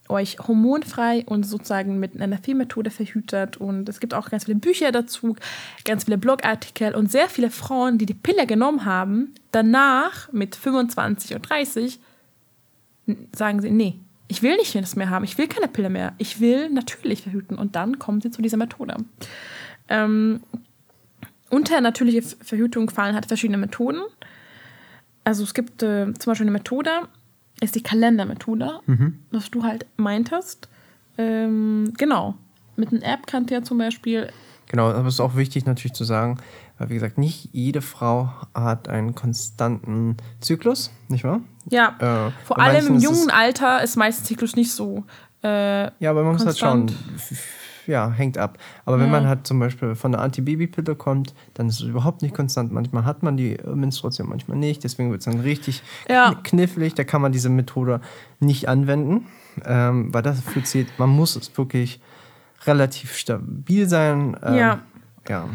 euch 0.09 0.37
hormonfrei 0.39 1.23
und 1.25 1.43
sozusagen 1.43 1.99
mit 1.99 2.19
einer 2.19 2.39
Methode 2.55 2.89
verhütet. 2.89 3.57
Und 3.57 3.89
es 3.89 3.99
gibt 3.99 4.13
auch 4.13 4.29
ganz 4.29 4.45
viele 4.45 4.57
Bücher 4.57 4.91
dazu, 4.91 5.35
ganz 5.85 6.05
viele 6.05 6.17
Blogartikel 6.17 6.95
und 6.95 7.11
sehr 7.11 7.29
viele 7.29 7.49
Frauen, 7.49 7.97
die 7.97 8.05
die 8.05 8.13
Pille 8.13 8.47
genommen 8.47 8.85
haben, 8.85 9.33
danach 9.51 10.31
mit 10.31 10.55
25 10.55 11.35
und 11.35 11.49
30 11.49 11.99
sagen 13.35 13.61
sie, 13.61 13.71
nee, 13.71 13.99
ich 14.27 14.43
will 14.43 14.57
nicht 14.57 14.75
das 14.75 14.95
mehr 14.95 15.09
haben, 15.09 15.23
ich 15.23 15.37
will 15.37 15.47
keine 15.47 15.67
Pille 15.67 15.89
mehr, 15.89 16.13
ich 16.17 16.39
will 16.39 16.69
natürlich 16.69 17.23
verhüten. 17.23 17.57
Und 17.57 17.75
dann 17.75 17.99
kommen 17.99 18.21
sie 18.21 18.31
zu 18.31 18.41
dieser 18.41 18.57
Methode. 18.57 18.97
Ähm, 19.87 20.41
unter 21.49 21.79
natürliche 21.79 22.21
Verhütung 22.21 22.89
fallen 22.89 23.15
halt 23.15 23.27
verschiedene 23.27 23.57
Methoden. 23.57 24.01
Also 25.23 25.43
es 25.43 25.53
gibt 25.53 25.81
äh, 25.81 26.13
zum 26.13 26.31
Beispiel 26.31 26.45
eine 26.45 26.51
Methode, 26.51 26.89
ist 27.61 27.75
die 27.75 27.83
Kalendermethode, 27.83 28.79
mhm. 28.85 29.19
was 29.31 29.49
du 29.51 29.63
halt 29.63 29.85
meintest. 29.97 30.69
Ähm, 31.17 31.93
genau. 31.97 32.35
Mit 32.75 32.91
einer 32.91 33.03
App 33.03 33.25
kannst 33.25 33.49
du 33.49 33.55
ja 33.55 33.63
zum 33.63 33.77
Beispiel. 33.77 34.29
Genau, 34.67 34.89
aber 34.89 35.07
es 35.07 35.15
ist 35.15 35.19
auch 35.19 35.35
wichtig 35.35 35.65
natürlich 35.65 35.93
zu 35.93 36.03
sagen, 36.03 36.39
weil 36.77 36.89
wie 36.89 36.93
gesagt, 36.95 37.17
nicht 37.17 37.49
jede 37.53 37.81
Frau 37.81 38.29
hat 38.53 38.89
einen 38.89 39.15
konstanten 39.15 40.17
Zyklus, 40.41 40.91
nicht 41.07 41.23
wahr? 41.23 41.41
Ja. 41.69 41.95
Äh, 41.99 42.31
Vor 42.45 42.59
allem 42.59 42.87
im 42.87 42.99
jungen 42.99 43.31
Alter 43.31 43.81
ist 43.81 43.95
meistens 43.95 44.27
Zyklus 44.27 44.55
nicht 44.55 44.71
so. 44.71 45.05
Äh, 45.43 45.83
ja, 45.99 46.09
aber 46.09 46.23
man 46.23 46.33
muss 46.33 46.45
halt 46.45 46.57
schauen 46.57 46.91
ja, 47.87 48.09
hängt 48.11 48.37
ab. 48.37 48.57
Aber 48.85 48.99
wenn 48.99 49.07
ja. 49.07 49.11
man 49.11 49.27
halt 49.27 49.47
zum 49.47 49.59
Beispiel 49.59 49.95
von 49.95 50.11
der 50.11 50.21
Antibabypille 50.21 50.95
kommt, 50.95 51.33
dann 51.53 51.67
ist 51.67 51.81
es 51.81 51.87
überhaupt 51.87 52.21
nicht 52.21 52.35
konstant. 52.35 52.71
Manchmal 52.71 53.05
hat 53.05 53.23
man 53.23 53.37
die 53.37 53.57
Menstruation, 53.65 54.29
manchmal 54.29 54.57
nicht. 54.57 54.83
Deswegen 54.83 55.11
wird 55.11 55.19
es 55.21 55.25
dann 55.25 55.39
richtig 55.39 55.81
ja. 56.09 56.35
knifflig. 56.43 56.93
Da 56.95 57.03
kann 57.03 57.21
man 57.21 57.31
diese 57.31 57.49
Methode 57.49 58.01
nicht 58.39 58.67
anwenden, 58.69 59.27
ähm, 59.65 60.13
weil 60.13 60.21
das 60.21 60.41
zählt, 60.63 60.87
man 60.99 61.09
muss 61.09 61.35
es 61.35 61.57
wirklich 61.57 61.99
relativ 62.65 63.15
stabil 63.15 63.87
sein. 63.87 64.37
Ähm, 64.43 64.55
ja. 64.55 64.79
ja. 65.27 65.49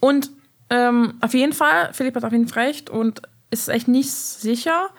Und 0.00 0.30
ähm, 0.70 1.14
auf 1.20 1.34
jeden 1.34 1.52
Fall, 1.52 1.92
Philipp 1.92 2.14
hat 2.16 2.24
auf 2.24 2.32
jeden 2.32 2.48
Fall 2.48 2.64
recht 2.64 2.90
und 2.90 3.22
ist 3.50 3.68
echt 3.68 3.88
nicht 3.88 4.10
sicher. 4.10 4.90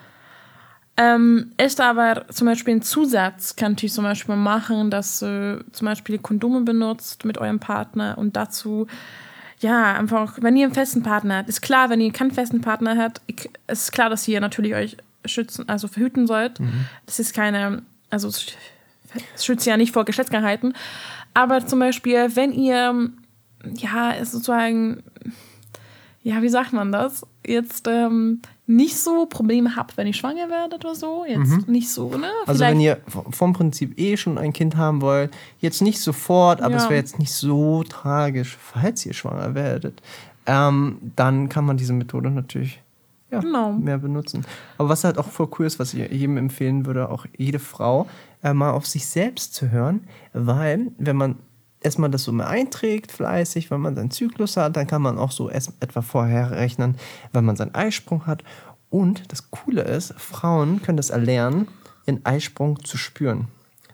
Ähm, 1.02 1.54
ist 1.58 1.80
aber 1.80 2.28
zum 2.28 2.48
Beispiel 2.48 2.76
ein 2.76 2.82
Zusatz, 2.82 3.56
könnt 3.56 3.82
ihr 3.82 3.90
zum 3.90 4.04
Beispiel 4.04 4.36
machen, 4.36 4.92
dass 4.92 5.24
ihr 5.24 5.64
zum 5.72 5.86
Beispiel 5.86 6.18
Kondome 6.18 6.62
benutzt 6.62 7.24
mit 7.24 7.38
eurem 7.38 7.62
Partner 7.62 8.18
und 8.18 8.36
dazu, 8.36 8.86
ja, 9.62 9.94
einfach, 9.94 10.40
wenn 10.42 10.58
ihr 10.58 10.66
einen 10.66 10.74
festen 10.74 11.02
Partner 11.02 11.38
habt, 11.38 11.48
ist 11.48 11.62
klar, 11.62 11.90
wenn 11.90 12.02
ihr 12.02 12.12
keinen 12.12 12.32
festen 12.32 12.60
Partner 12.60 12.98
habt, 12.98 13.22
ist 13.68 13.94
klar, 13.94 14.10
dass 14.10 14.28
ihr 14.28 14.42
natürlich 14.42 14.74
euch 14.74 14.98
schützen, 15.24 15.70
also 15.70 15.88
verhüten 15.88 16.28
sollt. 16.28 16.60
Mhm. 16.60 16.88
Das 17.06 17.20
ist 17.20 17.34
keine, 17.34 17.82
also 18.10 18.28
es 18.28 18.58
schützt 19.42 19.66
ja 19.66 19.78
nicht 19.78 19.94
vor 19.94 20.04
Geschlechtskrankheiten. 20.04 20.74
Aber 21.34 21.66
zum 21.66 21.80
Beispiel, 21.80 22.36
wenn 22.36 22.52
ihr, 22.52 23.10
ja, 23.78 24.26
sozusagen, 24.26 25.02
ja, 26.22 26.42
wie 26.42 26.50
sagt 26.50 26.74
man 26.74 26.92
das? 26.92 27.26
Jetzt 27.46 27.88
ähm, 27.88 28.42
nicht 28.68 28.98
so 28.98 29.26
Probleme 29.26 29.76
habt, 29.76 29.98
wenn 29.98 30.06
ihr 30.06 30.14
schwanger 30.14 30.50
werdet 30.50 30.84
oder 30.86 30.96
so. 30.96 31.26
Jetzt 31.26 31.50
mhm. 31.50 31.64
nicht 31.68 31.90
so, 31.90 32.10
ne? 32.18 32.30
Also 32.46 32.60
wenn 32.62 32.80
ihr 32.80 33.00
vom 33.08 33.54
Prinzip 33.54 33.98
eh 34.00 34.18
schon 34.18 34.38
ein 34.38 34.54
Kind 34.54 34.76
haben 34.76 35.02
wollt, 35.02 35.32
jetzt 35.60 35.82
nicht 35.82 36.00
sofort, 36.02 36.62
aber 36.62 36.76
ja. 36.76 36.78
es 36.78 36.84
wäre 36.84 37.00
jetzt 37.00 37.20
nicht 37.20 37.32
so 37.32 37.84
tragisch, 37.84 38.58
falls 38.60 39.06
ihr 39.06 39.14
schwanger 39.14 39.56
werdet, 39.56 40.02
ähm, 40.46 40.98
dann 41.16 41.48
kann 41.48 41.66
man 41.66 41.78
diese 41.78 41.94
Methode 41.94 42.30
natürlich 42.30 42.82
ja, 43.32 43.40
genau. 43.40 43.72
mehr 43.72 43.98
benutzen. 43.98 44.46
Aber 44.78 44.90
was 44.90 45.04
halt 45.04 45.18
auch 45.18 45.28
voll 45.28 45.48
cool 45.58 45.66
ist, 45.66 45.80
was 45.80 45.94
ich 45.94 46.12
jedem 46.12 46.38
empfehlen 46.38 46.86
würde, 46.86 47.10
auch 47.10 47.26
jede 47.38 47.60
Frau, 47.60 48.08
äh, 48.44 48.54
mal 48.54 48.72
auf 48.72 48.86
sich 48.86 49.06
selbst 49.06 49.54
zu 49.54 49.72
hören, 49.72 50.02
weil 50.34 50.92
wenn 50.98 51.16
man 51.16 51.36
erstmal 51.82 52.10
das 52.10 52.24
so 52.24 52.32
mal 52.32 52.48
einträgt, 52.48 53.12
fleißig, 53.12 53.72
wenn 53.72 53.82
man 53.82 53.96
seinen 53.96 54.12
Zyklus 54.12 54.58
hat, 54.58 54.76
dann 54.76 54.88
kann 54.88 55.02
man 55.02 55.18
auch 55.18 55.32
so 55.32 55.50
erst 55.50 55.74
etwa 55.80 56.02
vorher 56.02 56.52
rechnen, 56.52 56.96
wenn 57.34 57.46
man 57.46 57.56
seinen 57.56 57.76
Eisprung 57.76 58.28
hat. 58.28 58.44
Und 58.90 59.32
das 59.32 59.52
Coole 59.52 59.84
ist, 59.84 60.14
Frauen 60.18 60.82
können 60.82 60.98
das 60.98 61.10
erlernen, 61.10 61.68
ihren 62.06 62.26
Eisprung 62.26 62.84
zu 62.84 62.98
spüren. 62.98 63.48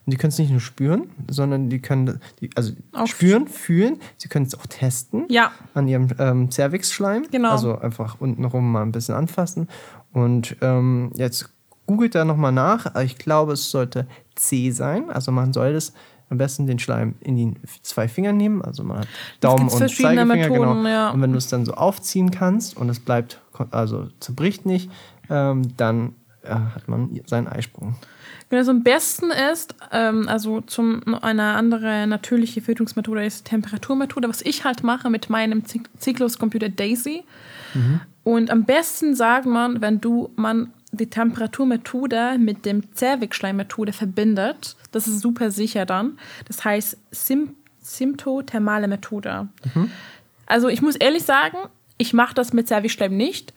Und 0.05 0.13
die 0.13 0.17
können 0.17 0.29
es 0.29 0.37
nicht 0.37 0.51
nur 0.51 0.59
spüren, 0.59 1.09
sondern 1.29 1.69
die 1.69 1.81
können, 1.81 2.19
die, 2.39 2.51
also 2.55 2.73
auch 2.93 3.07
spüren, 3.07 3.47
fühlen. 3.47 3.99
Sie 4.17 4.29
können 4.29 4.45
es 4.45 4.53
auch 4.53 4.67
testen 4.67 5.25
ja. 5.29 5.51
an 5.73 5.87
ihrem 5.87 6.09
ähm, 6.19 6.51
Cervix-Schleim. 6.51 7.25
Genau. 7.31 7.51
Also 7.51 7.79
einfach 7.79 8.21
untenrum 8.21 8.71
mal 8.71 8.83
ein 8.83 8.91
bisschen 8.91 9.15
anfassen. 9.15 9.67
Und 10.13 10.57
ähm, 10.61 11.11
jetzt 11.15 11.49
googelt 11.87 12.13
da 12.13 12.23
nochmal 12.23 12.51
nach. 12.51 12.95
Ich 13.01 13.17
glaube, 13.17 13.53
es 13.53 13.71
sollte 13.71 14.07
C 14.35 14.69
sein. 14.69 15.09
Also 15.09 15.31
man 15.31 15.53
soll 15.53 15.73
das 15.73 15.93
am 16.29 16.37
besten 16.37 16.67
den 16.67 16.79
Schleim 16.79 17.15
in 17.19 17.35
die 17.35 17.53
zwei 17.81 18.07
Finger 18.07 18.33
nehmen. 18.33 18.61
Also 18.61 18.83
man 18.83 18.99
hat 18.99 19.07
Daumen 19.39 19.69
und 19.69 19.71
Zeigefinger. 19.71 20.25
Methoden, 20.25 20.59
genau. 20.59 20.87
Ja. 20.87 21.09
Und 21.11 21.21
wenn 21.21 21.31
du 21.31 21.37
es 21.37 21.47
dann 21.47 21.65
so 21.65 21.73
aufziehen 21.73 22.31
kannst 22.31 22.75
und 22.77 22.89
es 22.89 22.99
bleibt, 22.99 23.39
also 23.71 24.07
zerbricht 24.19 24.65
nicht, 24.65 24.89
ähm, 25.29 25.75
dann 25.77 26.15
äh, 26.43 26.49
hat 26.49 26.87
man 26.87 27.19
seinen 27.25 27.47
Eisprung. 27.47 27.95
Genau, 28.49 28.59
also 28.59 28.71
am 28.71 28.83
besten 28.83 29.31
ist, 29.51 29.75
ähm, 29.91 30.27
also 30.27 30.61
zum 30.61 31.01
eine 31.21 31.53
andere 31.55 32.05
natürliche 32.07 32.61
Verhütungsmethode 32.61 33.25
ist 33.25 33.45
Temperaturmethode, 33.45 34.29
was 34.29 34.41
ich 34.41 34.63
halt 34.65 34.83
mache 34.83 35.09
mit 35.09 35.29
meinem 35.29 35.63
Zykluscomputer 35.65 36.69
Daisy. 36.69 37.23
Mhm. 37.73 38.01
Und 38.23 38.51
am 38.51 38.63
besten 38.65 39.15
sagt 39.15 39.45
man, 39.45 39.81
wenn 39.81 40.01
du 40.01 40.29
man 40.35 40.71
die 40.97 41.09
Temperaturmethode 41.09 42.37
mit 42.39 42.65
dem 42.65 42.93
Zervixschleimmethode 42.93 43.93
verbindet, 43.93 44.75
das 44.91 45.07
ist 45.07 45.19
super 45.19 45.51
sicher 45.51 45.85
dann. 45.85 46.17
Das 46.47 46.63
heißt 46.63 46.97
Sim 47.11 47.55
symptothermale 47.81 48.87
Methode. 48.87 49.47
Mhm. 49.73 49.91
Also 50.47 50.69
ich 50.69 50.81
muss 50.81 50.95
ehrlich 50.95 51.23
sagen, 51.23 51.57
ich 51.97 52.13
mache 52.13 52.33
das 52.33 52.51
mit 52.51 52.67
Zervixschleim 52.67 53.15
nicht. 53.15 53.53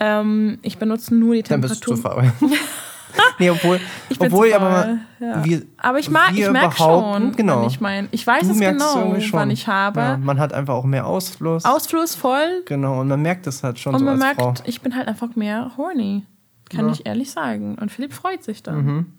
Ähm, 0.00 0.58
ich 0.62 0.78
benutze 0.78 1.14
nur 1.14 1.34
die 1.34 1.42
Temperatur. 1.42 1.96
Dann 1.96 2.02
bist 2.02 2.04
du 2.04 2.50
faul. 2.50 2.50
nee, 3.38 3.50
obwohl, 3.50 3.80
ich 4.08 4.20
obwohl 4.20 4.52
aber 4.52 4.98
ja. 5.20 5.44
wir, 5.44 5.62
aber 5.78 5.98
ich 5.98 6.10
mag, 6.10 6.32
ich 6.36 6.48
merke 6.50 6.76
schon, 6.76 7.34
genau. 7.34 7.66
ich 7.66 7.80
meine, 7.80 8.08
ich 8.10 8.26
weiß 8.26 8.48
es 8.48 8.58
genau, 8.58 9.16
wann 9.32 9.50
ich 9.50 9.66
habe. 9.66 10.00
Ja, 10.00 10.16
man 10.16 10.38
hat 10.38 10.52
einfach 10.52 10.74
auch 10.74 10.84
mehr 10.84 11.06
Ausfluss. 11.06 11.64
Ausfluss 11.64 12.14
voll. 12.14 12.62
Genau, 12.66 13.00
und 13.00 13.08
man 13.08 13.22
merkt 13.22 13.46
das 13.46 13.62
halt 13.62 13.78
schon 13.78 13.94
und 13.94 14.00
so 14.00 14.04
man 14.04 14.18
merkt, 14.18 14.40
Frau. 14.40 14.54
ich 14.64 14.80
bin 14.80 14.94
halt 14.94 15.08
einfach 15.08 15.34
mehr 15.36 15.72
horny. 15.76 16.24
Kann 16.68 16.86
ja. 16.86 16.92
ich 16.92 17.06
ehrlich 17.06 17.30
sagen. 17.30 17.76
Und 17.78 17.90
Philipp 17.90 18.12
freut 18.12 18.42
sich 18.42 18.62
dann. 18.62 18.84
Mhm. 18.84 19.12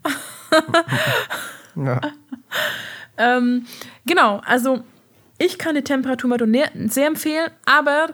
ja. 1.86 2.00
ähm, 3.18 3.66
genau, 4.06 4.40
also 4.44 4.82
ich 5.38 5.58
kann 5.58 5.74
die 5.74 5.82
Temperaturmethode 5.82 6.70
sehr 6.88 7.06
empfehlen, 7.06 7.50
aber 7.64 8.08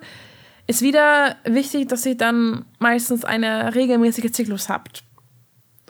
ist 0.67 0.83
wieder 0.83 1.37
wichtig, 1.45 1.89
dass 1.89 2.07
ihr 2.07 2.17
dann 2.17 2.65
meistens 2.79 3.25
eine 3.25 3.75
regelmäßige 3.75 4.31
Zyklus 4.33 4.69
habt. 4.69 5.05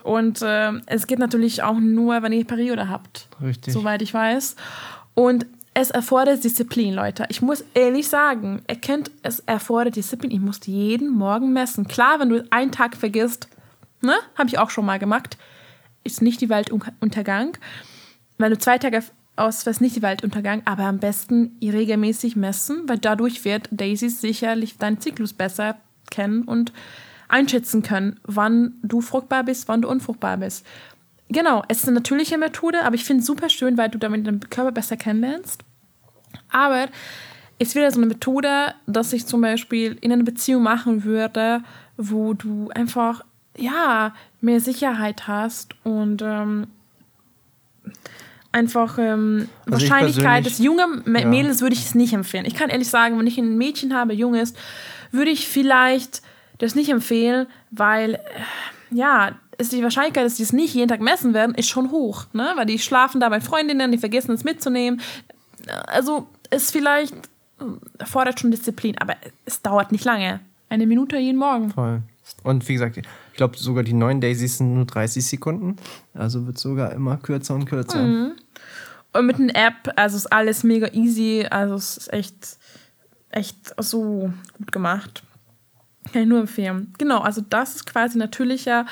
Und 0.03 0.41
äh, 0.43 0.73
es 0.87 1.07
geht 1.07 1.19
natürlich 1.19 1.63
auch 1.63 1.79
nur, 1.79 2.23
wenn 2.23 2.33
ihr 2.33 2.45
Periode 2.45 2.89
habt. 2.89 3.29
Richtig. 3.43 3.73
Soweit 3.73 4.03
ich 4.03 4.15
weiß. 4.15 4.57
Und 5.15 5.47
es 5.79 5.91
erfordert 5.91 6.43
Disziplin, 6.43 6.95
Leute. 6.95 7.27
Ich 7.29 7.43
muss 7.43 7.63
ehrlich 7.75 8.09
sagen, 8.09 8.63
erkennt, 8.67 9.11
es 9.23 9.41
erfordert 9.41 9.97
Disziplin. 9.97 10.31
Ich 10.31 10.41
muss 10.41 10.61
jeden 10.65 11.11
Morgen 11.11 11.53
messen. 11.53 11.87
Klar, 11.87 12.19
wenn 12.19 12.31
du 12.31 12.47
einen 12.49 12.73
Tag 12.73 12.97
vergisst, 12.97 13.47
ne, 14.01 14.15
habe 14.37 14.49
ich 14.49 14.59
auch 14.59 14.71
schon 14.71 14.87
mal 14.87 14.99
gemacht, 14.99 15.37
ist 16.03 16.23
nicht 16.23 16.41
die 16.41 16.49
Weltuntergang. 16.49 17.59
Wenn 18.39 18.53
du 18.53 18.57
zwei 18.57 18.79
Tage 18.79 19.03
ausfährst, 19.37 19.83
nicht 19.83 19.97
die 19.97 20.01
Weltuntergang, 20.01 20.63
aber 20.65 20.85
am 20.85 20.99
besten 20.99 21.59
regelmäßig 21.63 22.37
messen, 22.37 22.89
weil 22.89 22.99
dadurch 22.99 23.45
wird 23.45 23.69
Daisy 23.71 24.09
sicherlich 24.09 24.79
deinen 24.79 25.03
Zyklus 25.03 25.35
besser 25.35 25.77
kennen 26.11 26.45
und 26.45 26.73
einschätzen 27.29 27.83
können, 27.83 28.19
wann 28.23 28.77
du 28.83 29.03
fruchtbar 29.03 29.45
bist, 29.45 29.69
wann 29.69 29.83
du 29.83 29.91
unfruchtbar 29.91 30.39
bist. 30.39 30.65
Genau, 31.29 31.65
es 31.69 31.79
ist 31.79 31.89
eine 31.89 31.97
natürliche 31.97 32.39
Methode, 32.39 32.85
aber 32.85 32.95
ich 32.95 33.05
finde 33.05 33.21
es 33.21 33.27
super 33.27 33.49
schön, 33.49 33.77
weil 33.77 33.89
du 33.89 33.99
damit 33.99 34.27
den 34.27 34.41
Körper 34.41 34.73
besser 34.73 34.97
kennenlernst. 34.97 35.63
Aber 36.51 36.87
es 37.59 37.75
wäre 37.75 37.91
so 37.91 37.99
eine 37.99 38.07
Methode, 38.07 38.75
dass 38.87 39.13
ich 39.13 39.27
zum 39.27 39.41
Beispiel 39.41 39.97
in 40.01 40.13
einer 40.13 40.25
Beziehung 40.25 40.63
machen 40.63 41.05
würde, 41.05 41.63
wo 41.97 42.35
du 42.35 42.71
einfach, 42.75 43.25
ja, 43.57 44.15
mehr 44.41 44.61
Sicherheit 44.61 45.27
hast 45.27 45.75
und 45.83 46.23
ähm, 46.23 46.69
einfach 48.53 48.99
ähm, 48.99 49.49
also 49.67 49.73
Wahrscheinlichkeit 49.73 50.47
des 50.47 50.59
jungen 50.59 51.03
Mädels 51.05 51.59
ja. 51.59 51.63
würde 51.63 51.75
ich 51.75 51.85
es 51.85 51.95
nicht 51.95 52.13
empfehlen. 52.13 52.45
Ich 52.45 52.55
kann 52.55 52.71
ehrlich 52.71 52.89
sagen, 52.89 53.19
wenn 53.19 53.27
ich 53.27 53.39
ein 53.39 53.57
Mädchen 53.57 53.95
habe, 53.95 54.13
jung 54.13 54.35
ist, 54.35 54.57
würde 55.11 55.31
ich 55.31 55.49
vielleicht 55.49 56.23
das 56.59 56.75
nicht 56.75 56.91
empfehlen, 56.91 57.47
weil 57.71 58.15
äh, 58.15 58.21
ja, 58.91 59.33
ist 59.59 59.73
die 59.73 59.83
Wahrscheinlichkeit, 59.83 60.25
dass 60.25 60.37
die 60.37 60.43
es 60.43 60.53
nicht 60.53 60.75
jeden 60.75 60.89
Tag 60.89 61.01
messen 61.01 61.35
werden, 61.35 61.55
ist 61.55 61.69
schon 61.69 61.91
hoch, 61.91 62.27
ne? 62.33 62.53
Weil 62.57 62.67
die 62.67 62.79
schlafen 62.79 63.21
da 63.21 63.29
bei 63.29 63.41
Freundinnen, 63.41 63.93
die 63.93 63.99
vergessen 63.99 64.33
es 64.33 64.45
mitzunehmen. 64.45 65.01
Also 65.87 66.29
ist 66.51 66.71
vielleicht 66.71 67.15
erfordert 67.99 68.39
schon 68.39 68.51
Disziplin, 68.51 68.99
aber 68.99 69.17
es 69.45 69.63
dauert 69.63 69.93
nicht 69.93 70.05
lange. 70.05 70.41
Eine 70.69 70.87
Minute 70.87 71.17
jeden 71.17 71.39
Morgen. 71.39 71.71
Voll. 71.71 72.03
Und 72.43 72.69
wie 72.69 72.75
gesagt, 72.75 72.97
ich 72.97 73.05
glaube 73.35 73.57
sogar 73.57 73.85
die 73.85 73.93
neuen 73.93 74.21
Daisies 74.21 74.59
sind 74.59 74.75
nur 74.75 74.85
30 74.85 75.25
Sekunden. 75.25 75.77
Also 76.13 76.47
wird 76.47 76.59
sogar 76.59 76.93
immer 76.93 77.17
kürzer 77.17 77.55
und 77.55 77.67
kürzer. 77.67 78.03
Mhm. 78.03 78.33
Und 79.13 79.27
mit 79.27 79.37
einer 79.37 79.55
App, 79.55 79.93
also 79.97 80.17
ist 80.17 80.33
alles 80.33 80.63
mega 80.63 80.89
easy. 80.93 81.47
Also 81.49 81.77
es 81.77 81.97
ist 81.97 82.13
echt, 82.13 82.59
echt 83.31 83.75
so 83.79 84.33
gut 84.59 84.73
gemacht. 84.73 85.23
Kann 86.13 86.23
ich 86.23 86.29
nur 86.29 86.41
empfehlen. 86.41 86.93
Genau, 86.99 87.21
also 87.21 87.41
das 87.41 87.77
ist 87.77 87.87
quasi 87.87 88.19
natürlicher. 88.19 88.87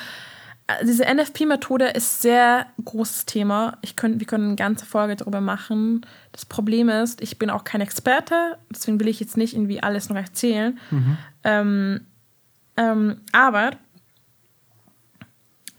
Diese 0.83 1.03
NFP-Methode 1.05 1.85
ist 1.89 2.23
sehr 2.23 2.65
großes 2.83 3.27
Thema. 3.27 3.77
Ich 3.81 3.95
könnt, 3.95 4.19
wir 4.19 4.25
können 4.25 4.45
eine 4.47 4.55
ganze 4.55 4.85
Folge 4.87 5.15
darüber 5.15 5.39
machen. 5.39 6.03
Das 6.31 6.43
Problem 6.45 6.89
ist, 6.89 7.21
ich 7.21 7.37
bin 7.37 7.51
auch 7.51 7.63
kein 7.63 7.81
Experte, 7.81 8.57
deswegen 8.71 8.99
will 8.99 9.07
ich 9.07 9.19
jetzt 9.19 9.37
nicht 9.37 9.53
irgendwie 9.53 9.83
alles 9.83 10.09
noch 10.09 10.15
erzählen. 10.15 10.79
Ähm, 11.43 12.01
ähm, 12.77 13.21
aber 13.31 13.71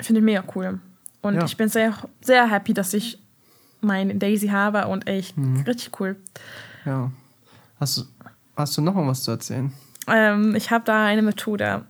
finde 0.00 0.20
ich 0.20 0.24
mega 0.24 0.44
cool. 0.54 0.78
Und 1.20 1.34
Ja. 1.34 1.44
ich 1.44 1.56
bin 1.56 1.68
sehr, 1.68 1.92
sehr 2.20 2.48
happy, 2.48 2.72
dass 2.72 2.94
ich 2.94 3.18
mein 3.80 4.18
Daisy 4.20 4.48
habe 4.48 4.86
und 4.86 5.08
echt 5.08 5.34
richtig 5.66 5.98
cool. 6.00 6.16
Ja. 6.84 7.10
Hast 7.80 7.98
du, 7.98 8.02
hast 8.56 8.76
du 8.76 8.82
noch 8.82 8.94
mal 8.94 9.06
was 9.08 9.24
zu 9.24 9.32
erzählen? 9.32 9.72
Ähm, 10.06 10.54
ich 10.54 10.70
habe 10.70 10.84
da 10.84 11.04
eine 11.06 11.22
Methode. 11.22 11.84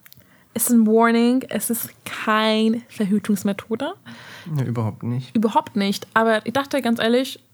Es 0.56 0.68
ist 0.68 0.70
ein 0.70 0.86
Warning, 0.86 1.44
es 1.50 1.68
ist 1.68 1.90
keine 2.06 2.80
Verhütungsmethode. 2.88 3.92
Ja, 4.56 4.64
überhaupt 4.64 5.02
nicht. 5.02 5.36
Überhaupt 5.36 5.76
nicht. 5.76 6.06
Aber 6.14 6.46
ich 6.46 6.54
dachte 6.54 6.80
ganz 6.80 6.98
ehrlich, 6.98 7.44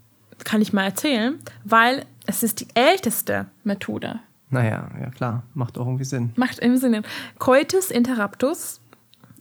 kann 0.45 0.63
ich 0.63 0.73
mal 0.73 0.85
erzählen, 0.85 1.41
weil 1.65 2.05
es 2.27 2.45
ist 2.45 2.61
die 2.61 2.69
älteste 2.75 3.47
Methode. 3.65 4.21
Naja, 4.51 4.89
ja 5.01 5.11
klar. 5.11 5.43
Macht 5.55 5.79
auch 5.79 5.87
irgendwie 5.87 6.05
Sinn. 6.05 6.31
Macht 6.37 6.61
im 6.61 6.77
Sinne. 6.77 7.03
Coitus 7.41 7.91
interruptus. 7.91 8.81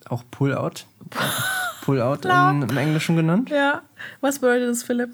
Auch 0.09 0.23
Pull-out. 0.31 0.87
Pull-out 1.83 2.25
in- 2.25 2.63
im 2.67 2.77
Englischen 2.77 3.15
genannt. 3.15 3.51
Ja. 3.51 3.83
Was 4.21 4.39
bedeutet 4.39 4.69
das, 4.69 4.81
Philipp? 4.81 5.11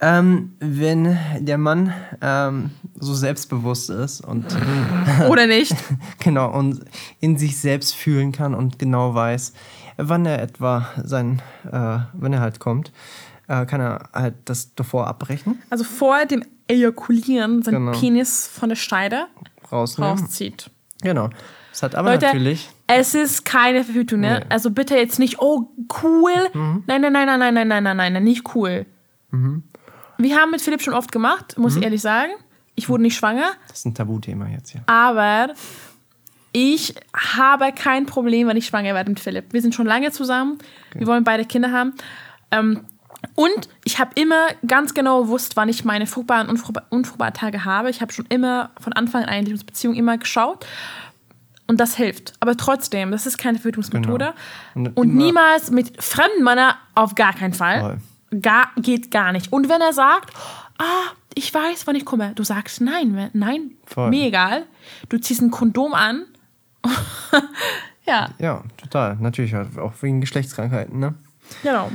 Ähm, 0.00 0.52
wenn 0.60 1.16
der 1.40 1.56
Mann 1.56 1.92
ähm, 2.20 2.70
so 2.96 3.14
selbstbewusst 3.14 3.88
ist 3.88 4.20
und 4.20 4.44
Oder 5.28 5.46
nicht? 5.46 5.74
genau 6.18 6.50
und 6.52 6.84
in 7.20 7.38
sich 7.38 7.58
selbst 7.58 7.94
fühlen 7.94 8.30
kann 8.32 8.54
und 8.54 8.78
genau 8.78 9.14
weiß, 9.14 9.54
wann 9.96 10.26
er 10.26 10.42
etwa 10.42 10.86
sein, 11.02 11.40
äh, 11.72 11.98
wenn 12.12 12.32
er 12.34 12.40
halt 12.40 12.58
kommt, 12.60 12.92
äh, 13.48 13.64
kann 13.64 13.80
er 13.80 14.10
halt 14.12 14.34
das 14.44 14.74
davor 14.74 15.06
abbrechen, 15.06 15.62
Also 15.70 15.84
vor 15.84 16.26
dem 16.26 16.44
Ejakulieren 16.68 17.62
sein 17.62 17.74
Genau. 17.74 17.92
Penis 17.92 18.46
von 18.48 18.68
der 18.68 18.76
Scheide 18.76 19.26
rausnehmen. 19.72 20.18
rauszieht. 20.18 20.68
Genau. 21.00 21.30
Das 21.70 21.82
hat 21.82 21.94
aber 21.94 22.10
Leute, 22.12 22.26
natürlich. 22.26 22.68
es 22.86 23.14
ist 23.14 23.44
keine 23.44 23.84
Verhütung, 23.84 24.20
ne? 24.20 24.30
Nee. 24.40 24.44
Mhm. 24.44 24.46
Also 24.50 24.70
bitte 24.70 24.96
jetzt 24.96 25.18
nicht, 25.18 25.38
oh, 25.40 25.70
cool. 26.02 26.32
Nein, 26.54 26.82
nein, 26.86 27.12
nein, 27.12 27.26
nein, 27.26 27.38
nein, 27.38 27.54
nein, 27.54 27.68
nein, 27.68 27.82
nein, 27.82 27.96
nein, 27.96 28.12
nein, 28.14 28.24
nicht 28.24 28.54
cool. 28.54 28.84
Mhm. 29.30 29.62
Wir 30.18 30.36
haben 30.36 30.50
mit 30.50 30.60
Philipp 30.62 30.82
schon 30.82 30.94
oft 30.94 31.12
gemacht, 31.12 31.56
muss 31.58 31.76
ich 31.76 31.82
ehrlich 31.82 32.00
sagen. 32.02 32.32
Ich 32.74 32.88
wurde 32.88 33.02
nicht 33.02 33.16
schwanger, 33.16 33.50
Das 33.68 33.78
ist 33.78 33.86
ein 33.86 33.94
Tabuthema 33.94 34.46
jetzt 34.48 34.70
hier. 34.70 34.82
aber 34.86 35.48
ich 36.52 36.94
habe 37.14 37.72
kein 37.72 38.06
Problem, 38.06 38.48
wenn 38.48 38.56
ich 38.56 38.66
schwanger 38.66 38.94
werde 38.94 39.10
mit 39.10 39.20
Philipp. 39.20 39.52
Wir 39.52 39.60
sind 39.62 39.74
schon 39.74 39.86
lange 39.86 40.10
zusammen. 40.10 40.58
Wir 40.94 41.06
wollen 41.06 41.24
beide 41.24 41.44
Kinder 41.44 41.70
haben. 41.72 41.94
Ähm, 42.50 42.80
und 43.34 43.68
ich 43.84 43.98
habe 43.98 44.12
immer 44.14 44.46
ganz 44.66 44.94
genau 44.94 45.22
gewusst, 45.22 45.56
wann 45.56 45.68
ich 45.68 45.84
meine 45.84 46.06
fruchtbaren 46.06 46.48
und 46.48 46.56
unfruchtbar- 46.58 46.84
unfruchtbaren 46.90 47.34
Tage 47.34 47.64
habe. 47.64 47.90
Ich 47.90 48.00
habe 48.00 48.12
schon 48.12 48.24
immer 48.30 48.70
von 48.80 48.92
Anfang 48.94 49.24
an 49.24 49.34
in 49.44 49.50
unserer 49.52 49.66
Beziehung 49.66 49.94
immer 49.94 50.16
geschaut. 50.16 50.64
Und 51.66 51.80
das 51.80 51.96
hilft. 51.96 52.34
Aber 52.40 52.56
trotzdem, 52.56 53.10
das 53.10 53.26
ist 53.26 53.38
keine 53.38 53.58
Verhütungsmethode. 53.58 54.32
Genau. 54.74 54.88
Und 54.90 54.96
Und, 54.96 55.14
niemals 55.16 55.70
mit 55.70 56.02
fremden 56.02 56.44
Männern 56.44 56.74
auf 56.94 57.14
gar 57.16 57.32
keinen 57.34 57.54
Fall. 57.54 57.80
Voll. 57.80 57.98
Gar, 58.40 58.68
geht 58.76 59.10
gar 59.10 59.32
nicht. 59.32 59.52
Und 59.52 59.68
wenn 59.68 59.80
er 59.80 59.92
sagt, 59.92 60.32
ah, 60.78 61.12
ich 61.34 61.52
weiß, 61.52 61.86
wann 61.86 61.96
ich 61.96 62.04
komme, 62.04 62.32
du 62.34 62.44
sagst 62.44 62.80
nein, 62.80 63.30
nein, 63.34 63.72
Voll. 63.84 64.10
mir 64.10 64.26
egal. 64.26 64.64
Du 65.08 65.18
ziehst 65.18 65.42
ein 65.42 65.50
Kondom 65.50 65.94
an. 65.94 66.24
ja, 68.06 68.30
Ja, 68.38 68.62
total. 68.76 69.16
Natürlich 69.20 69.54
halt 69.54 69.78
auch 69.78 69.92
wegen 70.00 70.20
Geschlechtskrankheiten, 70.20 70.98
ne? 70.98 71.14
genau. 71.62 71.90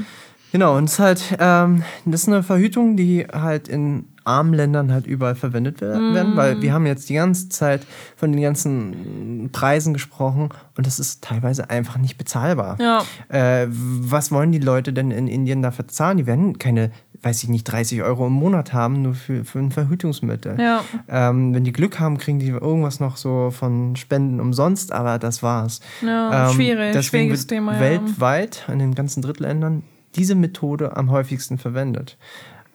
Genau, 0.52 0.76
und 0.78 0.86
es 0.86 0.94
ist 0.94 1.00
halt, 1.00 1.38
ähm, 1.40 1.84
das 2.04 2.24
ist 2.24 2.28
eine 2.28 2.44
Verhütung, 2.44 2.98
die 2.98 3.26
halt 3.26 3.70
in 3.70 4.11
armen 4.24 4.53
Ländern 4.53 4.91
halt 4.91 5.07
überall 5.07 5.36
verwendet 5.36 5.78
wer- 5.82 5.97
Mm. 5.97 6.13
werden, 6.13 6.36
weil 6.36 6.61
wir 6.61 6.74
haben 6.74 6.86
jetzt 6.86 7.09
die 7.09 7.15
ganze 7.15 7.49
Zeit 7.49 7.86
von 8.15 8.32
den 8.32 8.41
ganzen 8.41 9.49
Preisen 9.51 9.93
gesprochen 9.93 10.49
und 10.78 10.86
das 10.88 10.99
ist 10.99 11.24
teilweise 11.24 11.69
einfach 11.69 11.97
nicht 11.97 12.17
bezahlbar. 12.17 12.78
Ja. 12.80 13.03
Äh, 13.30 13.67
was 13.69 14.32
wollen 14.32 14.51
die 14.51 14.59
Leute 14.59 14.93
denn 14.93 15.11
in 15.11 15.28
Indien 15.28 15.61
dafür 15.61 15.88
zahlen? 15.88 16.17
Die 16.17 16.26
werden 16.28 16.59
keine, 16.59 16.91
weiß 17.24 17.43
ich 17.43 17.49
nicht, 17.49 17.63
30 17.65 18.03
Euro 18.03 18.28
im 18.28 18.34
Monat 18.34 18.74
haben, 18.74 19.01
nur 19.01 19.13
für, 19.15 19.43
für 19.45 19.59
ein 19.59 19.72
Verhütungsmittel. 19.72 20.59
Ja. 20.59 20.84
Ähm, 21.07 21.53
wenn 21.53 21.63
die 21.63 21.74
Glück 21.74 21.99
haben, 21.99 22.17
kriegen 22.17 22.39
die 22.39 22.47
irgendwas 22.49 22.99
noch 22.99 23.17
so 23.17 23.51
von 23.51 23.95
Spenden 23.95 24.39
umsonst, 24.39 24.91
aber 24.91 25.19
das 25.19 25.41
war's. 25.43 25.82
Ja, 26.01 26.47
Ähm, 26.49 26.53
schwierig, 26.55 26.91
deswegen 26.93 27.03
schwieriges 27.03 27.41
wird 27.41 27.49
Thema, 27.49 27.74
ja. 27.74 27.80
Weltweit 27.80 28.65
in 28.72 28.80
den 28.80 28.95
ganzen 28.95 29.22
Drittländern 29.22 29.84
diese 30.15 30.36
Methode 30.36 30.97
am 30.97 31.09
häufigsten 31.09 31.57
verwendet. 31.57 32.17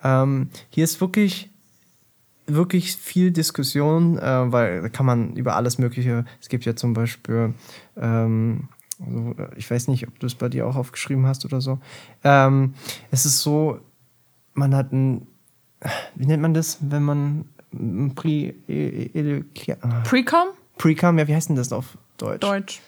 Ähm, 0.03 0.49
hier 0.69 0.83
ist 0.83 1.01
wirklich 1.01 1.49
wirklich 2.47 2.95
viel 2.95 3.31
Diskussion, 3.31 4.17
äh, 4.17 4.51
weil 4.51 4.81
da 4.81 4.89
kann 4.89 5.05
man 5.05 5.35
über 5.35 5.55
alles 5.55 5.77
Mögliche. 5.77 6.25
Es 6.41 6.47
gibt 6.49 6.65
ja 6.65 6.75
zum 6.75 6.93
Beispiel, 6.93 7.53
ähm, 7.97 8.69
so, 8.99 9.35
äh, 9.37 9.49
ich 9.57 9.69
weiß 9.69 9.89
nicht, 9.89 10.07
ob 10.07 10.17
du 10.19 10.25
es 10.25 10.35
bei 10.35 10.49
dir 10.49 10.65
auch 10.65 10.75
aufgeschrieben 10.75 11.27
hast 11.27 11.45
oder 11.45 11.61
so. 11.61 11.79
Ähm, 12.23 12.73
es 13.11 13.25
ist 13.25 13.41
so, 13.41 13.79
man 14.53 14.73
hat 14.73 14.91
ein, 14.93 15.27
wie 16.15 16.25
nennt 16.25 16.41
man 16.41 16.53
das, 16.53 16.77
wenn 16.81 17.03
man 17.03 17.45
ein 17.73 18.15
Pre, 18.15 18.29
e, 18.29 18.53
e, 18.67 19.43
ah, 19.81 20.01
Precom? 20.05 20.47
Pre-Cum, 20.77 21.17
ja, 21.17 21.27
wie 21.27 21.35
heißt 21.35 21.49
denn 21.49 21.55
das 21.55 21.73
auf 21.73 21.97
Deutsch? 22.17 22.41
Deutsch. 22.41 22.81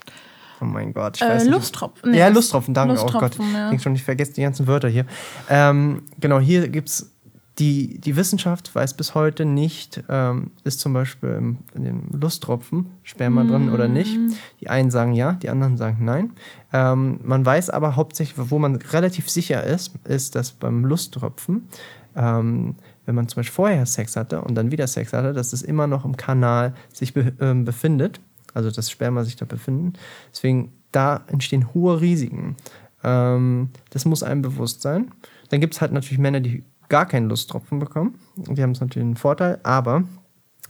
Oh 0.62 0.66
mein 0.66 0.94
Gott, 0.94 1.18
ich 1.18 1.22
Äh, 1.22 1.30
weiß. 1.30 1.48
Lusttropfen. 1.48 2.12
Nee, 2.12 2.20
ja, 2.20 2.28
Lusttropfen, 2.28 2.74
danke. 2.74 2.94
oh 2.94 3.06
Gott, 3.06 3.14
Lusttropfen, 3.14 3.54
ja. 3.54 3.72
ich 3.72 3.82
schon, 3.82 3.96
ich 3.96 4.04
vergesse 4.04 4.34
die 4.34 4.42
ganzen 4.42 4.68
Wörter 4.68 4.90
hier. 4.90 5.06
Ähm, 5.50 6.04
genau, 6.20 6.40
hier 6.40 6.68
gibt's 6.68 7.12
die, 7.60 8.00
die 8.00 8.16
Wissenschaft 8.16 8.74
weiß 8.74 8.94
bis 8.94 9.16
heute 9.16 9.46
nicht, 9.46 10.02
ähm, 10.10 10.52
ist 10.64 10.80
zum 10.80 10.94
Beispiel 10.94 11.30
im, 11.30 11.58
in 11.76 11.84
dem 11.84 12.04
Lusttropfen 12.12 12.88
Sperma 13.04 13.44
drin 13.44 13.70
oder 13.70 13.88
nicht. 13.88 14.18
Mm. 14.18 14.30
Die 14.62 14.70
einen 14.70 14.92
sagen 14.92 15.14
ja, 15.14 15.34
die 15.34 15.50
anderen 15.50 15.76
sagen 15.78 16.06
nein. 16.06 16.32
Ähm, 16.72 17.20
man 17.24 17.46
weiß 17.46 17.70
aber 17.70 17.96
hauptsächlich, 17.98 18.50
wo 18.50 18.60
man 18.60 18.76
relativ 18.78 19.30
sicher 19.30 19.64
ist, 19.64 19.94
ist, 20.06 20.36
dass 20.36 20.52
beim 20.52 20.86
Lusttropfen, 20.86 21.68
ähm, 22.16 22.76
wenn 23.06 23.16
man 23.16 23.28
zum 23.28 23.38
Beispiel 23.38 23.56
vorher 23.56 23.86
Sex 23.86 24.16
hatte 24.16 24.42
und 24.42 24.56
dann 24.56 24.72
wieder 24.72 24.88
Sex 24.88 25.12
hatte, 25.12 25.34
dass 25.34 25.52
es 25.52 25.62
immer 25.62 25.88
noch 25.88 26.06
im 26.06 26.16
Kanal 26.16 26.74
sich 26.94 27.14
be 27.14 27.34
ähm, 27.42 27.66
befindet, 27.66 28.22
also 28.54 28.72
das 28.72 28.90
Sperma 28.90 29.24
sich 29.24 29.36
da 29.36 29.46
befinden. 29.46 29.94
Deswegen, 30.32 30.74
da 30.92 31.24
entstehen 31.28 31.74
hohe 31.74 32.02
Risiken. 32.02 32.56
Ähm, 33.04 33.70
das 33.92 34.06
muss 34.06 34.24
einem 34.24 34.42
bewusst 34.42 34.82
sein. 34.82 35.12
Dann 35.50 35.62
gibt 35.62 35.74
es 35.76 35.82
halt 35.82 35.92
natürlich 35.92 36.20
Männer, 36.20 36.40
die 36.40 36.64
gar 36.90 37.06
keinen 37.06 37.30
Lusttropfen 37.30 37.80
bekommen. 37.80 38.20
Die 38.36 38.62
haben 38.64 38.72
es 38.72 38.82
natürlich 38.82 39.06
einen 39.06 39.16
Vorteil, 39.16 39.60
aber 39.64 40.04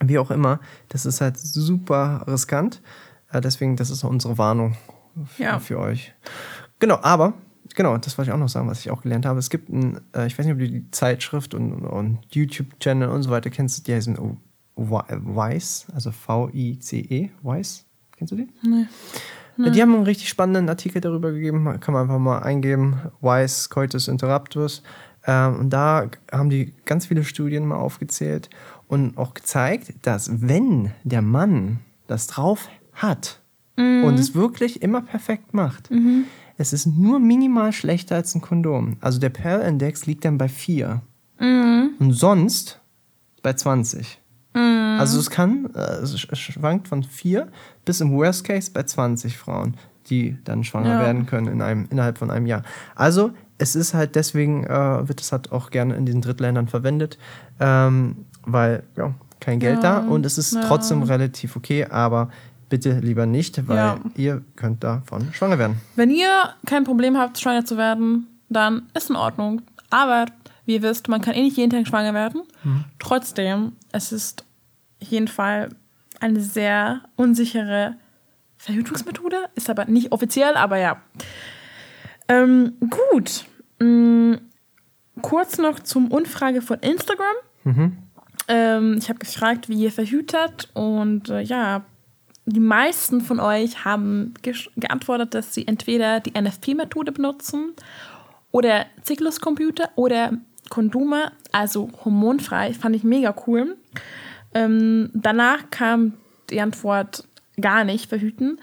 wie 0.03 0.19
auch 0.19 0.32
immer, 0.32 0.59
das 0.89 1.05
ist 1.05 1.21
halt 1.21 1.38
super 1.38 2.23
riskant. 2.27 2.82
Äh, 3.32 3.41
deswegen, 3.41 3.75
das 3.75 3.89
ist 3.89 4.03
unsere 4.03 4.38
Warnung 4.38 4.75
Ja. 5.38 5.59
für 5.59 5.80
euch. 5.80 6.13
Genau, 6.80 6.99
aber, 7.01 7.34
genau, 7.75 7.97
das 7.97 8.17
wollte 8.17 8.30
ich 8.32 8.34
auch 8.36 8.39
noch 8.39 8.49
sagen, 8.49 8.69
was 8.69 8.80
ich 8.82 8.91
auch 8.91 9.01
gelernt 9.01 9.25
habe. 9.25 9.39
Es 9.39 9.49
gibt 9.49 9.69
ein, 9.69 9.99
äh, 10.15 10.27
ich 10.27 10.38
weiß 10.38 10.45
nicht, 10.45 10.53
ob 10.53 10.59
du 10.59 10.69
die 10.69 10.89
Zeitschrift 10.91 11.53
und, 11.53 11.73
und 11.73 12.19
YouTube-Channel 12.32 13.09
und 13.09 13.23
so 13.23 13.30
weiter 13.30 13.49
kennst, 13.49 13.88
die 13.88 13.93
heißen 13.93 14.17
O- 14.17 14.38
Wi- 14.38 14.38
Vice, 14.88 15.88
also 15.93 16.11
V-I-C-E, 16.11 17.30
Vice. 17.41 17.86
Kennst 18.17 18.32
du 18.32 18.38
die? 18.38 18.47
Nee. 18.63 18.86
Ja, 19.57 19.71
die 19.71 19.82
haben 19.82 19.93
einen 19.93 20.03
richtig 20.03 20.30
spannenden 20.30 20.69
Artikel 20.69 21.01
darüber 21.01 21.34
gegeben, 21.34 21.65
kann 21.82 21.93
man 21.93 22.03
einfach 22.03 22.19
mal 22.19 22.39
eingeben, 22.39 23.01
Wise 23.19 23.67
Coitus 23.69 24.07
Interruptus. 24.07 24.84
Ähm, 25.25 25.59
und 25.59 25.69
da 25.71 26.09
haben 26.32 26.49
die 26.49 26.73
ganz 26.86 27.07
viele 27.07 27.25
Studien 27.25 27.65
mal 27.65 27.75
aufgezählt 27.75 28.49
und 28.88 29.17
auch 29.17 29.34
gezeigt, 29.34 29.93
dass 30.03 30.47
wenn 30.47 30.91
der 31.03 31.21
Mann 31.21 31.80
das 32.07 32.27
drauf 32.27 32.69
hat 32.93 33.41
und 33.75 34.19
es 34.19 34.34
wirklich 34.34 34.82
immer 34.82 35.01
perfekt 35.01 35.53
macht, 35.53 35.89
es 36.57 36.73
ist 36.73 36.86
nur 36.86 37.19
minimal 37.19 37.71
schlechter 37.71 38.15
als 38.15 38.36
ein 38.36 38.41
Kondom. 38.41 38.97
Also 38.99 39.19
der 39.19 39.30
Pearl-Index 39.30 40.05
liegt 40.05 40.25
dann 40.25 40.38
bei 40.38 40.49
4 40.49 41.01
und 41.99 42.11
sonst 42.11 42.80
bei 43.41 43.53
20. 43.53 44.19
Also 45.00 45.20
es 45.20 45.30
kann, 45.30 45.70
äh, 45.76 45.80
es 46.02 46.16
sch- 46.16 46.36
schwankt 46.36 46.88
von 46.88 47.04
4 47.04 47.47
bis 47.86 48.02
im 48.02 48.12
Worst 48.14 48.43
Case 48.43 48.72
bei 48.72 48.84
20 48.84 49.38
Frauen, 49.38 49.76
die 50.10 50.38
dann 50.43 50.64
schwanger 50.64 50.93
Ja. 50.93 51.00
werden 51.00 51.26
können 51.26 51.47
in 51.47 51.62
einem, 51.62 51.88
innerhalb 51.89 52.18
von 52.18 52.32
einem 52.32 52.45
Jahr. 52.45 52.64
Also 52.95 53.32
es 53.58 53.76
ist 53.76 53.93
halt 53.93 54.16
deswegen, 54.16 54.64
äh, 54.66 55.08
wird 55.08 55.22
es 55.22 55.32
halt 55.32 55.52
auch 55.52 55.70
gerne 55.70 55.95
in 55.95 56.06
diesen 56.06 56.22
Drittländern 56.22 56.68
verwendet, 56.68 57.18
ähm, 57.60 58.26
weil 58.45 58.84
ja, 58.97 59.14
kein 59.39 59.60
Geld 59.60 59.84
Ja, 59.84 60.02
da 60.02 60.08
und 60.08 60.26
es 60.26 60.38
ist 60.38 60.54
ja. 60.54 60.62
trotzdem 60.68 61.04
relativ 61.04 61.56
okay, 61.56 61.86
aber 61.86 62.30
bitte 62.70 63.00
lieber 63.00 63.26
nicht, 63.26 63.68
weil 63.68 63.97
ihr 64.16 64.41
könnt 64.56 64.84
davon 64.84 65.34
schwanger 65.34 65.58
werden. 65.58 65.78
Wenn 65.95 66.10
ihr 66.12 66.30
kein 66.66 66.84
Problem 66.84 67.18
habt, 67.18 67.39
schwanger 67.39 67.66
zu 67.66 67.78
werden, 67.78 68.28
dann 68.50 68.84
ist 68.93 69.10
in 69.10 69.16
Ordnung. 69.16 69.62
Aber 69.89 70.26
wie 70.66 70.76
ihr 70.76 70.82
wisst, 70.84 71.08
man 71.10 71.22
kann 71.22 71.34
eh 71.34 71.41
nicht 71.41 71.58
jeden 71.58 71.72
Tag 71.72 71.88
schwanger 71.88 72.14
werden. 72.14 72.41
Trotzdem, 73.00 73.74
es 73.91 74.12
ist 74.12 74.45
auf 75.02 75.08
jeden 75.08 75.28
Fall 75.28 75.70
eine 76.20 76.41
sehr 76.41 77.02
unsichere 77.16 77.95
Verhütungsmethode. 78.58 79.50
Ist 79.56 79.70
aber 79.70 79.86
nicht 79.86 80.12
offiziell, 80.12 80.56
aber 80.56 80.78
ja. 80.78 81.02
Ähm, 82.28 82.74
gut. 82.89 83.45
Mm, 83.80 84.36
kurz 85.22 85.58
noch 85.58 85.80
zum 85.80 86.12
Umfrage 86.12 86.62
von 86.62 86.80
Instagram. 86.80 87.36
Ähm, 88.47 88.95
ich 88.97 89.10
habe 89.10 89.20
gefragt, 89.20 89.70
wie 89.70 89.84
ihr 89.84 89.91
verhütet 89.91 90.70
und 90.74 91.30
äh, 91.30 91.41
ja, 91.41 91.86
die 92.45 92.60
meisten 92.60 93.22
von 93.22 93.39
euch 93.39 93.86
haben 93.86 94.34
geantwortet, 94.76 95.36
dass 95.36 95.54
sie 95.54 95.68
entweder 95.68 96.20
die 96.20 96.39
NFP-Methode 96.39 97.12
benutzen 97.12 97.74
oder 98.52 98.88
Zykluscomputer 99.04 99.89
oder 99.95 100.34
Kondome, 100.70 101.32
also 101.52 101.89
hormonfrei. 102.04 102.74
Fand 102.74 102.95
ich 102.95 103.04
mega 103.04 103.36
cool. 103.45 103.78
Ähm, 104.54 105.10
danach 105.14 105.70
kam 105.70 106.14
die 106.50 106.60
Antwort 106.62 107.24
gar 107.60 107.84
nicht 107.84 108.10
verhüten. 108.10 108.60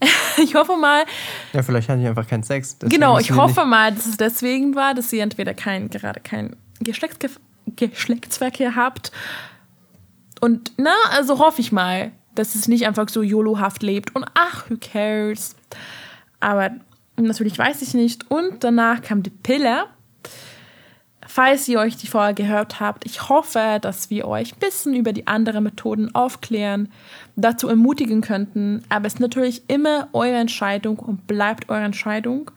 ich 0.36 0.54
hoffe 0.54 0.76
mal, 0.76 1.04
Ja, 1.52 1.62
vielleicht 1.62 1.88
hatte 1.88 2.00
ich 2.00 2.06
einfach 2.06 2.28
keinen 2.28 2.42
Sex. 2.42 2.76
genau, 2.80 3.18
ich 3.18 3.32
hoffe 3.32 3.64
mal, 3.64 3.92
dass 3.92 4.06
es 4.06 4.16
deswegen 4.16 4.74
war, 4.74 4.94
dass 4.94 5.12
ihr 5.12 5.22
entweder 5.22 5.54
kein, 5.54 5.88
gerade 5.90 6.20
kein 6.20 6.56
Geschlechtsge 6.80 7.30
Geschlechtsverkehr 7.74 8.76
habt. 8.76 9.10
Und 10.40 10.72
na, 10.76 10.94
also 11.10 11.38
hoffe 11.38 11.60
ich 11.60 11.72
mal, 11.72 12.12
dass 12.34 12.54
es 12.54 12.68
nicht 12.68 12.86
einfach 12.86 13.08
so 13.08 13.22
YOLO-haft 13.22 13.82
lebt 13.82 14.14
und 14.14 14.24
ach, 14.34 14.70
who 14.70 14.76
cares. 14.80 15.56
Aber 16.38 16.70
natürlich 17.16 17.58
weiß 17.58 17.82
ich 17.82 17.94
nicht. 17.94 18.30
Und 18.30 18.62
danach 18.62 19.02
kam 19.02 19.22
die 19.22 19.30
Pille. 19.30 19.86
Falls 21.28 21.66
ihr 21.66 21.80
euch 21.80 21.96
die 21.96 22.06
Folge 22.06 22.44
gehört 22.44 22.78
habt, 22.78 23.04
ich 23.04 23.28
hoffe, 23.28 23.78
dass 23.80 24.10
wir 24.10 24.28
euch 24.28 24.54
ein 24.54 24.58
bisschen 24.60 24.94
über 24.94 25.12
die 25.12 25.26
anderen 25.26 25.64
Methoden 25.64 26.14
aufklären, 26.14 26.88
dazu 27.34 27.68
ermutigen 27.68 28.20
könnten. 28.20 28.84
Aber 28.88 29.06
es 29.06 29.14
ist 29.14 29.20
natürlich 29.20 29.68
immer 29.68 30.08
eure 30.12 30.36
Entscheidung 30.36 30.98
und 30.98 31.26
bleibt 31.26 31.68
eure 31.68 31.84
Entscheidung. 31.84 32.50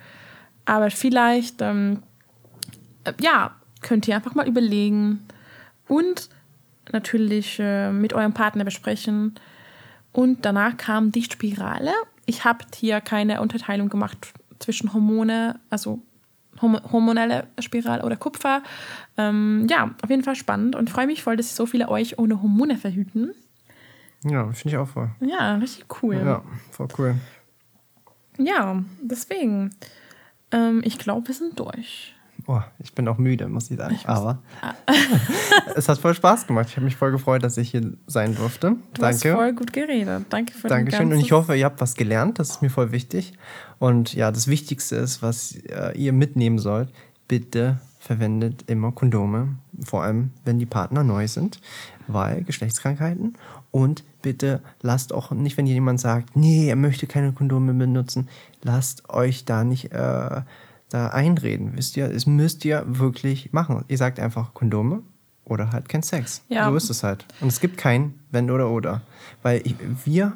Aber 0.65 0.91
vielleicht, 0.91 1.61
ähm, 1.61 2.03
äh, 3.05 3.13
ja, 3.21 3.55
könnt 3.81 4.07
ihr 4.07 4.15
einfach 4.15 4.35
mal 4.35 4.47
überlegen 4.47 5.25
und 5.87 6.29
natürlich 6.91 7.59
äh, 7.59 7.91
mit 7.91 8.13
eurem 8.13 8.33
Partner 8.33 8.65
besprechen. 8.65 9.35
Und 10.11 10.45
danach 10.45 10.77
kam 10.77 11.11
die 11.11 11.23
Spirale. 11.23 11.93
Ich 12.25 12.45
habe 12.45 12.65
hier 12.75 13.01
keine 13.01 13.41
Unterteilung 13.41 13.89
gemacht 13.89 14.33
zwischen 14.59 14.93
Hormone, 14.93 15.59
also 15.69 16.01
hormonelle 16.61 17.47
Spirale 17.59 18.03
oder 18.03 18.15
Kupfer. 18.15 18.63
Ähm, 19.17 19.67
ja, 19.69 19.91
auf 20.01 20.09
jeden 20.09 20.23
Fall 20.23 20.35
spannend 20.35 20.75
und 20.75 20.89
freue 20.89 21.07
mich 21.07 21.23
voll, 21.23 21.37
dass 21.37 21.55
so 21.55 21.65
viele 21.65 21.89
euch 21.89 22.19
ohne 22.19 22.41
Hormone 22.41 22.77
verhüten. 22.77 23.33
Ja, 24.23 24.51
finde 24.51 24.69
ich 24.69 24.77
auch 24.77 24.87
voll. 24.87 25.09
Ja, 25.21 25.55
richtig 25.55 25.85
cool. 26.01 26.15
Ja, 26.15 26.43
voll 26.71 26.87
cool. 26.97 27.15
Ja, 28.37 28.83
deswegen. 29.01 29.71
Ähm, 30.51 30.81
ich 30.83 30.97
glaube, 30.97 31.27
wir 31.27 31.35
sind 31.35 31.59
durch. 31.59 32.15
Oh, 32.51 32.63
ich 32.79 32.95
bin 32.95 33.07
auch 33.07 33.19
müde, 33.19 33.47
muss 33.47 33.69
ich 33.69 33.77
sagen. 33.77 33.93
Ich 33.93 34.09
Aber 34.09 34.39
es 35.75 35.87
hat 35.87 35.99
voll 35.99 36.15
Spaß 36.15 36.47
gemacht. 36.47 36.65
Ich 36.69 36.77
habe 36.77 36.85
mich 36.85 36.95
voll 36.95 37.11
gefreut, 37.11 37.43
dass 37.43 37.57
ich 37.57 37.69
hier 37.69 37.93
sein 38.07 38.33
durfte. 38.33 38.75
Du 38.95 39.03
hast 39.03 39.23
Danke. 39.23 39.37
voll 39.37 39.53
gut 39.53 39.71
geredet. 39.71 40.25
Danke 40.31 40.53
für 40.55 40.67
Dankeschön. 40.67 41.13
Und 41.13 41.19
ich 41.19 41.31
hoffe, 41.31 41.55
ihr 41.55 41.65
habt 41.65 41.79
was 41.79 41.93
gelernt. 41.93 42.39
Das 42.39 42.49
ist 42.49 42.63
mir 42.63 42.71
voll 42.71 42.91
wichtig. 42.91 43.33
Und 43.77 44.15
ja, 44.15 44.31
das 44.31 44.47
Wichtigste 44.47 44.95
ist, 44.95 45.21
was 45.21 45.57
äh, 45.57 45.95
ihr 45.95 46.11
mitnehmen 46.11 46.57
sollt, 46.57 46.89
bitte 47.27 47.81
verwendet 47.99 48.63
immer 48.65 48.93
Kondome. 48.93 49.57
Vor 49.85 50.01
allem, 50.01 50.31
wenn 50.43 50.57
die 50.57 50.65
Partner 50.65 51.03
neu 51.03 51.27
sind, 51.27 51.61
weil 52.07 52.43
Geschlechtskrankheiten. 52.45 53.37
Und 53.69 54.03
bitte 54.23 54.63
lasst 54.81 55.13
auch 55.13 55.29
nicht, 55.29 55.55
wenn 55.57 55.67
jemand 55.67 55.99
sagt, 55.99 56.35
nee, 56.35 56.67
er 56.67 56.75
möchte 56.75 57.05
keine 57.05 57.31
Kondome 57.31 57.75
benutzen, 57.75 58.27
lasst 58.63 59.07
euch 59.11 59.45
da 59.45 59.63
nicht 59.63 59.91
äh, 59.91 60.41
da 60.89 61.07
einreden. 61.09 61.71
Wisst 61.75 61.97
ihr, 61.97 62.05
es 62.09 62.25
müsst 62.25 62.65
ihr 62.65 62.83
wirklich 62.87 63.53
machen. 63.53 63.83
Ihr 63.87 63.97
sagt 63.97 64.19
einfach 64.19 64.53
Kondome 64.53 65.01
oder 65.45 65.71
halt 65.71 65.89
kein 65.89 66.03
Sex. 66.03 66.43
Ja. 66.49 66.69
So 66.69 66.75
ist 66.75 66.89
es 66.89 67.03
halt. 67.03 67.25
Und 67.41 67.47
es 67.47 67.59
gibt 67.59 67.77
kein 67.77 68.15
Wenn 68.31 68.49
oder 68.51 68.69
Oder. 68.69 69.01
Weil 69.41 69.61
ich, 69.63 69.75
wir 70.05 70.33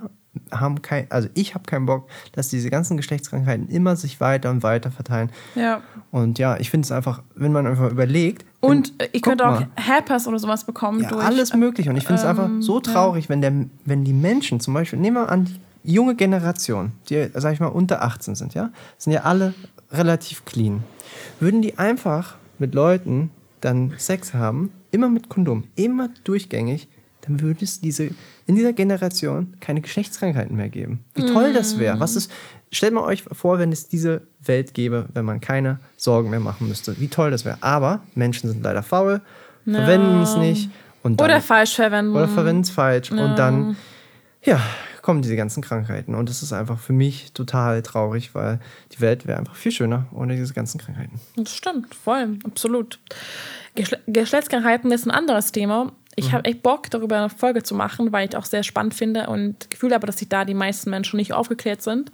haben 0.51 0.81
kein, 0.81 1.05
also 1.11 1.29
ich 1.35 1.53
habe 1.53 1.65
keinen 1.65 1.85
Bock, 1.85 2.09
dass 2.31 2.49
diese 2.49 2.69
ganzen 2.69 2.97
Geschlechtskrankheiten 2.97 3.67
immer 3.69 3.95
sich 3.95 4.19
weiter 4.19 4.49
und 4.49 4.63
weiter 4.63 4.91
verteilen. 4.91 5.29
Ja. 5.55 5.81
Und 6.11 6.39
ja, 6.39 6.57
ich 6.57 6.71
finde 6.71 6.85
es 6.85 6.91
einfach, 6.91 7.21
wenn 7.35 7.51
man 7.51 7.67
einfach 7.67 7.91
überlegt. 7.91 8.45
Und 8.59 8.93
wenn- 8.97 9.07
äh, 9.07 9.09
ihr 9.13 9.21
guck 9.21 9.23
könnt 9.23 9.41
auch 9.41 9.63
Herpes 9.75 10.27
oder 10.27 10.39
sowas 10.39 10.63
bekommen 10.63 11.01
ja, 11.03 11.09
durch. 11.09 11.23
alles 11.23 11.53
mögliche. 11.53 11.89
Und 11.89 11.97
ich 11.97 12.05
finde 12.05 12.21
es 12.21 12.27
einfach 12.27 12.45
ähm, 12.45 12.61
so 12.61 12.77
ja. 12.77 12.81
traurig, 12.81 13.29
wenn, 13.29 13.41
der, 13.41 13.53
wenn 13.85 14.03
die 14.03 14.13
Menschen 14.13 14.59
zum 14.59 14.73
Beispiel, 14.73 14.99
nehmen 14.99 15.17
wir 15.17 15.29
an, 15.29 15.45
die 15.45 15.59
junge 15.93 16.15
Generation, 16.15 16.93
die, 17.09 17.29
sag 17.33 17.53
ich 17.53 17.59
mal, 17.59 17.67
unter 17.67 18.01
18 18.01 18.35
sind, 18.35 18.53
ja, 18.53 18.69
sind 18.97 19.13
ja 19.13 19.21
alle 19.21 19.53
relativ 19.93 20.45
clean. 20.45 20.83
Würden 21.39 21.61
die 21.61 21.77
einfach 21.77 22.35
mit 22.59 22.73
Leuten 22.73 23.31
dann 23.61 23.93
Sex 23.97 24.33
haben, 24.33 24.71
immer 24.91 25.09
mit 25.09 25.29
Kondom, 25.29 25.65
immer 25.75 26.09
durchgängig, 26.23 26.87
dann 27.21 27.39
würde 27.39 27.63
es 27.63 27.79
diese, 27.79 28.09
in 28.45 28.55
dieser 28.55 28.73
Generation 28.73 29.53
keine 29.61 29.79
Geschlechtskrankheiten 29.79 30.57
mehr 30.57 30.69
geben. 30.69 31.05
Wie 31.15 31.25
toll 31.25 31.53
das 31.53 31.79
wäre. 31.79 31.99
Was 31.99 32.17
ist, 32.17 32.29
stellt 32.71 32.93
mal 32.93 33.03
euch 33.03 33.23
vor, 33.31 33.59
wenn 33.59 33.71
es 33.71 33.87
diese 33.87 34.23
Welt 34.43 34.73
gäbe, 34.73 35.07
wenn 35.13 35.23
man 35.23 35.39
keine 35.39 35.79
Sorgen 35.95 36.29
mehr 36.29 36.41
machen 36.41 36.67
müsste. 36.67 36.99
Wie 36.99 37.07
toll 37.07 37.31
das 37.31 37.45
wäre. 37.45 37.57
Aber 37.61 38.01
Menschen 38.13 38.49
sind 38.49 38.61
leider 38.61 38.83
faul, 38.83 39.21
verwenden 39.65 40.21
es 40.21 40.35
nicht. 40.35 40.69
Und 41.01 41.19
dann, 41.19 41.25
Oder 41.25 41.41
falsch 41.41 41.75
verwenden. 41.75 42.15
oder 42.15 42.27
verwenden 42.27 42.61
es 42.61 42.69
falsch. 42.69 43.11
Und 43.11 43.35
dann, 43.37 43.77
ja, 44.43 44.59
kommen 45.03 45.21
diese 45.21 45.35
ganzen 45.35 45.61
Krankheiten. 45.61 46.15
Und 46.15 46.29
das 46.29 46.41
ist 46.41 46.53
einfach 46.53 46.79
für 46.79 46.93
mich 46.93 47.33
total 47.33 47.83
traurig, 47.83 48.33
weil 48.33 48.59
die 48.93 49.01
Welt 49.01 49.27
wäre 49.27 49.37
einfach 49.37 49.55
viel 49.55 49.71
schöner 49.71 50.07
ohne 50.13 50.35
diese 50.35 50.53
ganzen 50.53 50.79
Krankheiten. 50.79 51.19
Das 51.35 51.53
stimmt, 51.53 51.93
voll, 51.93 52.39
absolut. 52.43 52.99
Geschle 53.75 53.99
Geschlechtskrankheiten 54.07 54.91
ist 54.91 55.05
ein 55.05 55.11
anderes 55.11 55.51
Thema. 55.51 55.91
Ich 56.15 56.31
habe 56.31 56.45
echt 56.45 56.61
Bock, 56.61 56.91
darüber 56.91 57.17
eine 57.17 57.29
Folge 57.29 57.63
zu 57.63 57.73
machen, 57.73 58.11
weil 58.11 58.29
ich 58.29 58.37
auch 58.37 58.45
sehr 58.45 58.61
spannend 58.61 58.93
finde 58.93 59.27
und 59.27 59.69
Gefühl 59.71 59.93
habe, 59.93 60.05
dass 60.05 60.19
sich 60.19 60.29
da 60.29 60.45
die 60.45 60.53
meisten 60.53 60.91
Menschen 60.91 61.17
nicht 61.17 61.33
aufgeklärt 61.33 61.81
sind. 61.81 62.11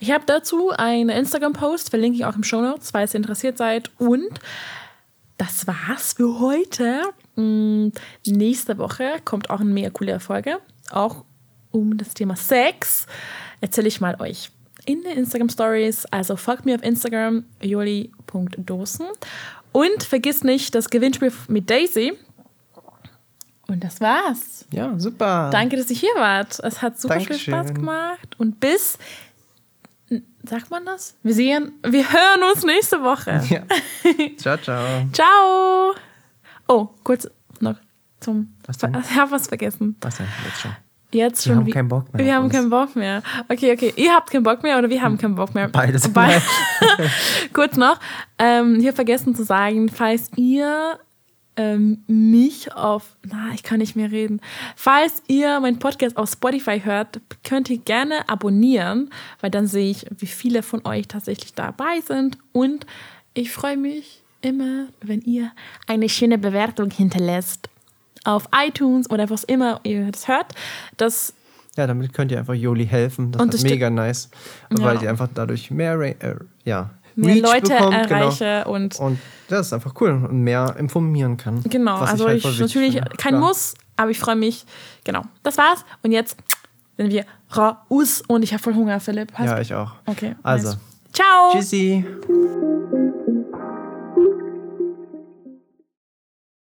Ich 0.00 0.10
habe 0.10 0.24
dazu 0.26 0.70
einen 0.70 1.08
Instagram-Post, 1.08 1.88
verlinke 1.90 2.18
ich 2.18 2.24
auch 2.26 2.36
im 2.36 2.44
Show 2.44 2.60
Notes, 2.60 2.90
falls 2.90 3.14
ihr 3.14 3.18
interessiert 3.18 3.56
seid. 3.56 3.90
Und 3.98 4.28
das 5.38 5.66
war's 5.66 6.12
für 6.12 6.38
heute. 6.40 7.00
Mm, 7.36 7.88
nächste 8.26 8.76
Woche 8.76 9.12
kommt 9.24 9.48
auch 9.48 9.60
eine 9.60 9.70
mega 9.70 9.90
coole 9.90 10.20
Folge, 10.20 10.58
auch 10.90 11.24
um 11.70 11.96
das 11.96 12.14
Thema 12.14 12.36
Sex. 12.36 13.06
Erzähle 13.60 13.88
ich 13.88 14.00
mal 14.00 14.16
euch 14.20 14.50
in 14.84 15.02
den 15.02 15.18
Instagram 15.18 15.48
Stories. 15.48 16.06
Also 16.06 16.36
folgt 16.36 16.64
mir 16.64 16.76
auf 16.76 16.82
Instagram 16.82 17.44
joli.dosen 17.60 19.06
und 19.72 20.02
vergiss 20.02 20.42
nicht 20.44 20.74
das 20.74 20.88
Gewinnspiel 20.90 21.32
mit 21.48 21.68
Daisy. 21.68 22.14
Und 23.66 23.84
das 23.84 24.00
war's. 24.00 24.64
Ja, 24.72 24.98
super. 24.98 25.50
Danke, 25.52 25.76
dass 25.76 25.90
ihr 25.90 25.96
hier 25.96 26.14
wart. 26.16 26.58
Es 26.60 26.80
hat 26.80 26.98
super 26.98 27.16
viel 27.20 27.26
Dankeschön. 27.26 27.52
Spaß 27.54 27.74
gemacht. 27.74 28.36
Und 28.38 28.60
bis, 28.60 28.96
sagt 30.42 30.70
man 30.70 30.86
das? 30.86 31.14
Wir 31.22 31.34
sehen, 31.34 31.72
wir 31.82 32.10
hören 32.10 32.42
uns 32.54 32.64
nächste 32.64 33.02
Woche. 33.02 33.42
Ja. 33.50 33.62
ciao, 34.38 34.56
ciao. 34.56 35.06
Ciao. 35.12 35.94
Oh, 36.66 36.88
kurz 37.04 37.28
noch 37.60 37.76
zum. 38.20 38.54
Was 38.66 38.78
denn? 38.78 38.96
Ich 38.98 39.14
habe 39.16 39.30
was 39.32 39.48
vergessen. 39.48 39.96
Was 40.00 40.16
denn? 40.16 40.26
Jetzt 40.46 40.60
schon. 40.62 40.74
Jetzt 41.10 41.46
Wir 41.46 41.50
schon. 41.52 41.60
haben 41.60 41.66
wie- 41.66 41.70
keinen 41.70 41.88
Bock 41.88 42.12
mehr 42.12 42.24
Wir 42.24 42.34
haben 42.34 42.44
uns. 42.44 42.52
keinen 42.52 42.70
Bock 42.70 42.94
mehr. 42.96 43.22
Okay, 43.48 43.72
okay. 43.72 43.92
Ihr 43.96 44.12
habt 44.12 44.30
keinen 44.30 44.42
Bock 44.42 44.62
mehr 44.62 44.78
oder 44.78 44.90
wir 44.90 45.00
haben 45.02 45.16
keinen 45.16 45.34
Bock 45.34 45.54
mehr? 45.54 45.68
Beides. 45.68 46.08
Be 46.12 46.42
Kurz 47.52 47.76
noch. 47.76 47.98
Ähm, 48.38 48.78
hier 48.80 48.92
vergessen 48.92 49.34
zu 49.34 49.44
sagen, 49.44 49.88
falls 49.88 50.30
ihr 50.36 50.98
ähm, 51.56 52.04
mich 52.06 52.72
auf, 52.74 53.16
na, 53.26 53.50
ich 53.54 53.62
kann 53.62 53.78
nicht 53.78 53.96
mehr 53.96 54.10
reden. 54.12 54.40
Falls 54.76 55.22
ihr 55.28 55.58
meinen 55.60 55.78
Podcast 55.78 56.16
auf 56.16 56.30
Spotify 56.30 56.80
hört, 56.84 57.20
könnt 57.42 57.68
ihr 57.70 57.78
gerne 57.78 58.28
abonnieren, 58.28 59.10
weil 59.40 59.50
dann 59.50 59.66
sehe 59.66 59.90
ich, 59.90 60.06
wie 60.18 60.26
viele 60.26 60.62
von 60.62 60.86
euch 60.86 61.08
tatsächlich 61.08 61.54
dabei 61.54 62.00
sind. 62.06 62.38
Und 62.52 62.86
ich 63.34 63.50
freue 63.50 63.76
mich 63.76 64.22
immer, 64.40 64.86
wenn 65.00 65.20
ihr 65.22 65.50
eine 65.88 66.08
schöne 66.08 66.38
Bewertung 66.38 66.90
hinterlässt 66.90 67.68
auf 68.28 68.48
iTunes 68.54 69.08
oder 69.10 69.28
was 69.30 69.44
immer 69.44 69.80
ihr 69.84 70.10
das 70.12 70.28
hört. 70.28 70.54
Das 70.96 71.32
Ja, 71.76 71.86
damit 71.86 72.12
könnt 72.12 72.30
ihr 72.32 72.38
einfach 72.38 72.54
Joli 72.54 72.86
helfen. 72.86 73.32
Das 73.32 73.40
Und 73.42 73.54
ist 73.54 73.62
mega 73.62 73.88
nice, 73.90 74.30
weil 74.70 74.96
Ja. 74.96 75.02
ihr 75.02 75.10
einfach 75.10 75.28
dadurch 75.32 75.70
mehr, 75.70 75.98
äh, 76.00 76.34
ja, 76.64 76.90
mehr 77.14 77.34
Reach 77.36 77.42
Leute 77.42 77.68
bekommt, 77.68 78.08
genau. 78.08 78.20
erreiche 78.20 78.64
und 78.68 78.98
Und 79.00 79.18
das 79.48 79.66
ist 79.68 79.72
einfach 79.72 79.94
cool 80.00 80.10
und 80.10 80.42
mehr 80.42 80.74
informieren 80.78 81.36
kann. 81.36 81.62
Genau, 81.64 82.00
Was 82.00 82.10
also 82.10 82.26
halt 82.26 82.36
ich, 82.38 82.42
voll 82.42 82.52
wichtig 82.52 82.66
natürlich 82.74 82.94
finde. 82.94 83.10
kein 83.16 83.30
Klar. 83.34 83.40
Muss, 83.48 83.74
aber 83.96 84.10
ich 84.10 84.18
freue 84.18 84.36
mich. 84.36 84.64
Genau, 85.04 85.22
das 85.42 85.56
war's. 85.58 85.84
Und 86.02 86.12
jetzt 86.12 86.36
Wenn 86.96 87.10
wir 87.12 87.24
raus 87.56 88.24
und 88.26 88.42
ich 88.42 88.52
habe 88.52 88.60
voll 88.60 88.74
Hunger, 88.74 88.98
Philipp. 88.98 89.32
Hast 89.34 89.46
Ja, 89.46 89.60
ich 89.60 89.72
auch. 89.72 89.92
Okay. 90.06 90.34
Also, 90.42 90.70
nice. 90.70 90.78
Ciao. 91.12 91.52
tschüssi. 91.52 92.04